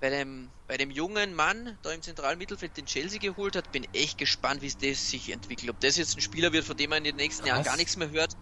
bei 0.00 0.10
dem, 0.10 0.50
bei 0.66 0.76
dem 0.76 0.90
jungen 0.90 1.34
Mann 1.34 1.78
da 1.82 1.92
im 1.92 2.02
zentralen 2.02 2.38
Mittelfeld, 2.38 2.76
den 2.76 2.86
Chelsea 2.86 3.18
geholt 3.18 3.56
hat, 3.56 3.70
bin 3.72 3.84
echt 3.92 4.18
gespannt, 4.18 4.62
wie 4.62 4.66
es 4.68 4.78
das 4.78 5.10
sich 5.10 5.30
entwickelt. 5.30 5.70
Ob 5.70 5.80
das 5.80 5.96
jetzt 5.96 6.16
ein 6.16 6.20
Spieler 6.20 6.52
wird, 6.52 6.64
von 6.64 6.76
dem 6.76 6.90
man 6.90 6.98
in 6.98 7.04
den 7.04 7.16
nächsten 7.16 7.42
Krass. 7.42 7.48
Jahren 7.48 7.64
gar 7.64 7.76
nichts 7.76 7.96
mehr 7.96 8.10
hört, 8.10 8.36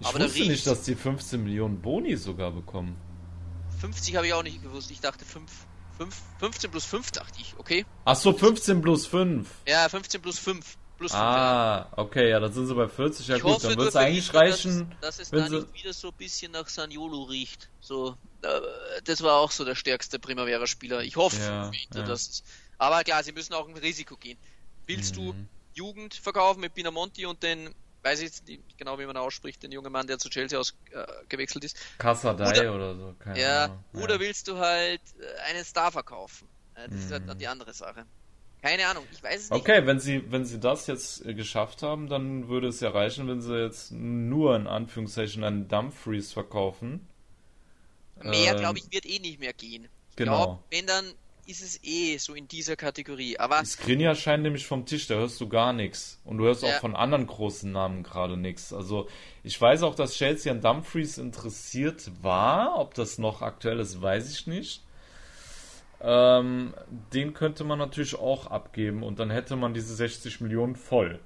ich 0.00 0.06
aber 0.06 0.20
wusste 0.20 0.46
nicht, 0.46 0.66
dass 0.66 0.82
die 0.82 0.94
15 0.94 1.42
Millionen 1.42 1.80
Boni 1.80 2.16
sogar 2.16 2.50
bekommen. 2.50 2.96
50 3.80 4.16
habe 4.16 4.26
ich 4.26 4.32
auch 4.34 4.42
nicht 4.42 4.62
gewusst. 4.62 4.90
Ich 4.90 5.00
dachte 5.00 5.24
5, 5.24 5.50
5, 5.98 6.22
15 6.38 6.70
plus 6.70 6.84
5 6.84 7.10
dachte 7.12 7.40
ich, 7.40 7.54
okay? 7.58 7.84
Ach 8.04 8.16
so, 8.16 8.32
15 8.32 8.80
plus 8.80 9.06
5. 9.06 9.48
Ja, 9.66 9.88
15 9.88 10.20
plus 10.20 10.38
5. 10.38 10.76
Plus 10.98 11.12
5 11.12 11.22
ah, 11.22 11.88
ja. 11.90 11.98
okay, 11.98 12.28
ja, 12.28 12.40
dann 12.40 12.52
sind 12.52 12.66
sie 12.66 12.74
bei 12.74 12.88
40. 12.88 13.26
Ja 13.26 13.36
ich 13.36 13.42
gut, 13.42 13.52
hoffe, 13.52 13.68
dann 13.68 13.78
wird 13.78 13.88
es 13.88 13.96
eigentlich 13.96 14.34
reichen. 14.34 14.90
Dass, 15.00 15.16
dass 15.16 15.26
es 15.26 15.30
da 15.30 15.48
nicht 15.48 15.72
wieder 15.72 15.94
so 15.94 16.08
ein 16.08 16.14
bisschen 16.14 16.52
nach 16.52 16.68
Saniolo 16.68 17.22
riecht. 17.22 17.70
So, 17.80 18.16
äh, 18.42 18.48
das 19.04 19.22
war 19.22 19.36
auch 19.36 19.50
so 19.50 19.64
der 19.64 19.74
stärkste 19.74 20.18
Primavera-Spieler. 20.18 21.02
Ich 21.02 21.16
hoffe, 21.16 21.40
ja, 21.40 21.70
ja. 21.94 22.02
dass 22.02 22.28
es. 22.28 22.44
Aber 22.76 23.02
klar, 23.02 23.22
sie 23.22 23.32
müssen 23.32 23.54
auch 23.54 23.66
ein 23.66 23.76
Risiko 23.76 24.16
gehen. 24.16 24.38
Willst 24.86 25.16
mhm. 25.16 25.24
du 25.24 25.34
Jugend 25.72 26.14
verkaufen 26.14 26.60
mit 26.60 26.74
Pinamonti 26.74 27.24
und 27.24 27.42
den 27.42 27.74
weiß 28.02 28.20
ich 28.20 28.26
jetzt 28.26 28.46
nicht 28.46 28.78
genau, 28.78 28.98
wie 28.98 29.06
man 29.06 29.16
ausspricht, 29.16 29.62
den 29.62 29.72
jungen 29.72 29.92
Mann, 29.92 30.06
der 30.06 30.18
zu 30.18 30.28
Chelsea 30.28 30.58
ausgewechselt 30.58 31.64
äh, 31.64 31.66
ist. 31.66 31.76
Kassadei 31.98 32.70
oder, 32.70 32.94
so, 32.96 33.14
keine 33.18 33.40
ja, 33.40 33.64
Ahnung. 33.64 33.84
Oder 33.94 34.14
ja. 34.14 34.20
willst 34.20 34.48
du 34.48 34.58
halt 34.58 35.00
äh, 35.18 35.50
einen 35.50 35.64
Star 35.64 35.92
verkaufen? 35.92 36.48
Das 36.74 36.94
ist 36.94 37.12
halt 37.12 37.28
dann 37.28 37.36
mhm. 37.36 37.40
die 37.40 37.48
andere 37.48 37.72
Sache. 37.74 38.06
Keine 38.62 38.86
Ahnung, 38.86 39.04
ich 39.10 39.22
weiß 39.22 39.44
es 39.44 39.50
nicht. 39.50 39.60
Okay, 39.60 39.86
wenn 39.86 40.00
sie, 40.00 40.30
wenn 40.30 40.44
sie 40.44 40.60
das 40.60 40.86
jetzt 40.86 41.24
äh, 41.24 41.34
geschafft 41.34 41.82
haben, 41.82 42.08
dann 42.08 42.48
würde 42.48 42.68
es 42.68 42.80
ja 42.80 42.90
reichen, 42.90 43.26
wenn 43.28 43.40
sie 43.40 43.58
jetzt 43.58 43.90
nur 43.92 44.54
in 44.56 44.66
Anführungszeichen 44.66 45.44
einen 45.44 45.68
Dumfries 45.68 46.32
verkaufen. 46.32 47.06
Mehr, 48.22 48.52
ähm, 48.52 48.58
glaube 48.58 48.78
ich, 48.78 48.92
wird 48.92 49.06
eh 49.06 49.18
nicht 49.18 49.40
mehr 49.40 49.54
gehen. 49.54 49.88
Ich 50.10 50.16
genau. 50.16 50.44
Glaub, 50.44 50.64
wenn 50.70 50.86
dann 50.86 51.06
ist 51.50 51.62
es 51.62 51.80
eh 51.82 52.16
so 52.18 52.34
in 52.34 52.48
dieser 52.48 52.76
Kategorie. 52.76 53.38
Aber 53.38 53.64
Skriniar 53.64 54.14
scheint 54.14 54.42
nämlich 54.42 54.66
vom 54.66 54.86
Tisch, 54.86 55.06
da 55.06 55.14
hörst 55.14 55.40
du 55.40 55.48
gar 55.48 55.72
nichts. 55.72 56.18
Und 56.24 56.38
du 56.38 56.44
hörst 56.44 56.62
ja. 56.62 56.76
auch 56.76 56.80
von 56.80 56.94
anderen 56.94 57.26
großen 57.26 57.70
Namen 57.70 58.02
gerade 58.02 58.36
nichts. 58.36 58.72
Also 58.72 59.08
ich 59.42 59.60
weiß 59.60 59.82
auch, 59.82 59.94
dass 59.94 60.14
Chelsea 60.14 60.52
an 60.52 60.60
Dumfries 60.60 61.18
interessiert 61.18 62.10
war. 62.22 62.78
Ob 62.78 62.94
das 62.94 63.18
noch 63.18 63.42
aktuell 63.42 63.80
ist, 63.80 64.00
weiß 64.00 64.30
ich 64.30 64.46
nicht. 64.46 64.82
Ähm, 66.00 66.72
den 67.12 67.34
könnte 67.34 67.64
man 67.64 67.78
natürlich 67.78 68.14
auch 68.14 68.46
abgeben 68.46 69.02
und 69.02 69.18
dann 69.18 69.30
hätte 69.30 69.56
man 69.56 69.74
diese 69.74 69.94
60 69.94 70.40
Millionen 70.40 70.76
voll. 70.76 71.20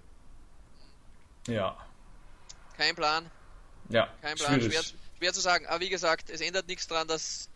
Ja. 1.47 1.77
Kein 2.77 2.97
Plan. 2.97 3.31
Ja. 3.89 4.09
Kein 4.21 4.37
Plan. 4.37 4.61
Schwer, 4.61 4.83
schwer, 5.19 5.33
zu 5.33 5.41
sagen. 5.41 5.67
Aber 5.67 5.81
wie 5.81 5.91
gesagt, 5.91 6.31
es 6.31 6.41
ändert 6.41 6.67
nichts 6.67 6.89
daran, 6.89 7.07
dass 7.07 7.49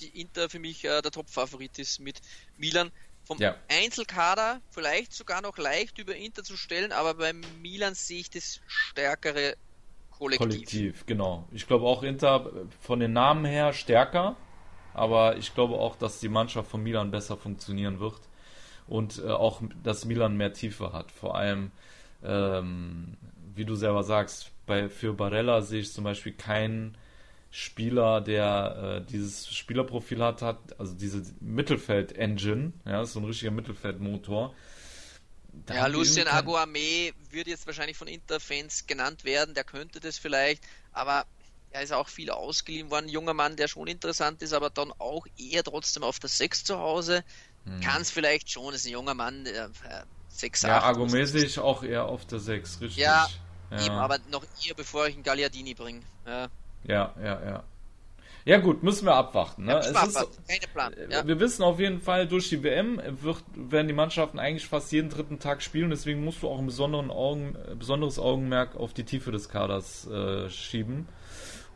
die 0.00 0.20
Inter 0.20 0.48
für 0.48 0.58
mich 0.58 0.84
äh, 0.84 1.02
der 1.02 1.10
Top-Favorit 1.10 1.78
ist 1.78 2.00
mit 2.00 2.20
Milan. 2.56 2.90
Vom 3.24 3.38
ja. 3.38 3.56
Einzelkader 3.68 4.62
vielleicht 4.70 5.12
sogar 5.12 5.42
noch 5.42 5.58
leicht 5.58 5.98
über 5.98 6.16
Inter 6.16 6.42
zu 6.42 6.56
stellen, 6.56 6.92
aber 6.92 7.14
bei 7.14 7.34
Milan 7.60 7.94
sehe 7.94 8.20
ich 8.20 8.30
das 8.30 8.60
stärkere 8.66 9.54
Kollektiv. 10.10 10.48
Kollektiv, 10.48 11.06
genau. 11.06 11.46
Ich 11.52 11.66
glaube 11.66 11.84
auch 11.84 12.02
Inter 12.02 12.50
von 12.80 13.00
den 13.00 13.12
Namen 13.12 13.44
her 13.44 13.72
stärker, 13.72 14.36
aber 14.94 15.36
ich 15.36 15.54
glaube 15.54 15.74
auch, 15.74 15.94
dass 15.96 16.20
die 16.20 16.28
Mannschaft 16.28 16.70
von 16.70 16.82
Milan 16.82 17.10
besser 17.10 17.36
funktionieren 17.36 18.00
wird 18.00 18.20
und 18.86 19.18
äh, 19.18 19.28
auch, 19.28 19.62
dass 19.82 20.04
Milan 20.06 20.36
mehr 20.36 20.52
Tiefe 20.52 20.92
hat. 20.92 21.12
Vor 21.12 21.36
allem, 21.36 21.70
ähm, 22.24 23.16
wie 23.54 23.64
du 23.64 23.74
selber 23.74 24.02
sagst, 24.02 24.50
bei, 24.66 24.88
für 24.88 25.12
Barella 25.12 25.60
sehe 25.60 25.80
ich 25.80 25.92
zum 25.92 26.04
Beispiel 26.04 26.32
keinen 26.32 26.96
Spieler, 27.50 28.20
der 28.20 29.00
äh, 29.02 29.10
dieses 29.10 29.48
Spielerprofil 29.48 30.22
hat, 30.22 30.42
hat, 30.42 30.58
also 30.78 30.94
diese 30.94 31.22
Mittelfeld-Engine, 31.40 32.72
ja, 32.84 33.02
ist 33.02 33.14
so 33.14 33.20
ein 33.20 33.24
richtiger 33.24 33.50
Mittelfeldmotor. 33.50 34.54
Da 35.66 35.74
ja, 35.74 35.86
Lucien 35.86 36.28
Aguame 36.28 37.12
wird 37.30 37.46
jetzt 37.46 37.66
wahrscheinlich 37.66 37.96
von 37.96 38.06
Interfans 38.06 38.86
genannt 38.86 39.24
werden, 39.24 39.54
der 39.54 39.64
könnte 39.64 39.98
das 39.98 40.18
vielleicht, 40.18 40.62
aber 40.92 41.24
er 41.70 41.82
ist 41.82 41.92
auch 41.92 42.08
viel 42.08 42.30
ausgeliehen 42.30 42.90
worden, 42.90 43.08
junger 43.08 43.34
Mann, 43.34 43.56
der 43.56 43.68
schon 43.68 43.88
interessant 43.88 44.42
ist, 44.42 44.52
aber 44.52 44.70
dann 44.70 44.92
auch 44.98 45.26
eher 45.36 45.64
trotzdem 45.64 46.02
auf 46.02 46.18
der 46.18 46.30
6 46.30 46.64
zu 46.64 46.78
Hause. 46.78 47.24
Hm. 47.64 47.80
Kann 47.80 48.02
es 48.02 48.10
vielleicht 48.10 48.50
schon, 48.50 48.74
ist 48.74 48.86
ein 48.86 48.92
junger 48.92 49.14
Mann, 49.14 49.44
der 49.44 49.70
6, 50.28 50.62
Ja, 50.62 50.82
Aguame 50.82 51.26
sehe 51.26 51.44
ich 51.44 51.58
auch 51.58 51.82
eher 51.82 52.04
auf 52.04 52.26
der 52.26 52.40
6, 52.40 52.80
richtig. 52.82 52.98
Ja, 52.98 53.28
ja, 53.70 53.84
eben, 53.84 53.94
aber 53.94 54.18
noch 54.30 54.44
eher, 54.64 54.74
bevor 54.74 55.08
ich 55.08 55.14
einen 55.14 55.24
Gagliardini 55.24 55.74
bringe. 55.74 56.02
Ja. 56.26 56.48
Ja, 56.84 57.14
ja, 57.22 57.44
ja. 57.44 57.64
Ja 58.44 58.56
gut, 58.56 58.82
müssen 58.82 59.04
wir 59.04 59.14
abwarten. 59.14 59.66
Ne? 59.66 59.72
Ja, 59.72 59.78
ist, 59.80 60.14
Keine 60.48 60.66
Plan. 60.72 60.94
Äh, 60.94 61.12
ja. 61.12 61.26
Wir 61.26 61.38
wissen 61.38 61.62
auf 61.62 61.78
jeden 61.78 62.00
Fall, 62.00 62.26
durch 62.26 62.48
die 62.48 62.62
WM 62.62 62.98
wird, 63.20 63.44
werden 63.54 63.88
die 63.88 63.92
Mannschaften 63.92 64.38
eigentlich 64.38 64.66
fast 64.66 64.90
jeden 64.90 65.10
dritten 65.10 65.38
Tag 65.38 65.62
spielen. 65.62 65.90
Deswegen 65.90 66.24
musst 66.24 66.42
du 66.42 66.48
auch 66.48 66.58
ein 66.58 66.64
besonderen 66.64 67.10
Augen, 67.10 67.56
äh, 67.70 67.74
besonderes 67.74 68.18
Augenmerk 68.18 68.74
auf 68.74 68.94
die 68.94 69.04
Tiefe 69.04 69.32
des 69.32 69.50
Kaders 69.50 70.06
äh, 70.06 70.48
schieben. 70.48 71.06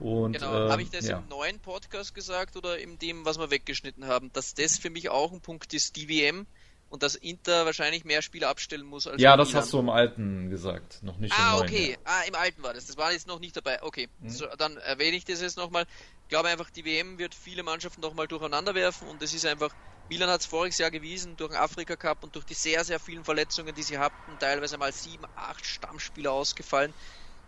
Und, 0.00 0.32
genau, 0.32 0.66
äh, 0.66 0.70
habe 0.70 0.80
ich 0.80 0.88
das 0.88 1.06
ja. 1.06 1.18
im 1.18 1.28
neuen 1.28 1.60
Podcast 1.60 2.14
gesagt 2.14 2.56
oder 2.56 2.78
in 2.78 2.98
dem, 2.98 3.26
was 3.26 3.38
wir 3.38 3.50
weggeschnitten 3.50 4.06
haben, 4.06 4.32
dass 4.32 4.54
das 4.54 4.78
für 4.78 4.88
mich 4.88 5.10
auch 5.10 5.30
ein 5.30 5.42
Punkt 5.42 5.74
ist, 5.74 5.96
die 5.96 6.08
WM 6.08 6.46
und 6.93 7.02
dass 7.02 7.14
Inter 7.14 7.64
wahrscheinlich 7.64 8.05
mehr 8.05 8.20
Spieler 8.20 8.51
abstellen 8.51 8.85
muss 8.85 9.06
als 9.06 9.20
Ja, 9.20 9.35
das 9.39 9.48
Milan. 9.48 9.62
hast 9.62 9.73
du 9.73 9.78
im 9.78 9.89
alten 9.89 10.51
gesagt, 10.51 11.02
noch 11.02 11.16
nicht 11.16 11.32
ah, 11.32 11.36
im 11.36 11.43
neuen. 11.43 11.62
Ah, 11.62 11.64
okay. 11.64 11.98
Ah, 12.05 12.20
im 12.28 12.35
alten 12.35 12.62
war 12.62 12.74
das. 12.74 12.86
Das 12.86 12.98
war 12.98 13.12
jetzt 13.12 13.27
noch 13.27 13.40
nicht 13.40 13.56
dabei. 13.56 13.82
Okay, 13.82 14.10
mhm. 14.20 14.28
so, 14.28 14.47
dann 14.59 14.77
erwähne 14.77 15.16
ich 15.16 15.24
das 15.24 15.40
jetzt 15.40 15.56
nochmal. 15.56 15.86
Ich 16.24 16.28
glaube 16.28 16.51
einfach, 16.51 16.69
die 16.69 16.85
WM 16.85 17.16
wird 17.16 17.35
viele 17.35 17.62
Mannschaften 17.62 18.02
nochmal 18.02 18.28
durcheinander 18.28 18.74
werfen 18.74 19.09
und 19.09 19.23
es 19.23 19.32
ist 19.32 19.47
einfach, 19.47 19.74
Milan 20.10 20.28
hat 20.28 20.43
es 20.43 20.47
voriges 20.47 20.77
Jahr 20.77 20.90
gewiesen 20.90 21.35
durch 21.39 21.52
den 21.52 21.60
Afrika 21.60 21.97
Cup 21.97 22.24
und 22.24 22.35
durch 22.35 22.44
die 22.44 22.55
sehr, 22.55 22.85
sehr 22.85 23.01
vielen 23.01 23.24
Verletzungen, 23.24 23.74
die 23.74 23.82
sie 23.82 23.97
hatten, 23.97 24.39
teilweise 24.39 24.77
mal 24.77 24.93
sieben, 24.93 25.24
acht 25.35 25.64
Stammspieler 25.64 26.31
ausgefallen. 26.31 26.93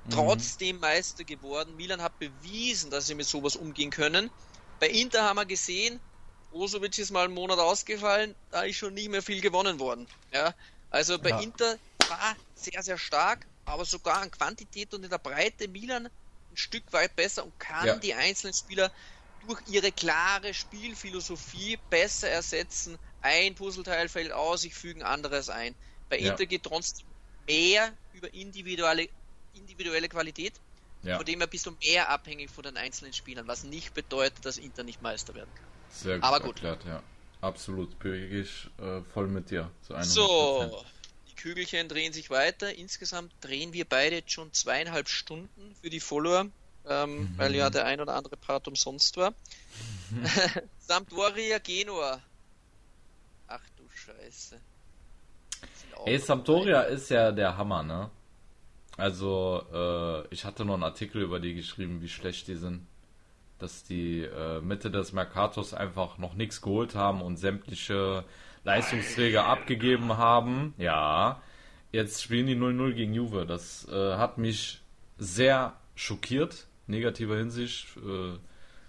Mhm. 0.07 0.11
Trotzdem 0.11 0.81
Meister 0.81 1.25
geworden. 1.25 1.77
Milan 1.77 2.01
hat 2.01 2.19
bewiesen, 2.19 2.91
dass 2.91 3.09
sie 3.09 3.15
mit 3.15 3.27
sowas 3.27 3.57
umgehen 3.57 3.91
können. 3.91 4.31
Bei 4.81 4.89
Inter 4.89 5.25
haben 5.25 5.37
wir 5.37 5.45
gesehen, 5.45 6.01
Brozovic 6.55 6.97
ist 6.99 7.11
mal 7.11 7.25
einen 7.25 7.35
Monat 7.35 7.59
ausgefallen, 7.59 8.33
da 8.53 8.63
ist 8.63 8.77
schon 8.77 8.95
nicht 8.95 9.11
mehr 9.11 9.23
viel 9.23 9.41
gewonnen 9.41 9.81
worden. 9.81 10.07
Ja, 10.33 10.55
also 10.89 11.19
bei 11.19 11.31
ja. 11.31 11.41
Inter 11.41 11.79
war 12.09 12.37
sehr, 12.55 12.81
sehr 12.81 12.97
stark, 12.97 13.45
aber 13.65 13.85
sogar 13.85 14.23
an 14.23 14.31
Quantität 14.31 14.95
und 14.95 15.03
in 15.03 15.11
der 15.11 15.19
Breite 15.19 15.67
Milan 15.67 16.07
ein 16.07 16.57
Stück 16.57 16.85
weit 16.93 17.17
besser 17.17 17.45
und 17.45 17.59
kann 17.59 17.87
ja. 17.87 17.97
die 17.97 18.15
einzelnen 18.15 18.55
Spieler 18.55 18.93
durch 19.49 19.61
ihre 19.67 19.91
klare 19.91 20.55
Spielphilosophie 20.55 21.77
besser 21.91 22.29
ersetzen. 22.29 22.99
Ein 23.21 23.57
Puzzleteil 23.57 24.09
fällt 24.09 24.31
aus, 24.31 24.63
ich 24.63 24.75
füge 24.75 25.05
anderes 25.05 25.49
ein. 25.49 25.75
Bei 26.09 26.21
ja. 26.21 26.31
Inter 26.31 26.47
geht 26.47 26.63
trotzdem 26.63 27.05
mehr 27.49 27.93
über 28.13 28.33
individuelle, 28.33 29.09
individuelle 29.55 30.09
Qualität. 30.09 30.55
Ja. 31.03 31.17
Von 31.17 31.27
dem 31.27 31.41
her 31.41 31.49
bist 31.49 31.67
du 31.67 31.73
mehr 31.83 32.11
abhängig 32.11 32.49
von 32.49 32.63
den 32.63 32.77
einzelnen 32.77 33.13
Spielern, 33.13 33.49
was 33.49 33.65
nicht 33.65 33.93
bedeutet, 33.93 34.47
dass 34.47 34.57
Inter 34.57 34.85
nicht 34.85 35.03
Meister 35.03 35.35
werden 35.35 35.51
kann. 35.53 35.74
Sehr 35.95 36.17
gut, 36.17 36.25
Aber 36.25 36.41
gut. 36.41 36.57
erklärt, 36.57 36.85
ja. 36.85 37.03
Absolut, 37.41 37.99
bin 37.99 38.41
ich 38.41 38.69
äh, 38.79 39.03
voll 39.13 39.29
mit 39.29 39.51
dir. 39.51 39.71
so, 40.01 40.83
die 41.29 41.35
Kügelchen 41.35 41.89
drehen 41.89 42.13
sich 42.13 42.31
weiter. 42.31 42.75
Insgesamt 42.75 43.33
drehen 43.43 43.73
wir 43.73 43.85
beide 43.85 44.17
jetzt 44.17 44.33
schon 44.33 44.53
zweieinhalb 44.53 45.09
Stunden 45.09 45.77
für 45.81 45.91
die 45.91 46.01
Follower, 46.01 46.47
ähm, 46.89 47.19
mhm. 47.19 47.35
weil 47.37 47.55
ja 47.55 47.69
der 47.69 47.85
ein 47.85 48.01
oder 48.01 48.15
andere 48.15 48.37
Part 48.37 48.67
umsonst 48.67 49.17
war. 49.19 49.35
Sampdoria 50.79 51.59
Genua. 51.59 52.21
Ach 53.47 53.63
du 53.77 53.85
Scheiße. 53.95 54.59
Ey, 56.07 56.19
Sampdoria 56.19 56.83
ist 56.83 57.11
ja 57.11 57.31
der 57.31 57.57
Hammer, 57.57 57.83
ne? 57.83 58.11
Also, 58.97 59.67
äh, 59.73 60.33
ich 60.33 60.45
hatte 60.45 60.65
noch 60.65 60.75
einen 60.75 60.83
Artikel 60.85 61.23
über 61.23 61.41
die 61.41 61.55
geschrieben, 61.55 62.01
wie 62.01 62.09
schlecht 62.09 62.49
die 62.49 62.57
sind 62.57 62.87
dass 63.59 63.85
die 63.85 64.23
äh, 64.23 64.61
Mitte 64.61 64.91
des 64.91 65.13
Mercatos 65.13 65.75
einfach 65.75 66.19
noch 66.19 66.35
nichts 66.35 66.61
geholt 66.61 66.95
haben 66.95 67.23
und 67.23 67.37
sämtliche 67.37 68.25
Leistungsträger 68.65 69.45
abgegeben 69.47 70.17
haben. 70.17 70.75
Ja, 70.79 71.43
jetzt 71.93 72.23
spielen 72.23 72.47
die 72.47 72.57
0-0 72.57 72.93
gegen 72.93 73.15
Juve. 73.15 73.47
Das 73.47 73.87
äh, 73.89 74.17
hat 74.17 74.39
mich 74.39 74.81
sehr 75.19 75.75
schockiert, 75.95 76.67
negativer 76.87 77.37
Hinsicht. 77.37 77.87
Äh, 77.97 78.39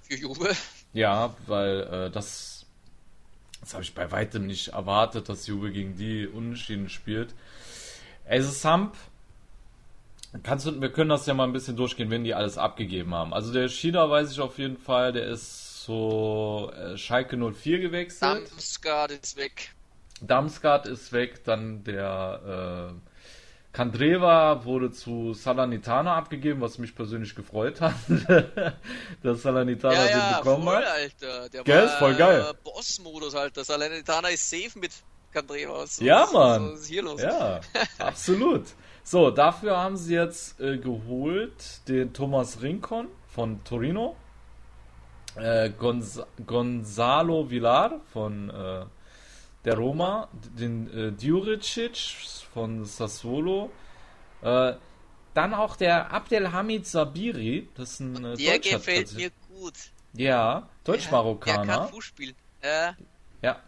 Für 0.02 0.16
Juve? 0.16 0.56
Ja, 0.94 1.36
weil 1.46 1.82
äh, 1.82 2.12
das, 2.12 2.66
das 3.62 3.74
habe 3.74 3.84
ich 3.84 3.94
bei 3.94 4.12
weitem 4.12 4.48
nicht 4.48 4.70
erwartet, 4.70 5.30
dass 5.30 5.48
Juve 5.48 5.72
gegen 5.72 5.96
die 5.96 6.26
Unentschieden 6.26 6.90
spielt. 6.90 7.36
Es 8.24 8.46
ist 8.46 8.62
Samp 8.62 8.96
Kannst 10.44 10.66
du, 10.66 10.82
wir 10.82 10.92
können 10.92 11.10
das 11.10 11.26
ja 11.26 11.34
mal 11.34 11.46
ein 11.46 11.54
bisschen 11.54 11.76
durchgehen, 11.76 12.10
wenn 12.10 12.24
die 12.24 12.34
alles 12.34 12.58
abgegeben 12.58 13.14
haben. 13.14 13.34
Also 13.34 13.54
der 13.54 13.70
China 13.70 14.10
weiß 14.10 14.32
ich 14.32 14.40
auf 14.40 14.58
jeden 14.58 14.78
Fall, 14.78 15.14
der 15.14 15.28
ist 15.28 15.84
so 15.84 16.72
äh, 16.76 16.98
Schalke 16.98 17.38
04 17.38 17.80
gewechselt. 17.80 18.50
Damsgaard 18.50 19.12
ist 19.12 19.38
weg. 19.38 19.72
Damsgaard 20.22 20.88
ist 20.88 21.12
weg, 21.14 21.44
dann 21.44 21.84
der 21.84 22.94
äh, 22.94 23.12
Kandreva 23.76 24.64
wurde 24.64 24.92
zu 24.92 25.34
Salernitana 25.34 26.16
abgegeben, 26.16 26.62
was 26.62 26.78
mich 26.78 26.96
persönlich 26.96 27.36
gefreut 27.36 27.82
hat, 27.82 27.96
dass 29.24 29.42
Salernitana 29.42 29.94
ja, 29.94 30.06
ja, 30.06 30.30
den 30.30 30.38
bekommen 30.38 30.64
voll, 30.64 30.76
hat. 30.78 30.86
Alter. 30.86 31.50
Der 31.50 31.64
Gell, 31.64 31.84
war 31.84 32.00
voll 32.00 32.16
geil. 32.16 32.54
Boss-Modus, 32.64 33.36
Alter. 33.36 33.66
Salernitana 33.66 34.30
ist 34.30 34.50
safe 34.50 34.80
mit 34.80 34.92
Kandreva. 35.34 35.80
Was, 35.80 36.00
ja, 36.00 36.26
Mann. 36.32 36.78
Hier 36.88 37.04
los? 37.04 37.22
Ja, 37.22 37.60
absolut. 38.00 38.64
So, 39.08 39.30
dafür 39.30 39.78
haben 39.78 39.98
sie 39.98 40.16
jetzt 40.16 40.60
äh, 40.60 40.80
geholt 40.80 41.88
den 41.88 42.12
Thomas 42.12 42.64
Rincon 42.64 43.08
von 43.28 43.64
Torino, 43.64 44.16
äh, 45.36 45.70
Gonz 45.70 46.24
Gonzalo 46.44 47.52
Villar 47.52 48.02
von 48.12 48.50
äh, 48.50 48.86
der 49.64 49.78
Roma, 49.78 50.28
den 50.58 50.92
äh, 50.92 51.12
Djuricic 51.12 51.98
von 52.52 52.84
Sassuolo, 52.84 53.70
äh, 54.42 54.74
dann 55.36 55.54
auch 55.54 55.76
der 55.76 56.12
Abdelhamid 56.12 56.88
Sabiri, 56.88 57.70
das 57.76 57.92
ist 57.92 58.00
ein 58.00 58.26
äh, 58.26 58.38
Der 58.38 58.58
gefällt 58.58 59.14
mir 59.14 59.30
gut. 59.50 59.76
Ja, 60.14 60.68
Deutsch-Marokkaner. 60.84 61.64
Der, 61.64 61.76
kann 61.76 61.90
Fußspiel. 61.90 62.34
Äh. 62.62 62.94
Ja, 63.44 63.60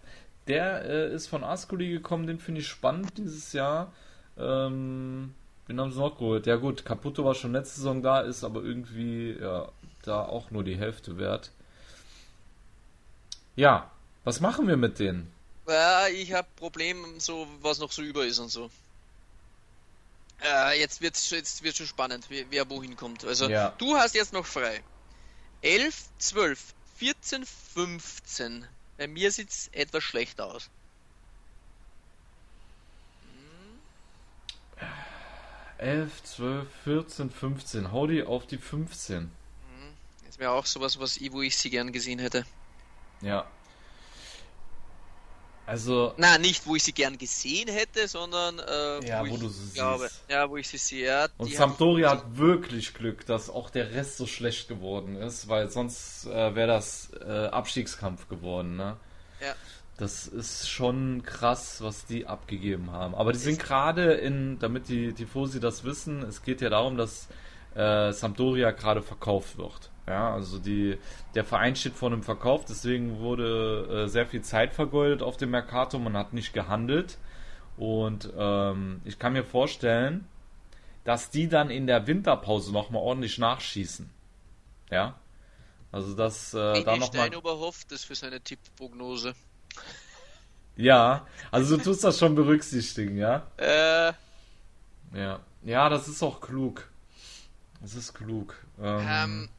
der 0.47 0.83
äh, 0.85 1.13
ist 1.13 1.27
von 1.27 1.43
Ascoli 1.43 1.91
gekommen, 1.91 2.25
den 2.25 2.39
finde 2.39 2.61
ich 2.61 2.67
spannend 2.67 3.19
dieses 3.19 3.53
Jahr. 3.53 3.93
Ähm, 4.39 5.33
wen 5.67 5.79
haben 5.79 5.91
sie 5.91 5.99
noch 5.99 6.17
geholt? 6.17 6.45
Ja 6.45 6.55
gut, 6.55 6.85
Caputo 6.85 7.25
war 7.25 7.35
schon 7.35 7.53
letzte 7.53 7.77
Saison 7.77 8.01
da, 8.01 8.21
ist 8.21 8.43
aber 8.43 8.63
irgendwie 8.63 9.37
ja, 9.39 9.69
da 10.03 10.23
auch 10.23 10.51
nur 10.51 10.63
die 10.63 10.77
Hälfte 10.77 11.17
wert. 11.17 11.51
Ja, 13.55 13.89
was 14.23 14.39
machen 14.39 14.67
wir 14.67 14.77
mit 14.77 14.99
denen? 14.99 15.31
Ja, 15.67 16.07
ich 16.07 16.31
habe 16.33 16.47
Probleme, 16.55 17.19
so 17.19 17.47
was 17.61 17.79
noch 17.79 17.91
so 17.91 18.01
über 18.01 18.25
ist 18.25 18.39
und 18.39 18.49
so. 18.49 18.69
Äh, 20.43 20.79
jetzt 20.79 21.01
wird 21.01 21.15
es 21.15 21.29
jetzt 21.31 21.63
wird's 21.63 21.77
schon 21.77 21.87
spannend, 21.87 22.25
wer, 22.29 22.45
wer 22.49 22.69
wohin 22.69 22.95
kommt. 22.95 23.25
Also 23.25 23.49
ja. 23.49 23.73
du 23.77 23.95
hast 23.95 24.13
jetzt 24.15 24.33
noch 24.33 24.45
frei. 24.45 24.83
11, 25.61 25.95
12, 26.19 26.73
14, 26.97 27.45
15. 27.73 28.65
Bei 28.97 29.07
mir 29.07 29.31
sieht 29.31 29.49
es 29.49 29.69
etwas 29.71 30.03
schlecht 30.03 30.39
aus. 30.39 30.69
11, 35.77 36.23
12, 36.23 36.67
14, 36.83 37.29
15. 37.29 37.91
Hau 37.91 38.07
die 38.07 38.23
auf 38.23 38.47
die 38.47 38.57
15. 38.57 39.23
Mhm. 39.23 39.29
Das 40.25 40.39
wäre 40.39 40.51
auch 40.51 40.65
sowas, 40.65 40.99
was, 40.99 41.19
wo 41.31 41.41
ich 41.41 41.57
sie 41.57 41.69
gern 41.69 41.91
gesehen 41.91 42.19
hätte. 42.19 42.45
Ja. 43.21 43.47
Also. 45.67 46.13
Na, 46.15 46.37
nicht, 46.37 46.65
wo 46.65 46.77
ich 46.77 46.83
sie 46.83 46.93
gern 46.93 47.17
gesehen 47.17 47.67
hätte, 47.67 48.07
sondern 48.07 48.57
äh, 48.57 49.05
ja, 49.05 49.25
wo, 49.25 49.31
wo 49.31 49.37
du 49.37 49.49
sie 49.49 49.73
glaube, 49.73 50.07
siehst. 50.07 50.23
Ja, 50.29 50.49
wo 50.49 50.55
ich 50.55 50.67
sie 50.67 50.77
sehe. 50.77 51.07
Ja, 51.07 51.27
und 51.37 51.53
Sampdoria 51.53 52.11
hat 52.11 52.37
wirklich 52.37 52.93
Glück, 52.93 53.25
dass 53.25 53.49
auch 53.49 53.69
der 53.69 53.91
Rest 53.91 54.15
so 54.15 54.27
schlecht 54.27 54.69
geworden 54.69 55.17
ist, 55.17 55.49
weil 55.49 55.69
sonst 55.69 56.25
äh, 56.25 56.55
wäre 56.55 56.67
das 56.67 57.11
äh, 57.19 57.47
Abstiegskampf 57.47 58.29
geworden, 58.29 58.77
ne? 58.77 58.95
Ja. 59.41 59.55
Das 59.97 60.27
ist 60.27 60.69
schon 60.69 61.23
krass, 61.23 61.81
was 61.81 62.05
die 62.05 62.27
abgegeben 62.27 62.91
haben. 62.91 63.15
Aber 63.15 63.33
die 63.33 63.39
sind 63.39 63.59
gerade 63.59 64.13
in, 64.13 64.59
damit 64.59 64.89
die 64.89 65.11
Tifosi 65.11 65.59
das 65.59 65.83
wissen, 65.83 66.21
es 66.21 66.43
geht 66.43 66.61
ja 66.61 66.69
darum, 66.69 66.97
dass 66.97 67.27
äh, 67.73 68.11
Sampdoria 68.11 68.71
gerade 68.71 69.01
verkauft 69.01 69.57
wird. 69.57 69.89
Ja, 70.07 70.33
also 70.33 70.59
die, 70.59 70.97
der 71.33 71.43
Verein 71.43 71.75
steht 71.75 71.95
vor 71.95 72.11
einem 72.11 72.23
Verkauf, 72.23 72.63
deswegen 72.63 73.19
wurde 73.19 74.05
äh, 74.05 74.07
sehr 74.07 74.25
viel 74.25 74.41
Zeit 74.41 74.73
vergeudet 74.73 75.21
auf 75.21 75.35
dem 75.35 75.49
Mercato, 75.49 75.99
man 75.99 76.15
hat 76.15 76.31
nicht 76.31 76.53
gehandelt. 76.53 77.17
Und 77.75 78.31
ähm, 78.37 79.01
ich 79.03 79.19
kann 79.19 79.33
mir 79.33 79.43
vorstellen, 79.43 80.27
dass 81.03 81.29
die 81.29 81.47
dann 81.47 81.69
in 81.69 81.87
der 81.87 82.07
Winterpause 82.07 82.71
nochmal 82.71 83.01
ordentlich 83.01 83.37
nachschießen. 83.37 84.09
Ja. 84.91 85.19
Also 85.91 86.15
dass 86.15 86.53
äh, 86.53 86.83
da 86.83 86.97
nochmal. 86.97 87.33
Oberhoff 87.35 87.85
das 87.85 88.03
für 88.03 88.15
seine 88.15 88.41
Tippprognose. 88.41 89.33
Ja, 90.75 91.25
also 91.51 91.77
du 91.77 91.83
tust 91.83 92.03
das 92.03 92.19
schon 92.19 92.35
berücksichtigen, 92.35 93.17
ja? 93.17 93.47
Äh. 93.57 94.13
Ja. 95.13 95.39
Ja, 95.63 95.89
das 95.89 96.07
ist 96.07 96.21
auch 96.23 96.39
klug. 96.39 96.89
Das 97.81 97.95
ist 97.95 98.13
klug. 98.13 98.55
Ähm, 98.79 99.07
ähm, 99.09 99.49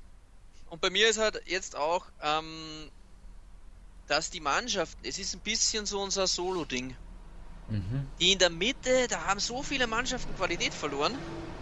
und 0.70 0.80
bei 0.80 0.90
mir 0.90 1.08
ist 1.08 1.18
halt 1.18 1.42
jetzt 1.46 1.76
auch, 1.76 2.06
ähm, 2.22 2.90
dass 4.06 4.30
die 4.30 4.40
Mannschaft, 4.40 4.96
es 5.02 5.18
ist 5.18 5.34
ein 5.34 5.40
bisschen 5.40 5.86
so 5.86 6.00
unser 6.00 6.26
Solo-Ding. 6.26 6.94
Mhm. 7.68 8.06
Die 8.20 8.32
in 8.32 8.38
der 8.38 8.50
Mitte, 8.50 9.06
da 9.08 9.26
haben 9.26 9.40
so 9.40 9.62
viele 9.62 9.86
Mannschaften 9.86 10.34
Qualität 10.36 10.72
verloren. 10.72 11.14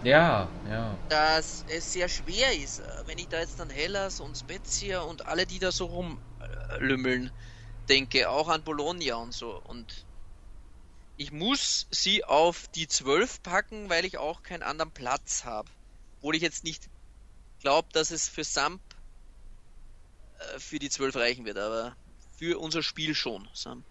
Ja, 0.04 0.48
ja. 0.70 0.96
Dass 1.08 1.64
es 1.68 1.92
sehr 1.92 2.08
schwer 2.08 2.54
ist, 2.56 2.82
wenn 3.06 3.18
ich 3.18 3.28
da 3.28 3.40
jetzt 3.40 3.60
an 3.60 3.70
Hellas 3.70 4.20
und 4.20 4.36
Spezia 4.36 5.00
und 5.00 5.26
alle, 5.26 5.46
die 5.46 5.58
da 5.58 5.72
so 5.72 5.86
rumlümmeln, 5.86 7.32
denke, 7.86 8.28
auch 8.28 8.48
an 8.48 8.62
Bologna 8.62 9.16
und 9.16 9.32
so. 9.32 9.60
Und 9.64 10.04
ich 11.16 11.32
muss 11.32 11.86
sie 11.90 12.24
auf 12.24 12.68
die 12.74 12.88
12 12.88 13.42
packen, 13.42 13.88
weil 13.88 14.04
ich 14.04 14.18
auch 14.18 14.42
keinen 14.42 14.62
anderen 14.62 14.90
Platz 14.90 15.44
habe. 15.44 15.68
Obwohl 16.18 16.36
ich 16.36 16.42
jetzt 16.42 16.64
nicht 16.64 16.88
glaube, 17.60 17.88
dass 17.92 18.10
es 18.10 18.28
für 18.28 18.44
Samp 18.44 18.80
äh, 20.38 20.58
für 20.58 20.78
die 20.78 20.90
12 20.90 21.16
reichen 21.16 21.44
wird, 21.44 21.58
aber 21.58 21.96
für 22.38 22.58
unser 22.58 22.82
Spiel 22.82 23.14
schon, 23.14 23.48
Sam. 23.54 23.82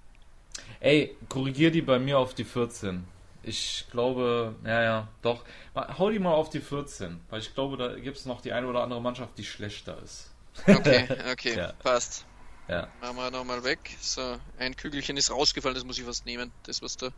Ey, 0.80 1.16
korrigier 1.30 1.72
die 1.72 1.82
bei 1.82 2.00
mir 2.00 2.20
auf 2.20 2.34
die 2.34 2.44
14. 2.44 3.06
Ich 3.44 3.86
glaube, 3.92 4.56
ja, 4.64 4.82
ja, 4.82 5.08
doch. 5.22 5.44
Hau 5.76 6.10
die 6.10 6.20
mal 6.20 6.34
auf 6.34 6.50
die 6.50 6.62
14, 6.62 7.20
weil 7.30 7.42
ich 7.42 7.54
glaube, 7.54 7.78
da 7.78 7.96
gibt 7.96 8.18
es 8.18 8.26
noch 8.26 8.42
die 8.42 8.54
eine 8.54 8.68
oder 8.68 8.82
andere 8.82 9.02
Mannschaft, 9.02 9.38
die 9.38 9.44
schlechter 9.44 10.02
ist. 10.02 10.32
Okay, 10.68 11.08
okay, 11.32 11.58
ja. 11.58 11.74
passt. 11.74 12.26
Ja. 12.68 12.88
Machen 13.02 13.18
wir 13.18 13.32
nochmal 13.32 13.64
weg. 13.64 13.96
So, 14.02 14.38
ein 14.58 14.76
Kügelchen 14.76 15.18
ist 15.18 15.32
rausgefallen, 15.32 15.76
das 15.76 15.84
muss 15.84 15.98
ich 15.98 16.04
fast 16.04 16.26
nehmen. 16.26 16.52
Das, 16.64 16.82
was 16.82 16.98
da 16.98 17.12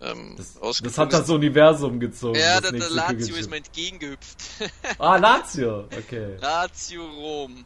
ähm, 0.00 0.34
das, 0.36 0.58
das, 0.80 0.98
hat 0.98 1.12
das 1.12 1.30
Universum 1.30 2.00
gezogen. 2.00 2.38
Ja, 2.38 2.60
der, 2.60 2.72
der 2.72 2.90
Lazio 2.90 3.16
Kügelchen. 3.16 3.36
ist 3.36 3.50
mir 3.50 3.56
entgegengehüpft. 3.56 4.38
ah, 4.98 5.16
Lazio, 5.16 5.84
okay. 5.84 6.36
Lazio 6.40 7.06
Rom. 7.06 7.64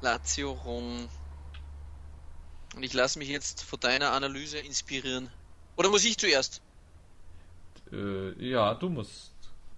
Lazio 0.00 0.52
Rom. 0.52 1.08
Und 2.74 2.82
ich 2.82 2.94
lasse 2.94 3.18
mich 3.18 3.28
jetzt 3.28 3.62
von 3.62 3.80
deiner 3.80 4.12
Analyse 4.12 4.58
inspirieren. 4.58 5.30
Oder 5.76 5.90
muss 5.90 6.04
ich 6.04 6.16
zuerst? 6.16 6.62
Äh, 7.92 8.32
ja, 8.48 8.74
du 8.74 8.88
musst, 8.88 9.32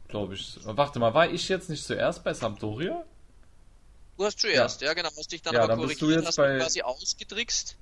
glaube 0.09 0.35
ich. 0.35 0.59
Warte 0.63 0.99
mal, 0.99 1.13
war 1.13 1.29
ich 1.29 1.49
jetzt 1.49 1.71
nicht 1.71 1.85
zuerst 1.85 2.23
bei 2.23 2.35
Sampdoria? 2.35 3.05
Du 4.17 4.25
hast 4.25 4.39
zuerst, 4.39 4.81
ja, 4.81 4.89
ja 4.89 4.95
genau. 4.95 5.11
Hast 5.17 5.33
dich 5.33 5.43
dann 5.43 5.55
ja, 5.55 5.63
aber 5.63 5.77
dann 5.77 5.81
korrigiert, 5.81 6.27
hast 6.27 6.37
bei... 6.37 6.59
quasi 6.59 6.83
ausgetrickst. 6.83 7.77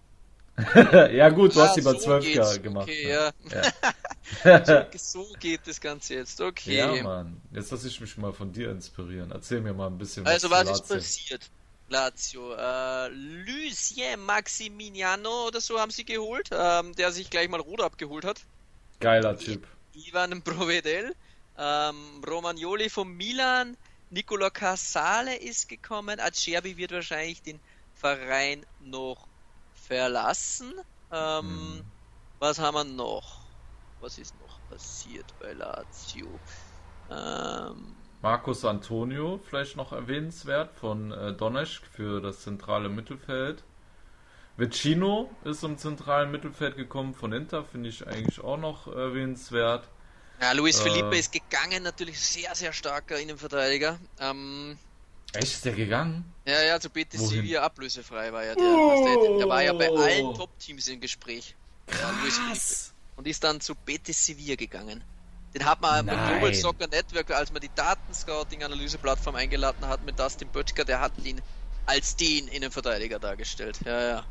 ja 1.12 1.30
gut, 1.30 1.54
du 1.54 1.60
ah, 1.60 1.64
hast 1.64 1.76
sie 1.76 1.82
bei 1.82 1.92
so 1.92 1.98
12 1.98 2.34
Jahre 2.34 2.60
gemacht. 2.60 2.88
Okay, 2.88 3.09
ja. 3.09 3.32
ja. 4.44 4.86
so 4.96 5.26
geht 5.40 5.60
das 5.66 5.80
Ganze 5.80 6.14
jetzt, 6.14 6.40
okay. 6.40 6.76
Ja, 6.76 7.02
Mann. 7.02 7.40
Jetzt 7.52 7.70
lasse 7.70 7.88
ich 7.88 8.00
mich 8.00 8.16
mal 8.18 8.32
von 8.32 8.52
dir 8.52 8.70
inspirieren. 8.70 9.30
Erzähl 9.30 9.60
mir 9.60 9.72
mal 9.72 9.86
ein 9.86 9.98
bisschen 9.98 10.24
was 10.24 10.32
Also 10.32 10.50
was 10.50 10.70
ist 10.70 10.88
passiert? 10.88 11.50
Lazio. 11.88 12.54
Äh, 12.54 13.09
Lucien 13.09 14.20
Maximiliano 14.20 15.48
oder 15.48 15.60
so 15.60 15.78
haben 15.78 15.90
sie 15.90 16.04
geholt, 16.04 16.48
ähm, 16.52 16.94
der 16.94 17.12
sich 17.12 17.30
gleich 17.30 17.48
mal 17.48 17.60
rot 17.60 17.80
abgeholt 17.80 18.24
hat. 18.24 18.40
Geiler 19.00 19.36
Typ. 19.38 19.66
Ivan 19.94 20.42
Provedel, 20.42 21.14
ähm, 21.59 22.22
Romagnoli 22.26 22.88
von 22.88 23.09
Milan, 23.14 23.76
Nicola 24.12 24.51
Casale 24.51 25.36
ist 25.36 25.70
gekommen, 25.70 26.20
Acerbi 26.20 26.76
wird 26.76 26.93
wahrscheinlich 26.93 27.40
den 27.40 27.59
Verein 27.94 28.66
noch 28.80 29.26
verlassen. 29.72 30.74
Ähm, 31.10 31.47
hm. 31.47 31.84
Was 32.39 32.59
haben 32.59 32.74
wir 32.74 32.84
noch? 32.84 33.40
Was 34.02 34.18
ist 34.18 34.34
noch 34.39 34.59
passiert 34.68 35.32
bei 35.40 35.55
Lazio? 35.55 36.28
Ähm, 37.10 37.97
Marcus 38.20 38.66
Antonio, 38.66 39.40
vielleicht 39.48 39.76
noch 39.76 39.93
erwähnenswert, 39.93 40.74
von 40.74 41.10
äh, 41.12 41.32
Donetsk 41.32 41.82
für 41.86 42.20
das 42.20 42.40
zentrale 42.43 42.90
Mittelfeld. 42.90 43.64
Vecino 44.59 45.30
ist 45.44 45.64
im 45.64 45.78
zentralen 45.78 46.30
Mittelfeld 46.30 46.76
gekommen 46.76 47.14
von 47.14 47.32
Inter, 47.32 47.64
finde 47.64 47.89
ich 47.89 48.06
eigentlich 48.06 48.40
auch 48.40 48.59
noch 48.59 48.89
erwähnenswert. 48.89 49.89
Ja, 50.43 50.51
Luis 50.51 50.81
äh, 50.81 50.82
Felipe 50.82 51.16
ist 51.16 51.31
gegangen, 51.31 51.85
natürlich 51.85 52.19
sehr, 52.19 52.52
sehr 52.56 52.73
starker 52.73 53.16
Innenverteidiger. 53.16 53.97
Ähm, 54.19 54.77
ist 55.35 55.64
der 55.64 55.73
gegangen? 55.73 56.24
Ja, 56.44 56.60
ja, 56.62 56.81
zu 56.81 56.90
Betis 56.90 57.28
Sevilla 57.28 57.62
ablösefrei 57.62 58.32
war 58.32 58.44
ja 58.44 58.56
der. 58.56 58.64
Oh. 58.64 59.39
Der 59.39 59.48
war 59.48 59.62
ja 59.62 59.73
bei 59.73 59.89
allen 59.89 60.35
Top-Teams 60.35 60.89
im 60.89 61.01
Gespräch. 61.01 61.55
Krass. 61.86 62.93
Und 63.14 63.28
ist 63.28 63.44
dann 63.44 63.60
zu 63.60 63.77
Betis 63.77 64.27
Sevilla 64.27 64.56
gegangen. 64.56 65.05
Den 65.55 65.64
hat 65.64 65.81
man 65.81 66.05
beim 66.05 66.28
Global 66.28 66.52
Soccer 66.52 66.89
Network, 66.89 67.31
als 67.31 67.52
man 67.52 67.60
die 67.60 67.70
Datenscouting-Analyse-Plattform 67.77 69.36
eingeladen 69.36 69.86
hat 69.86 70.05
mit 70.05 70.19
Dustin 70.19 70.48
Böttger, 70.48 70.85
der 70.85 70.98
hat 70.98 71.12
ihn 71.23 71.40
als 71.86 72.16
den 72.16 72.48
Innenverteidiger 72.48 73.20
dargestellt. 73.20 73.78
Ja, 73.85 74.01
ja. 74.01 74.24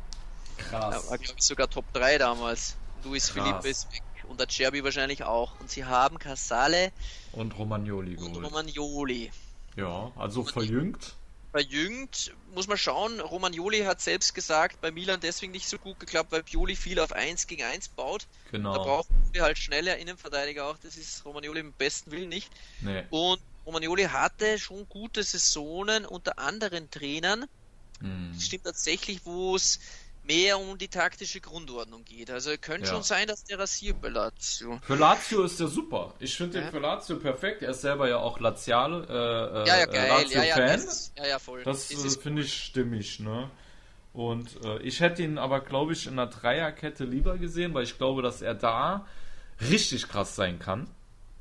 Krass. 0.58 1.04
Er 1.04 1.10
war, 1.10 1.18
glaube 1.18 1.38
ich, 1.38 1.44
sogar 1.44 1.70
Top 1.70 1.90
3 1.94 2.18
damals. 2.18 2.76
Luis 3.02 3.30
Felipe 3.30 3.68
ist 3.68 3.90
weg 3.92 4.02
und 4.32 4.40
der 4.40 4.48
Cherby 4.48 4.82
wahrscheinlich 4.82 5.22
auch. 5.22 5.58
Und 5.60 5.70
sie 5.70 5.84
haben 5.84 6.18
Casale 6.18 6.92
und 7.32 7.56
Romagnoli 7.56 8.16
und 8.16 8.32
geholt. 8.32 8.46
Romagnoli. 8.46 9.30
Ja, 9.76 10.10
also 10.16 10.44
verjüngt 10.44 11.14
verjüngt, 11.52 12.32
muss 12.54 12.66
man 12.66 12.78
schauen. 12.78 13.20
Romagnoli 13.20 13.80
hat 13.80 14.00
selbst 14.00 14.34
gesagt, 14.34 14.80
bei 14.80 14.90
Milan 14.90 15.20
deswegen 15.20 15.52
nicht 15.52 15.68
so 15.68 15.78
gut 15.78 16.00
geklappt, 16.00 16.32
weil 16.32 16.42
Pioli 16.42 16.74
viel 16.74 16.98
auf 16.98 17.12
1 17.12 17.46
gegen 17.46 17.62
1 17.62 17.90
baut. 17.90 18.26
Genau. 18.50 18.74
Da 18.74 18.82
brauchen 18.82 19.14
wir 19.32 19.42
halt 19.42 19.58
schneller 19.58 19.98
Innenverteidiger 19.98 20.66
auch. 20.66 20.78
Das 20.82 20.96
ist 20.96 21.24
Romagnoli 21.24 21.60
im 21.60 21.72
besten 21.74 22.10
Willen 22.10 22.30
nicht. 22.30 22.50
Nee. 22.80 23.04
Und 23.10 23.40
Romagnoli 23.66 24.04
hatte 24.04 24.58
schon 24.58 24.88
gute 24.88 25.22
Saisonen 25.22 26.06
unter 26.06 26.38
anderen 26.38 26.90
Trainern. 26.90 27.44
Mhm. 28.00 28.32
Das 28.34 28.46
stimmt 28.46 28.64
tatsächlich, 28.64 29.20
wo 29.24 29.54
es 29.54 29.78
mehr 30.24 30.58
um 30.58 30.78
die 30.78 30.88
taktische 30.88 31.40
Grundordnung 31.40 32.04
geht. 32.04 32.30
Also 32.30 32.50
könnte 32.60 32.86
ja. 32.86 32.94
schon 32.94 33.02
sein, 33.02 33.26
dass 33.26 33.44
der 33.44 33.58
rasiert 33.58 34.00
bei 34.00 34.08
Lazio. 34.08 34.78
Für 34.82 34.94
Lazio 34.94 35.42
ist 35.42 35.58
der 35.58 35.68
super. 35.68 36.14
Ich 36.18 36.36
finde 36.36 36.58
ja. 36.58 36.64
den 36.64 36.70
für 36.70 36.78
Lazio 36.78 37.16
perfekt. 37.16 37.62
Er 37.62 37.70
ist 37.70 37.80
selber 37.80 38.08
ja 38.08 38.18
auch 38.18 38.38
Laziale, 38.40 39.06
äh, 39.08 39.68
ja, 39.68 39.78
ja, 39.78 39.86
geil. 39.86 40.08
Lazio-Fan. 40.08 40.44
Ja, 40.44 40.58
ja, 40.58 40.72
das, 40.76 41.12
ja, 41.16 41.26
ja, 41.26 41.38
voll. 41.38 41.62
Das 41.64 41.90
äh, 41.90 42.20
finde 42.20 42.42
ich 42.42 42.52
stimmig, 42.52 43.20
ne? 43.20 43.50
Und 44.12 44.62
äh, 44.64 44.78
ich 44.82 45.00
hätte 45.00 45.22
ihn 45.22 45.38
aber, 45.38 45.60
glaube 45.60 45.94
ich, 45.94 46.06
in 46.06 46.12
einer 46.12 46.26
Dreierkette 46.26 47.04
lieber 47.04 47.38
gesehen, 47.38 47.72
weil 47.74 47.84
ich 47.84 47.96
glaube, 47.96 48.22
dass 48.22 48.42
er 48.42 48.54
da 48.54 49.06
richtig 49.70 50.08
krass 50.08 50.36
sein 50.36 50.58
kann. 50.58 50.88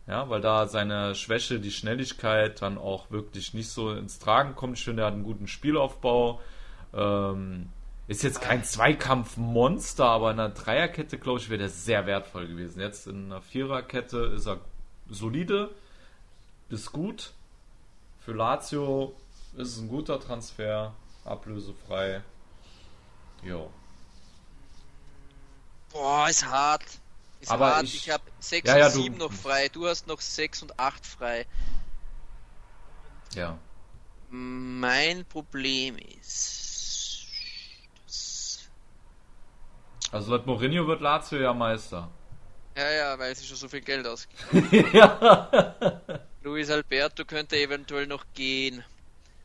Ja, 0.07 0.29
weil 0.29 0.41
da 0.41 0.67
seine 0.67 1.13
Schwäche, 1.15 1.59
die 1.59 1.71
Schnelligkeit 1.71 2.61
dann 2.61 2.77
auch 2.77 3.11
wirklich 3.11 3.53
nicht 3.53 3.69
so 3.69 3.91
ins 3.93 4.19
Tragen 4.19 4.55
kommt. 4.55 4.77
Ich 4.77 4.83
finde, 4.83 5.03
er 5.03 5.07
hat 5.07 5.13
einen 5.13 5.23
guten 5.23 5.47
Spielaufbau. 5.47 6.41
Ähm, 6.93 7.69
ist 8.11 8.23
jetzt 8.23 8.41
kein 8.41 8.65
Zweikampfmonster, 8.65 10.03
aber 10.05 10.31
in 10.31 10.39
einer 10.41 10.53
Dreierkette, 10.53 11.17
glaube 11.17 11.39
ich, 11.39 11.49
wäre 11.49 11.59
der 11.59 11.69
sehr 11.69 12.05
wertvoll 12.05 12.45
gewesen. 12.45 12.81
Jetzt 12.81 13.07
in 13.07 13.27
einer 13.27 13.41
Viererkette 13.41 14.33
ist 14.35 14.47
er 14.47 14.59
solide, 15.09 15.73
ist 16.67 16.91
gut. 16.91 17.31
Für 18.19 18.33
Lazio 18.33 19.15
ist 19.55 19.69
es 19.69 19.77
ein 19.77 19.87
guter 19.87 20.19
Transfer, 20.19 20.93
ablösefrei. 21.23 22.21
Jo. 23.43 23.71
Boah, 25.93 26.27
ist 26.27 26.45
hart. 26.45 26.83
Ist 27.39 27.49
aber 27.49 27.75
hart. 27.75 27.83
Ich, 27.85 27.95
ich 27.95 28.09
habe 28.09 28.23
6 28.41 28.67
ja, 28.67 28.77
ja, 28.77 28.85
und 28.87 28.91
7 28.91 29.17
noch 29.19 29.31
frei. 29.31 29.69
Du 29.69 29.87
hast 29.87 30.07
noch 30.07 30.19
6 30.19 30.63
und 30.63 30.77
8 30.77 31.05
frei. 31.05 31.47
Ja. 33.35 33.57
Mein 34.29 35.23
Problem 35.23 35.97
ist 35.97 36.70
Also 40.11 40.31
laut 40.31 40.45
Mourinho 40.45 40.87
wird 40.87 41.01
Lazio 41.01 41.39
ja 41.39 41.53
Meister. 41.53 42.09
Ja, 42.75 42.89
ja, 42.91 43.19
weil 43.19 43.35
sie 43.35 43.45
schon 43.45 43.57
so 43.57 43.67
viel 43.67 43.81
Geld 43.81 44.05
ausgeben. 44.07 44.89
ja. 44.93 45.71
Luis 46.43 46.69
Alberto 46.69 47.25
könnte 47.25 47.57
eventuell 47.57 48.07
noch 48.07 48.25
gehen. 48.33 48.83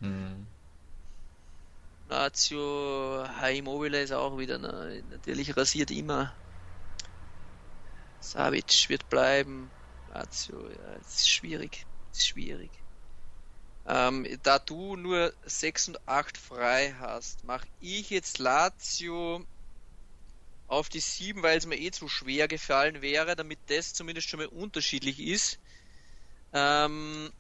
Hm. 0.01 0.47
Lazio, 2.09 3.26
High 3.40 3.59
Immobile 3.59 4.01
ist 4.01 4.12
auch 4.12 4.38
wieder 4.38 4.59
natürlich 4.59 5.56
rasiert 5.56 5.90
immer. 5.90 6.32
Savic 8.20 8.88
wird 8.88 9.09
bleiben. 9.09 9.70
Lazio, 10.14 10.68
ja, 10.68 10.97
es 11.01 11.16
ist 11.16 11.30
schwierig. 11.30 11.84
Es 12.12 12.18
ist 12.18 12.28
schwierig. 12.28 12.70
Ähm, 13.88 14.26
da 14.43 14.59
du 14.59 14.97
nur 14.97 15.32
6 15.44 15.88
und 15.88 16.09
8 16.09 16.36
frei 16.38 16.94
hast, 16.98 17.44
mache 17.44 17.66
ich 17.80 18.10
jetzt 18.10 18.38
Lazio 18.38 19.44
auf 20.68 20.88
die 20.88 21.01
7, 21.01 21.43
weil 21.43 21.59
es 21.59 21.66
mir 21.66 21.78
eh 21.78 21.90
zu 21.90 22.09
schwer 22.09 22.48
gefallen 22.48 23.02
wäre, 23.02 23.36
damit 23.36 23.59
das 23.68 23.94
zumindest 23.94 24.28
schon 24.28 24.40
mal 24.40 24.47
unterschiedlich 24.47 25.20
ist. 25.20 25.59
Ähm, 26.52 27.30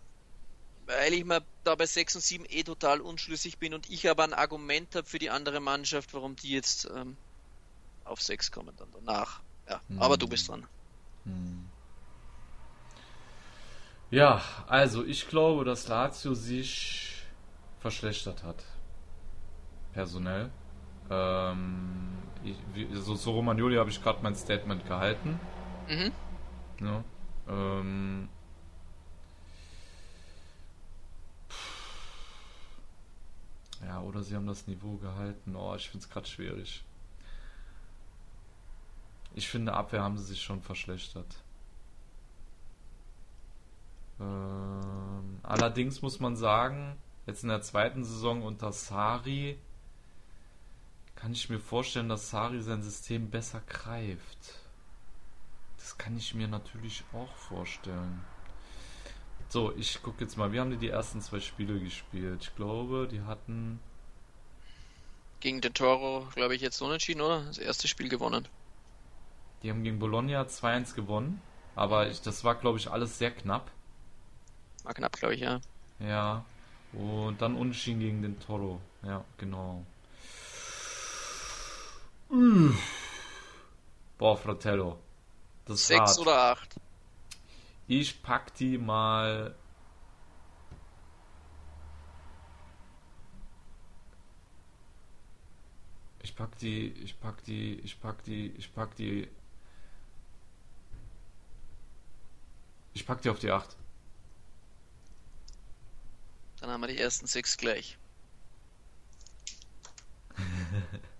weil 0.86 1.14
ich 1.14 1.24
mir 1.24 1.42
da 1.64 1.74
bei 1.74 1.86
6 1.86 2.16
und 2.16 2.20
7 2.20 2.44
eh 2.48 2.62
total 2.62 3.00
unschlüssig 3.00 3.58
bin 3.58 3.74
und 3.74 3.90
ich 3.90 4.08
aber 4.08 4.24
ein 4.24 4.32
Argument 4.32 4.94
habe 4.94 5.06
für 5.06 5.18
die 5.18 5.30
andere 5.30 5.60
Mannschaft, 5.60 6.14
warum 6.14 6.36
die 6.36 6.50
jetzt 6.50 6.88
ähm, 6.94 7.16
auf 8.04 8.22
6 8.22 8.52
kommen 8.52 8.74
dann 8.76 8.88
danach. 8.92 9.40
Ja, 9.68 9.80
hm. 9.88 10.00
aber 10.00 10.16
du 10.16 10.28
bist 10.28 10.48
dran. 10.48 10.66
Hm. 11.24 11.68
Ja, 14.10 14.40
also 14.68 15.04
ich 15.04 15.28
glaube, 15.28 15.64
dass 15.64 15.88
Lazio 15.88 16.34
sich 16.34 17.24
verschlechtert 17.80 18.44
hat. 18.44 18.62
Personell. 19.92 20.50
Ähm, 21.10 22.18
ich, 22.44 22.56
wie, 22.74 22.94
so, 22.94 23.14
so 23.14 23.32
Romagnoli 23.32 23.76
habe 23.76 23.90
ich 23.90 24.02
gerade 24.02 24.22
mein 24.22 24.34
Statement 24.34 24.86
gehalten. 24.86 25.40
Mhm. 25.88 26.12
Ja, 26.80 27.04
ähm, 27.48 28.28
ja, 33.84 34.00
oder 34.00 34.22
sie 34.22 34.34
haben 34.34 34.46
das 34.46 34.66
Niveau 34.66 34.96
gehalten. 34.96 35.56
Oh, 35.56 35.74
ich 35.74 35.88
finde 35.88 36.04
es 36.04 36.10
gerade 36.10 36.26
schwierig. 36.26 36.84
Ich 39.34 39.48
finde, 39.48 39.74
Abwehr 39.74 40.02
haben 40.02 40.16
sie 40.16 40.24
sich 40.24 40.42
schon 40.42 40.62
verschlechtert. 40.62 41.42
Ähm, 44.18 45.40
allerdings 45.42 46.00
muss 46.00 46.20
man 46.20 46.36
sagen, 46.36 46.96
jetzt 47.26 47.42
in 47.42 47.50
der 47.50 47.60
zweiten 47.60 48.04
Saison 48.04 48.42
unter 48.42 48.72
Sari 48.72 49.58
kann 51.16 51.32
ich 51.32 51.50
mir 51.50 51.58
vorstellen, 51.58 52.08
dass 52.08 52.30
Sari 52.30 52.62
sein 52.62 52.82
System 52.82 53.30
besser 53.30 53.60
greift. 53.66 54.54
Das 55.78 55.98
kann 55.98 56.16
ich 56.16 56.34
mir 56.34 56.48
natürlich 56.48 57.04
auch 57.12 57.34
vorstellen. 57.36 58.22
So, 59.48 59.72
ich 59.76 60.02
gucke 60.02 60.24
jetzt 60.24 60.36
mal. 60.36 60.52
Wie 60.52 60.60
haben 60.60 60.70
die 60.70 60.76
die 60.76 60.88
ersten 60.88 61.20
zwei 61.20 61.40
Spiele 61.40 61.78
gespielt? 61.78 62.42
Ich 62.42 62.56
glaube, 62.56 63.08
die 63.10 63.22
hatten. 63.22 63.80
Gegen 65.40 65.60
den 65.60 65.74
Toro, 65.74 66.26
glaube 66.34 66.54
ich, 66.54 66.62
jetzt 66.62 66.80
unentschieden, 66.80 67.20
oder? 67.20 67.44
Das 67.44 67.58
erste 67.58 67.88
Spiel 67.88 68.08
gewonnen. 68.08 68.48
Die 69.62 69.70
haben 69.70 69.84
gegen 69.84 69.98
Bologna 69.98 70.42
2-1 70.42 70.94
gewonnen. 70.94 71.40
Aber 71.74 72.08
ich, 72.08 72.22
das 72.22 72.42
war, 72.42 72.54
glaube 72.54 72.78
ich, 72.78 72.90
alles 72.90 73.18
sehr 73.18 73.30
knapp. 73.30 73.70
War 74.82 74.94
knapp, 74.94 75.12
glaube 75.12 75.34
ich, 75.34 75.40
ja. 75.40 75.60
Ja. 76.00 76.44
Und 76.92 77.40
dann 77.40 77.54
unentschieden 77.54 78.00
gegen 78.00 78.22
den 78.22 78.40
Toro. 78.40 78.80
Ja, 79.02 79.24
genau. 79.38 79.84
Boah, 84.18 84.36
Fratello. 84.36 84.98
Das 85.64 85.80
ist 85.80 85.86
Sechs 85.86 86.10
hart. 86.10 86.18
oder 86.18 86.38
acht? 86.52 86.80
Ich 87.86 88.22
pack 88.22 88.54
die 88.54 88.78
mal. 88.78 89.54
Ich 96.22 96.34
pack 96.34 96.58
die, 96.58 96.88
ich 96.88 97.20
pack 97.20 97.44
die, 97.44 97.74
ich 97.80 98.00
pack 98.00 98.24
die, 98.24 98.48
ich 98.58 98.74
pack 98.74 98.96
die. 98.96 99.28
Ich 102.94 103.06
pack 103.06 103.22
die 103.22 103.30
auf 103.30 103.38
die 103.38 103.50
8. 103.50 103.76
Dann 106.60 106.70
haben 106.70 106.80
wir 106.80 106.88
die 106.88 106.98
ersten 106.98 107.26
sechs 107.26 107.56
gleich. 107.58 107.98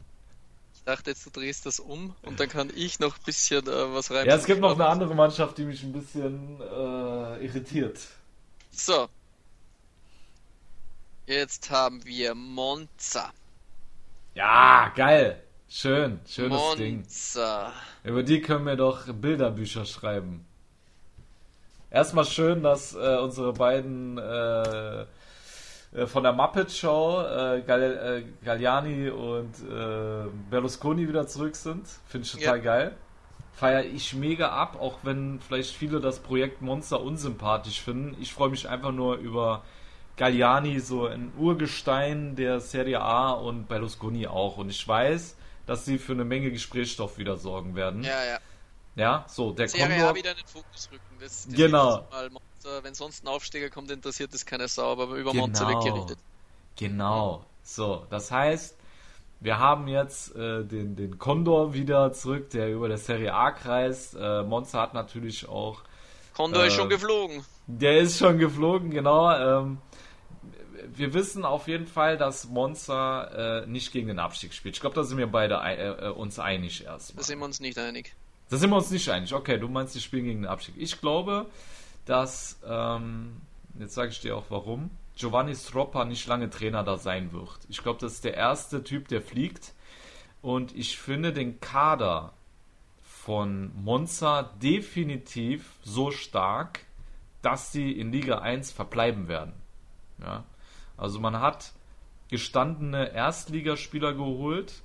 dachte 0.87 1.11
jetzt, 1.11 1.27
du 1.27 1.31
drehst 1.31 1.67
das 1.67 1.81
um 1.81 2.15
und 2.23 2.41
dann 2.41 2.49
kann 2.49 2.71
ich 2.75 3.01
noch 3.01 3.17
ein 3.17 3.23
bisschen 3.25 3.67
äh, 3.67 3.95
was 3.95 4.11
rein. 4.11 4.27
Ja, 4.27 4.37
es 4.37 4.47
gibt 4.47 4.61
noch 4.61 4.75
eine 4.75 4.87
andere 4.87 5.15
Mannschaft, 5.15 5.59
die 5.59 5.65
mich 5.65 5.83
ein 5.83 5.93
bisschen 5.93 6.61
äh, 6.61 7.45
irritiert. 7.45 7.99
So. 8.71 9.09
Jetzt 11.27 11.71
haben 11.71 12.05
wir 12.05 12.35
Monza. 12.35 13.33
Ja, 14.35 14.93
geil. 14.95 15.43
Schön, 15.69 16.21
schönes 16.27 16.59
Monza. 16.59 17.73
Ding. 18.05 18.13
Über 18.13 18.23
die 18.23 18.41
können 18.41 18.65
wir 18.65 18.77
doch 18.77 19.13
Bilderbücher 19.13 19.85
schreiben. 19.85 20.47
Erstmal 21.91 22.27
schön, 22.27 22.63
dass 22.63 22.95
äh, 22.95 23.17
unsere 23.17 23.53
beiden 23.53 24.19
äh, 25.97 26.07
von 26.07 26.23
der 26.23 26.33
Muppet 26.33 26.71
Show 26.71 27.23
äh, 27.23 27.63
Gal 27.63 27.83
äh, 27.83 28.45
Galliani 28.45 29.11
und 29.11 29.55
äh, 29.69 30.29
Berlusconi 30.51 31.09
wieder 31.09 31.27
zurück 31.27 31.57
sind. 31.57 31.87
Finde 32.07 32.27
ich 32.27 32.33
total 32.33 32.59
ja. 32.59 32.63
geil. 32.63 32.97
Feiere 33.53 33.85
ich 33.85 34.13
mega 34.15 34.51
ab, 34.51 34.77
auch 34.79 34.99
wenn 35.03 35.41
vielleicht 35.41 35.75
viele 35.75 35.99
das 36.01 36.19
Projekt 36.19 36.61
Monster 36.61 37.01
unsympathisch 37.01 37.81
finden. 37.81 38.15
Ich 38.21 38.35
freue 38.35 38.51
mich 38.51 38.69
einfach 38.69 38.93
nur 38.93 39.17
über 39.17 39.65
Galliani, 40.19 40.79
so 40.81 41.07
ein 41.07 41.33
Urgestein 41.39 42.37
der 42.37 42.61
Serie 42.61 43.01
A 43.01 43.31
und 43.31 43.67
Berlusconi 43.67 44.27
auch. 44.27 44.59
Und 44.59 44.69
ich 44.69 44.87
weiß, 44.87 45.37
dass 45.65 45.87
sie 45.87 45.97
für 45.97 46.13
eine 46.13 46.25
Menge 46.25 46.51
Gesprächsstoff 46.51 47.17
wieder 47.17 47.39
sorgen 47.39 47.75
werden. 47.77 48.03
Ja, 48.03 48.25
ja. 48.25 48.39
Ja, 48.97 49.27
so, 49.29 49.53
der 49.53 49.69
Serie 49.69 49.89
Condor... 49.89 50.11
A 50.11 50.15
wieder 50.15 50.31
in 50.33 50.39
den 50.39 50.47
Fokus 50.47 50.89
rücken. 50.91 51.05
Das, 51.21 51.47
genau. 51.51 52.07
Monster, 52.33 52.83
wenn 52.83 52.95
sonst 52.95 53.23
ein 53.23 53.29
Aufsteiger 53.29 53.71
kommt, 53.71 53.91
interessiert 53.91 54.33
das 54.33 54.45
keine 54.45 54.67
Sau, 54.69 54.91
aber 54.91 55.05
über 55.17 55.33
genau. 55.33 55.47
Monza 55.47 55.69
wird 55.69 55.85
geredet. 55.85 56.19
Genau. 56.77 57.45
So, 57.63 58.07
das 58.11 58.31
heißt, 58.31 58.77
wir 59.41 59.59
haben 59.59 59.87
jetzt 59.87 60.35
äh, 60.35 60.65
den, 60.65 60.97
den 60.97 61.19
Condor 61.19 61.75
wieder 61.75 62.13
zurück, 62.13 62.51
der 62.51 62.73
über 62.73 62.89
der 62.89 62.99
Serie 62.99 63.35
A 63.35 63.51
kreist. 63.51 64.15
Äh, 64.15 64.43
Monza 64.43 64.81
hat 64.81 64.95
natürlich 64.95 65.47
auch. 65.47 65.83
Condor 66.35 66.65
äh, 66.65 66.69
ist 66.69 66.75
schon 66.75 66.89
geflogen. 66.89 67.45
Der 67.67 67.99
ist 67.99 68.19
schon 68.19 68.39
geflogen, 68.39 68.91
genau. 68.91 69.31
Ähm, 69.31 69.79
wir 70.95 71.13
wissen 71.13 71.45
auf 71.45 71.69
jeden 71.69 71.87
Fall, 71.87 72.17
dass 72.17 72.49
Monza 72.49 73.63
äh, 73.63 73.67
nicht 73.67 73.93
gegen 73.93 74.09
den 74.09 74.19
Abstieg 74.19 74.55
spielt. 74.55 74.77
Ich 74.77 74.81
glaube, 74.81 74.97
da 74.97 75.03
sind 75.03 75.19
wir 75.19 75.27
beide 75.27 75.57
äh, 75.57 76.07
äh, 76.07 76.09
uns 76.09 76.39
einig 76.39 76.85
erstmal. 76.85 77.21
Da 77.21 77.27
sind 77.27 77.39
wir 77.39 77.45
uns 77.45 77.61
nicht 77.61 77.79
einig. 77.79 78.15
Da 78.49 78.57
sind 78.57 78.71
wir 78.71 78.77
uns 78.77 78.91
nicht 78.91 79.09
einig. 79.09 79.35
Okay, 79.35 79.59
du 79.59 79.69
meinst, 79.69 79.95
die 79.95 80.01
spielen 80.01 80.25
gegen 80.25 80.43
den 80.43 80.51
Abstieg. 80.51 80.75
Ich 80.79 81.01
glaube, 81.01 81.47
dass, 82.05 82.61
ähm, 82.67 83.41
jetzt 83.79 83.95
sage 83.95 84.11
ich 84.11 84.21
dir 84.21 84.37
auch 84.37 84.47
warum, 84.49 84.91
Giovanni 85.17 85.55
Stroppa 85.55 86.05
nicht 86.05 86.27
lange 86.27 86.51
Trainer 86.51 86.85
da 86.85 86.97
sein 86.97 87.33
wird. 87.33 87.59
Ich 87.69 87.83
glaube, 87.83 87.99
das 88.01 88.15
ist 88.15 88.25
der 88.25 88.35
erste 88.35 88.85
Typ, 88.85 89.09
der 89.09 89.23
fliegt. 89.23 89.73
Und 90.43 90.77
ich 90.77 90.99
finde 90.99 91.33
den 91.33 91.61
Kader 91.61 92.33
von 93.03 93.73
Monza 93.75 94.45
definitiv 94.63 95.73
so 95.83 96.13
stark, 96.13 96.81
dass 97.43 97.73
sie 97.73 97.91
in 97.91 98.13
Liga 98.13 98.39
1 98.39 98.71
verbleiben 98.73 99.27
werden. 99.27 99.55
Ja? 100.21 100.45
Also 100.97 101.19
man 101.19 101.41
hat 101.41 101.73
gestandene 102.29 103.13
Erstligaspieler 103.13 104.13
geholt, 104.13 104.83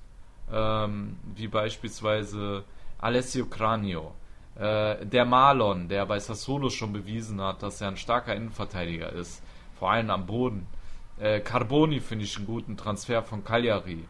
ähm, 0.51 1.17
wie 1.35 1.47
beispielsweise 1.47 2.63
Alessio 3.01 3.47
Cranio, 3.47 4.13
äh, 4.55 5.05
der 5.05 5.25
Marlon, 5.25 5.89
der 5.89 6.05
bei 6.05 6.19
Sassuolo 6.19 6.69
schon 6.69 6.93
bewiesen 6.93 7.41
hat, 7.41 7.63
dass 7.63 7.81
er 7.81 7.89
ein 7.89 7.97
starker 7.97 8.35
Innenverteidiger 8.35 9.11
ist, 9.11 9.41
vor 9.77 9.91
allem 9.91 10.09
am 10.09 10.25
Boden. 10.25 10.67
Äh, 11.19 11.39
Carboni 11.39 11.99
finde 11.99 12.25
ich 12.25 12.37
einen 12.37 12.45
guten 12.45 12.77
Transfer 12.77 13.23
von 13.23 13.43
Cagliari. 13.43 14.05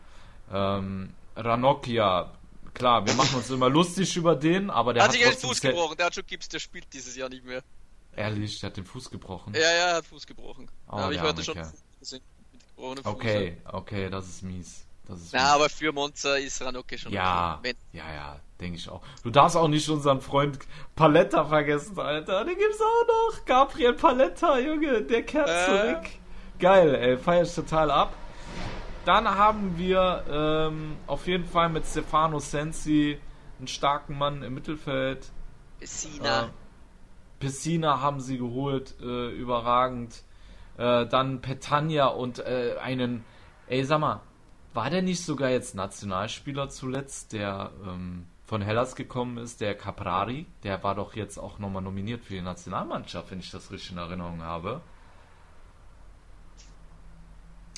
Ähm, 0.51 1.13
Ranocchia, 1.35 2.31
klar, 2.73 3.05
wir 3.05 3.13
machen 3.13 3.38
uns 3.38 3.49
immer 3.49 3.69
lustig 3.69 4.15
über 4.18 4.35
den, 4.35 4.69
aber 4.69 4.93
der 4.93 5.03
hat, 5.03 5.09
hat 5.09 5.15
sich 5.15 5.23
den 5.23 5.38
Fuß 5.38 5.61
gebrochen. 5.61 5.97
Der 5.97 6.05
hat 6.07 6.15
schon 6.15 6.26
Gips, 6.26 6.49
der 6.49 6.59
spielt 6.59 6.91
dieses 6.93 7.15
Jahr 7.15 7.30
nicht 7.30 7.45
mehr. 7.45 7.63
Ehrlich, 8.15 8.59
der 8.59 8.69
hat 8.69 8.77
den 8.77 8.85
Fuß 8.85 9.09
gebrochen. 9.09 9.53
Ja, 9.53 9.61
ja, 9.61 9.95
hat 9.95 10.05
Fuß 10.05 10.27
gebrochen. 10.27 10.69
Oh, 10.88 10.97
da 10.97 11.03
habe 11.03 11.15
ich 11.15 11.22
heute 11.22 11.43
schon. 11.43 11.57
Okay, 13.03 13.57
okay, 13.72 14.09
das 14.09 14.27
ist 14.27 14.43
mies. 14.43 14.85
Das 15.07 15.19
ist 15.19 15.34
Na, 15.34 15.53
aber 15.53 15.69
für 15.69 15.91
Monza 15.91 16.35
ist 16.35 16.61
Ranocchia 16.61 16.97
schon 16.97 17.11
ja, 17.11 17.57
okay. 17.59 17.76
Ja, 17.91 18.13
ja, 18.13 18.39
denke 18.61 18.77
ich 18.77 18.88
auch. 18.89 19.01
Du 19.23 19.29
darfst 19.29 19.57
auch 19.57 19.67
nicht 19.67 19.89
unseren 19.89 20.21
Freund 20.21 20.59
Paletta 20.95 21.43
vergessen, 21.43 21.99
Alter. 21.99 22.45
Den 22.45 22.57
gibt's 22.57 22.79
auch 22.79 23.07
noch. 23.07 23.45
Gabriel 23.45 23.93
Paletta, 23.93 24.59
Junge, 24.59 25.01
der 25.01 25.23
kehrt 25.23 25.49
äh. 25.49 25.65
zurück. 25.65 26.11
Geil, 26.59 26.95
ey, 26.95 27.17
feier 27.17 27.41
ich 27.43 27.53
total 27.53 27.89
ab. 27.89 28.13
dann 29.05 29.27
haben 29.27 29.77
wir 29.77 30.23
ähm, 30.29 30.95
auf 31.07 31.25
jeden 31.25 31.45
Fall 31.45 31.69
mit 31.69 31.85
Stefano 31.85 32.38
Sensi 32.38 33.19
einen 33.57 33.67
starken 33.67 34.17
Mann 34.17 34.43
im 34.43 34.53
Mittelfeld. 34.53 35.31
Pessina. 35.79 36.43
Äh, 36.43 36.47
Pessina 37.39 38.01
haben 38.01 38.19
sie 38.19 38.38
geholt, 38.38 38.95
äh, 39.01 39.31
überragend. 39.31 40.23
Äh, 40.77 41.07
dann 41.07 41.41
Petania 41.41 42.07
und 42.07 42.39
äh, 42.39 42.75
einen, 42.81 43.25
ey, 43.67 43.83
sag 43.83 43.99
mal, 43.99 44.21
war 44.73 44.89
der 44.89 45.01
nicht 45.01 45.23
sogar 45.23 45.49
jetzt 45.49 45.75
Nationalspieler 45.75 46.69
zuletzt, 46.69 47.33
der 47.33 47.71
ähm, 47.85 48.27
von 48.51 48.61
Hellas 48.61 48.97
gekommen 48.97 49.37
ist, 49.37 49.61
der 49.61 49.75
Caprari? 49.75 50.45
Der 50.63 50.83
war 50.83 50.93
doch 50.93 51.15
jetzt 51.15 51.37
auch 51.37 51.57
nochmal 51.57 51.81
nominiert 51.81 52.25
für 52.25 52.33
die 52.33 52.41
Nationalmannschaft, 52.41 53.31
wenn 53.31 53.39
ich 53.39 53.49
das 53.49 53.71
richtig 53.71 53.93
in 53.93 53.97
Erinnerung 53.97 54.43
habe. 54.43 54.81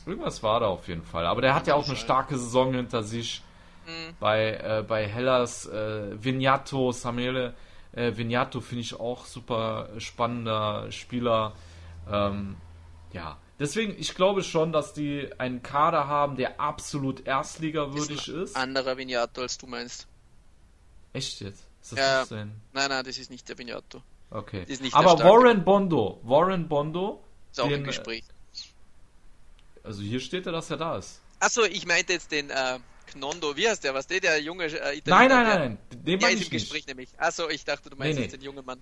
Irgendwas 0.07 0.41
war 0.41 0.61
da 0.61 0.65
auf 0.65 0.87
jeden 0.87 1.03
Fall. 1.03 1.27
Aber 1.27 1.41
der 1.41 1.53
hat 1.53 1.67
ja 1.67 1.75
auch 1.75 1.85
eine 1.85 1.95
starke 1.95 2.39
Saison 2.39 2.73
hinter 2.73 3.03
sich. 3.03 3.43
Mhm. 3.85 4.15
Bei, 4.19 4.53
äh, 4.53 4.83
bei 4.87 5.07
Hellas, 5.07 5.67
äh, 5.67 6.23
Vignato, 6.23 6.91
Samuele 6.91 7.53
äh, 7.91 8.17
Vignato 8.17 8.59
finde 8.59 8.81
ich 8.81 8.99
auch 8.99 9.27
super 9.27 9.89
spannender 9.99 10.91
Spieler. 10.91 11.53
Ähm, 12.11 12.55
ja, 13.11 13.37
deswegen, 13.59 13.93
ich 13.99 14.15
glaube 14.15 14.41
schon, 14.41 14.71
dass 14.71 14.93
die 14.93 15.29
einen 15.37 15.61
Kader 15.61 16.07
haben, 16.07 16.35
der 16.35 16.59
absolut 16.59 17.27
erstligawürdig 17.27 18.27
ist. 18.27 18.49
ist. 18.49 18.55
Anderer 18.55 18.97
Vignato, 18.97 19.41
als 19.41 19.59
du 19.59 19.67
meinst. 19.67 20.07
Echt 21.13 21.41
jetzt? 21.41 21.63
Ist 21.81 21.91
das 21.91 21.99
ja, 21.99 22.25
sein? 22.25 22.51
Nein, 22.73 22.89
nein, 22.89 23.03
das 23.05 23.17
ist 23.17 23.29
nicht 23.29 23.47
der 23.47 23.57
Vignato. 23.57 24.01
Okay. 24.29 24.65
Aber 24.93 25.19
Warren 25.19 25.63
Bondo, 25.63 26.19
Warren 26.23 26.67
Bondo. 26.67 27.23
Ist 27.51 27.59
auch 27.59 27.67
den, 27.67 27.79
im 27.79 27.83
Gespräch. 27.83 28.23
Also 29.83 30.01
hier 30.01 30.19
steht 30.19 30.45
er, 30.47 30.51
dass 30.51 30.71
er 30.71 30.77
da 30.77 30.97
ist. 30.97 31.21
Achso, 31.39 31.63
ich 31.65 31.85
meinte 31.85 32.13
jetzt 32.13 32.31
den 32.31 32.49
äh, 32.49 32.79
Knondo. 33.11 33.55
Wie 33.55 33.67
heißt 33.67 33.83
der? 33.83 33.93
Was 33.93 34.07
der, 34.07 34.21
der 34.21 34.41
junge 34.41 34.65
äh, 34.65 34.97
Italiener? 34.97 35.01
Nein, 35.05 35.29
nein, 35.29 35.43
nein, 35.43 35.59
nein. 35.59 35.77
Den 35.91 36.19
der 36.19 36.31
ist 36.31 36.43
im 36.45 36.49
Gespräch 36.49 36.73
nicht. 36.73 36.87
nämlich. 36.87 37.09
Achso, 37.17 37.49
ich 37.49 37.63
dachte, 37.63 37.89
du 37.89 37.95
meinst 37.95 38.17
nee, 38.17 38.23
jetzt 38.23 38.31
nee. 38.31 38.37
den 38.39 38.45
jungen 38.45 38.65
Mann. 38.65 38.81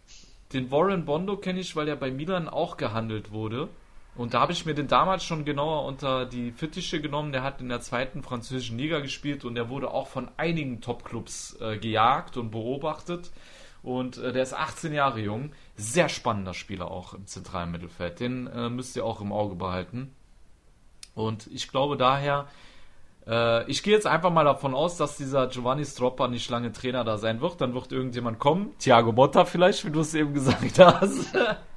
Den 0.53 0.71
Warren 0.71 1.05
Bondo 1.05 1.37
kenne 1.37 1.59
ich, 1.59 1.75
weil 1.75 1.87
er 1.87 1.95
bei 1.95 2.11
Milan 2.11 2.47
auch 2.47 2.77
gehandelt 2.77 3.31
wurde. 3.31 3.67
Und 4.15 4.33
da 4.33 4.41
habe 4.41 4.51
ich 4.51 4.65
mir 4.65 4.73
den 4.73 4.87
damals 4.87 5.23
schon 5.23 5.45
genauer 5.45 5.85
unter 5.85 6.25
die 6.25 6.51
Fittiche 6.51 6.99
genommen. 6.99 7.31
Der 7.31 7.43
hat 7.43 7.61
in 7.61 7.69
der 7.69 7.79
zweiten 7.79 8.23
französischen 8.23 8.77
Liga 8.77 8.99
gespielt 8.99 9.45
und 9.45 9.55
der 9.55 9.69
wurde 9.69 9.91
auch 9.91 10.07
von 10.07 10.29
einigen 10.37 10.81
Topclubs 10.81 11.57
äh, 11.61 11.77
gejagt 11.77 12.35
und 12.35 12.51
beobachtet. 12.51 13.31
Und 13.83 14.17
äh, 14.17 14.33
der 14.33 14.43
ist 14.43 14.53
18 14.53 14.93
Jahre 14.93 15.21
jung. 15.21 15.53
Sehr 15.75 16.09
spannender 16.09 16.53
Spieler 16.53 16.91
auch 16.91 17.13
im 17.13 17.25
zentralen 17.25 17.71
Mittelfeld. 17.71 18.19
Den 18.19 18.47
äh, 18.47 18.69
müsst 18.69 18.95
ihr 18.95 19.05
auch 19.05 19.21
im 19.21 19.31
Auge 19.31 19.55
behalten. 19.55 20.13
Und 21.15 21.47
ich 21.47 21.69
glaube 21.69 21.95
daher, 21.95 22.47
äh, 23.25 23.69
ich 23.69 23.81
gehe 23.81 23.93
jetzt 23.93 24.07
einfach 24.07 24.29
mal 24.29 24.43
davon 24.43 24.75
aus, 24.75 24.97
dass 24.97 25.17
dieser 25.17 25.47
Giovanni 25.47 25.85
Stroppa 25.85 26.27
nicht 26.27 26.49
lange 26.49 26.73
Trainer 26.73 27.05
da 27.05 27.17
sein 27.17 27.39
wird. 27.39 27.61
Dann 27.61 27.73
wird 27.73 27.91
irgendjemand 27.91 28.39
kommen, 28.39 28.77
Thiago 28.77 29.13
Motta 29.13 29.45
vielleicht, 29.45 29.85
wie 29.85 29.91
du 29.91 30.01
es 30.01 30.13
eben 30.13 30.33
gesagt 30.33 30.79
hast. 30.79 31.33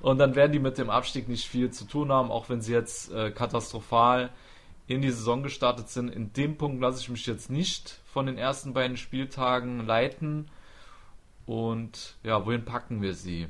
Und 0.00 0.18
dann 0.18 0.34
werden 0.34 0.52
die 0.52 0.58
mit 0.58 0.78
dem 0.78 0.90
Abstieg 0.90 1.28
nicht 1.28 1.48
viel 1.48 1.70
zu 1.70 1.84
tun 1.86 2.12
haben, 2.12 2.30
auch 2.30 2.48
wenn 2.48 2.60
sie 2.60 2.72
jetzt 2.72 3.12
äh, 3.12 3.30
katastrophal 3.30 4.30
in 4.86 5.00
die 5.00 5.10
Saison 5.10 5.42
gestartet 5.42 5.88
sind. 5.88 6.08
In 6.08 6.32
dem 6.32 6.58
Punkt 6.58 6.80
lasse 6.80 7.00
ich 7.00 7.08
mich 7.08 7.26
jetzt 7.26 7.50
nicht 7.50 8.00
von 8.12 8.26
den 8.26 8.38
ersten 8.38 8.74
beiden 8.74 8.96
Spieltagen 8.96 9.86
leiten. 9.86 10.50
Und 11.46 12.16
ja, 12.22 12.44
wohin 12.44 12.64
packen 12.64 13.02
wir 13.02 13.14
sie? 13.14 13.48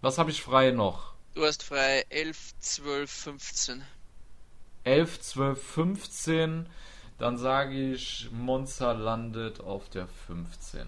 Was 0.00 0.18
habe 0.18 0.30
ich 0.30 0.42
frei 0.42 0.70
noch? 0.70 1.14
Du 1.34 1.44
hast 1.44 1.62
frei 1.62 2.04
11, 2.08 2.58
12, 2.58 3.10
15. 3.10 3.82
11, 4.84 5.20
12, 5.20 5.62
15. 5.62 6.66
Dann 7.18 7.36
sage 7.36 7.92
ich, 7.92 8.28
Monza 8.32 8.92
landet 8.92 9.60
auf 9.60 9.88
der 9.90 10.08
15. 10.26 10.86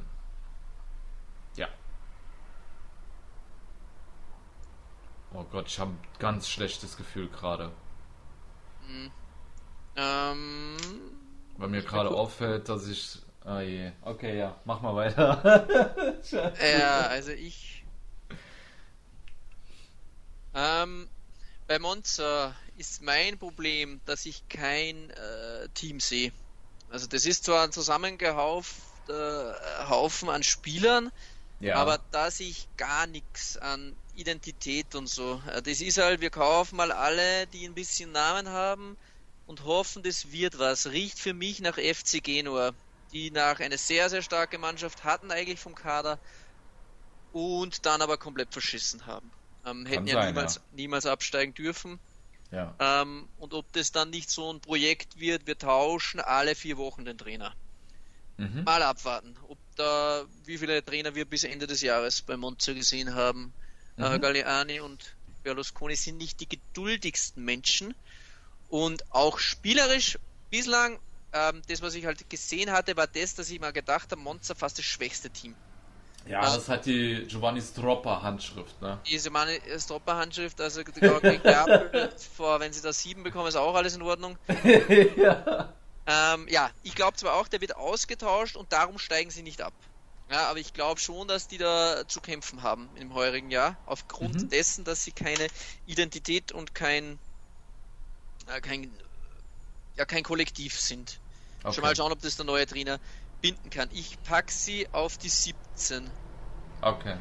Oh 5.34 5.44
Gott, 5.50 5.66
ich 5.68 5.78
habe 5.78 5.92
ein 5.92 5.98
ganz 6.18 6.48
schlechtes 6.48 6.96
Gefühl 6.96 7.28
gerade. 7.28 7.72
Mhm. 8.86 9.10
Ähm, 9.96 10.76
Weil 11.56 11.68
mir 11.68 11.82
gerade 11.82 12.10
auffällt, 12.10 12.68
dass 12.68 12.86
ich. 12.86 13.18
Ah 13.44 13.60
je. 13.60 13.92
Okay, 14.02 14.38
ja, 14.38 14.56
mach 14.64 14.80
mal 14.82 14.94
weiter. 14.94 15.66
ja, 16.78 17.00
also 17.06 17.32
ich. 17.32 17.84
Ähm, 20.54 21.08
bei 21.66 21.78
Monza 21.78 22.54
ist 22.76 23.02
mein 23.02 23.38
Problem, 23.38 24.00
dass 24.04 24.26
ich 24.26 24.46
kein 24.48 25.10
äh, 25.10 25.68
Team 25.74 25.98
sehe. 25.98 26.32
Also 26.90 27.06
das 27.06 27.24
ist 27.24 27.44
zwar 27.44 27.64
ein 27.64 27.72
zusammengehaufter 27.72 29.56
äh, 29.56 29.88
Haufen 29.88 30.28
an 30.28 30.42
Spielern, 30.42 31.10
ja. 31.60 31.76
aber 31.76 31.98
da 32.10 32.30
sehe 32.30 32.48
ich 32.50 32.68
gar 32.76 33.06
nichts 33.06 33.56
an 33.56 33.96
Identität 34.14 34.94
und 34.94 35.08
so. 35.08 35.42
Äh, 35.48 35.62
das 35.62 35.80
ist 35.80 35.98
halt, 35.98 36.20
wir 36.20 36.30
kaufen 36.30 36.76
mal 36.76 36.92
alle, 36.92 37.46
die 37.48 37.66
ein 37.66 37.74
bisschen 37.74 38.12
Namen 38.12 38.48
haben 38.48 38.96
und 39.46 39.64
hoffen, 39.64 40.02
das 40.02 40.32
wird 40.32 40.58
was. 40.58 40.86
Riecht 40.86 41.18
für 41.18 41.34
mich 41.34 41.60
nach 41.60 41.78
FC 41.78 42.22
Genua, 42.22 42.72
die 43.12 43.30
nach 43.30 43.60
eine 43.60 43.78
sehr, 43.78 44.08
sehr 44.10 44.22
starke 44.22 44.58
Mannschaft 44.58 45.04
hatten 45.04 45.30
eigentlich 45.30 45.60
vom 45.60 45.74
Kader 45.74 46.18
und 47.32 47.84
dann 47.86 48.02
aber 48.02 48.18
komplett 48.18 48.52
verschissen 48.52 49.06
haben. 49.06 49.30
Ähm, 49.64 49.86
hätten 49.86 50.06
ja 50.06 50.24
niemals, 50.26 50.56
ja 50.56 50.62
niemals 50.72 51.06
absteigen 51.06 51.54
dürfen. 51.54 52.00
Ja. 52.50 52.76
Ähm, 52.78 53.28
und 53.36 53.54
ob 53.54 53.72
das 53.72 53.92
dann 53.92 54.10
nicht 54.10 54.30
so 54.30 54.52
ein 54.52 54.60
Projekt 54.60 55.18
wird, 55.18 55.46
wir 55.46 55.56
tauschen 55.56 56.20
alle 56.20 56.54
vier 56.54 56.76
Wochen 56.76 57.04
den 57.04 57.16
Trainer. 57.16 57.54
Mhm. 58.36 58.64
Mal 58.64 58.82
abwarten, 58.82 59.36
ob 59.48 59.58
da, 59.76 60.26
wie 60.44 60.58
viele 60.58 60.84
Trainer 60.84 61.14
wir 61.14 61.24
bis 61.24 61.44
Ende 61.44 61.66
des 61.66 61.80
Jahres 61.80 62.22
bei 62.22 62.36
Monza 62.36 62.72
gesehen 62.72 63.14
haben. 63.14 63.54
Äh, 63.98 64.08
mhm. 64.08 64.14
Äh, 64.14 64.18
Galliani 64.18 64.80
und 64.80 65.16
Berlusconi 65.42 65.96
sind 65.96 66.18
nicht 66.18 66.40
die 66.40 66.48
geduldigsten 66.48 67.44
Menschen. 67.44 67.94
Und 68.68 69.04
auch 69.10 69.38
spielerisch 69.38 70.18
bislang, 70.50 70.98
ähm, 71.32 71.62
das 71.68 71.82
was 71.82 71.94
ich 71.94 72.06
halt 72.06 72.28
gesehen 72.30 72.70
hatte, 72.72 72.96
war 72.96 73.06
das, 73.06 73.34
dass 73.34 73.50
ich 73.50 73.60
mal 73.60 73.72
gedacht 73.72 74.10
habe, 74.10 74.20
Monza 74.20 74.54
fast 74.54 74.78
das 74.78 74.84
schwächste 74.84 75.30
Team. 75.30 75.54
Ja, 76.26 76.46
ähm, 76.46 76.54
das 76.54 76.68
hat 76.68 76.86
die 76.86 77.26
Giovanni 77.26 77.60
Stropper 77.60 78.22
Handschrift, 78.22 78.80
ne? 78.80 78.98
Die 79.06 79.18
Giovanni 79.18 79.60
Stropper 79.78 80.16
Handschrift, 80.16 80.60
also 80.60 80.82
vor, 82.36 82.60
wenn 82.60 82.72
sie 82.72 82.82
da 82.82 82.92
sieben 82.92 83.22
bekommen, 83.22 83.48
ist 83.48 83.56
auch 83.56 83.74
alles 83.74 83.96
in 83.96 84.02
Ordnung. 84.02 84.38
ja. 85.16 85.72
Ähm, 86.06 86.46
ja, 86.48 86.70
ich 86.82 86.94
glaube 86.94 87.16
zwar 87.16 87.34
auch, 87.34 87.48
der 87.48 87.60
wird 87.60 87.76
ausgetauscht 87.76 88.56
und 88.56 88.72
darum 88.72 88.98
steigen 88.98 89.30
sie 89.30 89.42
nicht 89.42 89.62
ab. 89.62 89.74
Ja, 90.32 90.48
aber 90.48 90.58
ich 90.58 90.72
glaube 90.72 90.98
schon, 90.98 91.28
dass 91.28 91.46
die 91.46 91.58
da 91.58 92.08
zu 92.08 92.22
kämpfen 92.22 92.62
haben 92.62 92.88
im 92.96 93.12
heurigen 93.12 93.50
Jahr, 93.50 93.76
aufgrund 93.84 94.34
mhm. 94.36 94.48
dessen, 94.48 94.82
dass 94.82 95.04
sie 95.04 95.12
keine 95.12 95.46
Identität 95.86 96.52
und 96.52 96.74
kein, 96.74 97.18
äh, 98.46 98.62
kein, 98.62 98.90
ja, 99.94 100.06
kein 100.06 100.22
Kollektiv 100.22 100.80
sind. 100.80 101.20
Okay. 101.62 101.74
Schon 101.74 101.82
mal 101.82 101.94
schauen, 101.94 102.12
ob 102.12 102.22
das 102.22 102.36
der 102.36 102.46
neue 102.46 102.64
Trainer 102.66 102.98
binden 103.42 103.68
kann. 103.68 103.90
Ich 103.92 104.22
pack 104.22 104.50
sie 104.50 104.88
auf 104.92 105.18
die 105.18 105.28
17. 105.28 106.10
Okay. 106.80 107.18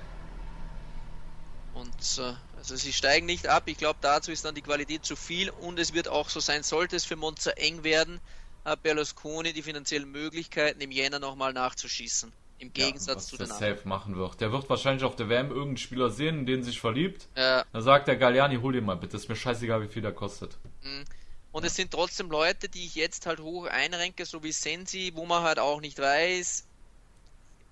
Und 1.73 2.17
äh, 2.17 2.33
also 2.55 2.77
sie 2.77 2.93
steigen 2.93 3.25
nicht 3.25 3.45
ab. 3.45 3.63
Ich 3.65 3.77
glaube, 3.77 3.99
dazu 3.99 4.31
ist 4.31 4.45
dann 4.45 4.55
die 4.55 4.61
Qualität 4.61 5.03
zu 5.03 5.17
viel 5.17 5.49
und 5.49 5.79
es 5.79 5.93
wird 5.93 6.07
auch 6.07 6.29
so 6.29 6.39
sein, 6.39 6.63
sollte 6.63 6.95
es 6.95 7.03
für 7.03 7.17
Monza 7.17 7.51
eng 7.51 7.83
werden, 7.83 8.21
hat 8.63 8.83
Berlusconi 8.83 9.51
die 9.51 9.63
finanziellen 9.63 10.09
Möglichkeiten, 10.09 10.79
im 10.79 10.91
Jänner 10.91 11.19
nochmal 11.19 11.51
nachzuschießen. 11.51 12.31
Im 12.61 12.71
Gegensatz 12.73 13.31
ja, 13.31 13.38
zu 13.38 13.38
den 13.38 13.51
anderen. 13.51 13.75
safe 13.75 13.88
machen 13.88 14.15
wird. 14.15 14.39
Der 14.39 14.51
wird 14.51 14.69
wahrscheinlich 14.69 15.03
auf 15.03 15.15
der 15.15 15.29
WM 15.29 15.47
irgendeinen 15.47 15.77
Spieler 15.77 16.11
sehen, 16.11 16.39
in 16.39 16.45
den 16.45 16.63
sich 16.63 16.79
verliebt. 16.79 17.27
Ja. 17.35 17.65
Dann 17.73 17.81
sagt 17.81 18.07
der 18.07 18.17
Galliani, 18.17 18.57
hol 18.57 18.75
ihn 18.75 18.85
mal 18.85 18.97
bitte, 18.97 19.17
ist 19.17 19.27
mir 19.29 19.35
scheißegal, 19.35 19.81
wie 19.81 19.88
viel 19.88 20.03
der 20.03 20.11
kostet. 20.11 20.57
Mhm. 20.83 21.05
Und 21.51 21.65
es 21.65 21.75
sind 21.75 21.89
trotzdem 21.89 22.29
Leute, 22.29 22.69
die 22.69 22.85
ich 22.85 22.93
jetzt 22.93 23.25
halt 23.25 23.39
hoch 23.39 23.65
einrenke, 23.65 24.25
so 24.25 24.43
wie 24.43 24.51
Sensi, 24.51 25.11
wo 25.15 25.25
man 25.25 25.41
halt 25.41 25.57
auch 25.57 25.81
nicht 25.81 25.97
weiß, 25.97 26.67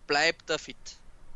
bleibt 0.07 0.49
er 0.49 0.57
fit. 0.57 0.75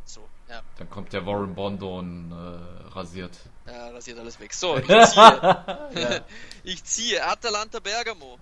So, 0.04 0.28
ja. 0.50 0.64
Dann 0.80 0.90
kommt 0.90 1.14
der 1.14 1.24
Warren 1.28 1.54
Bondo 1.54 2.00
und 2.00 2.32
äh, 2.32 2.90
rasiert. 2.90 3.38
Ja, 3.68 3.90
rasiert 3.90 4.18
alles 4.18 4.40
weg. 4.40 4.52
So, 4.52 4.78
ich 4.78 4.88
ziehe. 4.88 6.26
ich 6.64 6.84
ziehe 6.84 7.24
Atalanta 7.24 7.80
Bergamo. 7.80 8.40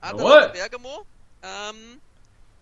Atalanta 0.00 0.40
Jawohl. 0.40 0.52
Bergamo. 0.52 1.06
Ähm, 1.42 2.00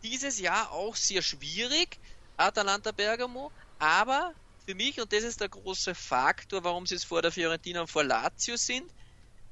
dieses 0.02 0.38
Jahr 0.38 0.70
auch 0.72 0.96
sehr 0.96 1.22
schwierig. 1.22 1.98
Atalanta 2.36 2.92
Bergamo. 2.92 3.50
Aber 3.78 4.34
für 4.64 4.74
mich, 4.74 5.00
und 5.00 5.12
das 5.12 5.24
ist 5.24 5.40
der 5.40 5.48
große 5.48 5.94
Faktor, 5.94 6.64
warum 6.64 6.86
sie 6.86 6.94
es 6.94 7.04
vor 7.04 7.22
der 7.22 7.32
Fiorentina 7.32 7.80
und 7.82 7.90
vor 7.90 8.04
Lazio 8.04 8.56
sind, 8.56 8.90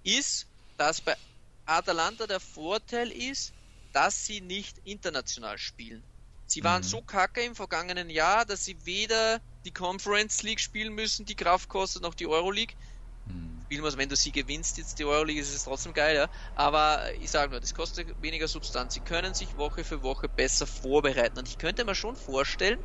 ist, 0.04 0.46
dass 0.76 1.00
bei 1.00 1.16
Atalanta 1.66 2.26
der 2.26 2.40
Vorteil 2.40 3.10
ist, 3.10 3.52
dass 3.92 4.24
sie 4.24 4.40
nicht 4.40 4.78
international 4.84 5.58
spielen. 5.58 6.02
Sie 6.46 6.64
waren 6.64 6.82
mhm. 6.82 6.86
so 6.86 7.02
kacke 7.02 7.42
im 7.42 7.54
vergangenen 7.54 8.10
Jahr, 8.10 8.44
dass 8.44 8.64
sie 8.64 8.76
weder 8.84 9.40
die 9.64 9.72
Conference 9.72 10.42
League 10.42 10.60
spielen 10.60 10.94
müssen, 10.94 11.26
die 11.26 11.36
Kraft 11.36 11.68
kostet, 11.68 12.02
noch 12.02 12.14
die 12.14 12.26
Euro 12.26 12.50
League. 12.50 12.76
Mhm. 13.26 13.59
Spielen 13.70 13.82
muss. 13.82 13.96
Wenn 13.96 14.08
du 14.08 14.16
sie 14.16 14.32
gewinnst, 14.32 14.78
jetzt 14.78 14.98
die 14.98 15.04
Euroleague, 15.04 15.40
ist 15.40 15.54
es 15.54 15.62
trotzdem 15.62 15.92
geil, 15.92 16.16
ja. 16.16 16.28
Aber 16.56 17.02
ich 17.20 17.30
sage 17.30 17.52
nur, 17.52 17.60
das 17.60 17.72
kostet 17.72 18.20
weniger 18.20 18.48
Substanz. 18.48 18.94
Sie 18.94 19.00
können 19.00 19.32
sich 19.32 19.56
Woche 19.56 19.84
für 19.84 20.02
Woche 20.02 20.28
besser 20.28 20.66
vorbereiten. 20.66 21.38
Und 21.38 21.48
ich 21.48 21.56
könnte 21.56 21.84
mir 21.84 21.94
schon 21.94 22.16
vorstellen, 22.16 22.80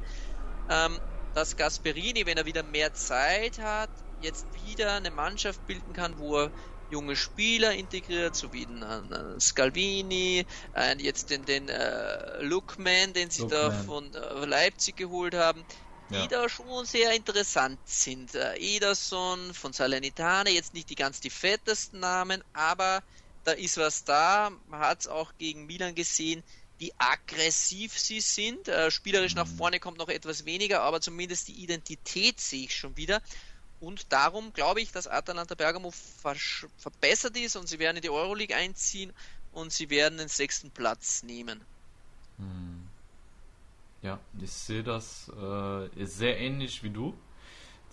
ähm, 0.70 1.00
dass 1.34 1.58
Gasperini, 1.58 2.28
wenn 2.28 2.38
er 2.38 2.46
wieder 2.46 2.62
mehr 2.62 2.94
Zeit 2.94 3.58
hat, 3.58 3.90
jetzt 4.22 4.46
wieder 4.68 4.94
eine 4.94 5.10
Mannschaft 5.10 5.66
bilden 5.66 5.92
kann, 5.94 6.20
wo 6.20 6.38
er 6.38 6.52
junge 6.92 7.16
Spieler 7.16 7.74
integriert, 7.74 8.36
so 8.36 8.54
wie 8.54 8.68
einen, 8.68 9.40
Scalvini, 9.40 10.46
einen 10.74 11.00
jetzt 11.00 11.32
den, 11.32 11.46
den 11.46 11.68
äh, 11.68 12.44
Lookman, 12.44 13.14
den 13.14 13.32
sie 13.32 13.42
Lookman. 13.42 13.60
da 13.60 13.72
von 13.72 14.14
äh, 14.14 14.46
Leipzig 14.46 14.96
geholt 14.96 15.34
haben, 15.34 15.66
die 16.10 16.16
ja. 16.16 16.28
da 16.28 16.50
schon 16.50 16.86
sehr 16.86 17.14
interessant 17.14 17.80
sind. 17.86 18.36
Äh, 18.36 18.58
Ederson 18.58 19.54
von 19.54 19.74
Salernitana, 19.74 20.50
jetzt 20.50 20.74
nicht 20.74 20.90
die 20.90 20.96
ganz 20.96 21.20
die 21.20 21.30
fettesten 21.30 22.00
Namen, 22.00 22.44
aber 22.54 23.04
da 23.44 23.52
ist 23.52 23.78
was 23.78 24.04
da. 24.04 24.52
Man 24.68 24.80
hat 24.80 25.02
es 25.02 25.08
auch 25.08 25.32
gegen 25.38 25.66
Milan 25.66 25.96
gesehen, 25.96 26.44
wie 26.78 26.94
aggressiv 26.98 27.98
sie 27.98 28.22
sind. 28.22 28.68
Äh, 28.68 28.92
spielerisch 28.92 29.34
mhm. 29.34 29.42
nach 29.42 29.48
vorne 29.48 29.80
kommt 29.80 29.98
noch 29.98 30.10
etwas 30.10 30.46
weniger, 30.46 30.82
aber 30.82 31.02
zumindest 31.02 31.48
die 31.48 31.64
Identität 31.64 32.40
sehe 32.40 32.66
ich 32.66 32.76
schon 32.76 32.96
wieder. 32.98 33.22
Und 33.80 34.12
darum 34.12 34.54
glaube 34.54 34.82
ich, 34.82 34.92
dass 34.92 35.08
Atalanta 35.08 35.56
Bergamo 35.56 35.92
verbessert 36.78 37.38
ist 37.38 37.56
und 37.56 37.68
sie 37.68 37.80
werden 37.80 37.98
in 37.98 38.02
die 38.02 38.10
Euroleague 38.10 38.56
einziehen 38.56 39.14
und 39.52 39.72
sie 39.72 39.90
werden 39.90 40.18
den 40.18 40.28
sechsten 40.28 40.72
Platz 40.72 41.24
nehmen. 41.24 41.62
Hm. 42.38 42.75
Ja, 44.06 44.20
ich 44.40 44.52
sehe 44.52 44.84
das 44.84 45.30
äh, 45.30 46.06
sehr 46.06 46.40
ähnlich 46.40 46.84
wie 46.84 46.92
du. 46.92 47.16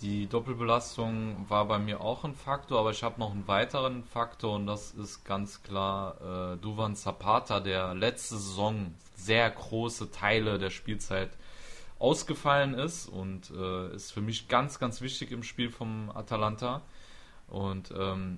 Die 0.03 0.27
Doppelbelastung 0.27 1.47
war 1.49 1.65
bei 1.65 1.79
mir 1.79 2.03
auch 2.03 2.25
ein 2.25 2.35
Faktor, 2.35 2.81
aber 2.81 2.91
ich 2.91 3.03
habe 3.03 3.19
noch 3.19 3.31
einen 3.31 3.49
weiteren 3.49 4.05
Faktor 4.05 4.57
und 4.57 4.67
das 4.67 4.91
ist 4.91 5.25
ganz 5.25 5.63
klar 5.63 6.53
äh, 6.53 6.57
Duvan 6.59 6.97
Zapata, 6.97 7.61
der 7.61 7.95
letzte 7.95 8.37
Saison 8.37 8.95
sehr 9.17 9.49
große 9.49 10.11
Teile 10.11 10.59
der 10.59 10.69
Spielzeit 10.69 11.31
ausgefallen 11.99 12.75
ist 12.75 13.07
und 13.07 13.51
äh, 13.51 13.95
ist 13.95 14.13
für 14.13 14.21
mich 14.21 14.49
ganz, 14.49 14.79
ganz 14.79 15.01
wichtig 15.01 15.31
im 15.31 15.43
Spiel 15.43 15.71
vom 15.71 16.11
Atalanta. 16.15 16.83
Und 17.49 17.91
ähm, 17.99 18.37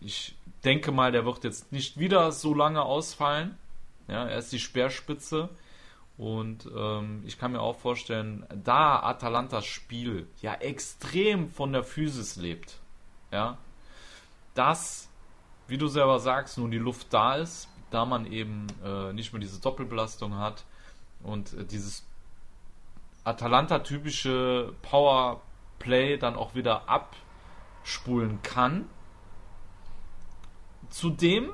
ich 0.00 0.36
denke 0.64 0.90
mal, 0.90 1.12
der 1.12 1.26
wird 1.26 1.44
jetzt 1.44 1.70
nicht 1.70 1.98
wieder 1.98 2.32
so 2.32 2.54
lange 2.54 2.80
ausfallen. 2.80 3.58
Ja, 4.06 4.26
er 4.26 4.38
ist 4.38 4.52
die 4.52 4.58
Speerspitze. 4.58 5.50
Und 6.18 6.68
ähm, 6.76 7.22
ich 7.24 7.38
kann 7.38 7.52
mir 7.52 7.60
auch 7.60 7.78
vorstellen, 7.78 8.44
da 8.64 9.00
Atalantas 9.00 9.64
Spiel 9.64 10.26
ja 10.42 10.54
extrem 10.54 11.48
von 11.48 11.72
der 11.72 11.84
Physis 11.84 12.34
lebt, 12.34 12.80
ja, 13.30 13.56
dass, 14.54 15.08
wie 15.68 15.78
du 15.78 15.86
selber 15.86 16.18
sagst, 16.18 16.58
nun 16.58 16.72
die 16.72 16.78
Luft 16.78 17.14
da 17.14 17.36
ist, 17.36 17.68
da 17.90 18.04
man 18.04 18.26
eben 18.26 18.66
äh, 18.84 19.12
nicht 19.12 19.32
mehr 19.32 19.40
diese 19.40 19.60
Doppelbelastung 19.60 20.36
hat 20.36 20.64
und 21.22 21.52
äh, 21.52 21.64
dieses 21.64 22.04
Atalanta-typische 23.22 24.74
Powerplay 24.82 26.16
dann 26.18 26.34
auch 26.34 26.56
wieder 26.56 26.88
abspulen 26.88 28.42
kann. 28.42 28.90
Zudem 30.90 31.50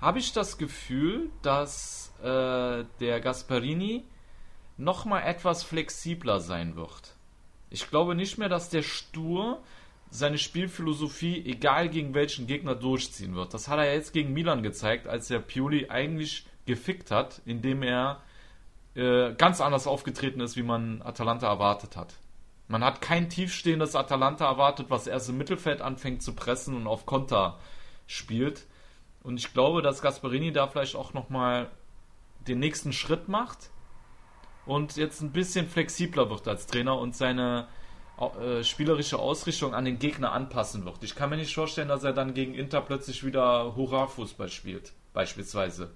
habe 0.00 0.18
ich 0.18 0.32
das 0.32 0.58
Gefühl, 0.58 1.30
dass 1.42 2.12
äh, 2.22 2.84
der 3.00 3.20
Gasparini 3.20 4.04
nochmal 4.76 5.24
etwas 5.24 5.64
flexibler 5.64 6.40
sein 6.40 6.76
wird. 6.76 7.16
Ich 7.70 7.90
glaube 7.90 8.14
nicht 8.14 8.38
mehr, 8.38 8.48
dass 8.48 8.70
der 8.70 8.82
stur 8.82 9.60
seine 10.10 10.38
Spielphilosophie, 10.38 11.44
egal 11.44 11.88
gegen 11.90 12.14
welchen 12.14 12.46
Gegner, 12.46 12.74
durchziehen 12.74 13.34
wird. 13.34 13.52
Das 13.52 13.68
hat 13.68 13.78
er 13.78 13.92
jetzt 13.92 14.12
gegen 14.12 14.32
Milan 14.32 14.62
gezeigt, 14.62 15.06
als 15.06 15.30
er 15.30 15.40
Pioli 15.40 15.90
eigentlich 15.90 16.46
gefickt 16.64 17.10
hat, 17.10 17.42
indem 17.44 17.82
er 17.82 18.22
äh, 18.94 19.34
ganz 19.34 19.60
anders 19.60 19.86
aufgetreten 19.86 20.40
ist, 20.40 20.56
wie 20.56 20.62
man 20.62 21.02
Atalanta 21.02 21.46
erwartet 21.46 21.96
hat. 21.96 22.14
Man 22.68 22.84
hat 22.84 23.00
kein 23.00 23.28
tiefstehendes 23.28 23.96
Atalanta 23.96 24.46
erwartet, 24.46 24.90
was 24.90 25.06
erst 25.06 25.28
im 25.28 25.38
Mittelfeld 25.38 25.80
anfängt 25.80 26.22
zu 26.22 26.34
pressen 26.34 26.76
und 26.76 26.86
auf 26.86 27.06
Konter 27.06 27.58
spielt. 28.06 28.66
Und 29.22 29.38
ich 29.38 29.52
glaube, 29.52 29.82
dass 29.82 30.02
Gasperini 30.02 30.52
da 30.52 30.68
vielleicht 30.68 30.96
auch 30.96 31.12
nochmal 31.12 31.70
den 32.46 32.58
nächsten 32.58 32.92
Schritt 32.92 33.28
macht 33.28 33.70
und 34.64 34.96
jetzt 34.96 35.20
ein 35.20 35.32
bisschen 35.32 35.66
flexibler 35.66 36.30
wird 36.30 36.46
als 36.46 36.66
Trainer 36.66 36.98
und 36.98 37.16
seine 37.16 37.68
äh, 38.18 38.64
spielerische 38.64 39.18
Ausrichtung 39.18 39.74
an 39.74 39.84
den 39.84 39.98
Gegner 39.98 40.32
anpassen 40.32 40.84
wird. 40.84 41.02
Ich 41.04 41.14
kann 41.14 41.30
mir 41.30 41.36
nicht 41.36 41.54
vorstellen, 41.54 41.88
dass 41.88 42.04
er 42.04 42.12
dann 42.12 42.34
gegen 42.34 42.54
Inter 42.54 42.80
plötzlich 42.80 43.24
wieder 43.24 43.76
Hurra-Fußball 43.76 44.48
spielt, 44.48 44.92
beispielsweise. 45.12 45.90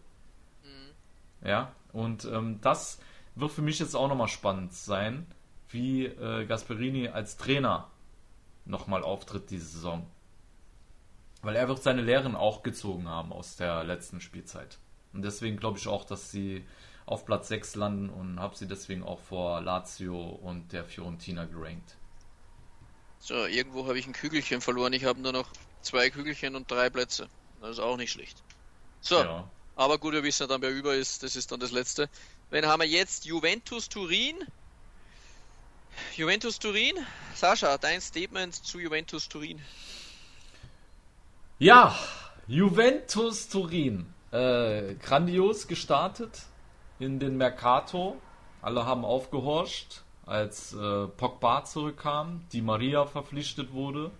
Mhm. 0.63 1.49
Ja, 1.49 1.73
und 1.93 2.25
ähm, 2.25 2.61
das 2.61 3.01
wird 3.35 3.51
für 3.51 3.63
mich 3.63 3.79
jetzt 3.79 3.95
auch 3.95 4.09
nochmal 4.09 4.29
spannend 4.29 4.73
sein, 4.73 5.27
wie 5.69 6.07
äh, 6.07 6.45
Gasperini 6.47 7.09
als 7.09 7.37
Trainer 7.37 7.91
nochmal 8.65 9.03
auftritt 9.03 9.51
diese 9.51 9.67
Saison. 9.67 10.07
Weil 11.43 11.57
er 11.57 11.69
wird 11.69 11.83
seine 11.83 12.03
Lehren 12.03 12.37
auch 12.37 12.63
gezogen 12.63 13.09
haben 13.09 13.33
aus 13.33 13.57
der 13.57 13.85
letzten 13.85 14.21
Spielzeit. 14.21 14.79
Und 15.13 15.23
deswegen 15.23 15.57
glaube 15.57 15.79
ich 15.79 15.89
auch, 15.89 16.05
dass 16.05 16.31
sie 16.31 16.65
auf 17.05 17.27
Platz 17.27 17.49
6 17.49 17.75
landen 17.75 18.09
und 18.11 18.41
habe 18.41 18.57
sie 18.57 18.67
deswegen 18.67 19.03
auch 19.03 19.19
vor 19.21 19.61
Lazio 19.61 20.21
und 20.21 20.73
der 20.73 20.85
Fiorentina 20.85 21.45
gerankt. 21.45 21.97
So, 23.19 23.47
irgendwo 23.47 23.87
habe 23.87 23.99
ich 23.99 24.07
ein 24.07 24.13
Kügelchen 24.13 24.61
verloren. 24.61 24.93
Ich 24.93 25.05
habe 25.05 25.21
nur 25.21 25.33
noch 25.33 25.49
zwei 25.81 26.11
Kügelchen 26.11 26.57
und 26.57 26.71
drei 26.71 26.91
Plätze. 26.91 27.29
Das 27.61 27.73
ist 27.73 27.79
auch 27.81 27.97
nicht 27.97 28.13
schlecht. 28.13 28.43
So, 29.01 29.19
ja. 29.19 29.49
aber 29.77 29.99
gut, 29.99 30.13
wir 30.13 30.23
wissen 30.23 30.45
ja 30.45 30.47
dann, 30.49 30.63
wer 30.63 30.71
über 30.71 30.95
ist. 30.95 31.23
Das 31.23 31.37
ist 31.37 31.53
dann 31.53 31.61
das 31.61 31.73
letzte. 31.73 32.09
Wen 32.51 32.67
haben 32.67 32.81
wir 32.81 32.89
jetzt? 32.89 33.25
Juventus 33.25 33.89
Turin. 33.89 34.37
Juventus 36.17 36.59
Turin. 36.59 36.97
Sascha, 37.35 37.79
dein 37.79 38.01
Statement 38.01 38.55
zu 38.55 38.79
Juventus 38.81 39.29
Turin. 39.29 39.61
Ja, 41.63 41.95
Juventus 42.49 43.49
Turin. 43.49 44.13
Äh, 44.33 44.97
grandios 44.97 45.69
gestartet 45.69 46.43
in 46.99 47.21
den 47.21 47.37
Mercato. 47.37 48.17
Alle 48.63 48.85
haben 48.85 49.05
aufgehorcht, 49.05 50.03
als 50.27 50.75
äh, 50.75 51.07
Pogba 51.07 51.63
zurückkam, 51.63 52.43
die 52.53 52.63
Maria 52.63 53.07
verpflichtet 53.07 53.73
wurde. 53.73 54.11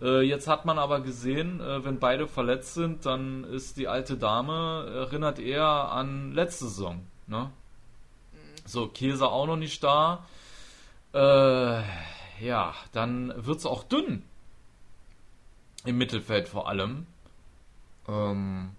Äh, 0.00 0.20
jetzt 0.20 0.46
hat 0.46 0.66
man 0.66 0.78
aber 0.78 1.00
gesehen, 1.00 1.60
äh, 1.60 1.84
wenn 1.84 1.98
beide 1.98 2.28
verletzt 2.28 2.74
sind, 2.74 3.06
dann 3.06 3.42
ist 3.42 3.76
die 3.76 3.88
alte 3.88 4.16
Dame, 4.16 4.86
erinnert 4.94 5.40
eher 5.40 5.66
an 5.66 6.30
letzte 6.30 6.66
Saison. 6.66 7.04
Ne? 7.26 7.50
So, 8.64 8.86
Käse 8.86 9.26
auch 9.26 9.48
noch 9.48 9.56
nicht 9.56 9.82
da. 9.82 10.24
Äh, 11.12 11.82
ja, 12.40 12.72
dann 12.92 13.34
wird 13.36 13.58
es 13.58 13.66
auch 13.66 13.82
dünn 13.82 14.22
im 15.84 15.98
Mittelfeld 15.98 16.48
vor 16.48 16.68
allem. 16.68 17.06
Ähm, 18.08 18.74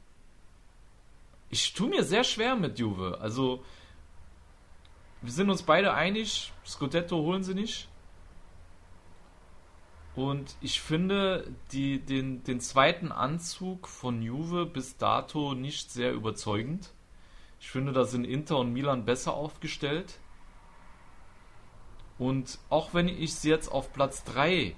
ich 1.50 1.74
tue 1.74 1.90
mir 1.90 2.04
sehr 2.04 2.24
schwer 2.24 2.56
mit 2.56 2.80
Juve. 2.80 3.20
Also, 3.22 3.64
wir 5.22 5.32
sind 5.32 5.50
uns 5.50 5.64
beide 5.64 5.94
einig, 5.94 6.52
Scudetto 6.66 7.18
holen 7.18 7.44
sie 7.44 7.56
nicht. 7.56 7.88
Und 10.16 10.56
ich 10.62 10.80
finde 10.82 11.52
die, 11.72 12.00
den, 12.00 12.44
den 12.44 12.62
zweiten 12.62 13.12
Anzug 13.12 13.88
von 13.88 14.22
Juve 14.22 14.66
bis 14.66 14.98
dato 14.98 15.54
nicht 15.54 15.92
sehr 15.92 16.14
überzeugend. 16.14 16.94
Ich 17.60 17.70
finde, 17.70 17.92
da 17.92 18.06
sind 18.06 18.24
Inter 18.24 18.60
und 18.60 18.72
Milan 18.72 19.04
besser 19.04 19.34
aufgestellt. 19.34 20.20
Und 22.18 22.60
auch 22.70 22.94
wenn 22.94 23.10
ich 23.10 23.36
sie 23.36 23.50
jetzt 23.50 23.70
auf 23.70 23.92
Platz 23.92 24.24
3 24.24 24.76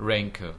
ranke, 0.00 0.56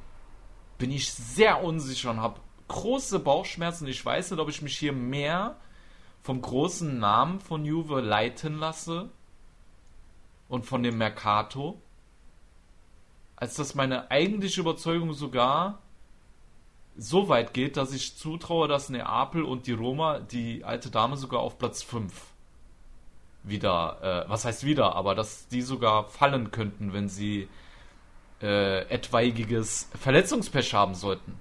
bin 0.78 0.92
ich 0.92 1.12
sehr 1.12 1.64
unsicher 1.64 2.12
und 2.12 2.22
habe 2.22 2.40
große 2.68 3.20
Bauchschmerzen. 3.20 3.88
Ich 3.88 4.04
weiß 4.06 4.32
nicht, 4.32 4.40
ob 4.40 4.50
ich 4.50 4.62
mich 4.62 4.78
hier 4.78 4.94
mehr 4.94 5.58
vom 6.22 6.42
großen 6.42 6.98
Namen 6.98 7.40
von 7.40 7.66
Juve 7.66 8.02
leiten 8.02 8.58
lasse 8.58 9.10
und 10.50 10.66
von 10.66 10.84
dem 10.84 10.98
Mercato, 10.98 11.80
als 13.36 13.56
dass 13.56 13.76
meine 13.76 14.10
eigentliche 14.10 14.62
Überzeugung 14.62 15.14
sogar 15.14 15.80
so 16.98 17.28
weit 17.30 17.54
geht, 17.54 17.78
dass 17.78 17.94
ich 17.94 18.18
zutraue, 18.18 18.68
dass 18.68 18.90
Neapel 18.90 19.44
und 19.44 19.68
die 19.68 19.74
Roma 19.74 20.20
die 20.20 20.64
alte 20.64 20.90
Dame 20.90 21.18
sogar 21.18 21.42
auf 21.42 21.58
Platz 21.58 21.84
5 21.84 22.12
wieder, 23.44 24.26
äh, 24.26 24.30
was 24.30 24.46
heißt 24.46 24.64
wieder, 24.64 24.96
aber 24.96 25.14
dass 25.14 25.48
die 25.48 25.62
sogar 25.62 26.06
fallen 26.06 26.52
könnten, 26.52 26.94
wenn 26.94 27.10
sie 27.10 27.48
äh, 28.42 28.82
etwaiges 28.90 29.90
Verletzungspech 30.00 30.74
haben 30.74 30.96
sollten. 30.96 31.40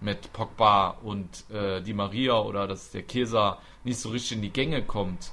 Mit 0.00 0.32
Pogba 0.32 0.90
und 1.02 1.48
äh, 1.50 1.80
die 1.80 1.94
Maria 1.94 2.38
oder 2.40 2.68
dass 2.68 2.90
der 2.90 3.02
Käser 3.02 3.60
nicht 3.84 3.98
so 3.98 4.10
richtig 4.10 4.32
in 4.32 4.42
die 4.42 4.52
Gänge 4.52 4.82
kommt. 4.84 5.32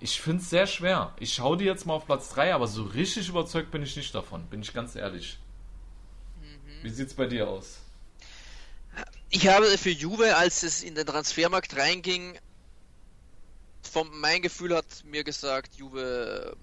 ich 0.00 0.20
finde 0.20 0.42
es 0.42 0.50
sehr 0.50 0.66
schwer. 0.66 1.14
Ich 1.18 1.34
schaue 1.34 1.56
die 1.56 1.64
jetzt 1.64 1.84
mal 1.84 1.94
auf 1.94 2.06
Platz 2.06 2.30
3, 2.30 2.54
aber 2.54 2.66
so 2.66 2.84
richtig 2.84 3.28
überzeugt 3.28 3.70
bin 3.70 3.82
ich 3.82 3.96
nicht 3.96 4.14
davon, 4.14 4.46
bin 4.46 4.62
ich 4.62 4.72
ganz 4.72 4.94
ehrlich. 4.94 5.38
Mhm. 6.40 6.84
Wie 6.84 6.90
sieht 6.90 7.08
es 7.08 7.14
bei 7.14 7.26
dir 7.26 7.48
aus? 7.48 7.80
Ich 9.30 9.46
habe 9.48 9.66
für 9.76 9.90
Juve, 9.90 10.36
als 10.36 10.62
es 10.62 10.82
in 10.82 10.94
den 10.94 11.06
Transfermarkt 11.06 11.76
reinging, 11.76 12.38
vom, 13.82 14.08
mein 14.20 14.42
Gefühl 14.42 14.74
hat 14.74 15.04
mir 15.04 15.24
gesagt, 15.24 15.74
Juve 15.76 16.56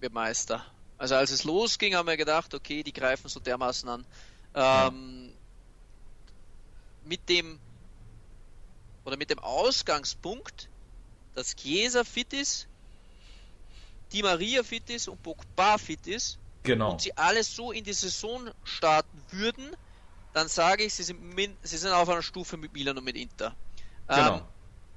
wird 0.00 0.12
Meister. 0.12 0.64
Also 1.04 1.16
als 1.16 1.30
es 1.30 1.44
losging, 1.44 1.94
haben 1.94 2.08
wir 2.08 2.16
gedacht, 2.16 2.54
okay, 2.54 2.82
die 2.82 2.94
greifen 2.94 3.28
so 3.28 3.38
dermaßen 3.38 3.86
an. 3.90 4.06
Ähm, 4.54 5.34
mit 7.04 7.28
dem 7.28 7.60
oder 9.04 9.18
mit 9.18 9.28
dem 9.28 9.38
Ausgangspunkt, 9.38 10.70
dass 11.34 11.56
Chiesa 11.56 12.04
fit 12.04 12.32
ist, 12.32 12.68
Di 14.14 14.22
Maria 14.22 14.62
fit 14.62 14.88
ist 14.88 15.08
und 15.08 15.22
Pogba 15.22 15.76
fit 15.76 16.06
ist 16.06 16.38
genau. 16.62 16.92
und 16.92 17.02
sie 17.02 17.14
alles 17.18 17.54
so 17.54 17.70
in 17.70 17.84
die 17.84 17.92
Saison 17.92 18.50
starten 18.62 19.22
würden, 19.28 19.76
dann 20.32 20.48
sage 20.48 20.84
ich, 20.84 20.94
sie 20.94 21.02
sind, 21.02 21.20
sie 21.60 21.76
sind 21.76 21.92
auf 21.92 22.08
einer 22.08 22.22
Stufe 22.22 22.56
mit 22.56 22.72
Milan 22.72 22.96
und 22.96 23.04
mit 23.04 23.16
Inter. 23.16 23.54
Genau. 24.08 24.36
Ähm, 24.36 24.42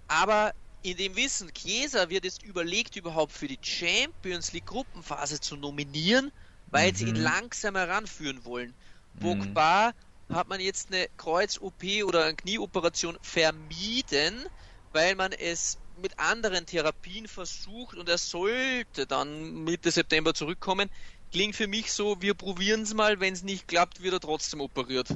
aber 0.08 0.54
in 0.92 0.98
dem 0.98 1.16
Wissen, 1.16 1.54
Chiesa 1.54 2.10
wird 2.10 2.24
jetzt 2.24 2.44
überlegt, 2.44 2.96
überhaupt 2.96 3.34
für 3.34 3.48
die 3.48 3.60
Champions 3.62 4.54
League 4.54 4.68
Gruppenphase 4.68 5.40
zu 5.40 5.58
nominieren, 5.58 6.32
weil 6.72 6.92
mhm. 6.92 6.96
sie 6.96 7.06
ihn 7.06 7.18
mhm. 7.18 7.24
langsam 7.24 7.76
heranführen 7.76 8.46
wollen. 8.46 8.74
Pogba 9.20 9.92
mhm. 10.28 10.36
hat 10.36 10.48
man 10.48 10.60
jetzt 10.62 10.92
eine 10.92 11.08
Kreuz-OP 11.18 11.84
oder 12.06 12.26
eine 12.26 12.36
Knieoperation 12.36 13.18
vermieden, 13.22 14.46
weil 14.94 15.16
man 15.16 15.34
es 15.34 15.78
mit 16.02 16.18
anderen 16.20 16.66
Therapien 16.66 17.28
versucht 17.28 17.98
und 17.98 18.08
er 18.08 18.18
sollte 18.18 19.08
dann 19.08 19.64
Mitte 19.64 19.92
September 19.92 20.34
zurückkommen. 20.34 20.90
Klingt 21.32 21.56
für 21.56 21.68
mich 21.68 21.92
so, 21.92 22.22
wir 22.22 22.34
probieren 22.34 22.84
es 22.84 22.94
mal, 22.94 23.20
wenn 23.20 23.34
es 23.34 23.44
nicht 23.44 23.68
klappt, 23.68 24.02
wird 24.02 24.14
er 24.14 24.20
trotzdem 24.22 24.62
operiert. 24.62 25.10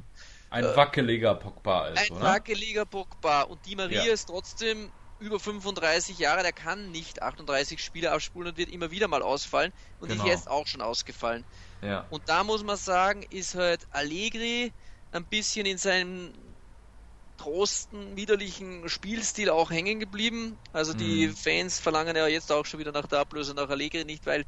Ein 0.50 0.66
äh, 0.66 0.76
wackeliger 0.76 1.36
Pogba 1.36 1.90
ist, 1.90 2.00
Ein 2.00 2.18
oder? 2.18 2.22
wackeliger 2.24 2.86
Pogba 2.86 3.44
und 3.44 3.66
die 3.66 3.78
Maria 3.78 4.04
ja. 4.04 4.12
ist 4.12 4.26
trotzdem 4.26 4.92
über 5.22 5.40
35 5.40 6.20
Jahre, 6.20 6.42
der 6.42 6.52
kann 6.52 6.92
nicht 6.92 7.22
38 7.22 7.82
Spiele 7.82 8.12
abspulen 8.12 8.50
und 8.50 8.58
wird 8.58 8.70
immer 8.70 8.92
wieder 8.92 9.08
mal 9.08 9.22
ausfallen 9.22 9.72
und 10.00 10.10
genau. 10.10 10.24
ist 10.24 10.30
jetzt 10.30 10.50
auch 10.50 10.68
schon 10.68 10.82
ausgefallen. 10.82 11.46
Ja. 11.82 12.06
Und 12.10 12.28
da 12.28 12.44
muss 12.44 12.64
man 12.64 12.78
sagen, 12.78 13.24
ist 13.30 13.56
halt 13.56 13.88
Allegri 13.92 14.74
ein 15.12 15.24
bisschen 15.26 15.66
in 15.66 15.78
seinem 15.78 16.34
trosten, 17.38 18.16
widerlichen 18.16 18.88
Spielstil 18.88 19.50
auch 19.50 19.72
hängen 19.72 20.00
geblieben. 20.00 20.58
Also 20.74 20.94
die 20.94 21.28
mhm. 21.28 21.36
Fans 21.36 21.80
verlangen 21.80 22.16
ja 22.16 22.28
jetzt 22.28 22.52
auch 22.52 22.66
schon 22.66 22.80
wieder 22.80 22.92
nach 22.92 23.08
der 23.08 23.20
Ablöse 23.20 23.54
nach 23.54 23.70
Allegri, 23.70 24.06
nicht 24.06 24.26
weil 24.26 24.46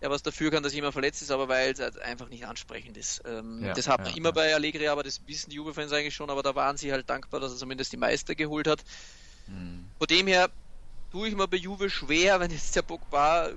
er 0.00 0.10
was 0.10 0.22
dafür 0.22 0.50
kann, 0.50 0.62
dass 0.62 0.74
jemand 0.74 0.92
verletzt 0.92 1.22
ist, 1.22 1.30
aber 1.30 1.48
weil 1.48 1.72
es 1.72 1.80
halt 1.80 1.98
einfach 1.98 2.28
nicht 2.28 2.46
ansprechend 2.46 2.96
ist. 2.96 3.22
Ähm, 3.24 3.64
ja, 3.64 3.72
das 3.72 3.88
hat 3.88 4.00
man 4.00 4.10
ja, 4.10 4.16
immer 4.16 4.32
bei 4.32 4.54
Allegri, 4.54 4.88
aber 4.88 5.02
das 5.02 5.26
wissen 5.26 5.48
die 5.50 5.56
Juve-Fans 5.56 5.92
eigentlich 5.92 6.14
schon, 6.14 6.28
aber 6.28 6.42
da 6.42 6.54
waren 6.54 6.76
sie 6.76 6.92
halt 6.92 7.08
dankbar, 7.08 7.40
dass 7.40 7.52
er 7.52 7.58
zumindest 7.58 7.92
die 7.92 7.96
Meister 7.96 8.34
geholt 8.34 8.68
hat. 8.68 8.84
Mhm. 9.46 9.90
Von 9.98 10.06
dem 10.06 10.26
her 10.26 10.50
tue 11.10 11.28
ich 11.28 11.34
mir 11.34 11.48
bei 11.48 11.56
Juve 11.56 11.90
schwer, 11.90 12.40
wenn 12.40 12.50
jetzt 12.50 12.74
der 12.76 12.82
Pogba 12.82 13.50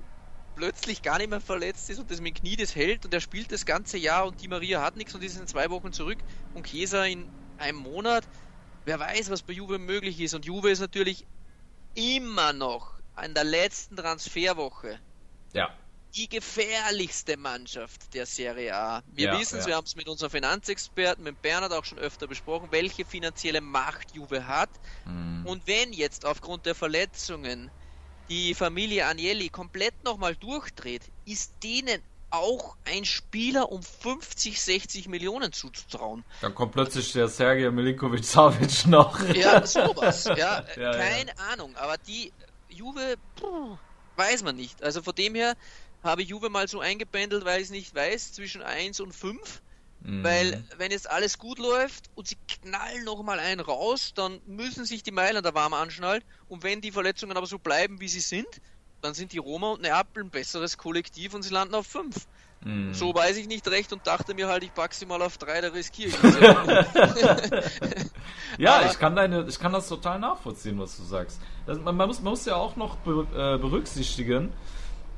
plötzlich 0.54 1.02
gar 1.02 1.18
nicht 1.18 1.30
mehr 1.30 1.40
verletzt 1.40 1.88
ist 1.90 1.98
und 1.98 2.10
das 2.10 2.20
mit 2.20 2.36
dem 2.36 2.40
Knie 2.40 2.56
das 2.56 2.74
hält 2.74 3.04
und 3.04 3.14
er 3.14 3.20
spielt 3.20 3.52
das 3.52 3.64
ganze 3.64 3.96
Jahr 3.96 4.26
und 4.26 4.40
die 4.40 4.48
Maria 4.48 4.82
hat 4.82 4.96
nichts 4.96 5.14
und 5.14 5.22
ist 5.22 5.36
in 5.36 5.46
zwei 5.46 5.70
Wochen 5.70 5.92
zurück 5.92 6.18
und 6.52 6.66
Chiesa 6.66 7.04
in 7.04 7.30
einem 7.56 7.78
Monat. 7.78 8.28
Wer 8.84 8.98
weiß, 8.98 9.30
was 9.30 9.42
bei 9.42 9.52
Juve 9.52 9.78
möglich 9.78 10.20
ist 10.20 10.34
und 10.34 10.46
Juve 10.46 10.70
ist 10.70 10.80
natürlich 10.80 11.26
immer 11.94 12.52
noch 12.52 12.98
an 13.14 13.34
der 13.34 13.44
letzten 13.44 13.96
Transferwoche. 13.96 15.00
Ja 15.52 15.76
die 16.14 16.28
gefährlichste 16.28 17.36
Mannschaft 17.36 18.14
der 18.14 18.26
Serie 18.26 18.74
A. 18.74 19.02
Wir 19.12 19.26
ja, 19.26 19.38
wissen 19.38 19.58
es, 19.58 19.64
ja. 19.64 19.70
wir 19.70 19.76
haben 19.76 19.86
es 19.86 19.96
mit 19.96 20.08
unserem 20.08 20.30
Finanzexperten, 20.30 21.24
mit 21.24 21.40
Bernhard 21.42 21.72
auch 21.72 21.84
schon 21.84 21.98
öfter 21.98 22.26
besprochen, 22.26 22.68
welche 22.70 23.04
finanzielle 23.04 23.60
Macht 23.60 24.14
Juve 24.14 24.46
hat. 24.46 24.70
Mhm. 25.04 25.46
Und 25.46 25.66
wenn 25.66 25.92
jetzt 25.92 26.24
aufgrund 26.24 26.66
der 26.66 26.74
Verletzungen 26.74 27.70
die 28.28 28.54
Familie 28.54 29.06
Agnelli 29.06 29.48
komplett 29.48 30.04
nochmal 30.04 30.34
durchdreht, 30.36 31.02
ist 31.24 31.52
denen 31.62 32.02
auch 32.30 32.76
ein 32.84 33.04
Spieler 33.04 33.72
um 33.72 33.82
50, 33.82 34.60
60 34.60 35.08
Millionen 35.08 35.52
zuzutrauen. 35.52 36.24
Dann 36.42 36.54
kommt 36.54 36.72
plötzlich 36.72 37.12
der 37.12 37.28
Sergej 37.28 37.70
Milinkovic-Savic 37.70 38.86
noch. 38.86 39.26
Ja, 39.34 39.66
sowas. 39.66 40.24
Ja, 40.24 40.36
ja 40.76 40.92
keine 40.92 41.30
ja. 41.30 41.52
Ahnung. 41.52 41.74
Aber 41.76 41.96
die 41.96 42.32
Juve, 42.68 43.16
puh, 43.36 43.78
weiß 44.16 44.42
man 44.42 44.56
nicht. 44.56 44.82
Also 44.82 45.02
von 45.02 45.14
dem 45.14 45.34
her 45.34 45.56
habe 46.02 46.22
Juve 46.22 46.48
mal 46.48 46.68
so 46.68 46.80
eingependelt, 46.80 47.44
weil 47.44 47.60
ich 47.60 47.66
es 47.66 47.70
nicht 47.70 47.94
weiß, 47.94 48.32
zwischen 48.32 48.62
1 48.62 49.00
und 49.00 49.14
5. 49.14 49.62
Mhm. 50.00 50.22
Weil, 50.22 50.64
wenn 50.76 50.92
jetzt 50.92 51.10
alles 51.10 51.38
gut 51.38 51.58
läuft 51.58 52.08
und 52.14 52.28
sie 52.28 52.36
knallen 52.46 53.04
nochmal 53.04 53.40
einen 53.40 53.60
raus, 53.60 54.12
dann 54.14 54.40
müssen 54.46 54.84
sich 54.84 55.02
die 55.02 55.10
Mailänder 55.10 55.54
warm 55.54 55.74
anschnallen. 55.74 56.22
Und 56.48 56.62
wenn 56.62 56.80
die 56.80 56.92
Verletzungen 56.92 57.36
aber 57.36 57.46
so 57.46 57.58
bleiben, 57.58 58.00
wie 58.00 58.08
sie 58.08 58.20
sind, 58.20 58.46
dann 59.00 59.14
sind 59.14 59.32
die 59.32 59.38
Roma 59.38 59.72
und 59.72 59.82
Neapel 59.82 60.24
ein 60.24 60.30
besseres 60.30 60.78
Kollektiv 60.78 61.34
und 61.34 61.42
sie 61.42 61.52
landen 61.52 61.74
auf 61.74 61.86
5. 61.86 62.14
Mhm. 62.64 62.92
So 62.92 63.14
weiß 63.14 63.36
ich 63.36 63.46
nicht 63.46 63.68
recht 63.68 63.92
und 63.92 64.06
dachte 64.06 64.34
mir 64.34 64.48
halt, 64.48 64.64
ich 64.64 64.74
packe 64.74 64.94
sie 64.94 65.06
mal 65.06 65.22
auf 65.22 65.38
3, 65.38 65.60
da 65.60 65.68
riskiere 65.68 66.08
ich 66.08 66.16
Ja, 68.58 68.82
ich 68.90 68.98
kann, 68.98 69.14
deine, 69.14 69.46
ich 69.48 69.58
kann 69.58 69.72
das 69.72 69.88
total 69.88 70.18
nachvollziehen, 70.18 70.78
was 70.78 70.96
du 70.96 71.04
sagst. 71.04 71.40
Das, 71.66 71.78
man, 71.78 71.96
man, 71.96 72.08
muss, 72.08 72.20
man 72.20 72.32
muss 72.32 72.44
ja 72.44 72.56
auch 72.56 72.74
noch 72.74 72.96
äh, 73.06 73.58
berücksichtigen, 73.58 74.52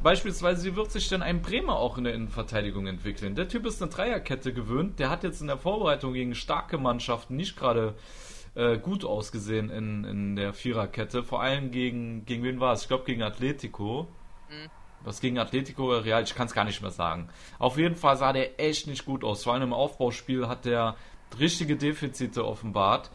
Beispielsweise, 0.03 0.65
wie 0.65 0.77
wird 0.77 0.91
sich 0.91 1.09
denn 1.11 1.21
ein 1.21 1.43
Bremer 1.43 1.77
auch 1.77 1.99
in 1.99 2.05
der 2.05 2.15
Innenverteidigung 2.15 2.87
entwickeln? 2.87 3.35
Der 3.35 3.49
Typ 3.49 3.67
ist 3.67 3.83
eine 3.83 3.91
Dreierkette 3.91 4.55
gewöhnt. 4.55 4.99
Der 4.99 5.11
hat 5.11 5.25
jetzt 5.25 5.43
in 5.43 5.47
der 5.47 5.59
Vorbereitung 5.59 6.15
gegen 6.15 6.35
starke 6.35 6.79
Mannschaften 6.79 7.37
nicht 7.37 7.55
gerade 7.55 7.95
äh, 8.55 8.79
gut 8.79 9.05
ausgesehen 9.05 9.69
in, 9.69 10.05
in 10.05 10.37
der 10.37 10.55
Viererkette. 10.55 11.23
Vor 11.23 11.43
allem 11.43 11.71
gegen, 11.71 12.25
gegen 12.25 12.43
wen 12.45 12.61
war 12.61 12.73
es? 12.73 12.83
Ich 12.83 12.89
glaube 12.89 13.05
gegen 13.05 13.23
Atletico. 13.23 14.09
Mhm. 14.49 14.71
Was 15.03 15.21
gegen 15.21 15.39
Atletico 15.39 15.89
oder 15.89 16.05
Real, 16.05 16.23
ich 16.23 16.35
kann 16.35 16.47
es 16.47 16.55
gar 16.55 16.65
nicht 16.65 16.81
mehr 16.81 16.91
sagen. 16.91 17.29
Auf 17.59 17.77
jeden 17.77 17.97
Fall 17.97 18.17
sah 18.17 18.33
der 18.33 18.59
echt 18.59 18.87
nicht 18.87 19.05
gut 19.05 19.23
aus. 19.23 19.45
Vor 19.45 19.53
allem 19.53 19.65
im 19.65 19.73
Aufbauspiel 19.75 20.49
hat 20.49 20.65
der 20.65 20.97
richtige 21.39 21.77
Defizite 21.77 22.47
offenbart. 22.47 23.11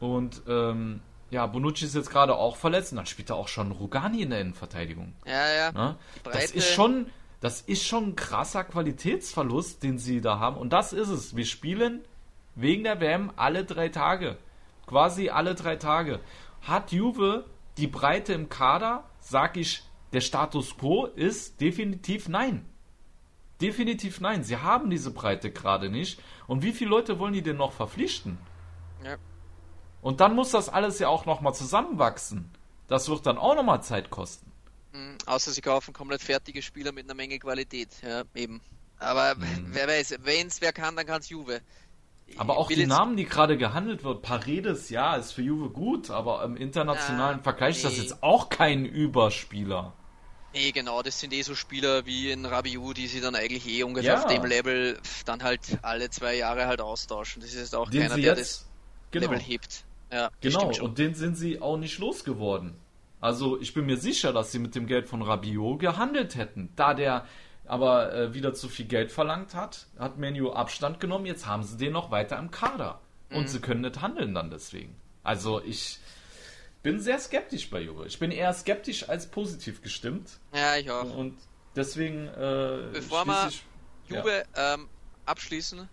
Und 0.00 0.42
ähm, 0.48 1.00
ja, 1.30 1.46
Bonucci 1.46 1.84
ist 1.84 1.94
jetzt 1.94 2.10
gerade 2.10 2.34
auch 2.34 2.56
verletzt 2.56 2.92
und 2.92 2.96
dann 2.96 3.06
spielt 3.06 3.30
er 3.30 3.36
auch 3.36 3.48
schon 3.48 3.70
Rugani 3.70 4.22
in 4.22 4.30
der 4.30 4.40
Innenverteidigung. 4.40 5.12
Ja, 5.24 5.52
ja. 5.52 5.72
Ne? 5.72 5.96
Das 6.24 6.50
ist 6.50 6.72
schon, 6.72 7.06
das 7.40 7.60
ist 7.60 7.86
schon 7.86 8.08
ein 8.08 8.16
krasser 8.16 8.64
Qualitätsverlust, 8.64 9.82
den 9.82 9.98
sie 9.98 10.20
da 10.20 10.40
haben. 10.40 10.56
Und 10.56 10.72
das 10.72 10.92
ist 10.92 11.08
es. 11.08 11.36
Wir 11.36 11.46
spielen 11.46 12.04
wegen 12.56 12.82
der 12.82 13.00
WM 13.00 13.32
alle 13.36 13.64
drei 13.64 13.88
Tage. 13.88 14.38
Quasi 14.86 15.30
alle 15.30 15.54
drei 15.54 15.76
Tage. 15.76 16.20
Hat 16.62 16.90
Juve 16.90 17.44
die 17.76 17.86
Breite 17.86 18.32
im 18.32 18.48
Kader? 18.48 19.04
Sag 19.20 19.56
ich, 19.56 19.84
der 20.12 20.20
Status 20.20 20.76
quo 20.76 21.06
ist 21.06 21.60
definitiv 21.60 22.28
nein. 22.28 22.66
Definitiv 23.60 24.20
nein. 24.20 24.42
Sie 24.42 24.56
haben 24.56 24.90
diese 24.90 25.12
Breite 25.12 25.52
gerade 25.52 25.90
nicht. 25.90 26.20
Und 26.48 26.62
wie 26.64 26.72
viele 26.72 26.90
Leute 26.90 27.20
wollen 27.20 27.34
die 27.34 27.42
denn 27.42 27.58
noch 27.58 27.72
verpflichten? 27.72 28.38
Ja. 29.04 29.16
Und 30.02 30.20
dann 30.20 30.34
muss 30.34 30.50
das 30.50 30.68
alles 30.68 30.98
ja 30.98 31.08
auch 31.08 31.26
nochmal 31.26 31.54
zusammenwachsen. 31.54 32.50
Das 32.88 33.08
wird 33.08 33.26
dann 33.26 33.38
auch 33.38 33.54
nochmal 33.54 33.82
Zeit 33.82 34.10
kosten. 34.10 34.50
Mhm, 34.92 35.18
außer 35.26 35.52
sie 35.52 35.60
kaufen 35.60 35.92
komplett 35.92 36.22
fertige 36.22 36.62
Spieler 36.62 36.92
mit 36.92 37.04
einer 37.04 37.14
Menge 37.14 37.38
Qualität. 37.38 37.88
Ja, 38.02 38.24
eben. 38.34 38.60
Aber 38.98 39.34
mhm. 39.34 39.68
wer 39.70 39.88
weiß, 39.88 40.16
wenn 40.22 40.48
es 40.48 40.60
wer 40.60 40.72
kann, 40.72 40.96
dann 40.96 41.06
kann 41.06 41.20
es 41.20 41.28
Juve. 41.28 41.60
Aber 42.36 42.58
auch 42.58 42.68
die 42.68 42.86
Namen, 42.86 43.16
die 43.16 43.24
gerade 43.24 43.56
gehandelt 43.58 44.04
wird, 44.04 44.22
Paredes, 44.22 44.88
ja, 44.88 45.16
ist 45.16 45.32
für 45.32 45.42
Juve 45.42 45.70
gut, 45.70 46.10
aber 46.10 46.44
im 46.44 46.56
internationalen 46.56 47.38
ja, 47.38 47.42
Vergleich 47.42 47.74
nee. 47.74 47.78
ist 47.78 47.84
das 47.84 47.96
jetzt 47.96 48.22
auch 48.22 48.48
kein 48.50 48.84
Überspieler. 48.84 49.94
Nee, 50.52 50.72
genau, 50.72 51.02
das 51.02 51.20
sind 51.20 51.32
eh 51.32 51.42
so 51.42 51.54
Spieler 51.54 52.06
wie 52.06 52.30
in 52.30 52.44
Rabiu, 52.44 52.92
die 52.92 53.06
sie 53.06 53.20
dann 53.20 53.34
eigentlich 53.34 53.68
eh 53.68 53.84
ungefähr 53.84 54.14
ja. 54.14 54.18
auf 54.18 54.26
dem 54.26 54.44
Level 54.44 54.98
dann 55.24 55.42
halt 55.42 55.78
alle 55.82 56.10
zwei 56.10 56.36
Jahre 56.36 56.66
halt 56.66 56.80
austauschen. 56.80 57.40
Das 57.40 57.50
ist 57.50 57.58
jetzt 57.58 57.74
auch 57.74 57.88
Den 57.88 58.02
keiner, 58.02 58.16
der 58.16 58.34
das 58.34 58.66
genau. 59.10 59.26
Level 59.26 59.40
hebt. 59.40 59.84
Ja, 60.12 60.30
genau, 60.40 60.72
und 60.80 60.98
den 60.98 61.14
sind 61.14 61.36
sie 61.36 61.60
auch 61.60 61.76
nicht 61.76 61.98
losgeworden. 61.98 62.74
Also 63.20 63.60
ich 63.60 63.74
bin 63.74 63.86
mir 63.86 63.96
sicher, 63.96 64.32
dass 64.32 64.50
sie 64.50 64.58
mit 64.58 64.74
dem 64.74 64.86
Geld 64.86 65.08
von 65.08 65.22
Rabiot 65.22 65.78
gehandelt 65.78 66.36
hätten. 66.36 66.70
Da 66.74 66.94
der 66.94 67.26
aber 67.66 68.12
äh, 68.12 68.34
wieder 68.34 68.52
zu 68.52 68.68
viel 68.68 68.86
Geld 68.86 69.12
verlangt 69.12 69.54
hat, 69.54 69.86
hat 69.96 70.18
Menu 70.18 70.50
Abstand 70.50 70.98
genommen, 70.98 71.26
jetzt 71.26 71.46
haben 71.46 71.62
sie 71.62 71.76
den 71.76 71.92
noch 71.92 72.10
weiter 72.10 72.36
im 72.38 72.50
Kader. 72.50 73.00
Mhm. 73.28 73.36
Und 73.36 73.48
sie 73.48 73.60
können 73.60 73.82
nicht 73.82 74.00
handeln 74.00 74.34
dann 74.34 74.50
deswegen. 74.50 74.96
Also 75.22 75.62
ich 75.62 76.00
bin 76.82 76.98
sehr 76.98 77.18
skeptisch 77.20 77.70
bei 77.70 77.80
Juve. 77.80 78.06
Ich 78.06 78.18
bin 78.18 78.32
eher 78.32 78.52
skeptisch 78.54 79.08
als 79.08 79.30
positiv 79.30 79.82
gestimmt. 79.82 80.40
Ja, 80.52 80.76
ich 80.76 80.90
auch. 80.90 81.14
Und 81.14 81.38
deswegen 81.76 82.26
äh, 82.26 82.88
Bevor 82.92 83.24
wir 83.26 83.50
Juve 84.08 84.44
ja. 84.56 84.74
ähm, 84.74 84.88
abschließen, 85.26 85.88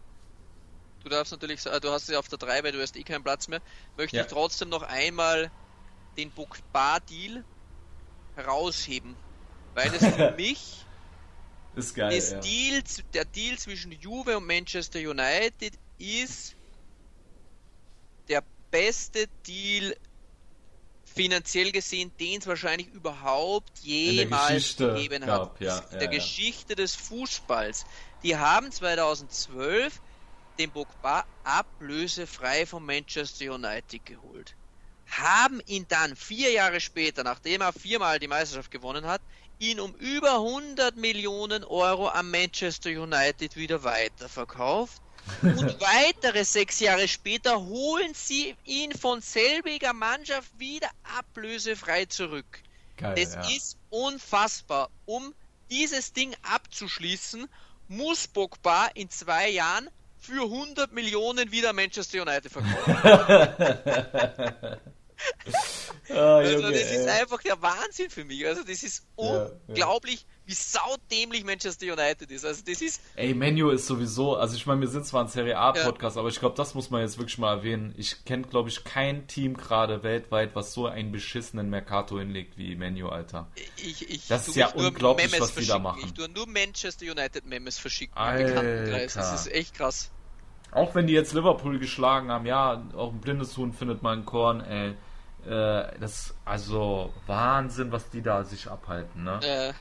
du 1.07 1.15
darfst 1.15 1.31
natürlich, 1.31 1.61
du 1.63 1.91
hast 1.91 2.07
sie 2.07 2.15
auf 2.15 2.27
der 2.27 2.37
3, 2.37 2.63
weil 2.63 2.71
du 2.71 2.81
hast 2.81 2.95
eh 2.95 3.03
keinen 3.03 3.23
Platz 3.23 3.47
mehr, 3.47 3.61
möchte 3.95 4.17
ja. 4.17 4.23
ich 4.23 4.29
trotzdem 4.29 4.69
noch 4.69 4.83
einmal 4.83 5.51
den 6.17 6.31
Pogba-Deal 6.31 7.43
herausheben, 8.35 9.15
weil 9.73 9.93
es 9.93 10.05
für 10.05 10.31
mich 10.37 10.85
ist 11.75 11.93
geil, 11.93 12.19
ja. 12.19 12.39
Deal, 12.39 12.83
der 13.13 13.25
Deal 13.25 13.57
zwischen 13.57 13.91
Juve 13.91 14.37
und 14.37 14.47
Manchester 14.47 14.99
United 14.99 15.73
ist 15.99 16.55
der 18.27 18.43
beste 18.71 19.27
Deal 19.45 19.95
finanziell 21.05 21.71
gesehen, 21.71 22.11
den 22.19 22.39
es 22.39 22.47
wahrscheinlich 22.47 22.87
überhaupt 22.87 23.79
jemals 23.79 24.75
gegeben 24.75 25.25
gab, 25.25 25.53
hat. 25.53 25.61
Ja, 25.61 25.77
in 25.77 25.93
ja, 25.93 25.97
der. 25.99 26.07
Geschichte 26.09 26.75
des 26.75 26.95
Fußballs. 26.95 27.85
Die 28.23 28.35
haben 28.35 28.71
2012 28.71 30.01
den 30.57 30.71
Pogba 30.71 31.25
ablösefrei 31.43 32.65
von 32.65 32.85
Manchester 32.85 33.53
United 33.53 34.05
geholt. 34.05 34.55
Haben 35.09 35.61
ihn 35.65 35.85
dann 35.87 36.15
vier 36.15 36.51
Jahre 36.51 36.81
später, 36.81 37.23
nachdem 37.23 37.61
er 37.61 37.71
viermal 37.71 38.19
die 38.19 38.27
Meisterschaft 38.27 38.71
gewonnen 38.71 39.05
hat, 39.05 39.21
ihn 39.59 39.79
um 39.79 39.93
über 39.95 40.35
100 40.35 40.97
Millionen 40.97 41.63
Euro 41.63 42.07
an 42.07 42.29
Manchester 42.29 42.89
United 42.89 43.55
wieder 43.55 43.83
weiterverkauft. 43.83 45.01
Und 45.41 45.79
weitere 45.81 46.45
sechs 46.45 46.79
Jahre 46.79 47.07
später 47.07 47.59
holen 47.59 48.13
sie 48.13 48.55
ihn 48.65 48.91
von 48.93 49.21
selbiger 49.21 49.93
Mannschaft 49.93 50.49
wieder 50.57 50.89
ablösefrei 51.17 52.05
zurück. 52.05 52.61
Geil, 52.97 53.15
das 53.15 53.33
ja. 53.35 53.41
ist 53.49 53.77
unfassbar. 53.89 54.89
Um 55.05 55.33
dieses 55.69 56.13
Ding 56.13 56.35
abzuschließen, 56.43 57.47
muss 57.87 58.27
Pogba 58.27 58.87
in 58.93 59.09
zwei 59.09 59.49
Jahren 59.49 59.89
für 60.19 60.43
100 60.43 60.91
Millionen 60.91 61.51
wieder 61.51 61.73
Manchester 61.73 62.21
United 62.21 62.51
verkaufen. 62.51 62.95
oh, 66.09 66.13
also 66.13 66.71
das 66.71 66.91
ist 66.91 67.07
einfach 67.07 67.41
der 67.41 67.61
Wahnsinn 67.61 68.09
für 68.09 68.25
mich. 68.25 68.45
Also 68.45 68.63
das 68.63 68.83
ist 68.83 69.03
ja, 69.17 69.49
unglaublich, 69.67 70.21
ja. 70.21 70.36
Wie 70.47 70.53
saudämlich 70.53 71.43
Manchester 71.43 71.85
United 71.85 72.31
ist. 72.31 72.45
Also 72.45 72.63
das 72.65 72.81
ist. 72.81 73.01
Ey, 73.15 73.33
Menu 73.33 73.69
ist 73.69 73.85
sowieso, 73.85 74.37
also 74.37 74.55
ich 74.55 74.65
meine, 74.65 74.79
wir 74.79 74.87
sind 74.87 75.05
zwar 75.05 75.25
ein 75.25 75.27
Serie 75.27 75.57
A 75.57 75.73
Podcast, 75.73 76.15
ja. 76.15 76.21
aber 76.21 76.29
ich 76.29 76.39
glaube, 76.39 76.55
das 76.55 76.73
muss 76.73 76.89
man 76.89 77.01
jetzt 77.01 77.17
wirklich 77.17 77.37
mal 77.37 77.57
erwähnen. 77.57 77.93
Ich 77.97 78.23
kenne, 78.23 78.43
glaube 78.43 78.69
ich, 78.69 78.85
kein 78.85 79.27
Team 79.27 79.57
gerade 79.57 80.03
weltweit, 80.03 80.55
was 80.55 80.73
so 80.73 80.87
einen 80.87 81.11
beschissenen 81.11 81.69
Mercato 81.69 82.17
hinlegt 82.17 82.57
wie 82.57 82.75
Menu, 82.75 83.09
Alter. 83.09 83.47
Ich, 83.75 84.09
ich 84.09 84.27
das 84.27 84.47
ist 84.47 84.55
ja 84.55 84.69
unglaublich, 84.69 85.29
Memes 85.31 85.41
was 85.41 85.55
die 85.55 85.67
da 85.67 85.79
machen. 85.79 86.01
Ich 86.05 86.13
tue 86.13 86.29
nur 86.29 86.47
Manchester 86.47 87.05
United 87.05 87.45
Memes 87.45 87.77
verschicken. 87.77 88.15
Alter. 88.15 88.97
Das 89.13 89.33
ist 89.33 89.51
echt 89.51 89.75
krass. 89.75 90.11
Auch 90.71 90.95
wenn 90.95 91.07
die 91.07 91.13
jetzt 91.13 91.33
Liverpool 91.33 91.77
geschlagen 91.79 92.31
haben, 92.31 92.45
ja, 92.45 92.83
auch 92.95 93.11
ein 93.11 93.19
blindes 93.19 93.55
Huhn 93.57 93.73
findet 93.73 94.01
man 94.01 94.25
Korn, 94.25 94.61
ey. 94.61 94.95
Äh, 95.45 95.99
das 95.99 96.35
also 96.45 97.13
Wahnsinn, 97.25 97.91
was 97.91 98.09
die 98.09 98.21
da 98.21 98.43
sich 98.43 98.69
abhalten, 98.69 99.23
ne? 99.23 99.39
Äh. 99.43 99.73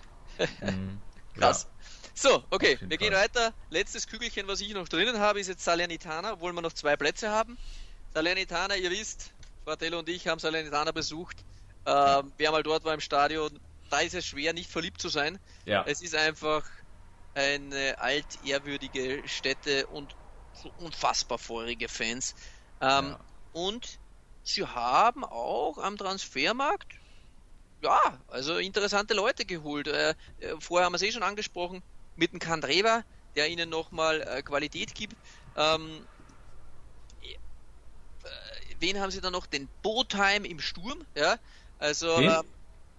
Mhm. 0.61 1.01
Krass. 1.35 1.65
Ja. 1.65 1.87
So, 2.15 2.45
okay, 2.51 2.79
wir 2.81 2.97
gehen 2.97 3.13
weiter. 3.13 3.53
Letztes 3.69 4.07
Kügelchen, 4.07 4.49
was 4.49 4.63
ich 4.63 4.73
noch 4.73 4.89
drinnen 4.89 5.19
habe, 5.19 5.39
ist 5.39 5.49
jetzt 5.49 5.65
Salernitana, 5.65 6.33
obwohl 6.33 6.53
wir 6.55 6.63
noch 6.63 6.73
zwei 6.73 6.97
Plätze 6.97 7.31
haben. 7.31 7.59
Salernitana, 8.15 8.77
ihr 8.77 8.91
wisst, 8.91 9.33
Fratello 9.65 9.99
und 9.99 10.09
ich 10.09 10.27
haben 10.27 10.39
Salernitana 10.39 10.93
besucht. 10.93 11.45
Ähm, 11.85 12.33
wer 12.39 12.53
mal 12.53 12.63
dort 12.63 12.85
war 12.85 12.95
im 12.95 13.01
Stadion, 13.01 13.61
da 13.91 14.01
ist 14.01 14.15
es 14.15 14.25
schwer, 14.25 14.55
nicht 14.55 14.71
verliebt 14.71 15.01
zu 15.01 15.11
sein. 15.11 15.39
Ja. 15.67 15.85
Es 15.87 16.01
ist 16.01 16.15
einfach 16.15 16.65
eine 17.35 17.99
altehrwürdige 17.99 19.23
Stätte 19.27 19.87
und 19.89 20.17
unfassbar 20.79 21.39
feurige 21.39 21.89
Fans. 21.89 22.35
Ähm, 22.81 23.09
ja. 23.09 23.21
Und 23.53 23.99
sie 24.43 24.65
haben 24.67 25.23
auch 25.23 25.79
am 25.79 25.99
Transfermarkt 25.99 26.95
ja, 27.87 28.19
also 28.29 28.59
interessante 28.59 29.15
Leute 29.15 29.45
geholt. 29.45 29.87
Äh, 29.87 30.11
äh 30.11 30.15
vorher 30.59 30.87
haben 30.87 30.93
wir 30.93 30.97
es 30.97 31.03
eh 31.03 31.13
schon 31.13 31.23
angesprochen, 31.23 31.83
mit 32.17 32.33
dem 32.33 32.41
Kandreva, 32.41 33.05
der 33.37 33.49
ihnen 33.49 33.69
nochmal 33.69 34.23
äh, 34.23 34.43
Qualität 34.43 34.95
gibt. 34.95 35.17
Ähm, 35.57 36.05
äh, 37.23 37.37
wen 38.81 39.01
haben 39.01 39.11
sie 39.11 39.21
dann 39.21 39.33
noch? 39.33 39.47
Den 39.47 39.69
Botheim 39.83 40.45
im 40.45 40.61
Sturm, 40.61 41.05
ja. 41.15 41.37
Also 41.79 42.09
äh, 42.21 42.43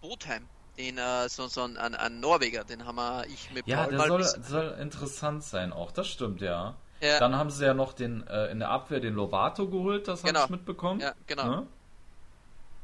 Botheim, 0.01 0.47
den 0.77 0.97
äh, 0.97 1.27
so, 1.27 1.47
so 1.47 1.63
ein, 1.63 1.77
ein, 1.77 2.19
Norweger, 2.19 2.63
den 2.63 2.85
haben 2.85 2.95
wir 2.95 3.25
ich 3.27 3.51
mit 3.51 3.67
Ja, 3.67 3.83
Paul 3.83 3.97
der 3.97 4.07
soll, 4.07 4.23
soll 4.23 4.77
interessant 4.79 5.43
sein 5.43 5.73
auch, 5.73 5.91
das 5.91 6.07
stimmt, 6.07 6.41
ja. 6.41 6.77
Ja. 6.99 7.19
Dann 7.19 7.35
haben 7.35 7.51
sie 7.51 7.65
ja 7.65 7.73
noch 7.73 7.93
den 7.93 8.25
äh, 8.25 8.47
in 8.47 8.59
der 8.59 8.69
Abwehr 8.69 8.99
den 8.99 9.13
Lobato 9.13 9.67
geholt, 9.67 10.07
das 10.07 10.23
genau. 10.23 10.41
habe 10.41 10.45
ich 10.53 10.59
mitbekommen. 10.59 10.99
Ja, 10.99 11.13
genau. 11.27 11.47
Ne? 11.47 11.67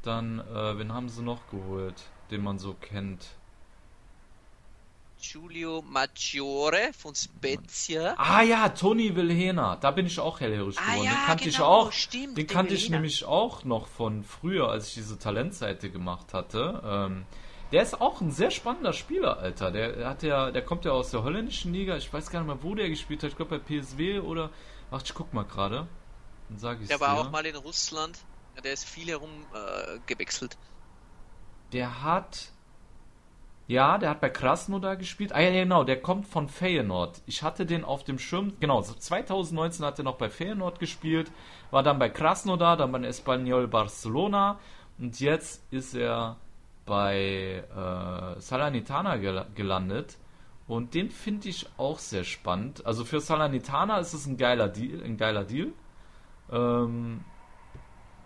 Dann, 0.04 0.40
äh, 0.40 0.78
wen 0.78 0.92
haben 0.92 1.08
sie 1.08 1.22
noch 1.22 1.40
geholt, 1.50 2.02
den 2.30 2.42
man 2.42 2.58
so 2.58 2.74
kennt? 2.74 3.26
Giulio 5.20 5.82
Maggiore 5.82 6.90
von 6.92 7.14
Spezia. 7.14 8.14
Ah 8.18 8.42
ja, 8.42 8.68
Toni 8.68 9.16
Vilhena, 9.16 9.76
da 9.76 9.90
bin 9.90 10.04
ich 10.04 10.20
auch 10.20 10.40
hellhörig 10.40 10.76
ah, 10.78 10.92
geworden. 10.92 11.06
Ja, 11.06 11.12
den 11.12 11.26
kannte 11.26 11.44
genau, 11.44 11.56
ich 11.56 11.60
auch. 11.60 11.92
Stimmt, 11.92 12.36
den 12.36 12.46
kannte 12.46 12.74
ich 12.74 12.90
nämlich 12.90 13.24
auch 13.24 13.64
noch 13.64 13.86
von 13.86 14.22
früher, 14.22 14.68
als 14.68 14.88
ich 14.88 14.94
diese 14.94 15.18
Talentseite 15.18 15.90
gemacht 15.90 16.34
hatte. 16.34 16.82
Ähm, 16.84 17.24
der 17.72 17.82
ist 17.82 18.00
auch 18.00 18.20
ein 18.20 18.30
sehr 18.30 18.50
spannender 18.50 18.92
Spieler, 18.92 19.38
Alter. 19.38 19.70
Der 19.70 20.06
hat 20.06 20.22
ja, 20.22 20.50
der 20.50 20.62
kommt 20.62 20.84
ja 20.84 20.92
aus 20.92 21.10
der 21.10 21.22
holländischen 21.22 21.72
Liga. 21.72 21.96
Ich 21.96 22.12
weiß 22.12 22.30
gar 22.30 22.40
nicht 22.40 22.48
mehr, 22.48 22.62
wo 22.62 22.74
der 22.74 22.90
gespielt 22.90 23.22
hat. 23.22 23.30
Ich 23.30 23.36
glaube 23.36 23.58
bei 23.58 23.80
PSW 23.80 24.18
oder. 24.18 24.50
Ach, 24.90 25.00
ich 25.02 25.14
guck 25.14 25.32
mal 25.32 25.44
gerade. 25.44 25.88
Dann 26.50 26.58
sage 26.58 26.82
ich 26.82 26.88
Der 26.88 27.00
war 27.00 27.14
dir. 27.14 27.22
auch 27.22 27.30
mal 27.30 27.46
in 27.46 27.56
Russland. 27.56 28.18
Der 28.62 28.72
ist 28.72 28.84
viel 28.84 29.08
herum 29.08 29.30
äh. 29.52 29.98
Der 31.72 32.02
hat. 32.02 32.50
Ja, 33.66 33.96
der 33.96 34.10
hat 34.10 34.20
bei 34.20 34.28
Krasnodar 34.28 34.96
gespielt. 34.96 35.32
Ah 35.32 35.40
ja, 35.40 35.50
genau, 35.50 35.84
der 35.84 36.00
kommt 36.00 36.26
von 36.26 36.48
Feyenoord. 36.48 37.22
Ich 37.26 37.42
hatte 37.42 37.64
den 37.64 37.82
auf 37.82 38.04
dem 38.04 38.18
Schirm. 38.18 38.52
Genau, 38.60 38.82
2019 38.82 39.84
hat 39.86 39.98
er 39.98 40.04
noch 40.04 40.16
bei 40.16 40.28
Feyenoord 40.28 40.78
gespielt, 40.78 41.32
war 41.70 41.82
dann 41.82 41.98
bei 41.98 42.10
Krasnodar, 42.10 42.76
dann 42.76 42.92
bei 42.92 43.00
Espanyol 43.00 43.66
Barcelona 43.66 44.58
und 44.98 45.18
jetzt 45.18 45.62
ist 45.72 45.94
er 45.94 46.36
bei 46.86 47.64
äh, 47.74 48.40
Salernitana 48.40 49.16
gel 49.16 49.46
gelandet. 49.54 50.18
Und 50.66 50.94
den 50.94 51.10
finde 51.10 51.48
ich 51.48 51.66
auch 51.76 51.98
sehr 51.98 52.24
spannend. 52.24 52.86
Also 52.86 53.04
für 53.04 53.20
Salernitana 53.20 53.98
ist 53.98 54.14
es 54.14 54.26
ein 54.26 54.36
geiler 54.36 54.68
Deal. 54.68 55.02
Ein 55.02 55.16
geiler 55.16 55.44
Deal. 55.44 55.72
Ähm, 56.50 57.24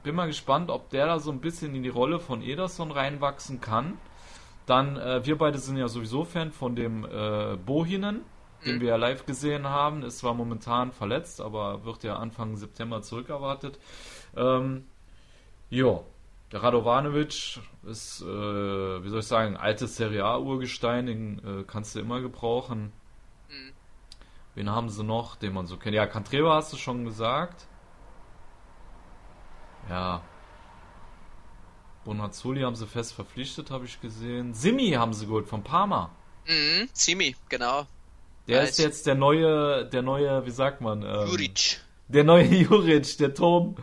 bin 0.08 0.14
mal 0.14 0.26
gespannt, 0.26 0.70
ob 0.70 0.88
der 0.88 1.04
da 1.04 1.18
so 1.18 1.30
ein 1.30 1.40
bisschen 1.42 1.74
in 1.74 1.82
die 1.82 1.90
Rolle 1.90 2.18
von 2.18 2.40
Ederson 2.40 2.92
reinwachsen 2.92 3.60
kann. 3.60 3.98
Dann, 4.64 4.96
äh, 4.96 5.26
wir 5.26 5.36
beide 5.36 5.58
sind 5.58 5.76
ja 5.76 5.86
sowieso 5.86 6.24
Fan 6.24 6.50
von 6.50 6.74
dem 6.74 7.04
äh, 7.04 7.58
Bohinen, 7.58 8.22
den 8.64 8.76
mhm. 8.76 8.80
wir 8.80 8.88
ja 8.88 8.96
live 8.96 9.26
gesehen 9.26 9.66
haben. 9.66 10.02
Ist 10.02 10.20
zwar 10.20 10.32
momentan 10.32 10.92
verletzt, 10.92 11.42
aber 11.42 11.84
wird 11.84 12.04
ja 12.04 12.16
Anfang 12.16 12.56
September 12.56 13.02
zurückerwartet. 13.02 13.78
Ähm, 14.34 14.86
jo, 15.68 16.06
der 16.52 16.62
Radovanovic 16.62 17.60
ist, 17.84 18.22
äh, 18.22 18.24
wie 18.24 19.08
soll 19.10 19.20
ich 19.20 19.26
sagen, 19.26 19.58
altes 19.58 19.96
Serie 19.96 20.24
A-Urgestein, 20.24 21.04
den 21.04 21.38
äh, 21.40 21.64
kannst 21.66 21.94
du 21.94 22.00
immer 22.00 22.22
gebrauchen. 22.22 22.94
Mhm. 23.50 23.72
Wen 24.54 24.70
haben 24.70 24.88
sie 24.88 25.04
noch, 25.04 25.36
den 25.36 25.52
man 25.52 25.66
so 25.66 25.76
kennt? 25.76 25.94
Ja, 25.94 26.06
Cantreva 26.06 26.54
hast 26.54 26.72
du 26.72 26.78
schon 26.78 27.04
gesagt. 27.04 27.68
Ja. 29.88 30.22
Bonazzoli 32.04 32.62
haben 32.62 32.76
sie 32.76 32.86
fest 32.86 33.12
verpflichtet, 33.12 33.70
habe 33.70 33.84
ich 33.84 34.00
gesehen. 34.00 34.54
Simi 34.54 34.90
haben 34.92 35.12
sie 35.12 35.26
geholt 35.26 35.48
von 35.48 35.62
Parma. 35.62 36.10
Mhm, 36.46 36.88
Simi, 36.92 37.36
genau. 37.48 37.86
Der 38.46 38.62
nice. 38.62 38.70
ist 38.70 38.78
jetzt 38.78 39.06
der 39.06 39.14
neue, 39.14 39.84
der 39.84 40.02
neue, 40.02 40.46
wie 40.46 40.50
sagt 40.50 40.80
man? 40.80 41.02
Ähm, 41.02 41.28
Juric. 41.28 41.80
Der 42.08 42.24
neue 42.24 42.44
Juric, 42.62 43.18
der 43.18 43.34
Turm 43.34 43.76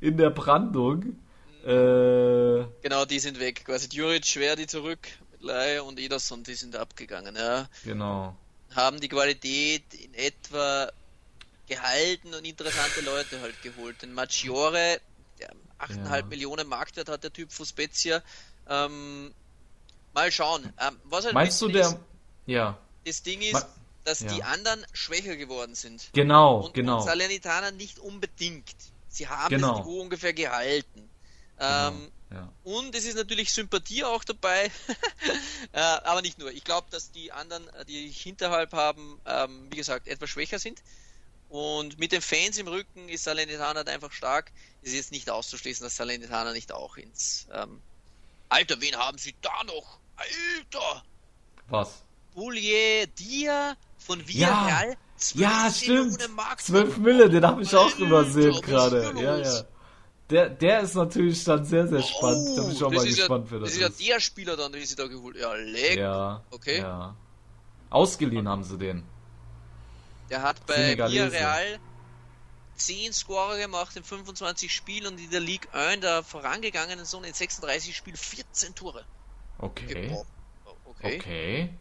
in 0.00 0.16
der 0.16 0.30
Brandung. 0.30 1.16
Äh, 1.64 2.64
genau, 2.82 3.04
die 3.08 3.20
sind 3.20 3.38
weg. 3.38 3.64
Quasi 3.64 3.88
Juric, 3.92 4.26
Schwerdi 4.26 4.66
zurück 4.66 5.06
mit 5.30 5.42
Lai 5.42 5.80
und 5.80 6.00
Ederson, 6.00 6.42
die 6.42 6.54
sind 6.54 6.74
abgegangen. 6.74 7.36
Ja. 7.36 7.68
Genau. 7.84 8.34
Haben 8.74 9.00
die 9.00 9.08
Qualität 9.08 9.84
in 9.94 10.14
etwa 10.14 10.90
gehalten 11.68 12.34
und 12.34 12.44
interessante 12.44 13.02
Leute 13.02 13.40
halt 13.40 13.60
geholt. 13.62 14.02
Den 14.02 14.14
Maggiore, 14.14 15.00
8,5 15.78 16.16
ja. 16.16 16.22
Millionen 16.22 16.68
Marktwert 16.68 17.08
hat 17.08 17.24
der 17.24 17.32
Typ 17.32 17.52
von 17.52 17.66
Spezia. 17.66 18.22
Ähm, 18.68 19.32
mal 20.14 20.30
schauen. 20.32 20.72
Ähm, 20.80 20.96
was 21.04 21.24
halt 21.24 21.34
Meinst 21.34 21.60
du 21.60 21.68
der? 21.68 21.86
Ist, 21.86 21.96
ja. 22.46 22.78
Das 23.04 23.22
Ding 23.22 23.40
ist, 23.40 23.66
dass 24.04 24.20
ja. 24.20 24.28
die 24.28 24.42
anderen 24.42 24.84
schwächer 24.92 25.36
geworden 25.36 25.74
sind. 25.74 26.10
Genau, 26.12 26.60
und, 26.66 26.74
genau. 26.74 26.98
Und 26.98 27.04
Salernitana 27.04 27.70
nicht 27.70 27.98
unbedingt. 27.98 28.74
Sie 29.08 29.28
haben 29.28 29.50
genau. 29.54 29.76
das 29.76 29.86
Niveau 29.86 30.00
ungefähr 30.00 30.32
gehalten. 30.32 31.08
Genau, 31.58 31.88
ähm, 31.88 32.12
ja. 32.30 32.52
Und 32.64 32.94
es 32.94 33.04
ist 33.04 33.16
natürlich 33.16 33.52
Sympathie 33.52 34.04
auch 34.04 34.22
dabei, 34.22 34.70
äh, 35.72 35.80
aber 35.80 36.22
nicht 36.22 36.38
nur. 36.38 36.52
Ich 36.52 36.64
glaube, 36.64 36.86
dass 36.90 37.10
die 37.10 37.32
anderen, 37.32 37.66
äh, 37.68 37.84
die 37.86 38.06
ich 38.06 38.20
hinterhalb 38.20 38.72
haben, 38.72 39.18
ähm, 39.26 39.66
wie 39.70 39.76
gesagt, 39.76 40.08
etwas 40.08 40.30
schwächer 40.30 40.58
sind. 40.58 40.82
Und 41.48 41.98
mit 41.98 42.12
den 42.12 42.20
Fans 42.20 42.58
im 42.58 42.68
Rücken 42.68 43.08
ist 43.08 43.24
Salernitana 43.24 43.80
einfach 43.82 44.12
stark. 44.12 44.52
Es 44.82 44.90
ist 44.90 44.96
jetzt 44.96 45.12
nicht 45.12 45.30
auszuschließen, 45.30 45.82
dass 45.84 45.96
Salernitana 45.96 46.52
nicht 46.52 46.72
auch 46.72 46.96
ins 46.96 47.46
ähm, 47.52 47.80
Alter, 48.48 48.80
wen 48.80 48.96
haben 48.96 49.18
sie 49.18 49.34
da 49.40 49.64
noch? 49.66 49.98
Alter! 50.16 51.02
Was? 51.68 52.02
Boulier 52.34 53.06
Dia 53.06 53.76
von 53.98 54.26
Villarreal. 54.26 54.96
Ja, 55.34 55.64
ja 55.64 55.72
stimmt. 55.72 56.18
12 56.58 56.98
Mille, 56.98 57.28
den 57.28 57.44
habe 57.44 57.62
ich 57.62 57.74
auch 57.74 57.96
übersehen 57.98 58.60
gerade. 58.62 59.12
Ja, 59.20 59.36
ja. 59.38 59.62
Der, 60.30 60.50
der 60.50 60.80
ist 60.80 60.94
natürlich 60.94 61.42
dann 61.44 61.64
sehr, 61.64 61.88
sehr 61.88 62.02
spannend. 62.02 62.48
Oh, 62.50 62.56
da 62.56 62.62
bin 62.62 62.72
ich 62.72 62.84
auch 62.84 62.92
mal 62.92 63.06
gespannt, 63.06 63.46
ja, 63.46 63.50
wer 63.52 63.60
das, 63.60 63.70
das 63.70 63.78
ist. 63.78 63.82
Das 63.82 63.90
ist 63.92 64.00
ja 64.06 64.14
der 64.14 64.20
Spieler 64.20 64.56
dann, 64.56 64.72
den 64.72 64.84
sie 64.84 64.94
da 64.94 65.06
geholt 65.06 65.36
Ja, 65.36 65.54
leck. 65.54 65.98
Ja. 65.98 66.42
Okay. 66.50 66.78
Ja. 66.80 67.16
Ausgeliehen 67.88 68.46
haben 68.46 68.62
sie 68.62 68.76
den. 68.76 69.04
Der 70.30 70.42
hat 70.42 70.66
bei 70.66 70.96
Villarreal 70.96 71.80
10 72.76 73.12
Scorer 73.12 73.58
gemacht 73.58 73.96
in 73.96 74.04
25 74.04 74.72
Spielen 74.72 75.06
und 75.12 75.18
in 75.18 75.30
der 75.30 75.40
Ligue 75.40 75.72
1 75.72 76.00
der 76.00 76.22
vorangegangenen 76.22 77.04
Saison 77.04 77.24
in 77.24 77.34
36 77.34 77.96
Spielen 77.96 78.16
14 78.16 78.74
Tore. 78.74 79.04
Okay. 79.58 80.16
Okay. 80.86 81.18
Okay. 81.18 81.74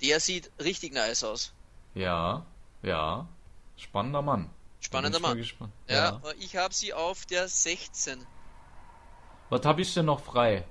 Der 0.00 0.20
sieht 0.20 0.50
richtig 0.60 0.92
nice 0.92 1.24
aus. 1.24 1.52
Ja, 1.94 2.46
ja. 2.82 3.28
Spannender 3.76 4.22
Mann. 4.22 4.50
Spannender 4.80 5.20
Mann. 5.20 5.42
Ja, 5.88 6.20
ja, 6.22 6.22
ich 6.38 6.56
habe 6.56 6.72
sie 6.72 6.92
auf 6.92 7.26
der 7.26 7.48
16. 7.48 8.24
Was 9.50 9.64
habe 9.64 9.82
ich 9.82 9.92
denn 9.94 10.06
noch 10.06 10.22
frei? 10.22 10.64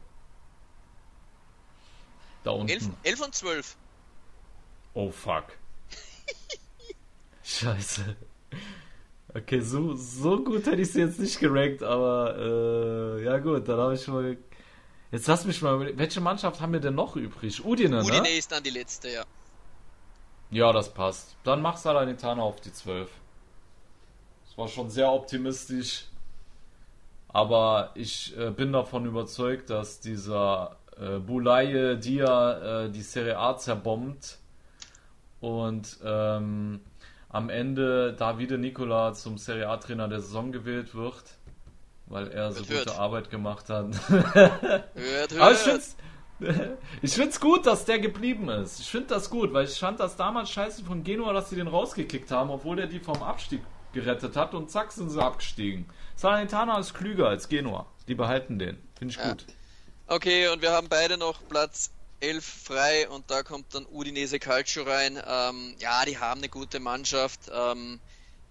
Da 2.44 2.52
unten. 2.52 2.70
11, 2.70 2.90
11 3.04 3.22
und 3.22 3.36
12. 3.36 3.78
Oh 4.94 5.12
fuck. 5.12 5.46
Scheiße. 7.48 8.15
Okay, 9.34 9.61
so, 9.61 9.94
so 9.94 10.44
gut 10.44 10.65
hätte 10.65 10.82
ich 10.82 10.91
sie 10.91 10.99
jetzt 10.99 11.18
nicht 11.19 11.40
gerankt, 11.40 11.82
aber 11.82 12.36
äh, 12.38 13.24
ja 13.24 13.38
gut, 13.38 13.68
dann 13.69 13.80
habe 13.80 13.94
ich 13.95 14.06
mal. 14.07 14.38
Jetzt 15.11 15.28
lass 15.28 15.45
mich 15.45 15.61
mal. 15.61 15.98
Welche 15.98 16.19
Mannschaft 16.19 16.60
haben 16.60 16.74
wir 16.74 16.82
denn 16.82 16.95
noch 16.95 17.15
übrig? 17.15 17.64
Udine, 17.64 18.02
Udine 18.02 18.22
ne? 18.22 18.30
ist 18.38 18.52
dann 18.52 18.61
die 18.61 18.69
letzte, 18.69 19.10
ja. 19.10 19.24
Ja, 20.52 20.74
das 20.74 20.94
passt. 20.94 21.38
Dann 21.45 21.61
mach 21.61 21.78
Salernitana 21.78 22.41
auf 22.41 22.60
die 22.60 22.74
12. 22.74 23.10
Das 24.45 24.57
war 24.57 24.68
schon 24.68 24.90
sehr 24.90 25.10
optimistisch. 25.10 26.06
Aber 27.30 27.91
ich 27.95 28.38
äh, 28.38 28.52
bin 28.52 28.74
davon 28.74 29.06
überzeugt, 29.06 29.69
dass 29.69 30.02
dieser 30.02 30.78
äh, 30.99 31.19
Bulaye 31.19 31.98
Dia 31.98 32.86
äh, 32.86 32.90
die 32.90 33.02
Serie 33.02 33.38
A 33.38 33.57
zerbombt 33.57 34.38
und 35.40 35.98
ähm, 36.03 36.82
am 37.30 37.49
Ende 37.49 38.14
Davide 38.14 38.58
Nicola 38.58 39.14
zum 39.14 39.38
Serie 39.38 39.68
A-Trainer 39.68 40.08
der 40.08 40.22
Saison 40.22 40.52
gewählt 40.52 40.95
wird, 40.95 41.24
weil 42.06 42.30
er 42.30 42.52
so 42.52 42.60
hört, 42.60 42.68
gute 42.68 42.91
hört. 42.91 42.99
Arbeit 42.99 43.30
gemacht 43.30 43.70
hat. 43.70 43.88
hört, 44.10 44.94
hört. 44.95 45.38
Aber 45.40 45.52
ich 45.52 45.58
finde 45.58 45.82
ich 47.02 47.14
find's 47.14 47.40
gut, 47.40 47.66
dass 47.66 47.86
der 47.86 47.99
geblieben 47.99 48.48
ist. 48.49 48.80
Ich 48.80 48.90
finde 48.90 49.08
das 49.08 49.30
gut, 49.30 49.54
weil 49.54 49.66
ich 49.66 49.80
fand 49.80 49.99
das 49.99 50.16
damals 50.16 50.52
scheiße 50.52 50.84
von 50.84 51.04
Genua, 51.04 51.34
dass 51.34 51.49
sie 51.49 51.56
den 51.56 51.68
rausgekickt 51.68 52.30
haben, 52.30 52.52
obwohl 52.52 52.76
der 52.76 52.88
die 52.88 52.99
vom 52.99 53.22
Abstieg 53.24 53.62
gerettet 53.94 54.36
hat 54.36 54.54
und 54.54 54.70
zack 54.70 54.91
sind 54.91 55.10
sie 55.10 55.22
abgestiegen. 55.22 55.86
Salernitana 56.16 56.78
ist 56.80 56.94
klüger 56.94 57.28
als 57.28 57.49
Genua. 57.49 57.88
Die 58.08 58.16
behalten 58.16 58.60
den. 58.60 58.78
Finde 58.98 59.14
ich 59.14 59.20
ja. 59.20 59.30
gut. 59.30 59.45
Okay, 60.08 60.48
und 60.49 60.62
wir 60.62 60.72
haben 60.72 60.88
beide 60.90 61.18
noch 61.18 61.45
Platz 61.49 61.91
11 62.19 62.45
frei 62.45 63.10
und 63.10 63.30
da 63.30 63.44
kommt 63.44 63.73
dann 63.73 63.85
Udinese 63.85 64.39
Calcio 64.39 64.84
rein. 64.84 65.22
Ähm, 65.26 65.76
ja, 65.80 66.06
die 66.06 66.18
haben 66.18 66.39
eine 66.39 66.49
gute 66.49 66.80
Mannschaft. 66.80 67.41
Ähm, 67.52 67.99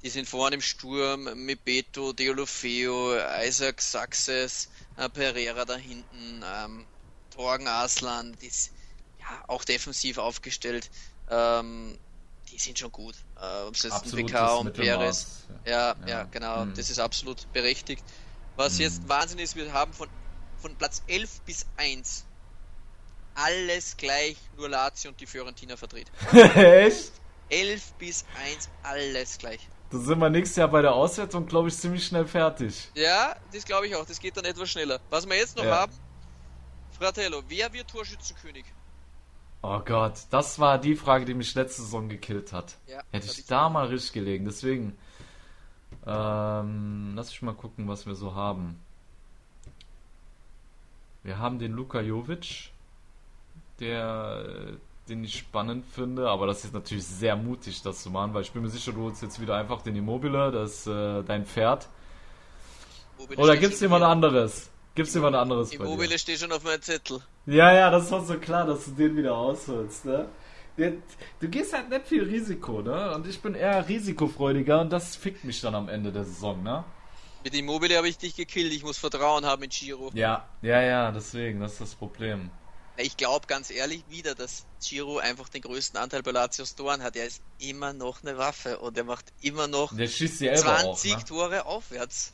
die 0.02 0.10
sind 0.10 0.28
vorne 0.28 0.56
im 0.56 0.60
Sturm 0.60 1.24
mit 1.44 1.64
Beto, 1.64 2.12
Deolofeo, 2.12 3.16
Isaac 3.42 3.80
Success, 3.80 4.68
äh, 4.96 5.08
Pereira 5.08 5.64
da 5.64 5.76
hinten. 5.76 6.44
Ähm, 6.44 6.86
Torgen 7.34 7.66
Aslan, 7.66 8.36
die 8.40 8.46
ist 8.46 8.72
ja 9.18 9.44
auch 9.48 9.64
defensiv 9.64 10.18
aufgestellt. 10.18 10.90
Ähm, 11.28 11.98
die 12.52 12.58
sind 12.58 12.78
schon 12.78 12.92
gut. 12.92 13.14
Äh, 13.40 13.62
ob 13.62 13.74
es 13.74 13.82
jetzt 13.82 14.14
PK 14.14 14.54
und 14.54 14.72
Perez. 14.72 15.26
Ja, 15.64 15.96
ja, 16.00 16.06
ja, 16.06 16.22
genau. 16.24 16.64
Mhm. 16.66 16.74
Das 16.74 16.88
ist 16.88 16.98
absolut 16.98 17.50
berechtigt. 17.52 18.04
Was 18.54 18.74
mhm. 18.74 18.82
jetzt 18.82 19.08
Wahnsinn 19.08 19.38
ist, 19.38 19.56
wir 19.56 19.72
haben 19.72 19.92
von, 19.92 20.08
von 20.60 20.76
Platz 20.76 21.02
11 21.08 21.40
bis 21.40 21.66
1 21.76 22.25
alles 23.36 23.96
gleich, 23.96 24.36
nur 24.56 24.68
Lazio 24.68 25.10
und 25.10 25.20
die 25.20 25.26
Fiorentina 25.26 25.76
vertreten. 25.76 26.10
Echt? 26.32 27.12
11 27.48 27.92
bis 27.98 28.24
1, 28.44 28.68
alles 28.82 29.38
gleich. 29.38 29.68
Da 29.90 29.98
sind 29.98 30.18
wir 30.18 30.30
nächstes 30.30 30.56
Jahr 30.56 30.68
bei 30.68 30.82
der 30.82 30.92
Auswertung, 30.94 31.46
glaube 31.46 31.68
ich, 31.68 31.76
ziemlich 31.76 32.04
schnell 32.04 32.26
fertig. 32.26 32.90
Ja, 32.94 33.36
das 33.52 33.64
glaube 33.64 33.86
ich 33.86 33.94
auch. 33.94 34.04
Das 34.04 34.18
geht 34.18 34.36
dann 34.36 34.44
etwas 34.44 34.70
schneller. 34.70 34.98
Was 35.10 35.28
wir 35.28 35.36
jetzt 35.36 35.56
noch 35.56 35.64
ja. 35.64 35.82
haben, 35.82 35.92
Fratello, 36.98 37.42
wer 37.46 37.72
wird 37.72 37.88
Torschützenkönig? 37.88 38.64
Oh 39.62 39.80
Gott, 39.80 40.14
das 40.30 40.58
war 40.58 40.78
die 40.78 40.96
Frage, 40.96 41.24
die 41.24 41.34
mich 41.34 41.54
letzte 41.54 41.82
Saison 41.82 42.08
gekillt 42.08 42.52
hat. 42.52 42.76
Ja, 42.86 43.02
Hätte 43.12 43.26
ich 43.26 43.46
da 43.46 43.68
mal 43.68 43.86
richtig 43.86 44.12
gelegen. 44.12 44.44
Deswegen, 44.44 44.96
ähm, 46.06 47.12
lass 47.14 47.30
ich 47.30 47.42
mal 47.42 47.54
gucken, 47.54 47.88
was 47.88 48.06
wir 48.06 48.14
so 48.14 48.34
haben. 48.34 48.80
Wir 51.22 51.38
haben 51.38 51.58
den 51.58 51.72
Luka 51.72 52.00
Jovic, 52.00 52.70
der, 53.80 54.78
den 55.08 55.24
ich 55.24 55.38
spannend 55.38 55.84
finde, 55.86 56.28
aber 56.28 56.46
das 56.46 56.64
ist 56.64 56.74
natürlich 56.74 57.06
sehr 57.06 57.36
mutig, 57.36 57.82
das 57.82 58.02
zu 58.02 58.10
machen, 58.10 58.34
weil 58.34 58.42
ich 58.42 58.52
bin 58.52 58.62
mir 58.62 58.68
sicher, 58.68 58.92
du 58.92 59.02
holst 59.02 59.22
jetzt 59.22 59.40
wieder 59.40 59.56
einfach 59.56 59.82
den 59.82 59.96
Immobile, 59.96 60.50
das 60.50 60.86
äh, 60.86 61.22
dein 61.22 61.46
Pferd. 61.46 61.88
Oder 63.36 63.56
gibt 63.56 63.74
es 63.74 63.80
jemand 63.80 64.04
anderes? 64.04 64.70
Gibt's 64.94 65.14
jemand 65.14 65.36
anderes 65.36 65.72
Immobile 65.72 66.18
steht 66.18 66.38
schon 66.38 66.52
auf 66.52 66.64
meinem 66.64 66.80
Zettel. 66.80 67.20
Ja, 67.44 67.72
ja, 67.72 67.90
das 67.90 68.10
war 68.10 68.24
so 68.24 68.38
klar, 68.38 68.66
dass 68.66 68.86
du 68.86 68.92
den 68.92 69.16
wieder 69.16 69.36
ausholst, 69.36 70.06
ne? 70.06 70.26
Du 70.76 71.48
gehst 71.48 71.72
halt 71.72 71.88
nicht 71.88 72.06
viel 72.06 72.24
Risiko, 72.24 72.82
ne? 72.82 73.14
Und 73.14 73.26
ich 73.26 73.40
bin 73.40 73.54
eher 73.54 73.88
risikofreudiger 73.88 74.80
und 74.80 74.90
das 74.90 75.16
fickt 75.16 75.44
mich 75.44 75.60
dann 75.60 75.74
am 75.74 75.88
Ende 75.88 76.12
der 76.12 76.24
Saison, 76.24 76.62
ne? 76.62 76.84
Mit 77.44 77.54
Immobile 77.54 77.96
habe 77.96 78.08
ich 78.08 78.18
dich 78.18 78.34
gekillt, 78.34 78.72
ich 78.72 78.82
muss 78.82 78.98
Vertrauen 78.98 79.46
haben 79.46 79.62
in 79.62 79.70
Giro. 79.70 80.10
Ja, 80.14 80.48
ja, 80.62 80.82
ja, 80.82 81.12
deswegen, 81.12 81.60
das 81.60 81.72
ist 81.72 81.80
das 81.80 81.94
Problem. 81.94 82.50
Ich 82.98 83.16
glaube 83.16 83.46
ganz 83.46 83.70
ehrlich 83.70 84.04
wieder, 84.08 84.34
dass 84.34 84.64
Giro 84.82 85.18
einfach 85.18 85.48
den 85.48 85.60
größten 85.62 85.98
Anteil 85.98 86.22
bei 86.22 86.30
Lazios 86.30 86.74
Toren 86.74 87.02
hat. 87.02 87.14
Er 87.16 87.26
ist 87.26 87.42
immer 87.58 87.92
noch 87.92 88.22
eine 88.22 88.38
Waffe 88.38 88.78
und 88.78 88.96
er 88.96 89.04
macht 89.04 89.26
immer 89.42 89.66
noch 89.66 89.92
20 89.92 90.50
auch, 90.50 91.04
ne? 91.04 91.24
Tore 91.24 91.66
aufwärts. 91.66 92.32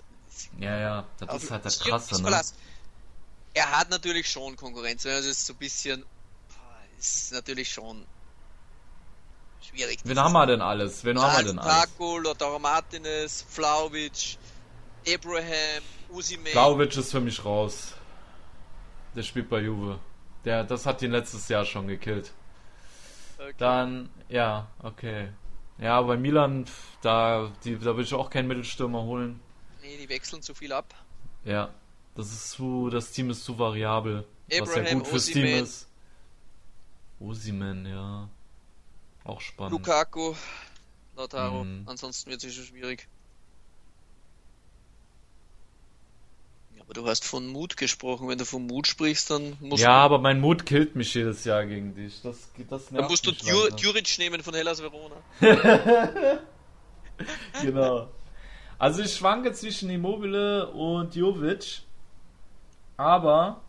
Ja, 0.59 0.79
ja, 0.79 1.07
das 1.19 1.29
Auf, 1.29 1.43
ist 1.43 1.51
halt 1.51 1.65
das 1.65 1.81
Krasse, 1.81 2.23
ne? 2.23 2.43
Er 3.55 3.79
hat 3.79 3.91
natürlich 3.91 4.31
schon 4.31 4.57
Konkurrenz, 4.57 5.05
also 5.05 5.29
ist 5.29 5.45
so 5.45 5.53
ein 5.53 5.59
bisschen, 5.59 6.05
ist 6.99 7.33
natürlich 7.33 7.71
schon 7.71 8.07
schwierig. 9.61 9.99
Wen 10.05 10.19
haben 10.19 10.33
wir 10.33 10.47
denn 10.47 10.63
alles? 10.63 11.05
Wen 11.05 11.21
haben 11.21 11.45
wir 11.45 11.53
denn 11.53 11.59
alles? 11.59 11.91
Taco, 11.91 12.19
Lautaro 12.19 12.59
Martinez, 12.59 13.45
Flauvic, 13.49 14.39
Abraham, 15.07 15.83
Usimen. 16.11 16.47
Flauvic 16.47 16.97
ist 16.97 17.11
für 17.11 17.21
mich 17.21 17.45
raus. 17.45 17.89
Der 19.15 19.23
spielt 19.23 19.51
bei 19.51 19.61
Juve. 19.61 19.99
Der, 20.45 20.65
das 20.65 20.87
hat 20.87 21.03
ihn 21.03 21.13
letztes 21.13 21.49
Jahr 21.49 21.65
schon 21.65 21.87
gekillt. 21.87 22.33
Okay. 23.39 23.55
Dann, 23.59 24.11
ja, 24.29 24.69
okay. 24.83 25.29
Ja, 25.79 26.01
bei 26.03 26.17
Milan, 26.17 26.67
da, 27.01 27.51
die, 27.65 27.79
da 27.79 27.97
will 27.97 28.05
ich 28.05 28.15
auch 28.15 28.31
keinen 28.31 28.49
Mittelstürmer 28.49 29.03
holen. 29.03 29.41
Nee, 29.83 29.97
die 29.97 30.09
wechseln 30.09 30.43
zu 30.43 30.55
viel 30.55 30.73
ab. 30.73 30.95
Ja, 31.45 31.71
das 32.15 32.33
ist 32.33 32.53
zu, 32.53 32.89
das 32.91 33.11
Team 33.11 33.31
ist 33.31 33.45
zu 33.45 33.59
variabel. 33.59 34.25
Abraham, 34.51 34.67
was 34.67 34.77
ja 34.77 34.95
gut 34.95 35.07
fürs. 35.07 35.27
Team 35.27 35.45
ist. 35.45 35.89
Osimen, 37.19 37.87
ja. 37.87 38.29
Auch 39.25 39.41
spannend. 39.41 39.73
Lukaku, 39.73 40.35
Lautaro. 41.17 41.65
Mhm. 41.65 41.85
Ansonsten 41.87 42.31
wird 42.31 42.43
es 42.45 42.55
schon 42.55 42.65
schwierig. 42.65 43.09
Aber 46.85 46.95
du 46.95 47.07
hast 47.07 47.25
von 47.25 47.47
Mut 47.47 47.77
gesprochen. 47.77 48.29
Wenn 48.29 48.39
du 48.39 48.45
von 48.45 48.67
Mut 48.67 48.89
sprichst, 48.89 49.31
dann 49.31 49.57
musst 49.61 49.83
Ja, 49.83 50.01
du... 50.01 50.05
aber 50.05 50.19
mein 50.19 50.41
Mut 50.41 50.67
killt 50.67 50.97
mich 50.97 51.15
jedes 51.15 51.45
Jahr 51.45 51.65
gegen 51.65 51.95
dich. 51.95 52.21
Das, 52.23 52.51
das 52.69 52.89
dann 52.89 53.07
musst 53.07 53.25
du 53.25 53.31
Djuric 53.33 54.19
nehmen 54.19 54.43
von 54.43 54.53
Hellas 54.53 54.83
Verona. 54.83 55.17
genau. 57.63 58.09
Also 58.79 59.03
ich 59.03 59.15
schwanke 59.15 59.53
zwischen 59.53 59.91
Immobile 59.91 60.73
und 60.73 61.15
Jovic. 61.15 61.83
Aber 62.97 63.61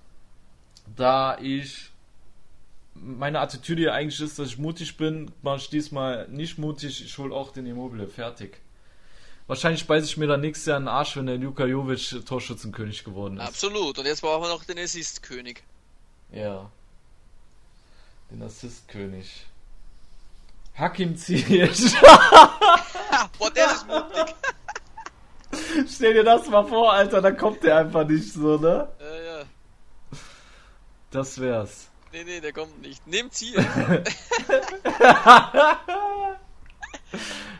da 0.95 1.37
ich 1.39 1.91
meine 2.95 3.39
Attitüde 3.39 3.93
eigentlich 3.93 4.19
ist, 4.21 4.39
dass 4.39 4.47
ich 4.47 4.57
mutig 4.57 4.97
bin, 4.97 5.31
war 5.43 5.57
ich 5.57 5.69
diesmal 5.69 6.27
nicht 6.29 6.57
mutig. 6.57 7.03
Ich 7.05 7.17
hole 7.17 7.33
auch 7.33 7.51
den 7.51 7.67
Immobile 7.67 8.07
fertig. 8.07 8.59
Wahrscheinlich 9.47 9.81
speise 9.81 10.05
ich 10.05 10.17
mir 10.17 10.27
dann 10.27 10.41
nächstes 10.41 10.67
Jahr 10.67 10.77
einen 10.77 10.87
Arsch, 10.87 11.17
wenn 11.17 11.25
der 11.25 11.37
Luka 11.37 11.65
Jovic 11.65 12.25
Torschützenkönig 12.25 13.03
geworden 13.03 13.37
ist. 13.37 13.43
Absolut. 13.43 13.99
Und 13.99 14.05
jetzt 14.05 14.21
brauchen 14.21 14.43
wir 14.43 14.49
noch 14.49 14.63
den 14.63 14.79
Assist-König. 14.79 15.63
Ja. 16.31 16.69
Den 18.31 18.41
Assist-König. 18.41 19.45
Hakim 20.75 21.15
Ziyech. 21.17 21.93
Boah, 23.37 23.51
der 23.51 23.65
ist 23.67 23.87
mutig. 23.87 24.35
Stell 25.87 26.13
dir 26.13 26.23
das 26.23 26.47
mal 26.49 26.65
vor, 26.65 26.93
Alter, 26.93 27.21
dann 27.21 27.37
kommt 27.37 27.63
der 27.63 27.77
einfach 27.77 28.07
nicht 28.07 28.33
so, 28.33 28.57
ne? 28.57 28.87
Ja, 28.99 29.21
ja. 29.21 29.43
Das 31.11 31.39
wär's. 31.39 31.89
Nee, 32.11 32.23
nee, 32.23 32.41
der 32.41 32.53
kommt 32.53 32.81
nicht. 32.81 33.05
Nimm 33.05 33.29
Ziel. 33.31 33.55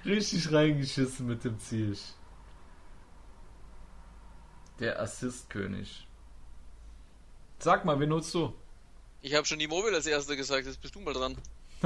Richtig 0.05 0.51
reingeschissen 0.51 1.27
mit 1.27 1.43
dem 1.43 1.59
Ziel. 1.59 1.97
Der 4.80 4.99
Assist-König. 4.99 6.07
Sag 7.59 7.85
mal, 7.85 7.99
wen 7.99 8.09
nutzt 8.09 8.34
du? 8.34 8.53
Ich 9.21 9.34
habe 9.35 9.45
schon 9.45 9.59
Immobile 9.59 9.95
als 9.95 10.05
erster 10.05 10.35
gesagt, 10.35 10.65
jetzt 10.65 10.81
bist 10.81 10.95
du 10.95 10.99
mal 10.99 11.13
dran. 11.13 11.38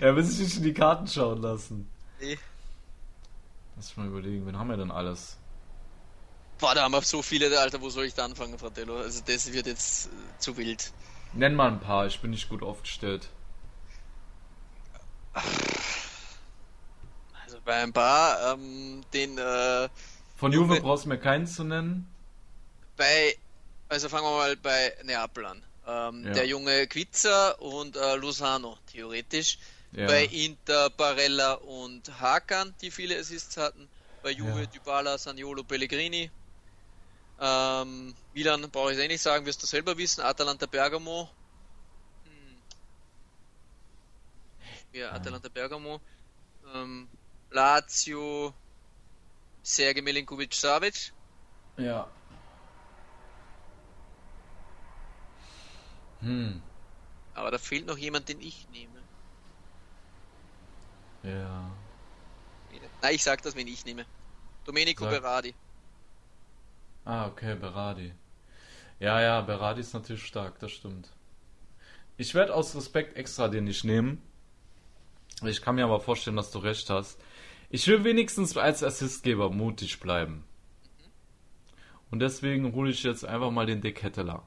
er 0.00 0.16
will 0.16 0.24
sich 0.24 0.40
nicht 0.40 0.56
in 0.56 0.62
die 0.64 0.74
Karten 0.74 1.06
schauen 1.06 1.40
lassen. 1.40 1.88
Nee. 2.20 2.38
Lass 3.76 3.96
mal 3.96 4.06
überlegen, 4.08 4.46
wen 4.46 4.58
haben 4.58 4.68
wir 4.68 4.76
denn 4.76 4.90
alles? 4.90 5.36
Boah, 6.58 6.74
da 6.74 6.82
haben 6.82 6.92
wir 6.92 7.02
so 7.02 7.22
viele, 7.22 7.58
Alter, 7.58 7.80
wo 7.80 7.88
soll 7.88 8.04
ich 8.04 8.14
da 8.14 8.24
anfangen, 8.24 8.58
Fratello? 8.58 8.98
Also 8.98 9.22
das 9.24 9.52
wird 9.52 9.66
jetzt 9.66 10.06
äh, 10.06 10.10
zu 10.38 10.56
wild. 10.56 10.92
Nenn 11.32 11.54
mal 11.54 11.68
ein 11.68 11.80
paar, 11.80 12.06
ich 12.06 12.20
bin 12.20 12.30
nicht 12.30 12.48
gut 12.48 12.62
aufgestellt. 12.62 13.30
Also 17.44 17.58
bei 17.64 17.82
ein 17.82 17.92
paar, 17.92 18.54
ähm, 18.54 19.02
den 19.12 19.38
äh, 19.38 19.88
Von 20.36 20.52
Juve, 20.52 20.74
Juve 20.74 20.80
brauchst 20.82 21.04
du 21.04 21.08
mir 21.08 21.18
keinen 21.18 21.46
zu 21.46 21.64
nennen. 21.64 22.08
Bei, 22.96 23.36
also 23.88 24.08
fangen 24.08 24.24
wir 24.24 24.36
mal 24.36 24.56
bei 24.56 24.94
Neapel 25.04 25.46
an. 25.46 25.62
Ähm, 25.86 26.24
ja. 26.26 26.32
Der 26.32 26.46
junge 26.46 26.86
Quizza 26.86 27.52
und 27.52 27.96
äh, 27.96 28.16
Lozano, 28.16 28.78
theoretisch. 28.92 29.58
Ja. 29.92 30.06
Bei 30.06 30.24
Inter, 30.24 30.90
Barella 30.90 31.54
und 31.54 32.20
Hakan, 32.20 32.74
die 32.80 32.90
viele 32.90 33.18
Assists 33.18 33.56
hatten. 33.56 33.88
Bei 34.22 34.30
Juve, 34.30 34.60
ja. 34.60 34.66
Dybala, 34.66 35.18
Saniolo, 35.18 35.64
Pellegrini. 35.64 36.30
Ähm, 37.40 38.14
Milan 38.34 38.70
brauche 38.70 38.92
ich 38.92 38.98
es 38.98 39.04
eh 39.04 39.08
nicht 39.08 39.22
sagen, 39.22 39.46
wirst 39.46 39.62
du 39.62 39.66
selber 39.66 39.96
wissen. 39.96 40.20
Atalanta 40.20 40.66
Bergamo. 40.66 41.30
Ja, 44.92 45.12
Atalanta 45.12 45.48
Bergamo. 45.48 46.00
Ähm, 46.74 47.08
Lazio. 47.50 48.54
Sergej 49.62 50.02
Milinkovic-Savic. 50.02 51.12
Ja. 51.76 52.08
Hm. 56.20 56.62
Aber 57.34 57.50
da 57.50 57.58
fehlt 57.58 57.86
noch 57.86 57.98
jemand, 57.98 58.28
den 58.28 58.40
ich 58.40 58.68
nehme. 58.70 59.00
Ja. 61.22 61.70
Nein, 63.02 63.14
ich 63.14 63.22
sag 63.22 63.42
das, 63.42 63.54
wenn 63.54 63.68
ich 63.68 63.84
nehme. 63.84 64.04
Domenico 64.64 65.04
sag... 65.04 65.12
Berardi. 65.12 65.54
Ah, 67.04 67.26
okay, 67.26 67.54
Berardi. 67.54 68.12
Ja, 68.98 69.20
ja, 69.20 69.40
Berardi 69.40 69.80
ist 69.80 69.94
natürlich 69.94 70.26
stark, 70.26 70.58
das 70.58 70.72
stimmt. 70.72 71.10
Ich 72.16 72.34
werde 72.34 72.54
aus 72.54 72.74
Respekt 72.74 73.16
extra 73.16 73.48
den 73.48 73.64
nicht 73.64 73.84
nehmen. 73.84 74.22
Ich 75.42 75.62
kann 75.62 75.74
mir 75.76 75.84
aber 75.84 76.00
vorstellen, 76.00 76.36
dass 76.36 76.50
du 76.50 76.58
recht 76.58 76.90
hast. 76.90 77.20
Ich 77.70 77.86
will 77.86 78.04
wenigstens 78.04 78.56
als 78.56 78.82
Assistgeber 78.82 79.50
mutig 79.50 80.00
bleiben. 80.00 80.44
Und 82.10 82.18
deswegen 82.18 82.74
hole 82.74 82.90
ich 82.90 83.02
jetzt 83.02 83.24
einfach 83.24 83.50
mal 83.50 83.66
den 83.66 83.80
Deketteler. 83.80 84.42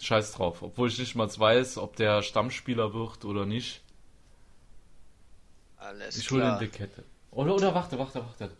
Scheiß 0.00 0.32
drauf. 0.32 0.62
Obwohl 0.62 0.88
ich 0.88 0.98
nicht 0.98 1.14
mal 1.14 1.28
weiß, 1.28 1.78
ob 1.78 1.96
der 1.96 2.22
Stammspieler 2.22 2.92
wird 2.92 3.24
oder 3.24 3.46
nicht. 3.46 3.82
Alles 5.78 6.18
ich 6.18 6.30
hole 6.30 6.44
den 6.44 6.58
Dekette. 6.58 7.04
Oder, 7.30 7.54
oder 7.54 7.74
warte, 7.74 7.98
warte, 7.98 8.20
warte. 8.20 8.50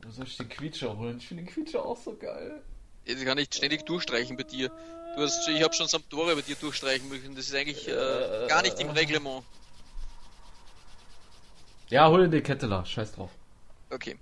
Oder 0.00 0.10
soll 0.10 0.26
ich 0.26 0.36
den 0.36 0.48
Quietscher 0.48 0.96
holen? 0.96 1.18
Ich 1.18 1.26
finde 1.28 1.44
den 1.44 1.52
Quietscher 1.52 1.84
auch 1.84 1.96
so 1.96 2.16
geil. 2.16 2.62
Jetzt 3.04 3.24
kann 3.24 3.38
ich 3.38 3.48
ständig 3.52 3.84
durchstreichen 3.86 4.36
bei 4.36 4.44
dir. 4.44 4.70
Du 5.16 5.22
hast, 5.22 5.46
ich 5.48 5.62
habe 5.62 5.74
schon 5.74 5.88
Sampdoria 5.88 6.34
bei 6.34 6.42
dir 6.42 6.56
durchstreichen 6.56 7.08
müssen. 7.08 7.34
Das 7.34 7.46
ist 7.46 7.54
eigentlich 7.54 7.86
äh, 7.88 8.46
gar 8.48 8.62
nicht 8.62 8.78
im 8.80 8.90
Reglement. 8.90 9.44
Ja, 11.90 12.08
hol 12.08 12.22
den 12.22 12.30
Deketteler. 12.30 12.86
Scheiß 12.86 13.12
drauf. 13.12 13.30
Okay. 13.90 14.16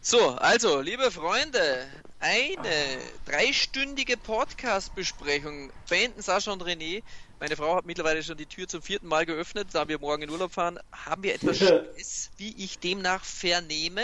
So, 0.00 0.30
also, 0.30 0.80
liebe 0.80 1.10
Freunde, 1.10 1.86
eine 2.18 2.98
dreistündige 3.24 4.16
Podcast-Besprechung 4.16 5.70
beenden 5.88 6.20
Sascha 6.20 6.52
und 6.52 6.62
René. 6.62 7.02
Meine 7.40 7.56
Frau 7.56 7.76
hat 7.76 7.86
mittlerweile 7.86 8.22
schon 8.22 8.36
die 8.36 8.46
Tür 8.46 8.66
zum 8.66 8.82
vierten 8.82 9.06
Mal 9.06 9.26
geöffnet, 9.26 9.68
da 9.72 9.88
wir 9.88 9.98
morgen 9.98 10.22
in 10.22 10.30
Urlaub 10.30 10.52
fahren. 10.52 10.78
Haben 10.92 11.22
wir 11.22 11.34
etwas 11.34 11.56
Stress, 11.56 12.30
wie 12.36 12.54
ich 12.62 12.78
demnach 12.80 13.24
vernehme. 13.24 14.02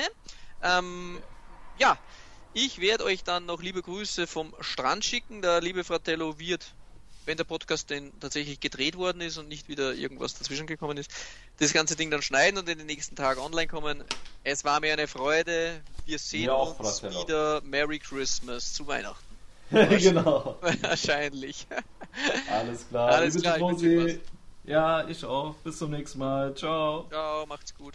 Ähm, 0.63 1.21
ja, 1.79 1.99
ich 2.55 2.81
werde 2.81 3.05
euch 3.05 3.25
dann 3.25 3.47
noch 3.47 3.63
liebe 3.63 3.83
Grüße 3.83 4.27
vom 4.27 4.55
Strand 4.61 5.05
schicken. 5.05 5.43
Der 5.43 5.61
liebe 5.61 5.85
Fratello 5.85 6.39
wird 6.39 6.75
wenn 7.27 7.37
der 7.37 7.45
Podcast 7.45 7.91
denn 7.91 8.13
tatsächlich 8.19 8.61
gedreht 8.61 8.97
worden 8.97 9.21
ist 9.21 9.39
und 9.39 9.49
nicht 9.49 9.69
wieder 9.69 9.95
irgendwas 9.95 10.35
dazwischen 10.35 10.67
gekommen 10.67 10.97
ist, 10.97 11.11
das 11.59 11.73
ganze 11.73 11.97
Ding 11.97 12.11
dann 12.11 12.23
schneiden 12.23 12.59
und 12.59 12.69
in 12.69 12.79
den 12.79 12.87
nächsten 12.87 13.15
Tagen 13.15 13.41
online 13.41 13.69
kommen. 13.69 14.03
Es 14.43 14.65
war 14.65 14.81
mir 14.81 14.93
eine 14.93 15.07
Freude. 15.07 15.81
Wir 16.07 16.19
sehen 16.19 16.47
ja, 16.47 16.55
uns 16.55 16.77
Fratello. 16.77 17.23
wieder. 17.23 17.61
Merry 17.63 17.99
Christmas 17.99 18.73
zu 18.73 18.87
Weihnachten. 18.87 19.25
genau. 19.71 20.59
Wahrscheinlich. 20.81 21.67
Alles 22.51 22.89
klar. 22.89 23.11
Alles 23.11 23.41
klar. 23.41 23.81
Ich 23.81 24.19
ja, 24.65 25.09
ich 25.09 25.25
auch. 25.25 25.55
Bis 25.63 25.79
zum 25.79 25.91
nächsten 25.91 26.19
Mal. 26.19 26.55
Ciao. 26.55 27.07
Ciao, 27.09 27.47
macht's 27.47 27.75
gut. 27.75 27.95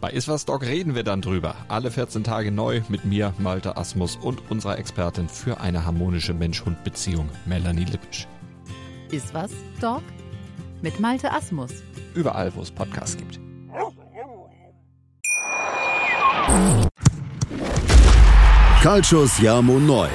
Bei 0.00 0.10
Iswas 0.10 0.44
Dog 0.44 0.62
reden 0.62 0.94
wir 0.94 1.04
dann 1.04 1.22
drüber. 1.22 1.54
Alle 1.68 1.90
14 1.90 2.22
Tage 2.22 2.52
neu 2.52 2.82
mit 2.88 3.04
mir, 3.04 3.32
Malte 3.38 3.76
Asmus 3.76 4.16
und 4.16 4.50
unserer 4.50 4.78
Expertin 4.78 5.28
für 5.28 5.60
eine 5.60 5.86
harmonische 5.86 6.34
Mensch-Hund-Beziehung, 6.34 7.30
Melanie 7.46 7.84
Lippisch. 7.84 8.28
Iswas 9.10 9.52
Dog 9.80 10.02
mit 10.82 11.00
Malte 11.00 11.32
Asmus. 11.32 11.70
Überall, 12.14 12.54
wo 12.54 12.60
es 12.60 12.70
Podcasts 12.70 13.16
gibt. 13.16 13.40
Calcius 18.82 19.40
Jamo 19.40 19.78
Neu. 19.78 20.08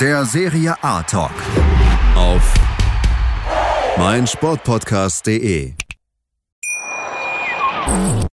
Der 0.00 0.24
Serie 0.24 0.76
A 0.82 1.02
Talk. 1.02 1.32
Auf 2.14 2.54
meinsportpodcast.de. 3.96 5.74